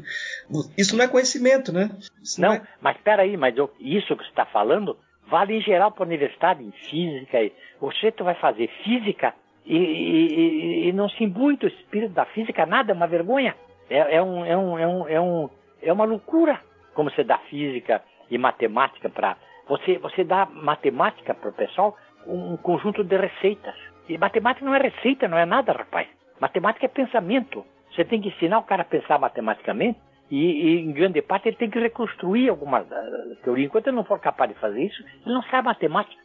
Isso 0.77 0.97
não 0.97 1.05
é 1.05 1.07
conhecimento, 1.07 1.71
né? 1.71 1.89
Isso 2.21 2.41
não, 2.41 2.49
não 2.49 2.55
é... 2.55 2.61
mas 2.81 2.97
peraí, 2.97 3.37
mas 3.37 3.55
eu, 3.55 3.71
isso 3.79 4.17
que 4.17 4.23
você 4.23 4.29
está 4.29 4.45
falando 4.45 4.97
vale 5.29 5.53
em 5.53 5.61
geral 5.61 5.93
para 5.93 6.03
a 6.03 6.07
universidade, 6.07 6.61
em 6.61 6.71
física. 6.71 7.37
O 7.79 7.89
sujeito 7.93 8.25
vai 8.25 8.35
fazer 8.35 8.69
física 8.83 9.33
e, 9.65 9.77
e, 9.77 10.89
e, 10.89 10.91
não 10.91 11.07
se 11.07 11.23
imbui 11.23 11.55
do 11.55 11.67
espírito 11.67 12.13
da 12.13 12.25
física, 12.25 12.65
nada, 12.65 12.91
é 12.91 12.95
uma 12.95 13.07
vergonha. 13.07 13.55
É, 13.89 14.17
é, 14.17 14.21
um, 14.21 14.43
é, 14.43 14.57
um, 14.57 14.77
é, 14.77 14.87
um, 14.87 15.07
é, 15.07 15.21
um, 15.21 15.49
é 15.81 15.93
uma 15.93 16.03
loucura 16.03 16.59
como 16.93 17.09
você 17.09 17.23
dá 17.23 17.37
física 17.49 18.03
e 18.29 18.37
matemática 18.37 19.09
para 19.09 19.37
você, 19.67 19.97
você 19.97 20.23
dá 20.23 20.45
matemática 20.45 21.33
para 21.33 21.49
o 21.49 21.53
pessoal 21.53 21.97
um 22.25 22.57
conjunto 22.57 23.03
de 23.03 23.17
receitas. 23.17 23.75
E 24.07 24.17
matemática 24.17 24.65
não 24.65 24.75
é 24.75 24.79
receita, 24.79 25.27
não 25.27 25.37
é 25.37 25.45
nada, 25.45 25.71
rapaz. 25.71 26.07
Matemática 26.39 26.85
é 26.85 26.89
pensamento. 26.89 27.65
Você 27.93 28.05
tem 28.05 28.21
que 28.21 28.29
ensinar 28.29 28.59
o 28.59 28.63
cara 28.63 28.81
a 28.81 28.85
pensar 28.85 29.17
matematicamente 29.19 29.99
e, 30.29 30.37
e 30.37 30.79
em 30.81 30.91
grande 30.91 31.21
parte, 31.21 31.47
ele 31.47 31.55
tem 31.55 31.69
que 31.69 31.79
reconstruir 31.79 32.49
alguma 32.49 32.81
uh, 32.81 33.35
teoria. 33.43 33.65
Enquanto 33.65 33.87
ele 33.87 33.95
não 33.95 34.03
for 34.03 34.19
capaz 34.19 34.51
de 34.51 34.59
fazer 34.59 34.83
isso, 34.83 35.01
ele 35.25 35.33
não 35.33 35.41
sabe 35.43 35.67
matemática. 35.67 36.21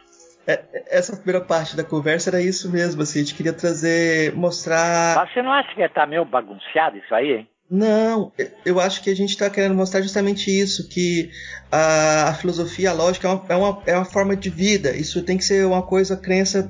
É, 0.46 0.64
essa 0.90 1.16
primeira 1.16 1.40
parte 1.40 1.76
da 1.76 1.84
conversa 1.84 2.30
era 2.30 2.40
isso 2.40 2.70
mesmo, 2.70 3.02
assim, 3.02 3.20
a 3.20 3.22
gente 3.22 3.36
queria 3.36 3.52
trazer, 3.52 4.34
mostrar. 4.34 5.14
Mas 5.16 5.32
você 5.32 5.40
não 5.40 5.52
acha 5.52 5.72
que 5.72 5.80
está 5.80 6.04
meio 6.04 6.24
bagunçado 6.24 6.96
isso 6.98 7.14
aí, 7.14 7.32
hein? 7.32 7.48
Não, 7.74 8.30
eu 8.66 8.78
acho 8.78 9.02
que 9.02 9.08
a 9.08 9.16
gente 9.16 9.30
está 9.30 9.48
querendo 9.48 9.74
mostrar 9.74 10.02
justamente 10.02 10.50
isso, 10.50 10.90
que 10.90 11.30
a, 11.70 12.28
a 12.28 12.34
filosofia, 12.34 12.90
a 12.90 12.92
lógica 12.92 13.26
é 13.26 13.30
uma, 13.30 13.44
é, 13.48 13.56
uma, 13.56 13.82
é 13.86 13.96
uma 13.96 14.04
forma 14.04 14.36
de 14.36 14.50
vida. 14.50 14.94
Isso 14.94 15.24
tem 15.24 15.38
que 15.38 15.44
ser 15.44 15.64
uma 15.64 15.80
coisa, 15.80 16.14
crença 16.14 16.68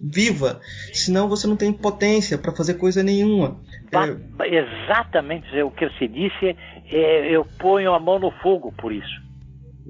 viva. 0.00 0.60
Senão 0.92 1.28
você 1.28 1.48
não 1.48 1.56
tem 1.56 1.72
potência 1.72 2.38
para 2.38 2.54
fazer 2.54 2.74
coisa 2.74 3.02
nenhuma. 3.02 3.60
É... 3.90 4.56
Exatamente 4.56 5.48
o 5.62 5.70
que 5.72 5.88
você 5.88 6.06
disse, 6.06 6.56
é, 6.92 7.28
eu 7.28 7.44
ponho 7.58 7.92
a 7.92 7.98
mão 7.98 8.20
no 8.20 8.30
fogo 8.30 8.72
por 8.78 8.92
isso. 8.92 9.29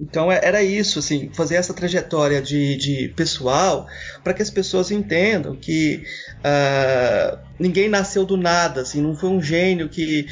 Então 0.00 0.32
é, 0.32 0.40
era 0.42 0.62
isso, 0.62 0.98
assim, 0.98 1.30
fazer 1.34 1.56
essa 1.56 1.74
trajetória 1.74 2.40
de, 2.40 2.76
de 2.76 3.08
pessoal 3.14 3.86
para 4.24 4.32
que 4.32 4.40
as 4.40 4.48
pessoas 4.48 4.90
entendam 4.90 5.54
que 5.54 6.02
uh, 6.38 7.38
ninguém 7.58 7.88
nasceu 7.88 8.24
do 8.24 8.36
nada, 8.36 8.80
assim, 8.80 9.02
não 9.02 9.14
foi 9.14 9.28
um 9.28 9.42
gênio 9.42 9.90
que 9.90 10.26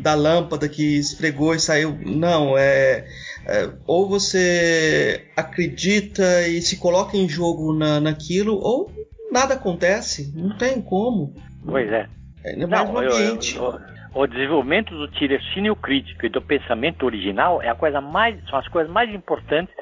da 0.00 0.14
lâmpada 0.14 0.68
que 0.68 0.98
esfregou 0.98 1.54
e 1.54 1.60
saiu. 1.60 1.98
Não, 2.06 2.56
é, 2.56 3.04
é 3.46 3.70
ou 3.84 4.08
você 4.08 5.24
acredita 5.36 6.46
e 6.46 6.62
se 6.62 6.76
coloca 6.76 7.16
em 7.16 7.28
jogo 7.28 7.72
na, 7.72 8.00
naquilo, 8.00 8.54
ou 8.54 8.92
nada 9.32 9.54
acontece, 9.54 10.32
não 10.36 10.56
tem 10.56 10.80
como. 10.80 11.34
Pois 11.64 11.90
é. 11.90 12.08
É 12.44 12.66
mais 12.66 12.88
não, 12.88 12.94
um 12.94 12.98
ambiente. 12.98 13.56
Eu, 13.56 13.64
eu, 13.64 13.89
o 14.12 14.26
desenvolvimento 14.26 14.96
do 14.96 15.06
tirocínio 15.08 15.76
crítico 15.76 16.26
e 16.26 16.28
do 16.28 16.42
pensamento 16.42 17.06
original 17.06 17.62
é 17.62 17.68
a 17.68 17.74
coisa 17.74 18.00
mais, 18.00 18.42
são 18.48 18.58
as 18.58 18.66
coisas 18.68 18.92
mais 18.92 19.12
importantes, 19.14 19.72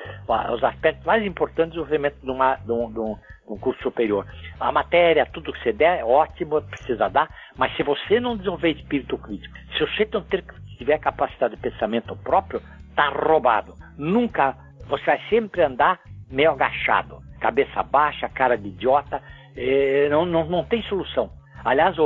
os 0.53 0.63
aspectos 0.63 1.05
mais 1.07 1.25
importantes 1.25 1.75
do 1.75 1.83
desenvolvimento 1.85 2.21
de, 2.23 2.31
uma, 2.31 2.57
de, 2.57 2.71
um, 2.71 2.93
de, 2.93 3.01
um, 3.01 3.15
de 3.15 3.53
um 3.53 3.59
curso 3.59 3.83
superior. 3.83 4.27
A 4.61 4.71
matéria, 4.71 5.25
tudo 5.25 5.53
que 5.53 5.63
você 5.63 5.73
der, 5.73 6.01
é 6.01 6.05
ótimo, 6.05 6.61
precisa 6.61 7.09
dar, 7.09 7.29
mas 7.57 7.75
se 7.75 7.83
você 7.83 8.21
não 8.21 8.37
desenvolver 8.37 8.71
espírito 8.71 9.17
crítico, 9.17 9.55
se 9.73 9.81
você 9.81 10.07
não 10.13 10.23
ter, 10.23 10.45
tiver 10.77 10.99
capacidade 10.99 11.57
de 11.57 11.63
pensamento 11.63 12.15
próprio, 12.17 12.61
tá 12.95 13.09
roubado. 13.09 13.73
Nunca, 13.97 14.55
você 14.89 15.05
vai 15.05 15.21
sempre 15.31 15.63
andar 15.63 16.01
meio 16.31 16.51
agachado, 16.51 17.19
cabeça 17.41 17.83
baixa, 17.83 18.29
cara 18.29 18.59
de 18.59 18.69
idiota, 18.69 19.23
eh, 19.57 20.09
não, 20.11 20.27
não, 20.27 20.45
não 20.45 20.65
tem 20.65 20.83
solução. 20.83 21.31
Aliás, 21.65 21.97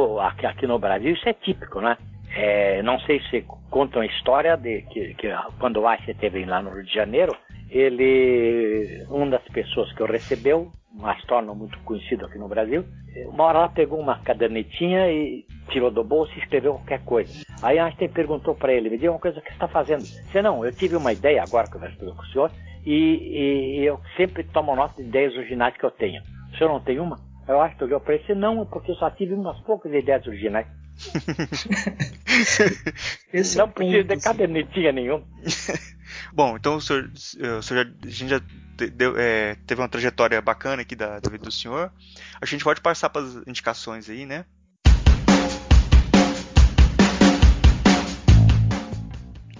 aqui 0.45 0.69
no 0.69 0.79
Brasil 0.79 1.13
isso 1.13 1.29
é 1.29 1.33
típico, 1.33 1.81
né? 1.81 1.97
É, 2.35 2.83
não 2.83 2.99
sei 3.01 3.21
se 3.31 3.45
contam 3.71 4.03
a 4.03 4.07
história 4.07 4.57
de 4.57 4.83
que, 4.83 5.15
que 5.15 5.29
quando 5.59 5.81
o 5.81 5.87
Einstein 5.87 6.15
esteve 6.15 6.45
lá 6.45 6.63
no 6.63 6.71
Rio 6.71 6.85
de 6.85 6.95
Janeiro, 6.95 7.37
ele, 7.71 9.05
uma 9.09 9.31
das 9.31 9.45
pessoas 9.45 9.93
que 9.93 10.03
o 10.03 10.07
recebeu, 10.07 10.71
um 10.99 11.07
astrônomo 11.07 11.61
muito 11.61 11.79
conhecido 11.81 12.27
aqui 12.27 12.39
no 12.39 12.49
Brasil, 12.49 12.85
uma 13.27 13.45
hora 13.45 13.59
ela 13.59 13.69
pegou 13.69 13.99
uma 13.99 14.19
cadernetinha 14.21 15.11
e 15.11 15.45
tirou 15.71 15.91
do 15.91 16.05
bolso 16.05 16.33
e 16.35 16.39
escreveu 16.39 16.75
qualquer 16.75 17.05
coisa. 17.05 17.45
Aí 17.63 17.79
Einstein 17.79 18.09
perguntou 18.09 18.55
para 18.55 18.73
ele, 18.73 18.91
me 18.91 18.99
diga 18.99 19.13
uma 19.13 19.21
coisa 19.21 19.41
que 19.41 19.49
você 19.49 19.55
está 19.55 19.69
fazendo. 19.69 20.01
Disse, 20.01 20.43
não, 20.43 20.65
eu 20.65 20.73
tive 20.73 20.97
uma 20.97 21.13
ideia 21.13 21.43
agora 21.43 21.69
que 21.69 21.77
eu 21.77 21.85
estou 21.85 22.15
com 22.15 22.23
o 22.23 22.27
senhor 22.27 22.51
e, 22.85 23.79
e, 23.79 23.85
eu 23.85 24.01
sempre 24.17 24.45
tomo 24.45 24.75
nota 24.75 25.01
de 25.01 25.09
ideias 25.09 25.35
originais 25.35 25.77
que 25.77 25.85
eu 25.85 25.91
tenho. 25.91 26.23
O 26.53 26.57
senhor 26.57 26.71
não 26.71 26.81
tem 26.81 26.99
uma? 26.99 27.19
Eu 27.47 27.61
acho 27.61 27.77
que 27.77 27.85
eu 27.85 28.01
para 28.01 28.15
ele 28.15 28.35
não, 28.35 28.65
porque 28.67 28.91
eu 28.91 28.97
só 28.97 29.11
tive 29.11 29.35
umas 29.35 29.59
poucas 29.61 29.93
ideias 29.93 30.27
originais. 30.27 30.67
Esse 33.33 33.59
não 33.59 33.67
é 33.67 33.69
precisa 33.69 34.05
de 34.05 34.21
cadernetinha 34.21 34.93
nenhum. 34.93 35.25
Bom, 36.33 36.57
então 36.57 36.77
o 36.77 36.81
senhor, 36.81 37.11
o 37.13 37.63
senhor 37.63 37.63
já, 37.63 37.83
a 37.83 38.11
gente 38.11 38.29
já 38.29 38.41
deu, 38.93 39.19
é, 39.19 39.57
teve 39.67 39.81
uma 39.81 39.89
trajetória 39.89 40.41
bacana 40.41 40.83
aqui 40.83 40.95
da, 40.95 41.21
da 41.21 41.31
vida 41.31 41.45
do 41.45 41.53
senhor. 41.53 41.93
A 42.41 42.47
gente 42.47 42.65
pode 42.65 42.81
passar 42.81 43.11
para 43.11 43.23
as 43.23 43.37
indicações 43.47 44.09
aí, 44.09 44.27
né? 44.27 44.45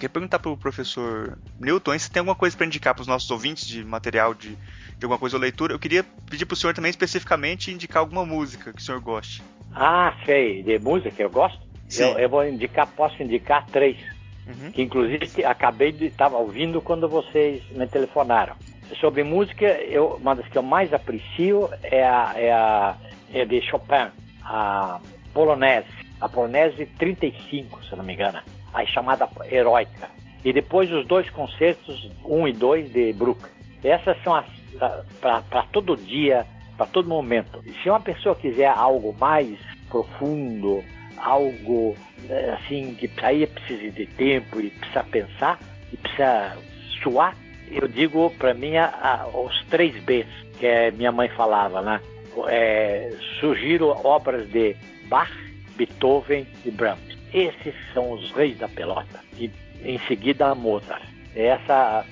Queria 0.03 0.15
perguntar 0.15 0.41
para 0.41 0.51
o 0.51 0.57
professor 0.57 1.39
Newton 1.61 1.97
se 1.97 2.11
tem 2.11 2.19
alguma 2.19 2.35
coisa 2.35 2.57
para 2.57 2.67
indicar 2.67 2.93
para 2.93 3.03
os 3.03 3.07
nossos 3.07 3.31
ouvintes 3.31 3.65
de 3.65 3.85
material 3.85 4.35
de, 4.35 4.57
de 4.57 5.05
alguma 5.05 5.17
coisa 5.17 5.37
ou 5.37 5.41
leitura. 5.41 5.73
Eu 5.73 5.79
queria 5.79 6.05
pedir 6.29 6.45
para 6.45 6.55
o 6.55 6.57
senhor 6.57 6.75
também 6.75 6.91
especificamente 6.91 7.71
indicar 7.71 8.01
alguma 8.01 8.27
música 8.27 8.73
que 8.73 8.81
o 8.81 8.83
senhor 8.83 9.01
goste. 9.01 9.45
Ah, 9.73 10.13
sei. 10.27 10.61
De 10.65 10.77
música 10.81 11.23
eu 11.23 11.31
gosto? 11.31 11.61
Eu, 11.97 12.19
eu, 12.19 12.29
vou 12.29 12.45
indicar, 12.45 12.89
posso 12.89 13.23
indicar 13.23 13.65
três. 13.67 13.97
Uhum. 14.45 14.73
Que 14.73 14.83
inclusive 14.83 15.45
acabei 15.45 15.93
de 15.93 16.07
estar 16.07 16.33
ouvindo 16.33 16.81
quando 16.81 17.09
vocês 17.09 17.63
me 17.71 17.87
telefonaram. 17.87 18.57
sobre 18.99 19.23
música, 19.23 19.67
eu, 19.67 20.17
uma 20.21 20.35
das 20.35 20.49
que 20.49 20.59
eu 20.59 20.65
mais 20.65 20.93
aprecio 20.93 21.71
é 21.81 22.05
a, 22.05 22.33
é 22.35 22.53
a 22.53 22.97
é 23.33 23.45
de 23.45 23.63
Chopin, 23.63 24.11
a 24.43 24.99
Polonaise, 25.33 25.87
a 26.21 26.29
Polonaise 26.29 26.87
35, 26.99 27.85
se 27.85 27.95
não 27.95 28.03
me 28.03 28.15
engano, 28.15 28.41
a 28.73 28.85
chamada 28.87 29.29
Heroica. 29.51 30.11
E 30.45 30.53
depois 30.53 30.91
os 30.91 31.07
dois 31.07 31.29
concertos, 31.31 32.11
1 32.25 32.35
um 32.35 32.49
e 32.49 32.53
2 32.53 32.93
de 32.93 33.13
Bruck. 33.13 33.41
Essas 33.85 34.21
são 34.23 34.35
as 34.35 34.47
para 35.21 35.63
todo 35.73 35.97
dia, 35.97 36.47
para 36.77 36.87
todo 36.87 37.09
momento. 37.09 37.63
Se 37.83 37.89
uma 37.89 38.01
pessoa 38.01 38.35
quiser 38.35 38.69
algo 38.69 39.15
mais 39.19 39.59
profundo, 39.89 40.83
algo 41.19 41.97
é, 42.29 42.51
assim 42.51 42.95
que 42.95 43.11
aí 43.23 43.47
precisa 43.47 43.91
de 43.91 44.07
tempo 44.07 44.61
e 44.61 44.71
precisa 44.71 45.05
pensar 45.05 45.59
e 45.93 45.97
precisa 45.97 46.57
suar, 47.03 47.37
eu 47.71 47.87
digo 47.87 48.31
para 48.39 48.55
mim 48.55 48.77
a, 48.77 48.87
a, 48.87 49.27
os 49.29 49.65
três 49.67 49.95
Bs 50.05 50.27
que 50.59 50.91
minha 50.97 51.13
mãe 51.13 51.29
falava, 51.29 51.83
né? 51.83 52.01
É, 52.49 53.11
sugiro 53.41 53.89
obras 53.89 54.49
de 54.51 54.75
Bach, 55.09 55.31
Beethoven 55.77 56.47
e 56.65 56.71
Brahms. 56.71 57.19
Esses 57.33 57.75
são 57.93 58.13
os 58.13 58.31
reis 58.33 58.59
da 58.59 58.69
pelota. 58.69 59.21
E 59.39 59.51
em 59.85 59.99
seguida 60.07 60.55
Mozart. 60.55 61.03
Essa 61.35 62.05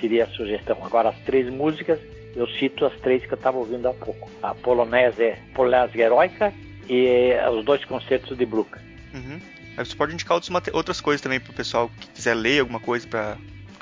seria 0.00 0.24
a 0.24 0.28
sugestão. 0.28 0.78
Agora 0.84 1.10
as 1.10 1.18
três 1.20 1.48
músicas 1.50 1.98
eu 2.36 2.46
cito 2.46 2.84
as 2.84 2.94
três 3.00 3.24
que 3.24 3.32
eu 3.32 3.36
estava 3.36 3.56
ouvindo 3.56 3.88
há 3.88 3.94
pouco. 3.94 4.30
A 4.42 4.54
Polonese, 4.54 5.36
Polonese 5.54 5.98
Heroica 5.98 6.52
e 6.88 7.32
os 7.50 7.64
dois 7.64 7.82
concertos 7.86 8.36
de 8.36 8.44
Bruck. 8.44 8.78
Uhum. 9.14 9.40
Você 9.78 9.96
pode 9.96 10.12
indicar 10.12 10.34
outros, 10.34 10.54
outras 10.72 11.00
coisas 11.00 11.20
também 11.20 11.40
para 11.40 11.50
o 11.50 11.54
pessoal 11.54 11.90
que 11.98 12.08
quiser 12.08 12.34
ler 12.34 12.60
alguma 12.60 12.78
coisa 12.78 13.08
para 13.08 13.38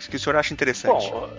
que 0.09 0.17
o 0.17 0.19
senhor 0.19 0.37
acha 0.37 0.53
interessante. 0.53 1.11
Bom, 1.11 1.31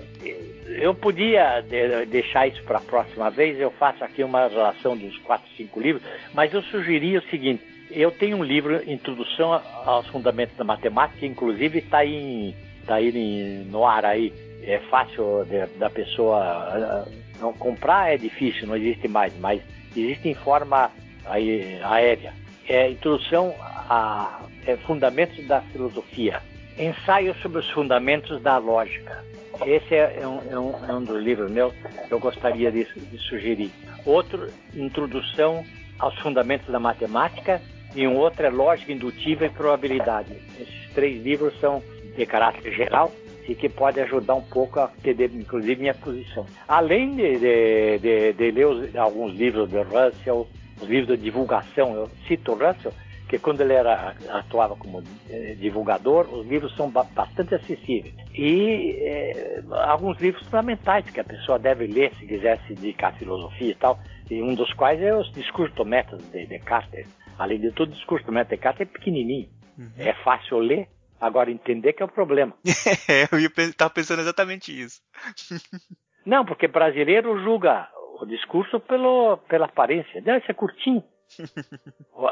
eu 0.68 0.94
podia 0.94 1.64
deixar 2.08 2.48
isso 2.48 2.62
para 2.64 2.80
a 2.80 2.82
próxima 2.82 3.30
vez, 3.30 3.60
eu 3.60 3.72
faço 3.72 4.04
aqui 4.04 4.24
uma 4.24 4.48
relação 4.48 4.98
dos 4.98 5.18
quatro, 5.20 5.48
cinco 5.56 5.80
livros, 5.80 6.04
mas 6.34 6.54
eu 6.54 6.62
sugeria 6.64 7.20
o 7.20 7.24
seguinte, 7.30 7.64
eu 7.96 8.12
tenho 8.12 8.38
um 8.38 8.44
livro, 8.44 8.82
Introdução 8.90 9.54
aos 9.54 10.06
Fundamentos 10.08 10.56
da 10.58 10.66
Matemática, 10.66 11.26
inclusive 11.26 11.80
está 11.80 12.00
aí, 12.00 12.54
tá 12.86 12.96
aí 12.96 13.66
no 13.70 13.86
ar 13.86 14.04
aí, 14.04 14.34
é 14.62 14.80
fácil 14.90 15.46
de, 15.46 15.66
da 15.78 15.90
pessoa 15.90 17.08
não 17.40 17.54
comprar, 17.54 18.14
é 18.14 18.18
difícil, 18.18 18.68
não 18.68 18.76
existe 18.76 19.08
mais, 19.08 19.34
mas 19.40 19.62
existe 19.96 20.28
em 20.28 20.34
forma 20.34 20.92
aí, 21.26 21.80
aérea. 21.84 22.34
É 22.68 22.90
introdução 22.90 23.56
a 23.62 24.42
é, 24.68 24.76
fundamentos 24.76 25.46
da 25.48 25.62
filosofia, 25.62 26.42
ensaio 26.78 27.34
sobre 27.36 27.60
os 27.60 27.70
fundamentos 27.72 28.42
da 28.42 28.58
lógica. 28.58 29.24
Esse 29.66 29.96
é, 29.96 30.20
é 30.22 30.28
um, 30.28 30.42
é 30.52 30.60
um, 30.60 30.90
é 30.90 30.94
um 30.94 31.04
dos 31.04 31.24
livros 31.24 31.50
meus 31.50 31.74
que 31.74 32.12
eu 32.12 32.20
gostaria 32.20 32.70
de, 32.70 32.84
de 32.84 33.18
sugerir. 33.20 33.72
Outro, 34.06 34.50
introdução 34.76 35.64
aos 35.98 36.18
fundamentos 36.20 36.68
da 36.68 36.80
matemática 36.80 37.62
e 37.96 38.08
um 38.08 38.18
outro 38.18 38.46
é 38.46 38.50
lógica 38.50 38.92
indutiva 38.92 39.46
e 39.46 39.50
probabilidade. 39.50 40.34
Esses 40.60 40.94
três 40.94 41.24
livros 41.24 41.58
são 41.60 41.82
de 42.16 42.26
caráter 42.26 42.74
geral 42.74 43.12
e 43.48 43.56
que 43.56 43.70
pode 43.70 44.00
ajudar 44.02 44.36
um 44.36 44.42
pouco 44.42 44.80
a 44.80 44.92
entender, 44.98 45.32
inclusive, 45.34 45.76
minha 45.82 45.94
posição. 45.94 46.46
Além 46.68 47.16
de, 47.16 47.38
de, 47.38 48.00
de, 48.00 48.34
de 48.34 48.52
ler 48.52 48.66
os, 48.66 48.96
alguns 48.96 49.34
livros 49.36 49.70
de 49.70 49.82
Russell, 49.82 50.48
os 50.82 50.90
livros 50.90 51.18
de 51.18 51.24
divulgação, 51.24 51.96
eu 51.96 52.10
cito 52.28 52.54
Russell, 52.54 52.92
que 53.30 53.40
quando 53.40 53.62
ele 53.62 53.74
era, 53.74 54.16
atuava 54.30 54.76
como 54.76 55.02
eh, 55.30 55.56
divulgador, 55.60 56.28
os 56.32 56.46
livros 56.48 56.76
são 56.76 56.90
bastante 56.90 57.56
acessíveis. 57.56 58.14
E 58.34 58.98
eh, 59.00 59.64
alguns 59.88 60.20
livros 60.20 60.46
fundamentais 60.46 61.10
que 61.10 61.20
a 61.20 61.24
pessoa 61.24 61.58
deve 61.58 61.88
ler 61.88 62.14
se 62.16 62.26
quiser 62.26 62.60
se 62.68 62.76
dedicar 62.76 63.10
à 63.10 63.14
filosofia 63.14 63.72
e 63.72 63.76
tal, 63.76 64.00
e 64.30 64.42
um 64.42 64.54
dos 64.54 64.72
quais 64.74 65.02
é 65.02 65.16
os 65.16 65.32
discursos 65.32 65.76
do 65.76 65.86
método 65.86 66.24
de 66.32 66.46
Descartes. 66.46 67.08
Além 67.38 67.60
de 67.60 67.72
tudo, 67.72 67.92
o 67.92 67.96
discurso 67.96 68.26
do 68.26 68.44
Descartes 68.46 68.82
é 68.82 68.86
pequenininho, 68.86 69.50
uhum. 69.78 69.92
é 69.98 70.14
fácil 70.24 70.60
ler, 70.60 70.88
Agora, 71.20 71.50
entender 71.50 71.94
que 71.94 72.04
é 72.04 72.06
o 72.06 72.12
problema. 72.12 72.54
é, 73.10 73.24
eu 73.32 73.40
estava 73.40 73.90
pensando 73.90 74.20
exatamente 74.20 74.72
isso. 74.72 75.02
Não, 76.26 76.46
porque 76.46 76.68
brasileiro 76.68 77.42
julga 77.42 77.88
o 78.20 78.26
discurso 78.26 78.80
pelo, 78.80 79.38
pela 79.50 79.66
aparência. 79.66 80.22
Deve 80.22 80.46
ser 80.46 80.54
curtinho. 80.56 81.04
o, 82.14 82.28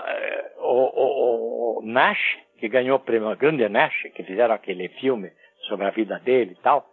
o, 0.60 1.80
o, 1.80 1.82
Nash, 1.86 2.20
que 2.58 2.68
ganhou 2.68 2.98
o 2.98 3.00
prêmio, 3.00 3.32
o 3.32 3.36
grande 3.36 3.68
Nash, 3.70 3.96
que 4.14 4.24
fizeram 4.24 4.54
aquele 4.54 4.90
filme 5.00 5.32
sobre 5.68 5.86
a 5.86 5.92
vida 5.92 6.20
dele 6.20 6.52
e 6.52 6.62
tal, 6.62 6.90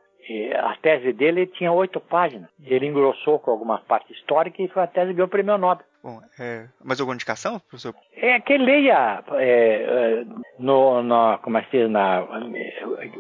a 0.55 0.77
tese 0.77 1.13
dele 1.13 1.47
tinha 1.47 1.73
oito 1.73 2.01
páginas. 2.01 2.49
Ele 2.65 2.87
engrossou 2.87 3.39
com 3.39 3.51
alguma 3.51 3.79
parte 3.79 4.13
histórica 4.13 4.63
e 4.63 4.69
foi 4.69 4.83
a 4.83 4.87
tese 4.87 5.09
que 5.09 5.15
ganhou 5.15 5.27
o 5.27 5.31
prêmio 5.31 5.59
Nobel. 5.59 5.85
Bom, 6.03 6.21
é, 6.39 6.67
mais 6.83 6.99
alguma 6.99 7.15
indicação, 7.15 7.61
professor? 7.61 7.95
É 8.17 8.41
que 8.41 8.57
leia 8.57 9.23
é, 9.33 9.43
é 9.43 10.25
no, 10.59 11.03
no, 11.03 11.39
como 11.39 11.59
é 11.59 11.63
que 11.63 11.79
diz, 11.79 11.91
na 11.91 12.27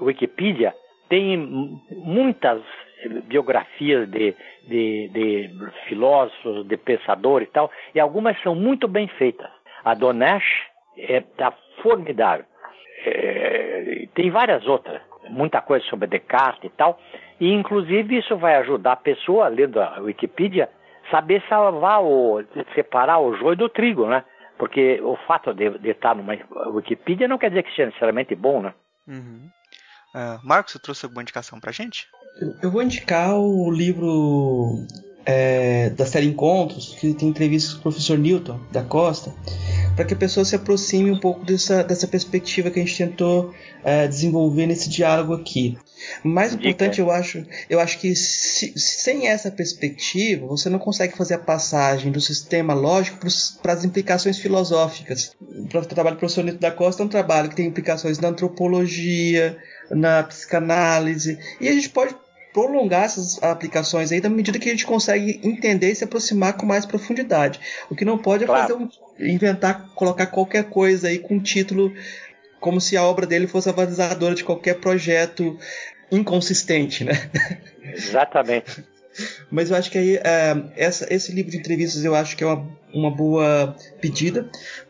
Wikipedia, 0.00 0.74
tem 1.08 1.36
muitas 1.90 2.62
biografias 3.24 4.08
de, 4.10 4.34
de, 4.66 5.08
de 5.08 5.50
filósofos, 5.88 6.66
de 6.66 6.76
pensadores 6.76 7.48
e 7.48 7.52
tal, 7.52 7.70
e 7.94 8.00
algumas 8.00 8.40
são 8.42 8.54
muito 8.54 8.86
bem 8.86 9.08
feitas. 9.08 9.50
A 9.84 9.94
Donash 9.94 10.44
está 10.96 11.48
é, 11.48 11.82
formidável. 11.82 12.44
É, 13.04 14.06
tem 14.14 14.30
várias 14.30 14.66
outras, 14.66 15.00
muita 15.28 15.60
coisa 15.60 15.84
sobre 15.86 16.08
Descartes 16.08 16.64
e 16.64 16.70
tal, 16.70 16.98
e 17.40 17.52
inclusive 17.52 18.18
isso 18.18 18.36
vai 18.36 18.56
ajudar 18.56 18.92
a 18.92 18.96
pessoa, 18.96 19.48
lendo 19.48 19.80
a 19.80 20.00
Wikipedia, 20.00 20.68
saber 21.10 21.42
salvar 21.48 22.02
o 22.02 22.42
separar 22.74 23.20
o 23.20 23.36
joio 23.36 23.56
do 23.56 23.68
trigo, 23.68 24.06
né? 24.06 24.24
Porque 24.58 25.00
o 25.02 25.16
fato 25.26 25.54
de, 25.54 25.78
de 25.78 25.90
estar 25.90 26.14
numa 26.14 26.36
Wikipedia 26.66 27.26
não 27.26 27.38
quer 27.38 27.48
dizer 27.48 27.62
que 27.62 27.70
seja 27.70 27.86
necessariamente 27.86 28.34
bom, 28.34 28.60
né? 28.60 28.74
Uhum. 29.08 29.48
Uh, 30.14 30.46
Marcos, 30.46 30.72
você 30.72 30.78
trouxe 30.78 31.06
alguma 31.06 31.22
indicação 31.22 31.58
pra 31.58 31.72
gente? 31.72 32.06
Eu, 32.40 32.54
eu 32.64 32.70
vou 32.70 32.82
indicar 32.82 33.34
o 33.34 33.70
livro 33.70 34.86
é, 35.24 35.90
da 35.90 36.06
série 36.06 36.26
Encontros, 36.26 36.96
que 36.98 37.12
tem 37.14 37.28
entrevistas 37.28 37.74
com 37.74 37.80
o 37.80 37.82
professor 37.82 38.18
Newton 38.18 38.58
da 38.72 38.82
Costa, 38.82 39.32
para 39.94 40.04
que 40.04 40.14
a 40.14 40.16
pessoa 40.16 40.44
se 40.44 40.54
aproxime 40.56 41.10
um 41.10 41.18
pouco 41.18 41.44
dessa, 41.44 41.84
dessa 41.84 42.06
perspectiva 42.06 42.70
que 42.70 42.80
a 42.80 42.84
gente 42.84 42.96
tentou 42.96 43.52
é, 43.84 44.06
desenvolver 44.06 44.66
nesse 44.66 44.88
diálogo 44.88 45.34
aqui. 45.34 45.76
Mais 46.24 46.54
importante, 46.54 47.00
eu 47.00 47.10
acho, 47.10 47.44
eu 47.68 47.78
acho 47.78 47.98
que 47.98 48.16
se, 48.16 48.72
sem 48.76 49.28
essa 49.28 49.50
perspectiva, 49.50 50.46
você 50.46 50.70
não 50.70 50.78
consegue 50.78 51.16
fazer 51.16 51.34
a 51.34 51.38
passagem 51.38 52.10
do 52.10 52.20
sistema 52.20 52.72
lógico 52.72 53.18
para 53.62 53.74
as 53.74 53.84
implicações 53.84 54.38
filosóficas. 54.38 55.36
O 55.40 55.84
trabalho 55.84 56.16
do 56.16 56.18
professor 56.18 56.42
Newton 56.42 56.60
da 56.60 56.70
Costa 56.70 57.02
é 57.02 57.06
um 57.06 57.08
trabalho 57.08 57.50
que 57.50 57.56
tem 57.56 57.66
implicações 57.66 58.18
na 58.18 58.28
antropologia, 58.28 59.58
na 59.90 60.22
psicanálise, 60.22 61.38
e 61.60 61.68
a 61.68 61.72
gente 61.72 61.90
pode 61.90 62.14
prolongar 62.52 63.04
essas 63.04 63.42
aplicações 63.42 64.10
aí 64.10 64.20
da 64.20 64.28
medida 64.28 64.58
que 64.58 64.68
a 64.68 64.72
gente 64.72 64.86
consegue 64.86 65.40
entender 65.42 65.90
e 65.90 65.94
se 65.94 66.04
aproximar 66.04 66.54
com 66.56 66.66
mais 66.66 66.84
profundidade. 66.84 67.60
O 67.88 67.94
que 67.94 68.04
não 68.04 68.18
pode 68.18 68.44
é 68.44 68.46
claro. 68.46 68.62
fazer 68.62 68.74
um, 68.74 68.88
inventar, 69.18 69.88
colocar 69.94 70.26
qualquer 70.26 70.64
coisa 70.64 71.08
aí 71.08 71.18
com 71.18 71.38
título 71.38 71.92
como 72.60 72.80
se 72.80 72.96
a 72.96 73.02
obra 73.02 73.26
dele 73.26 73.46
fosse 73.46 73.68
a 73.68 73.72
valisadora 73.72 74.34
de 74.34 74.44
qualquer 74.44 74.74
projeto 74.74 75.58
inconsistente, 76.12 77.04
né? 77.04 77.30
Exatamente. 77.82 78.84
Mas 79.50 79.70
eu 79.70 79.76
acho 79.76 79.90
que 79.90 79.98
aí 79.98 80.16
é, 80.16 80.62
essa, 80.76 81.12
esse 81.12 81.32
livro 81.32 81.50
de 81.50 81.58
entrevistas 81.58 82.04
eu 82.04 82.14
acho 82.14 82.36
que 82.36 82.44
é 82.44 82.46
uma, 82.46 82.68
uma 82.92 83.10
boa 83.10 83.74
pedida. 84.00 84.48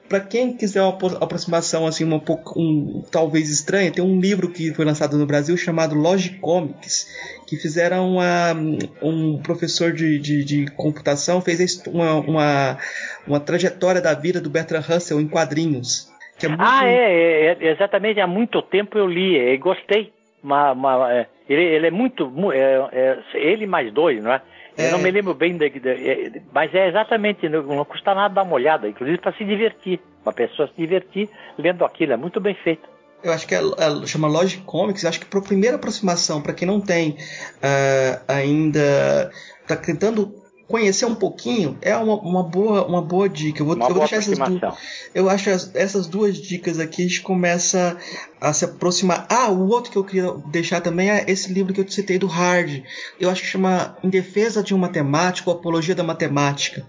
Para 0.09 0.21
quem 0.21 0.57
quiser 0.57 0.83
uma 0.83 0.99
aproximação 1.21 1.87
assim 1.87 2.05
um 2.05 2.19
pouco 2.19 2.59
um, 2.59 3.05
talvez 3.13 3.49
estranha, 3.49 3.93
tem 3.93 4.03
um 4.03 4.19
livro 4.19 4.51
que 4.51 4.75
foi 4.75 4.85
lançado 4.85 5.17
no 5.17 5.25
Brasil 5.25 5.57
chamado 5.57 5.95
Logicomics, 5.95 7.07
que 7.47 7.57
fizeram 7.57 8.15
uma, 8.15 8.53
um 9.01 9.41
professor 9.41 9.93
de, 9.93 10.19
de, 10.19 10.45
de 10.45 10.71
computação 10.73 11.41
fez 11.41 11.81
uma, 11.87 12.15
uma, 12.15 12.79
uma 13.25 13.39
trajetória 13.39 14.01
da 14.01 14.13
vida 14.13 14.41
do 14.41 14.51
Bertrand 14.51 14.81
Russell 14.81 15.21
em 15.21 15.29
quadrinhos. 15.29 16.11
É 16.43 16.49
muito... 16.49 16.61
Ah, 16.61 16.87
é, 16.87 17.53
é, 17.53 17.71
exatamente. 17.71 18.21
Há 18.21 18.27
muito 18.27 18.61
tempo 18.63 18.99
eu 18.99 19.07
li 19.07 19.37
e 19.37 19.57
gostei. 19.59 20.13
Uma, 20.43 20.73
uma, 20.73 21.13
é, 21.13 21.27
ele, 21.49 21.63
ele, 21.63 21.87
é 21.87 21.91
muito. 21.91 22.33
É, 22.53 22.89
é, 22.93 23.19
ele 23.35 23.67
mais 23.67 23.93
dois, 23.93 24.25
não 24.25 24.33
é? 24.33 24.41
Eu 24.77 24.87
é. 24.87 24.91
não 24.91 24.99
me 24.99 25.11
lembro 25.11 25.35
bem, 25.35 25.57
de, 25.57 25.69
de, 25.71 26.43
mas 26.53 26.75
é 26.75 26.89
exatamente, 26.89 27.49
não, 27.49 27.63
não, 27.63 27.85
custa 27.85 28.15
nada 28.15 28.35
dar 28.35 28.43
uma 28.43 28.55
olhada, 28.55 28.89
inclusive 28.89 29.19
para 29.19 29.33
se 29.33 29.45
divertir. 29.45 30.01
Uma 30.23 30.33
pessoa 30.33 30.69
se 30.69 30.75
divertir 30.77 31.29
lendo 31.59 31.85
aquilo, 31.85 32.13
é 32.13 32.17
muito 32.17 32.41
bem 32.41 32.55
feito. 32.55 32.89
Eu 33.23 33.33
acho 33.33 33.47
que 33.47 33.55
é, 33.55 33.59
é, 33.59 34.07
chama 34.07 34.29
Logic 34.29 34.63
Comics, 34.65 35.05
acho 35.05 35.21
que 35.21 35.27
para 35.27 35.41
a 35.41 35.43
primeira 35.43 35.77
aproximação, 35.77 36.41
para 36.41 36.55
quem 36.55 36.67
não 36.67 36.81
tem 36.81 37.11
uh, 37.11 38.23
ainda, 38.27 39.31
está 39.63 39.77
tentando 39.77 40.40
conhecer 40.71 41.05
um 41.05 41.15
pouquinho 41.15 41.77
é 41.83 41.97
uma, 41.97 42.15
uma, 42.15 42.43
boa, 42.45 42.87
uma 42.87 43.03
boa 43.03 43.29
dica. 43.29 43.61
Eu 43.61 43.67
vou, 43.67 43.75
uma 43.75 43.89
eu 43.89 43.95
vou 43.95 43.99
deixar 43.99 44.17
essas 44.17 44.39
duas. 44.39 44.79
Eu 45.13 45.29
acho 45.29 45.51
as, 45.51 45.75
essas 45.75 46.07
duas 46.07 46.37
dicas 46.37 46.79
aqui 46.79 47.03
a 47.03 47.09
gente 47.09 47.23
começa 47.23 47.99
a 48.41 48.53
se 48.53 48.65
aproximar. 48.65 49.27
Ah, 49.29 49.51
o 49.51 49.69
outro 49.69 49.91
que 49.91 49.99
eu 49.99 50.05
queria 50.05 50.33
deixar 50.47 50.81
também 50.81 51.11
é 51.11 51.25
esse 51.29 51.53
livro 51.53 51.75
que 51.75 51.81
eu 51.81 51.89
citei 51.89 52.19
do 52.19 52.29
Hard. 52.29 52.85
Eu 53.19 53.29
acho 53.29 53.43
que 53.43 53.49
chama 53.49 53.97
Em 54.05 54.09
Defesa 54.09 54.63
de 54.63 54.73
um 54.73 54.79
Matemático, 54.79 55.51
Apologia 55.51 55.95
da 55.95 56.05
Matemática. 56.05 56.87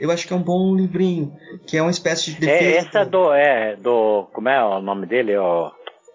Eu 0.00 0.10
acho 0.10 0.26
que 0.26 0.32
é 0.32 0.36
um 0.36 0.42
bom 0.42 0.74
livrinho, 0.74 1.32
que 1.66 1.76
é 1.76 1.82
uma 1.82 1.90
espécie 1.90 2.32
de 2.32 2.48
é, 2.48 2.52
defesa. 2.52 2.70
É, 2.70 2.76
essa 2.76 3.04
do, 3.04 3.32
é, 3.32 3.76
do, 3.76 4.26
como 4.32 4.48
é 4.48 4.64
o 4.64 4.80
nome 4.80 5.06
dele? 5.06 5.36
O, 5.36 5.70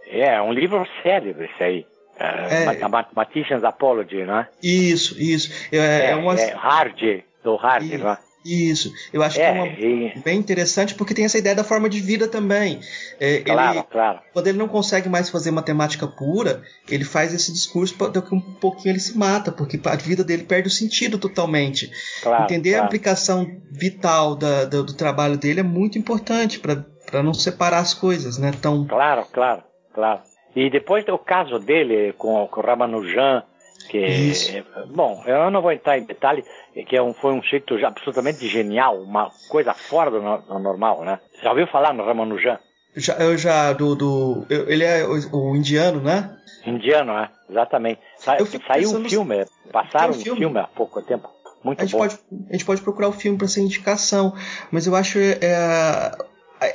é, 0.07 0.41
um 0.41 0.51
livro 0.51 0.83
sério 1.03 1.35
esse 1.43 1.63
aí. 1.63 1.85
É, 2.19 2.63
é, 2.63 2.87
Mathematician's 2.87 3.63
Apology, 3.63 4.23
não 4.23 4.39
é? 4.39 4.49
Isso, 4.61 5.19
isso. 5.19 5.51
É, 5.71 5.77
é, 5.77 6.11
é 6.11 6.15
uma... 6.15 6.39
é 6.39 6.53
Hard, 6.53 7.23
do 7.43 7.55
Hard, 7.55 7.83
isso, 7.83 8.03
não 8.03 8.11
é? 8.11 8.17
Isso, 8.45 8.91
eu 9.13 9.23
acho 9.23 9.37
que 9.37 9.41
é 9.41 9.51
uma, 9.51 9.67
e... 9.67 10.19
bem 10.19 10.37
interessante 10.37 10.95
porque 10.95 11.13
tem 11.13 11.23
essa 11.23 11.37
ideia 11.37 11.55
da 11.55 11.63
forma 11.63 11.87
de 11.87 12.01
vida 12.01 12.27
também. 12.27 12.81
É, 13.17 13.39
claro, 13.39 13.77
ele, 13.77 13.83
claro. 13.89 14.19
Quando 14.33 14.47
ele 14.47 14.57
não 14.57 14.67
consegue 14.67 15.07
mais 15.07 15.29
fazer 15.29 15.51
matemática 15.51 16.05
pura, 16.05 16.61
ele 16.89 17.05
faz 17.05 17.33
esse 17.33 17.53
discurso 17.53 17.95
daqui 18.09 18.35
um 18.35 18.41
pouquinho 18.41 18.91
ele 18.91 18.99
se 18.99 19.17
mata, 19.17 19.49
porque 19.49 19.79
a 19.85 19.95
vida 19.95 20.25
dele 20.25 20.43
perde 20.43 20.67
o 20.67 20.71
sentido 20.71 21.17
totalmente. 21.17 21.89
Claro, 22.21 22.43
Entender 22.43 22.71
claro. 22.71 22.83
a 22.83 22.87
aplicação 22.87 23.61
vital 23.71 24.35
da, 24.35 24.65
do, 24.65 24.83
do 24.83 24.93
trabalho 24.93 25.37
dele 25.37 25.61
é 25.61 25.63
muito 25.63 25.97
importante 25.97 26.59
para 26.59 27.23
não 27.23 27.33
separar 27.33 27.79
as 27.79 27.93
coisas, 27.93 28.37
né? 28.37 28.51
Tão... 28.61 28.85
Claro, 28.85 29.25
claro, 29.31 29.63
claro. 29.93 30.21
E 30.55 30.69
depois 30.69 31.07
o 31.07 31.17
caso 31.17 31.59
dele 31.59 32.13
com, 32.13 32.47
com 32.47 32.61
o 32.61 32.63
Ramanujan, 32.63 33.43
que, 33.89 33.97
Isso. 33.97 34.51
bom, 34.87 35.23
eu 35.25 35.51
não 35.51 35.61
vou 35.61 35.71
entrar 35.71 35.97
em 35.97 36.05
detalhe, 36.05 36.43
que 36.87 36.95
é 36.95 37.01
um, 37.01 37.13
foi 37.13 37.33
um 37.33 37.41
jeito 37.41 37.73
absolutamente 37.85 38.47
genial, 38.47 39.01
uma 39.01 39.29
coisa 39.49 39.73
fora 39.73 40.09
do, 40.09 40.19
do 40.19 40.59
normal, 40.59 41.03
né? 41.03 41.19
Já 41.41 41.49
ouviu 41.49 41.67
falar 41.67 41.93
no 41.93 42.05
Ramanujan? 42.05 42.59
Já, 42.95 43.15
eu 43.15 43.37
já, 43.37 43.73
do, 43.73 43.95
do 43.95 44.45
eu, 44.49 44.69
ele 44.69 44.83
é 44.83 45.03
o, 45.03 45.35
o, 45.35 45.55
indiano, 45.55 45.99
né? 45.99 46.37
Indiano, 46.65 47.11
é, 47.13 47.29
exatamente. 47.49 47.99
Sa, 48.17 48.37
saiu 48.67 48.95
um 48.95 49.09
filme, 49.09 49.45
passaram 49.71 50.11
um 50.11 50.13
filme. 50.13 50.39
filme 50.39 50.59
há 50.59 50.67
pouco 50.67 51.01
tempo. 51.01 51.29
Muito 51.63 51.81
a 51.81 51.85
gente 51.85 51.93
bom. 51.93 51.99
Pode, 51.99 52.19
a 52.49 52.51
gente 52.53 52.65
pode 52.65 52.81
procurar 52.81 53.07
o 53.07 53.13
filme 53.13 53.37
para 53.37 53.47
ser 53.47 53.61
indicação, 53.61 54.33
mas 54.71 54.85
eu 54.85 54.95
acho 54.95 55.17
é, 55.17 56.11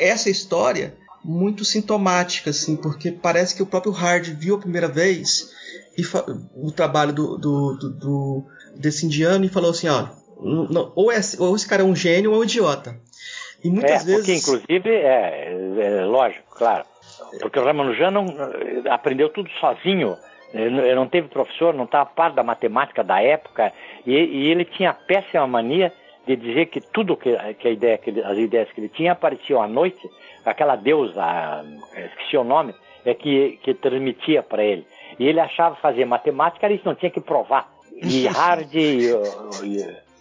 essa 0.01 0.29
história 0.29 0.98
muito 1.25 1.65
sintomática, 1.65 2.51
assim, 2.51 2.77
porque 2.77 3.11
parece 3.11 3.55
que 3.55 3.63
o 3.63 3.67
próprio 3.67 3.93
Hard 3.93 4.27
viu 4.29 4.57
a 4.57 4.61
primeira 4.61 4.89
vez 4.89 5.51
e 5.97 6.03
o 6.55 6.71
trabalho 6.71 7.13
do, 7.13 7.37
do, 7.39 7.77
do, 7.77 7.91
do, 7.91 8.45
desse 8.77 9.05
indiano 9.05 9.45
e 9.45 9.49
falou 9.49 9.71
assim, 9.71 9.89
ó, 9.89 10.09
não, 10.41 10.93
ou, 10.95 11.11
é, 11.11 11.19
ou 11.39 11.57
esse 11.57 11.69
cara 11.69 11.83
é 11.83 11.85
um 11.85 11.97
gênio 11.97 12.31
ou 12.31 12.37
é 12.37 12.41
um 12.41 12.45
idiota. 12.45 12.97
E 13.63 13.69
muitas 13.69 14.03
é, 14.03 14.05
vezes. 14.05 14.17
Porque, 14.17 14.35
inclusive, 14.35 14.91
é, 14.91 15.53
é, 15.81 16.05
lógico, 16.05 16.55
claro. 16.57 16.85
Porque 17.41 17.59
o 17.59 17.65
Ramanujan 17.65 18.11
não 18.11 18.27
aprendeu 18.89 19.29
tudo 19.29 19.51
sozinho. 19.61 20.17
Ele 20.55 20.95
não 20.95 21.07
teve 21.07 21.29
professor, 21.29 21.75
não 21.75 21.85
estava 21.85 22.07
par 22.07 22.33
da 22.33 22.43
matemática 22.43 23.05
da 23.05 23.21
época, 23.21 23.71
e, 24.07 24.13
e, 24.13 24.51
ele 24.51 24.65
tinha 24.65 24.91
a 24.91 24.95
péssima 24.95 25.47
mania 25.47 25.93
de 26.37 26.49
dizer 26.49 26.67
que 26.67 26.81
tudo 26.81 27.17
que, 27.17 27.35
que, 27.55 27.69
a 27.69 27.71
ideia, 27.71 27.99
que 27.99 28.11
ele, 28.11 28.23
as 28.23 28.37
ideias 28.37 28.71
que 28.73 28.81
ele 28.81 28.89
tinha 28.89 29.13
apareciam 29.13 29.63
à 29.63 29.69
noite 29.69 30.09
aquela 30.45 30.77
deusa, 30.77 31.65
esqueci 31.97 32.37
o 32.37 32.45
nome, 32.45 32.75
é 33.05 33.15
que, 33.15 33.59
que 33.63 33.75
transmitia 33.75 34.43
para 34.43 34.63
ele. 34.63 34.87
E 35.19 35.27
ele 35.27 35.41
achava 35.41 35.77
fazer 35.77 36.05
matemática, 36.05 36.67
ele 36.67 36.81
não 36.85 36.95
tinha 36.95 37.11
que 37.11 37.21
provar. 37.21 37.69
E 37.93 38.27
Hard 38.29 38.75
e, 38.75 39.11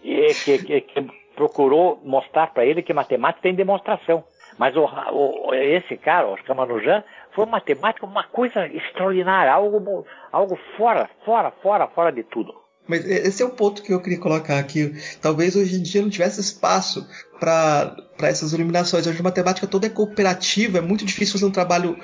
e, 0.04 0.34
que, 0.34 0.58
que, 0.64 0.82
que, 0.82 1.28
procurou 1.36 2.02
mostrar 2.04 2.48
para 2.48 2.66
ele 2.66 2.82
que 2.82 2.94
matemática 2.94 3.44
tem 3.44 3.54
demonstração. 3.54 4.24
Mas 4.58 4.76
o, 4.76 4.86
o, 5.12 5.54
esse 5.54 5.96
cara, 5.98 6.28
o 6.28 6.38
Ramanujan, 6.48 7.04
foi 7.32 7.46
matemática 7.46 8.06
uma 8.06 8.24
coisa 8.24 8.66
extraordinária, 8.66 9.54
algo, 9.54 10.06
algo 10.32 10.58
fora, 10.76 11.08
fora, 11.24 11.52
fora, 11.52 11.88
fora 11.88 12.12
de 12.12 12.24
tudo. 12.24 12.67
Mas 12.88 13.06
esse 13.06 13.44
é 13.44 13.46
o 13.46 13.50
ponto 13.50 13.82
que 13.82 13.94
eu 13.94 14.00
queria 14.00 14.20
colocar 14.20 14.58
aqui. 14.58 14.94
Talvez 15.22 15.56
hoje 15.56 15.76
em 15.76 15.82
dia 15.82 16.02
não 16.02 16.10
tivesse 16.10 16.40
espaço 16.40 17.06
para 17.40 17.96
essas 18.22 18.54
iluminações. 18.54 19.06
Hoje 19.06 19.20
a 19.20 19.24
matemática 19.24 19.68
toda 19.68 19.88
é 19.88 19.90
cooperativa, 19.90 20.78
é 20.78 20.82
muito 20.82 21.06
difícil 21.06 21.34
fazer 21.34 21.46
um 21.46 21.52
trabalho, 21.52 21.98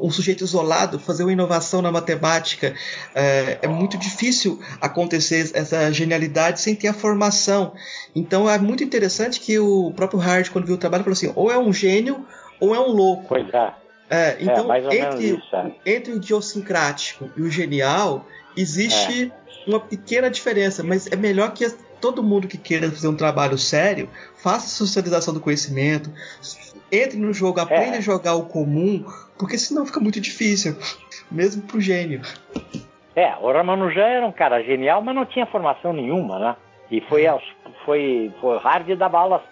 um 0.00 0.10
sujeito 0.10 0.44
isolado, 0.44 0.98
fazer 0.98 1.24
uma 1.24 1.32
inovação 1.32 1.82
na 1.82 1.90
matemática. 1.90 2.74
É, 3.14 3.58
é 3.62 3.68
muito 3.68 3.98
difícil 3.98 4.60
acontecer 4.80 5.50
essa 5.54 5.92
genialidade 5.92 6.60
sem 6.60 6.74
ter 6.74 6.88
a 6.88 6.94
formação. 6.94 7.72
Então 8.14 8.48
é 8.48 8.58
muito 8.58 8.84
interessante 8.84 9.40
que 9.40 9.58
o 9.58 9.92
próprio 9.92 10.20
Hard, 10.20 10.48
quando 10.50 10.66
viu 10.66 10.76
o 10.76 10.78
trabalho, 10.78 11.04
falou 11.04 11.14
assim: 11.14 11.32
ou 11.34 11.50
é 11.50 11.58
um 11.58 11.72
gênio 11.72 12.24
ou 12.60 12.74
é 12.74 12.80
um 12.80 12.88
louco. 12.88 13.26
Pois 13.28 13.52
é. 13.52 13.74
É, 14.10 14.38
então, 14.40 14.72
é, 14.72 14.78
entre, 14.78 15.26
isso, 15.26 15.54
é. 15.54 15.72
entre 15.84 16.12
o 16.12 16.16
idiosincrático 16.16 17.30
e 17.36 17.42
o 17.42 17.50
genial, 17.50 18.26
existe 18.56 19.24
é 19.24 19.47
uma 19.66 19.80
pequena 19.80 20.30
diferença, 20.30 20.82
mas 20.82 21.06
é 21.06 21.16
melhor 21.16 21.52
que 21.52 21.68
todo 22.00 22.22
mundo 22.22 22.48
que 22.48 22.56
queira 22.56 22.90
fazer 22.90 23.08
um 23.08 23.16
trabalho 23.16 23.58
sério 23.58 24.08
faça 24.36 24.66
a 24.66 24.86
socialização 24.86 25.34
do 25.34 25.40
conhecimento, 25.40 26.10
entre 26.90 27.18
no 27.18 27.32
jogo, 27.32 27.60
aprenda 27.60 27.96
é. 27.96 27.98
a 27.98 28.00
jogar 28.00 28.34
o 28.34 28.46
comum, 28.46 29.04
porque 29.38 29.58
senão 29.58 29.84
fica 29.84 30.00
muito 30.00 30.20
difícil, 30.20 30.76
mesmo 31.30 31.62
pro 31.62 31.80
gênio. 31.80 32.22
É, 33.14 33.34
o 33.40 33.52
Ramanujan 33.52 34.06
era 34.06 34.26
um 34.26 34.32
cara 34.32 34.62
genial, 34.62 35.02
mas 35.02 35.14
não 35.14 35.26
tinha 35.26 35.44
formação 35.46 35.92
nenhuma, 35.92 36.38
né? 36.38 36.56
E 36.90 37.00
foi, 37.02 37.26
aos, 37.26 37.42
foi, 37.84 38.32
foi 38.40 38.58
Hard 38.58 38.88
dava 38.96 39.18
aulas 39.18 39.42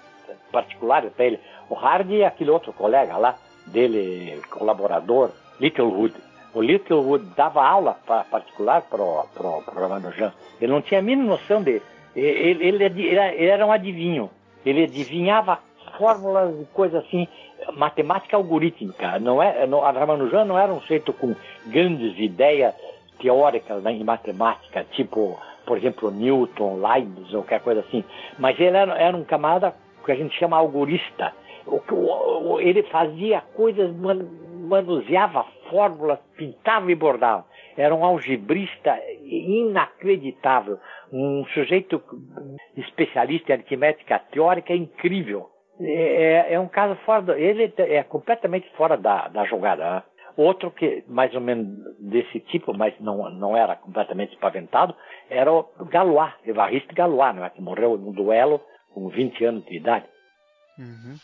particulares 0.50 1.12
para 1.12 1.26
ele. 1.26 1.40
O 1.68 1.74
Hard 1.74 2.10
e 2.10 2.24
aquele 2.24 2.50
outro 2.50 2.72
colega 2.72 3.16
lá, 3.16 3.36
dele, 3.66 4.40
colaborador, 4.50 5.30
Littlewood. 5.60 6.14
O 6.56 6.62
Littlewood 6.62 7.22
dava 7.36 7.62
aula 7.62 7.98
particular 8.30 8.80
para 8.80 9.02
o 9.02 9.60
Ramanujan. 9.78 10.32
Ele 10.58 10.72
não 10.72 10.80
tinha 10.80 11.00
a 11.00 11.02
mínima 11.02 11.28
noção 11.28 11.62
de. 11.62 11.82
Ele, 12.16 12.66
ele, 12.66 12.84
ele, 12.84 13.44
era 13.44 13.66
um 13.66 13.70
adivinho. 13.70 14.30
Ele 14.64 14.84
adivinhava 14.84 15.58
fórmulas 15.98 16.58
e 16.58 16.64
coisas 16.72 17.04
assim, 17.04 17.28
matemática 17.74 18.38
algorítmica. 18.38 19.18
Não 19.18 19.42
é, 19.42 19.66
não, 19.66 19.84
a 19.84 19.90
Ramanujan 19.90 20.46
não 20.46 20.58
era 20.58 20.72
um 20.72 20.80
sujeito 20.80 21.12
com 21.12 21.36
grandes 21.66 22.18
ideias 22.18 22.74
teóricas 23.20 23.82
né, 23.82 23.92
em 23.92 24.02
matemática, 24.02 24.82
tipo, 24.92 25.38
por 25.66 25.76
exemplo, 25.76 26.10
Newton, 26.10 26.80
Leibniz 26.80 27.34
ou 27.34 27.42
qualquer 27.42 27.60
coisa 27.60 27.80
assim. 27.80 28.02
Mas 28.38 28.58
ele 28.58 28.78
era, 28.78 28.94
era 28.94 29.14
um 29.14 29.24
camarada 29.24 29.74
que 30.02 30.10
a 30.10 30.16
gente 30.16 30.34
chama 30.38 30.56
algorista. 30.56 31.34
Ele 32.60 32.82
fazia 32.84 33.42
coisas 33.54 33.94
manuseava 34.66 35.44
fórmulas, 35.70 36.18
pintava 36.36 36.90
e 36.90 36.94
bordava. 36.94 37.44
Era 37.76 37.94
um 37.94 38.04
algebrista 38.04 38.98
inacreditável, 39.22 40.78
um 41.12 41.44
sujeito 41.52 42.02
especialista 42.76 43.52
em 43.52 43.54
aritmética 43.54 44.18
teórica 44.18 44.72
incrível. 44.74 45.50
É, 45.80 46.50
é, 46.50 46.54
é 46.54 46.60
um 46.60 46.68
caso 46.68 46.96
fora, 47.04 47.22
do, 47.22 47.32
ele 47.32 47.72
é 47.76 48.02
completamente 48.02 48.68
fora 48.76 48.96
da, 48.96 49.28
da 49.28 49.44
jogada. 49.44 49.96
Né? 49.96 50.02
Outro 50.36 50.70
que, 50.70 51.02
mais 51.08 51.34
ou 51.34 51.40
menos 51.40 51.66
desse 51.98 52.40
tipo, 52.40 52.76
mas 52.76 52.94
não, 53.00 53.30
não 53.30 53.56
era 53.56 53.74
completamente 53.76 54.34
espaventado, 54.34 54.94
era 55.30 55.50
o 55.50 55.64
Galois, 55.88 56.32
Evariste 56.44 56.94
Galois, 56.94 57.34
né, 57.34 57.50
que 57.50 57.62
morreu 57.62 57.96
num 57.96 58.12
duelo 58.12 58.60
com 58.92 59.08
20 59.08 59.44
anos 59.44 59.64
de 59.64 59.76
idade. 59.76 60.06
Uhum. 60.78 61.16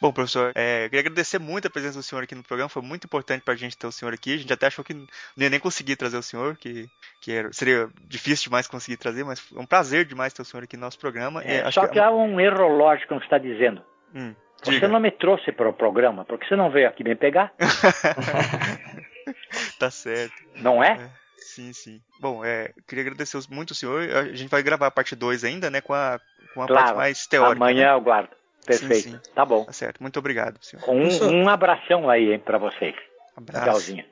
Bom, 0.00 0.12
professor, 0.12 0.52
é, 0.54 0.84
queria 0.84 1.00
agradecer 1.00 1.38
muito 1.38 1.66
a 1.66 1.70
presença 1.70 1.98
do 1.98 2.02
senhor 2.02 2.22
aqui 2.22 2.34
no 2.34 2.42
programa. 2.42 2.68
Foi 2.68 2.82
muito 2.82 3.04
importante 3.04 3.42
para 3.42 3.54
a 3.54 3.56
gente 3.56 3.76
ter 3.76 3.86
o 3.86 3.92
senhor 3.92 4.12
aqui. 4.12 4.34
A 4.34 4.38
gente 4.38 4.52
até 4.52 4.66
achou 4.66 4.84
que 4.84 4.94
não 4.94 5.06
ia 5.38 5.50
nem 5.50 5.60
conseguir 5.60 5.96
trazer 5.96 6.18
o 6.18 6.22
senhor, 6.22 6.56
que, 6.56 6.88
que 7.20 7.32
era, 7.32 7.52
seria 7.52 7.88
difícil 8.04 8.44
demais 8.44 8.66
conseguir 8.66 8.96
trazer, 8.96 9.24
mas 9.24 9.42
é 9.54 9.58
um 9.58 9.66
prazer 9.66 10.04
demais 10.04 10.32
ter 10.32 10.42
o 10.42 10.44
senhor 10.44 10.64
aqui 10.64 10.76
no 10.76 10.82
nosso 10.82 10.98
programa. 10.98 11.42
É, 11.42 11.58
é, 11.58 11.70
só 11.70 11.86
que, 11.86 11.94
que 11.94 11.98
há 11.98 12.10
um 12.10 12.40
erro 12.40 12.68
lógico 12.68 13.14
no 13.14 13.20
que 13.20 13.26
está 13.26 13.38
dizendo. 13.38 13.82
Hum, 14.14 14.34
você 14.62 14.88
não 14.88 15.00
me 15.00 15.10
trouxe 15.10 15.52
para 15.52 15.68
o 15.68 15.72
programa, 15.72 16.24
porque 16.24 16.46
você 16.46 16.56
não 16.56 16.70
veio 16.70 16.88
aqui 16.88 17.04
me 17.04 17.14
pegar. 17.14 17.52
tá 19.78 19.90
certo. 19.90 20.34
Não 20.56 20.82
é? 20.82 20.92
é? 20.92 21.10
Sim, 21.36 21.72
sim. 21.72 22.00
Bom, 22.20 22.44
é, 22.44 22.72
queria 22.86 23.02
agradecer 23.02 23.38
muito 23.50 23.70
o 23.70 23.74
senhor. 23.74 24.08
A 24.10 24.24
gente 24.24 24.50
vai 24.50 24.62
gravar 24.62 24.88
a 24.88 24.90
parte 24.90 25.14
2 25.14 25.44
ainda, 25.44 25.70
né? 25.70 25.80
Com 25.80 25.94
a, 25.94 26.18
com 26.54 26.62
a 26.62 26.66
claro, 26.66 26.84
parte 26.84 26.96
mais 26.96 27.26
teórica. 27.26 27.56
Amanhã 27.56 27.86
né? 27.86 27.94
eu 27.94 28.00
guardo. 28.00 28.30
Perfeito. 28.66 29.08
Sim, 29.08 29.12
sim. 29.12 29.32
Tá 29.34 29.44
bom. 29.44 29.64
Tá 29.64 29.72
certo. 29.72 30.02
Muito 30.02 30.18
obrigado, 30.18 30.58
senhor. 30.60 30.82
Um, 30.88 31.42
um 31.42 31.48
abração 31.48 32.10
aí 32.10 32.38
para 32.38 32.58
vocês. 32.58 32.94
Abraço. 33.36 33.64
Tchauzinho. 33.64 34.04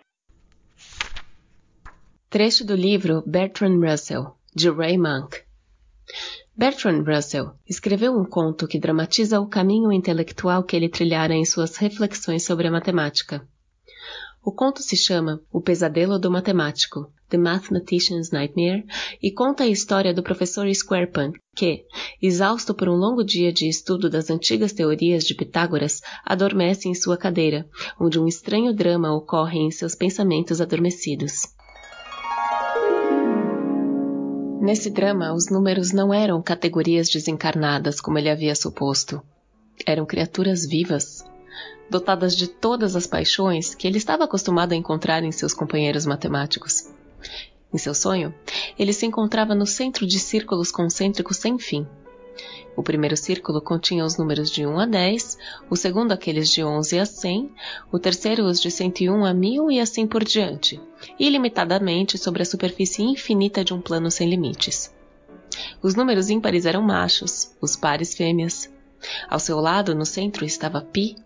Trecho 2.30 2.64
do 2.64 2.74
livro 2.74 3.22
Bertrand 3.26 3.78
Russell, 3.78 4.36
de 4.54 4.70
Ray 4.70 4.98
Monk. 4.98 5.42
Bertrand 6.56 7.02
Russell 7.02 7.54
escreveu 7.68 8.12
um 8.12 8.24
conto 8.24 8.68
que 8.68 8.78
dramatiza 8.78 9.40
o 9.40 9.48
caminho 9.48 9.92
intelectual 9.92 10.62
que 10.62 10.76
ele 10.76 10.88
trilhara 10.88 11.34
em 11.34 11.44
suas 11.44 11.76
reflexões 11.76 12.44
sobre 12.44 12.68
a 12.68 12.70
matemática. 12.70 13.46
O 14.44 14.52
conto 14.52 14.82
se 14.82 14.94
chama 14.94 15.40
O 15.50 15.58
Pesadelo 15.58 16.18
do 16.18 16.30
Matemático, 16.30 17.10
The 17.30 17.38
Mathematician's 17.38 18.30
Nightmare, 18.30 18.84
e 19.22 19.32
conta 19.32 19.64
a 19.64 19.66
história 19.66 20.12
do 20.12 20.22
professor 20.22 20.68
Squarepant, 20.74 21.32
que, 21.56 21.86
exausto 22.20 22.74
por 22.74 22.86
um 22.86 22.94
longo 22.94 23.24
dia 23.24 23.50
de 23.50 23.66
estudo 23.66 24.10
das 24.10 24.28
antigas 24.28 24.74
teorias 24.74 25.24
de 25.24 25.34
Pitágoras, 25.34 26.02
adormece 26.22 26.90
em 26.90 26.94
sua 26.94 27.16
cadeira, 27.16 27.66
onde 27.98 28.20
um 28.20 28.28
estranho 28.28 28.74
drama 28.74 29.16
ocorre 29.16 29.60
em 29.60 29.70
seus 29.70 29.94
pensamentos 29.94 30.60
adormecidos. 30.60 31.46
Nesse 34.60 34.90
drama, 34.90 35.32
os 35.32 35.50
números 35.50 35.90
não 35.90 36.12
eram 36.12 36.42
categorias 36.42 37.08
desencarnadas 37.08 37.98
como 37.98 38.18
ele 38.18 38.28
havia 38.28 38.54
suposto. 38.54 39.22
Eram 39.86 40.04
criaturas 40.04 40.66
vivas, 40.66 41.24
dotadas 41.90 42.36
de 42.36 42.48
todas 42.48 42.96
as 42.96 43.06
paixões 43.06 43.74
que 43.74 43.86
ele 43.86 43.98
estava 43.98 44.24
acostumado 44.24 44.72
a 44.72 44.76
encontrar 44.76 45.22
em 45.22 45.32
seus 45.32 45.54
companheiros 45.54 46.06
matemáticos. 46.06 46.92
Em 47.72 47.78
seu 47.78 47.94
sonho, 47.94 48.34
ele 48.78 48.92
se 48.92 49.04
encontrava 49.06 49.54
no 49.54 49.66
centro 49.66 50.06
de 50.06 50.18
círculos 50.18 50.70
concêntricos 50.70 51.36
sem 51.36 51.58
fim. 51.58 51.86
O 52.76 52.82
primeiro 52.82 53.16
círculo 53.16 53.60
continha 53.60 54.04
os 54.04 54.16
números 54.16 54.50
de 54.50 54.66
1 54.66 54.80
a 54.80 54.86
10, 54.86 55.38
o 55.70 55.76
segundo 55.76 56.12
aqueles 56.12 56.48
de 56.50 56.64
11 56.64 56.98
a 56.98 57.06
100, 57.06 57.52
o 57.92 57.98
terceiro 57.98 58.44
os 58.44 58.60
de 58.60 58.70
101 58.70 59.24
a 59.24 59.32
1000 59.32 59.70
e 59.70 59.80
assim 59.80 60.06
por 60.06 60.24
diante, 60.24 60.80
ilimitadamente 61.18 62.18
sobre 62.18 62.42
a 62.42 62.46
superfície 62.46 63.02
infinita 63.02 63.64
de 63.64 63.72
um 63.72 63.80
plano 63.80 64.10
sem 64.10 64.28
limites. 64.28 64.92
Os 65.80 65.94
números 65.94 66.30
ímpares 66.30 66.66
eram 66.66 66.82
machos, 66.82 67.54
os 67.60 67.76
pares 67.76 68.14
fêmeas. 68.14 68.72
Ao 69.28 69.38
seu 69.38 69.60
lado, 69.60 69.94
no 69.94 70.04
centro, 70.04 70.44
estava 70.44 70.80
Pi, 70.80 71.16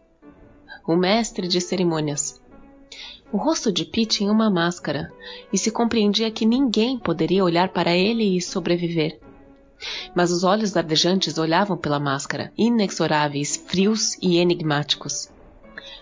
o 0.89 0.97
mestre 0.97 1.47
de 1.47 1.61
cerimônias. 1.61 2.41
O 3.31 3.37
rosto 3.37 3.71
de 3.71 3.85
Pi 3.85 4.07
tinha 4.07 4.33
uma 4.33 4.49
máscara, 4.49 5.13
e 5.53 5.59
se 5.59 5.71
compreendia 5.71 6.31
que 6.31 6.47
ninguém 6.47 6.99
poderia 6.99 7.45
olhar 7.45 7.69
para 7.69 7.95
ele 7.95 8.39
e 8.39 8.41
sobreviver. 8.41 9.21
Mas 10.15 10.31
os 10.33 10.45
olhos 10.45 10.73
dardejantes 10.73 11.37
olhavam 11.37 11.77
pela 11.77 12.01
máscara, 12.01 12.51
inexoráveis, 12.57 13.55
frios 13.55 14.17
e 14.23 14.39
enigmáticos. 14.39 15.29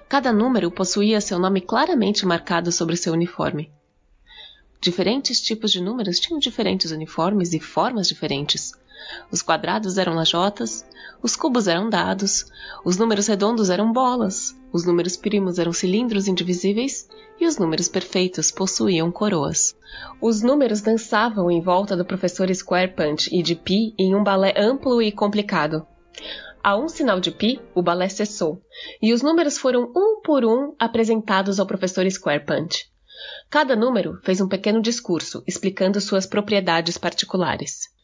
Cada 0.09 0.33
número 0.33 0.71
possuía 0.71 1.21
seu 1.21 1.41
nome 1.41 1.61
claramente 1.61 2.25
marcado 2.25 2.71
sobre 2.71 2.97
seu 2.97 3.13
uniforme. 3.13 3.73
Diferentes 4.81 5.41
tipos 5.41 5.73
de 5.73 5.83
números 5.83 6.21
tinham 6.21 6.39
diferentes 6.39 6.93
uniformes 6.93 7.53
e 7.53 7.59
formas 7.59 8.07
diferentes. 8.07 8.71
Os 9.31 9.43
quadrados 9.43 9.99
eram 9.99 10.15
lajotas, 10.15 10.85
os 11.23 11.35
cubos 11.35 11.67
eram 11.67 11.89
dados, 11.89 12.47
os 12.85 12.97
números 12.97 13.27
redondos 13.27 13.71
eram 13.71 13.93
bolas, 13.93 14.55
os 14.73 14.85
números 14.85 15.17
primos 15.17 15.59
eram 15.59 15.73
cilindros 15.73 16.29
indivisíveis 16.29 17.09
e 17.41 17.47
os 17.47 17.59
números 17.59 17.89
perfeitos 17.89 18.51
possuíam 18.51 19.11
coroas. 19.11 19.77
Os 20.21 20.43
números 20.43 20.81
dançavam 20.81 21.51
em 21.51 21.61
volta 21.61 21.97
do 21.97 22.05
professor 22.05 22.53
Square 22.55 22.95
Punch 22.95 23.29
e 23.35 23.43
de 23.43 23.55
Pi 23.55 23.95
em 23.99 24.15
um 24.15 24.23
balé 24.23 24.55
amplo 24.57 25.01
e 25.03 25.11
complicado. 25.11 25.87
A 26.63 26.77
um 26.77 26.89
sinal 26.89 27.21
de 27.21 27.31
Pi, 27.31 27.61
o 27.75 27.83
balé 27.83 28.09
cessou, 28.09 28.61
e 29.01 29.13
os 29.13 29.23
números 29.23 29.57
foram 29.57 29.93
um 29.95 30.21
por 30.21 30.45
um 30.45 30.75
apresentados 30.79 31.61
ao 31.61 31.67
professor 31.67 32.11
Square 32.11 32.45
Punch. 32.45 32.91
Cada 33.49 33.77
número 33.77 34.19
fez 34.23 34.41
um 34.41 34.49
pequeno 34.49 34.83
discurso 34.83 35.43
explicando 35.47 36.01
suas 36.01 36.27
propriedades 36.27 36.99
particulares. 36.99 37.96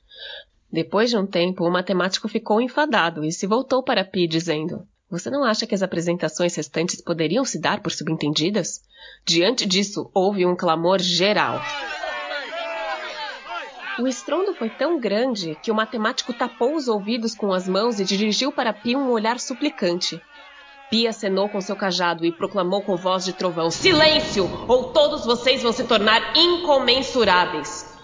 Depois 0.73 1.11
de 1.11 1.19
um 1.19 1.27
tempo, 1.27 1.67
o 1.67 1.71
matemático 1.71 2.27
ficou 2.29 2.59
enfadado 2.59 3.23
e 3.23 3.31
se 3.31 3.47
voltou 3.47 3.83
para 3.83 4.03
Pi, 4.03 4.27
dizendo: 4.27 4.87
Você 5.11 5.29
não 5.29 5.45
acha 5.45 5.67
que 5.67 5.75
as 5.75 5.83
apresentações 5.83 6.57
restantes 6.57 7.03
poderiam 7.03 7.45
se 7.45 7.61
dar 7.61 7.83
por 7.83 7.93
subentendidas? 7.93 8.81
Diante 9.23 9.67
disso, 9.67 10.11
houve 10.15 10.47
um 10.47 10.57
clamor 10.57 10.99
geral. 10.99 11.61
O 13.99 14.09
estrondo 14.09 14.55
foi 14.55 14.71
tão 14.71 14.99
grande 14.99 15.55
que 15.63 15.71
o 15.71 15.75
matemático 15.75 16.33
tapou 16.33 16.75
os 16.75 16.89
ouvidos 16.89 17.35
com 17.35 17.53
as 17.53 17.69
mãos 17.69 18.01
e 18.01 18.05
dirigiu 18.07 18.51
para 18.51 18.73
Pi 18.73 18.97
um 18.97 19.11
olhar 19.11 19.39
suplicante. 19.39 20.19
Pi 20.91 21.07
acenou 21.07 21.51
com 21.51 21.61
seu 21.61 21.77
cajado 21.77 22.25
e 22.25 22.33
proclamou 22.33 22.81
com 22.81 22.97
voz 22.97 23.27
de 23.27 23.35
trovão: 23.35 23.71
Silêncio! 23.71 24.49
Ou 24.67 24.85
todos 24.85 25.27
vocês 25.27 25.63
vão 25.63 25.73
se 25.73 25.85
tornar 25.85 26.35
incomensuráveis! 26.35 27.95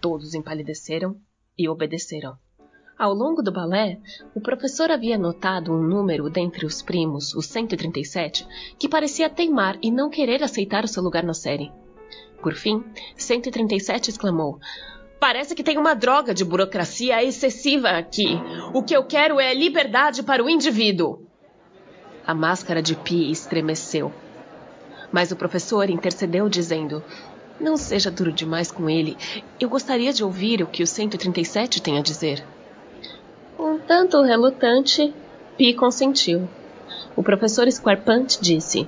Todos 0.00 0.34
empalideceram 0.34 1.16
e 1.58 1.68
obedeceram. 1.68 2.36
Ao 2.98 3.12
longo 3.12 3.42
do 3.42 3.52
balé, 3.52 3.98
o 4.34 4.40
professor 4.40 4.90
havia 4.90 5.18
notado 5.18 5.70
um 5.70 5.82
número 5.82 6.30
dentre 6.30 6.64
os 6.64 6.80
primos, 6.80 7.34
o 7.34 7.42
137, 7.42 8.46
que 8.78 8.88
parecia 8.88 9.28
teimar 9.28 9.76
e 9.82 9.90
não 9.90 10.08
querer 10.08 10.42
aceitar 10.42 10.82
o 10.82 10.88
seu 10.88 11.02
lugar 11.02 11.22
na 11.22 11.34
série. 11.34 11.70
Por 12.40 12.54
fim, 12.54 12.82
137 13.14 14.08
exclamou: 14.10 14.58
Parece 15.20 15.54
que 15.54 15.62
tem 15.62 15.76
uma 15.76 15.94
droga 15.94 16.32
de 16.32 16.44
burocracia 16.44 17.22
excessiva 17.22 17.90
aqui. 17.90 18.38
O 18.72 18.82
que 18.82 18.96
eu 18.96 19.04
quero 19.04 19.40
é 19.40 19.52
liberdade 19.52 20.22
para 20.22 20.42
o 20.42 20.48
indivíduo. 20.48 21.26
A 22.26 22.34
máscara 22.34 22.80
de 22.80 22.94
Pi 22.94 23.30
estremeceu. 23.30 24.12
Mas 25.12 25.30
o 25.30 25.36
professor 25.36 25.88
intercedeu, 25.90 26.48
dizendo: 26.48 27.02
não 27.60 27.76
seja 27.76 28.10
duro 28.10 28.32
demais 28.32 28.70
com 28.70 28.88
ele. 28.88 29.16
Eu 29.58 29.68
gostaria 29.68 30.12
de 30.12 30.22
ouvir 30.22 30.62
o 30.62 30.66
que 30.66 30.82
o 30.82 30.86
137 30.86 31.80
tem 31.80 31.98
a 31.98 32.02
dizer. 32.02 32.44
Um 33.58 33.78
tanto 33.78 34.20
relutante, 34.22 35.14
Pi 35.56 35.74
consentiu. 35.74 36.48
O 37.16 37.22
professor 37.22 37.70
Squarpant 37.70 38.38
disse: 38.40 38.86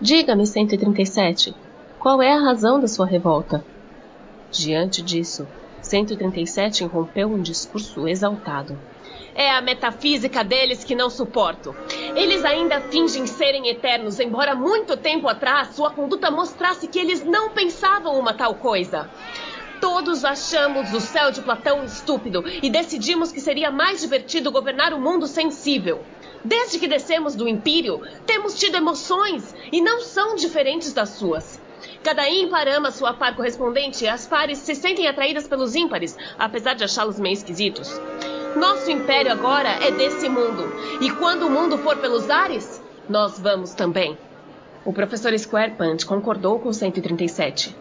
Diga-me, 0.00 0.46
137, 0.46 1.54
qual 1.98 2.20
é 2.20 2.32
a 2.32 2.40
razão 2.40 2.78
da 2.78 2.86
sua 2.86 3.06
revolta? 3.06 3.64
Diante 4.50 5.02
disso, 5.02 5.46
137 5.80 6.84
irrompeu 6.84 7.28
um 7.28 7.40
discurso 7.40 8.06
exaltado. 8.06 8.78
É 9.38 9.50
a 9.50 9.60
metafísica 9.60 10.42
deles 10.42 10.82
que 10.82 10.94
não 10.94 11.10
suporto. 11.10 11.76
Eles 12.14 12.42
ainda 12.42 12.80
fingem 12.80 13.26
serem 13.26 13.68
eternos, 13.68 14.18
embora 14.18 14.54
muito 14.54 14.96
tempo 14.96 15.28
atrás 15.28 15.74
sua 15.76 15.90
conduta 15.90 16.30
mostrasse 16.30 16.88
que 16.88 16.98
eles 16.98 17.22
não 17.22 17.50
pensavam 17.50 18.18
uma 18.18 18.32
tal 18.32 18.54
coisa. 18.54 19.10
Todos 19.78 20.24
achamos 20.24 20.90
o 20.94 21.00
céu 21.02 21.30
de 21.30 21.42
Platão 21.42 21.84
estúpido 21.84 22.42
e 22.62 22.70
decidimos 22.70 23.30
que 23.30 23.38
seria 23.38 23.70
mais 23.70 24.00
divertido 24.00 24.50
governar 24.50 24.94
o 24.94 24.98
mundo 24.98 25.26
sensível. 25.26 26.02
Desde 26.42 26.78
que 26.78 26.88
descemos 26.88 27.34
do 27.34 27.46
Império, 27.46 28.00
temos 28.24 28.58
tido 28.58 28.78
emoções 28.78 29.54
e 29.70 29.82
não 29.82 30.00
são 30.00 30.34
diferentes 30.34 30.94
das 30.94 31.10
suas. 31.10 31.60
Cada 32.02 32.26
ímpar 32.26 32.68
ama 32.68 32.90
sua 32.90 33.12
par 33.12 33.36
correspondente 33.36 34.02
e 34.02 34.08
as 34.08 34.26
pares 34.26 34.60
se 34.60 34.74
sentem 34.74 35.06
atraídas 35.06 35.46
pelos 35.46 35.74
ímpares, 35.74 36.16
apesar 36.38 36.72
de 36.72 36.84
achá-los 36.84 37.20
meio 37.20 37.34
esquisitos. 37.34 38.00
Nosso 38.56 38.90
império 38.90 39.30
agora 39.30 39.68
é 39.68 39.90
desse 39.90 40.30
mundo. 40.30 40.72
E 41.02 41.10
quando 41.10 41.46
o 41.46 41.50
mundo 41.50 41.76
for 41.76 41.98
pelos 41.98 42.30
ares, 42.30 42.82
nós 43.06 43.38
vamos 43.38 43.74
também. 43.74 44.16
O 44.82 44.94
professor 44.94 45.38
Squarepant 45.38 46.06
concordou 46.06 46.58
com 46.58 46.72
137. 46.72 47.76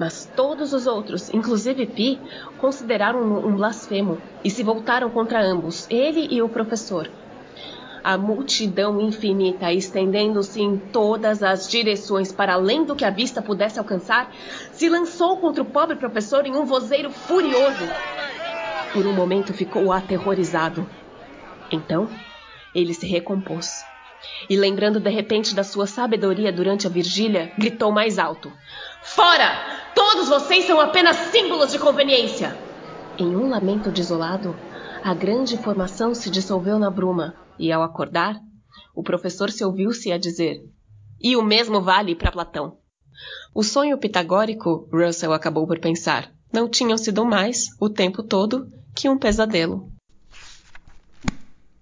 Mas 0.00 0.28
todos 0.34 0.72
os 0.72 0.84
outros, 0.88 1.32
inclusive 1.32 1.86
Pi, 1.86 2.18
consideraram-no 2.58 3.46
um 3.46 3.54
blasfemo 3.54 4.18
e 4.42 4.50
se 4.50 4.64
voltaram 4.64 5.10
contra 5.10 5.40
ambos, 5.40 5.86
ele 5.88 6.26
e 6.28 6.42
o 6.42 6.48
professor. 6.48 7.08
A 8.02 8.18
multidão 8.18 9.00
infinita, 9.00 9.72
estendendo-se 9.72 10.60
em 10.60 10.76
todas 10.76 11.40
as 11.40 11.68
direções 11.68 12.32
para 12.32 12.54
além 12.54 12.84
do 12.84 12.96
que 12.96 13.04
a 13.04 13.10
vista 13.10 13.40
pudesse 13.40 13.78
alcançar, 13.78 14.34
se 14.72 14.88
lançou 14.88 15.36
contra 15.36 15.62
o 15.62 15.66
pobre 15.66 15.94
professor 15.94 16.44
em 16.46 16.56
um 16.56 16.64
vozeiro 16.64 17.12
furioso. 17.12 17.84
Por 18.92 19.06
um 19.06 19.12
momento 19.12 19.52
ficou 19.52 19.92
aterrorizado. 19.92 20.88
Então, 21.70 22.08
ele 22.74 22.94
se 22.94 23.06
recompôs. 23.06 23.84
E 24.48 24.56
lembrando 24.56 25.00
de 25.00 25.10
repente 25.10 25.54
da 25.54 25.64
sua 25.64 25.86
sabedoria 25.86 26.52
durante 26.52 26.86
a 26.86 26.90
vigília, 26.90 27.52
gritou 27.58 27.92
mais 27.92 28.18
alto: 28.18 28.52
Fora! 29.02 29.76
Todos 29.94 30.28
vocês 30.28 30.64
são 30.64 30.80
apenas 30.80 31.16
símbolos 31.16 31.72
de 31.72 31.78
conveniência! 31.78 32.56
Em 33.18 33.34
um 33.34 33.48
lamento 33.48 33.90
desolado, 33.90 34.54
a 35.02 35.14
grande 35.14 35.56
formação 35.56 36.14
se 36.14 36.28
dissolveu 36.28 36.78
na 36.78 36.90
bruma, 36.90 37.34
e 37.58 37.72
ao 37.72 37.82
acordar, 37.82 38.36
o 38.94 39.02
professor 39.02 39.50
se 39.50 39.64
ouviu-se 39.64 40.12
a 40.12 40.18
dizer: 40.18 40.60
E 41.20 41.36
o 41.36 41.42
mesmo 41.42 41.80
vale 41.80 42.14
para 42.14 42.32
Platão. 42.32 42.78
O 43.54 43.62
sonho 43.62 43.96
pitagórico, 43.96 44.88
Russell 44.92 45.32
acabou 45.32 45.66
por 45.66 45.78
pensar, 45.78 46.30
não 46.56 46.70
tinham 46.70 46.96
sido 46.96 47.22
mais, 47.22 47.66
o 47.78 47.90
tempo 47.90 48.22
todo, 48.22 48.66
que 48.94 49.10
um 49.10 49.18
pesadelo. 49.18 49.92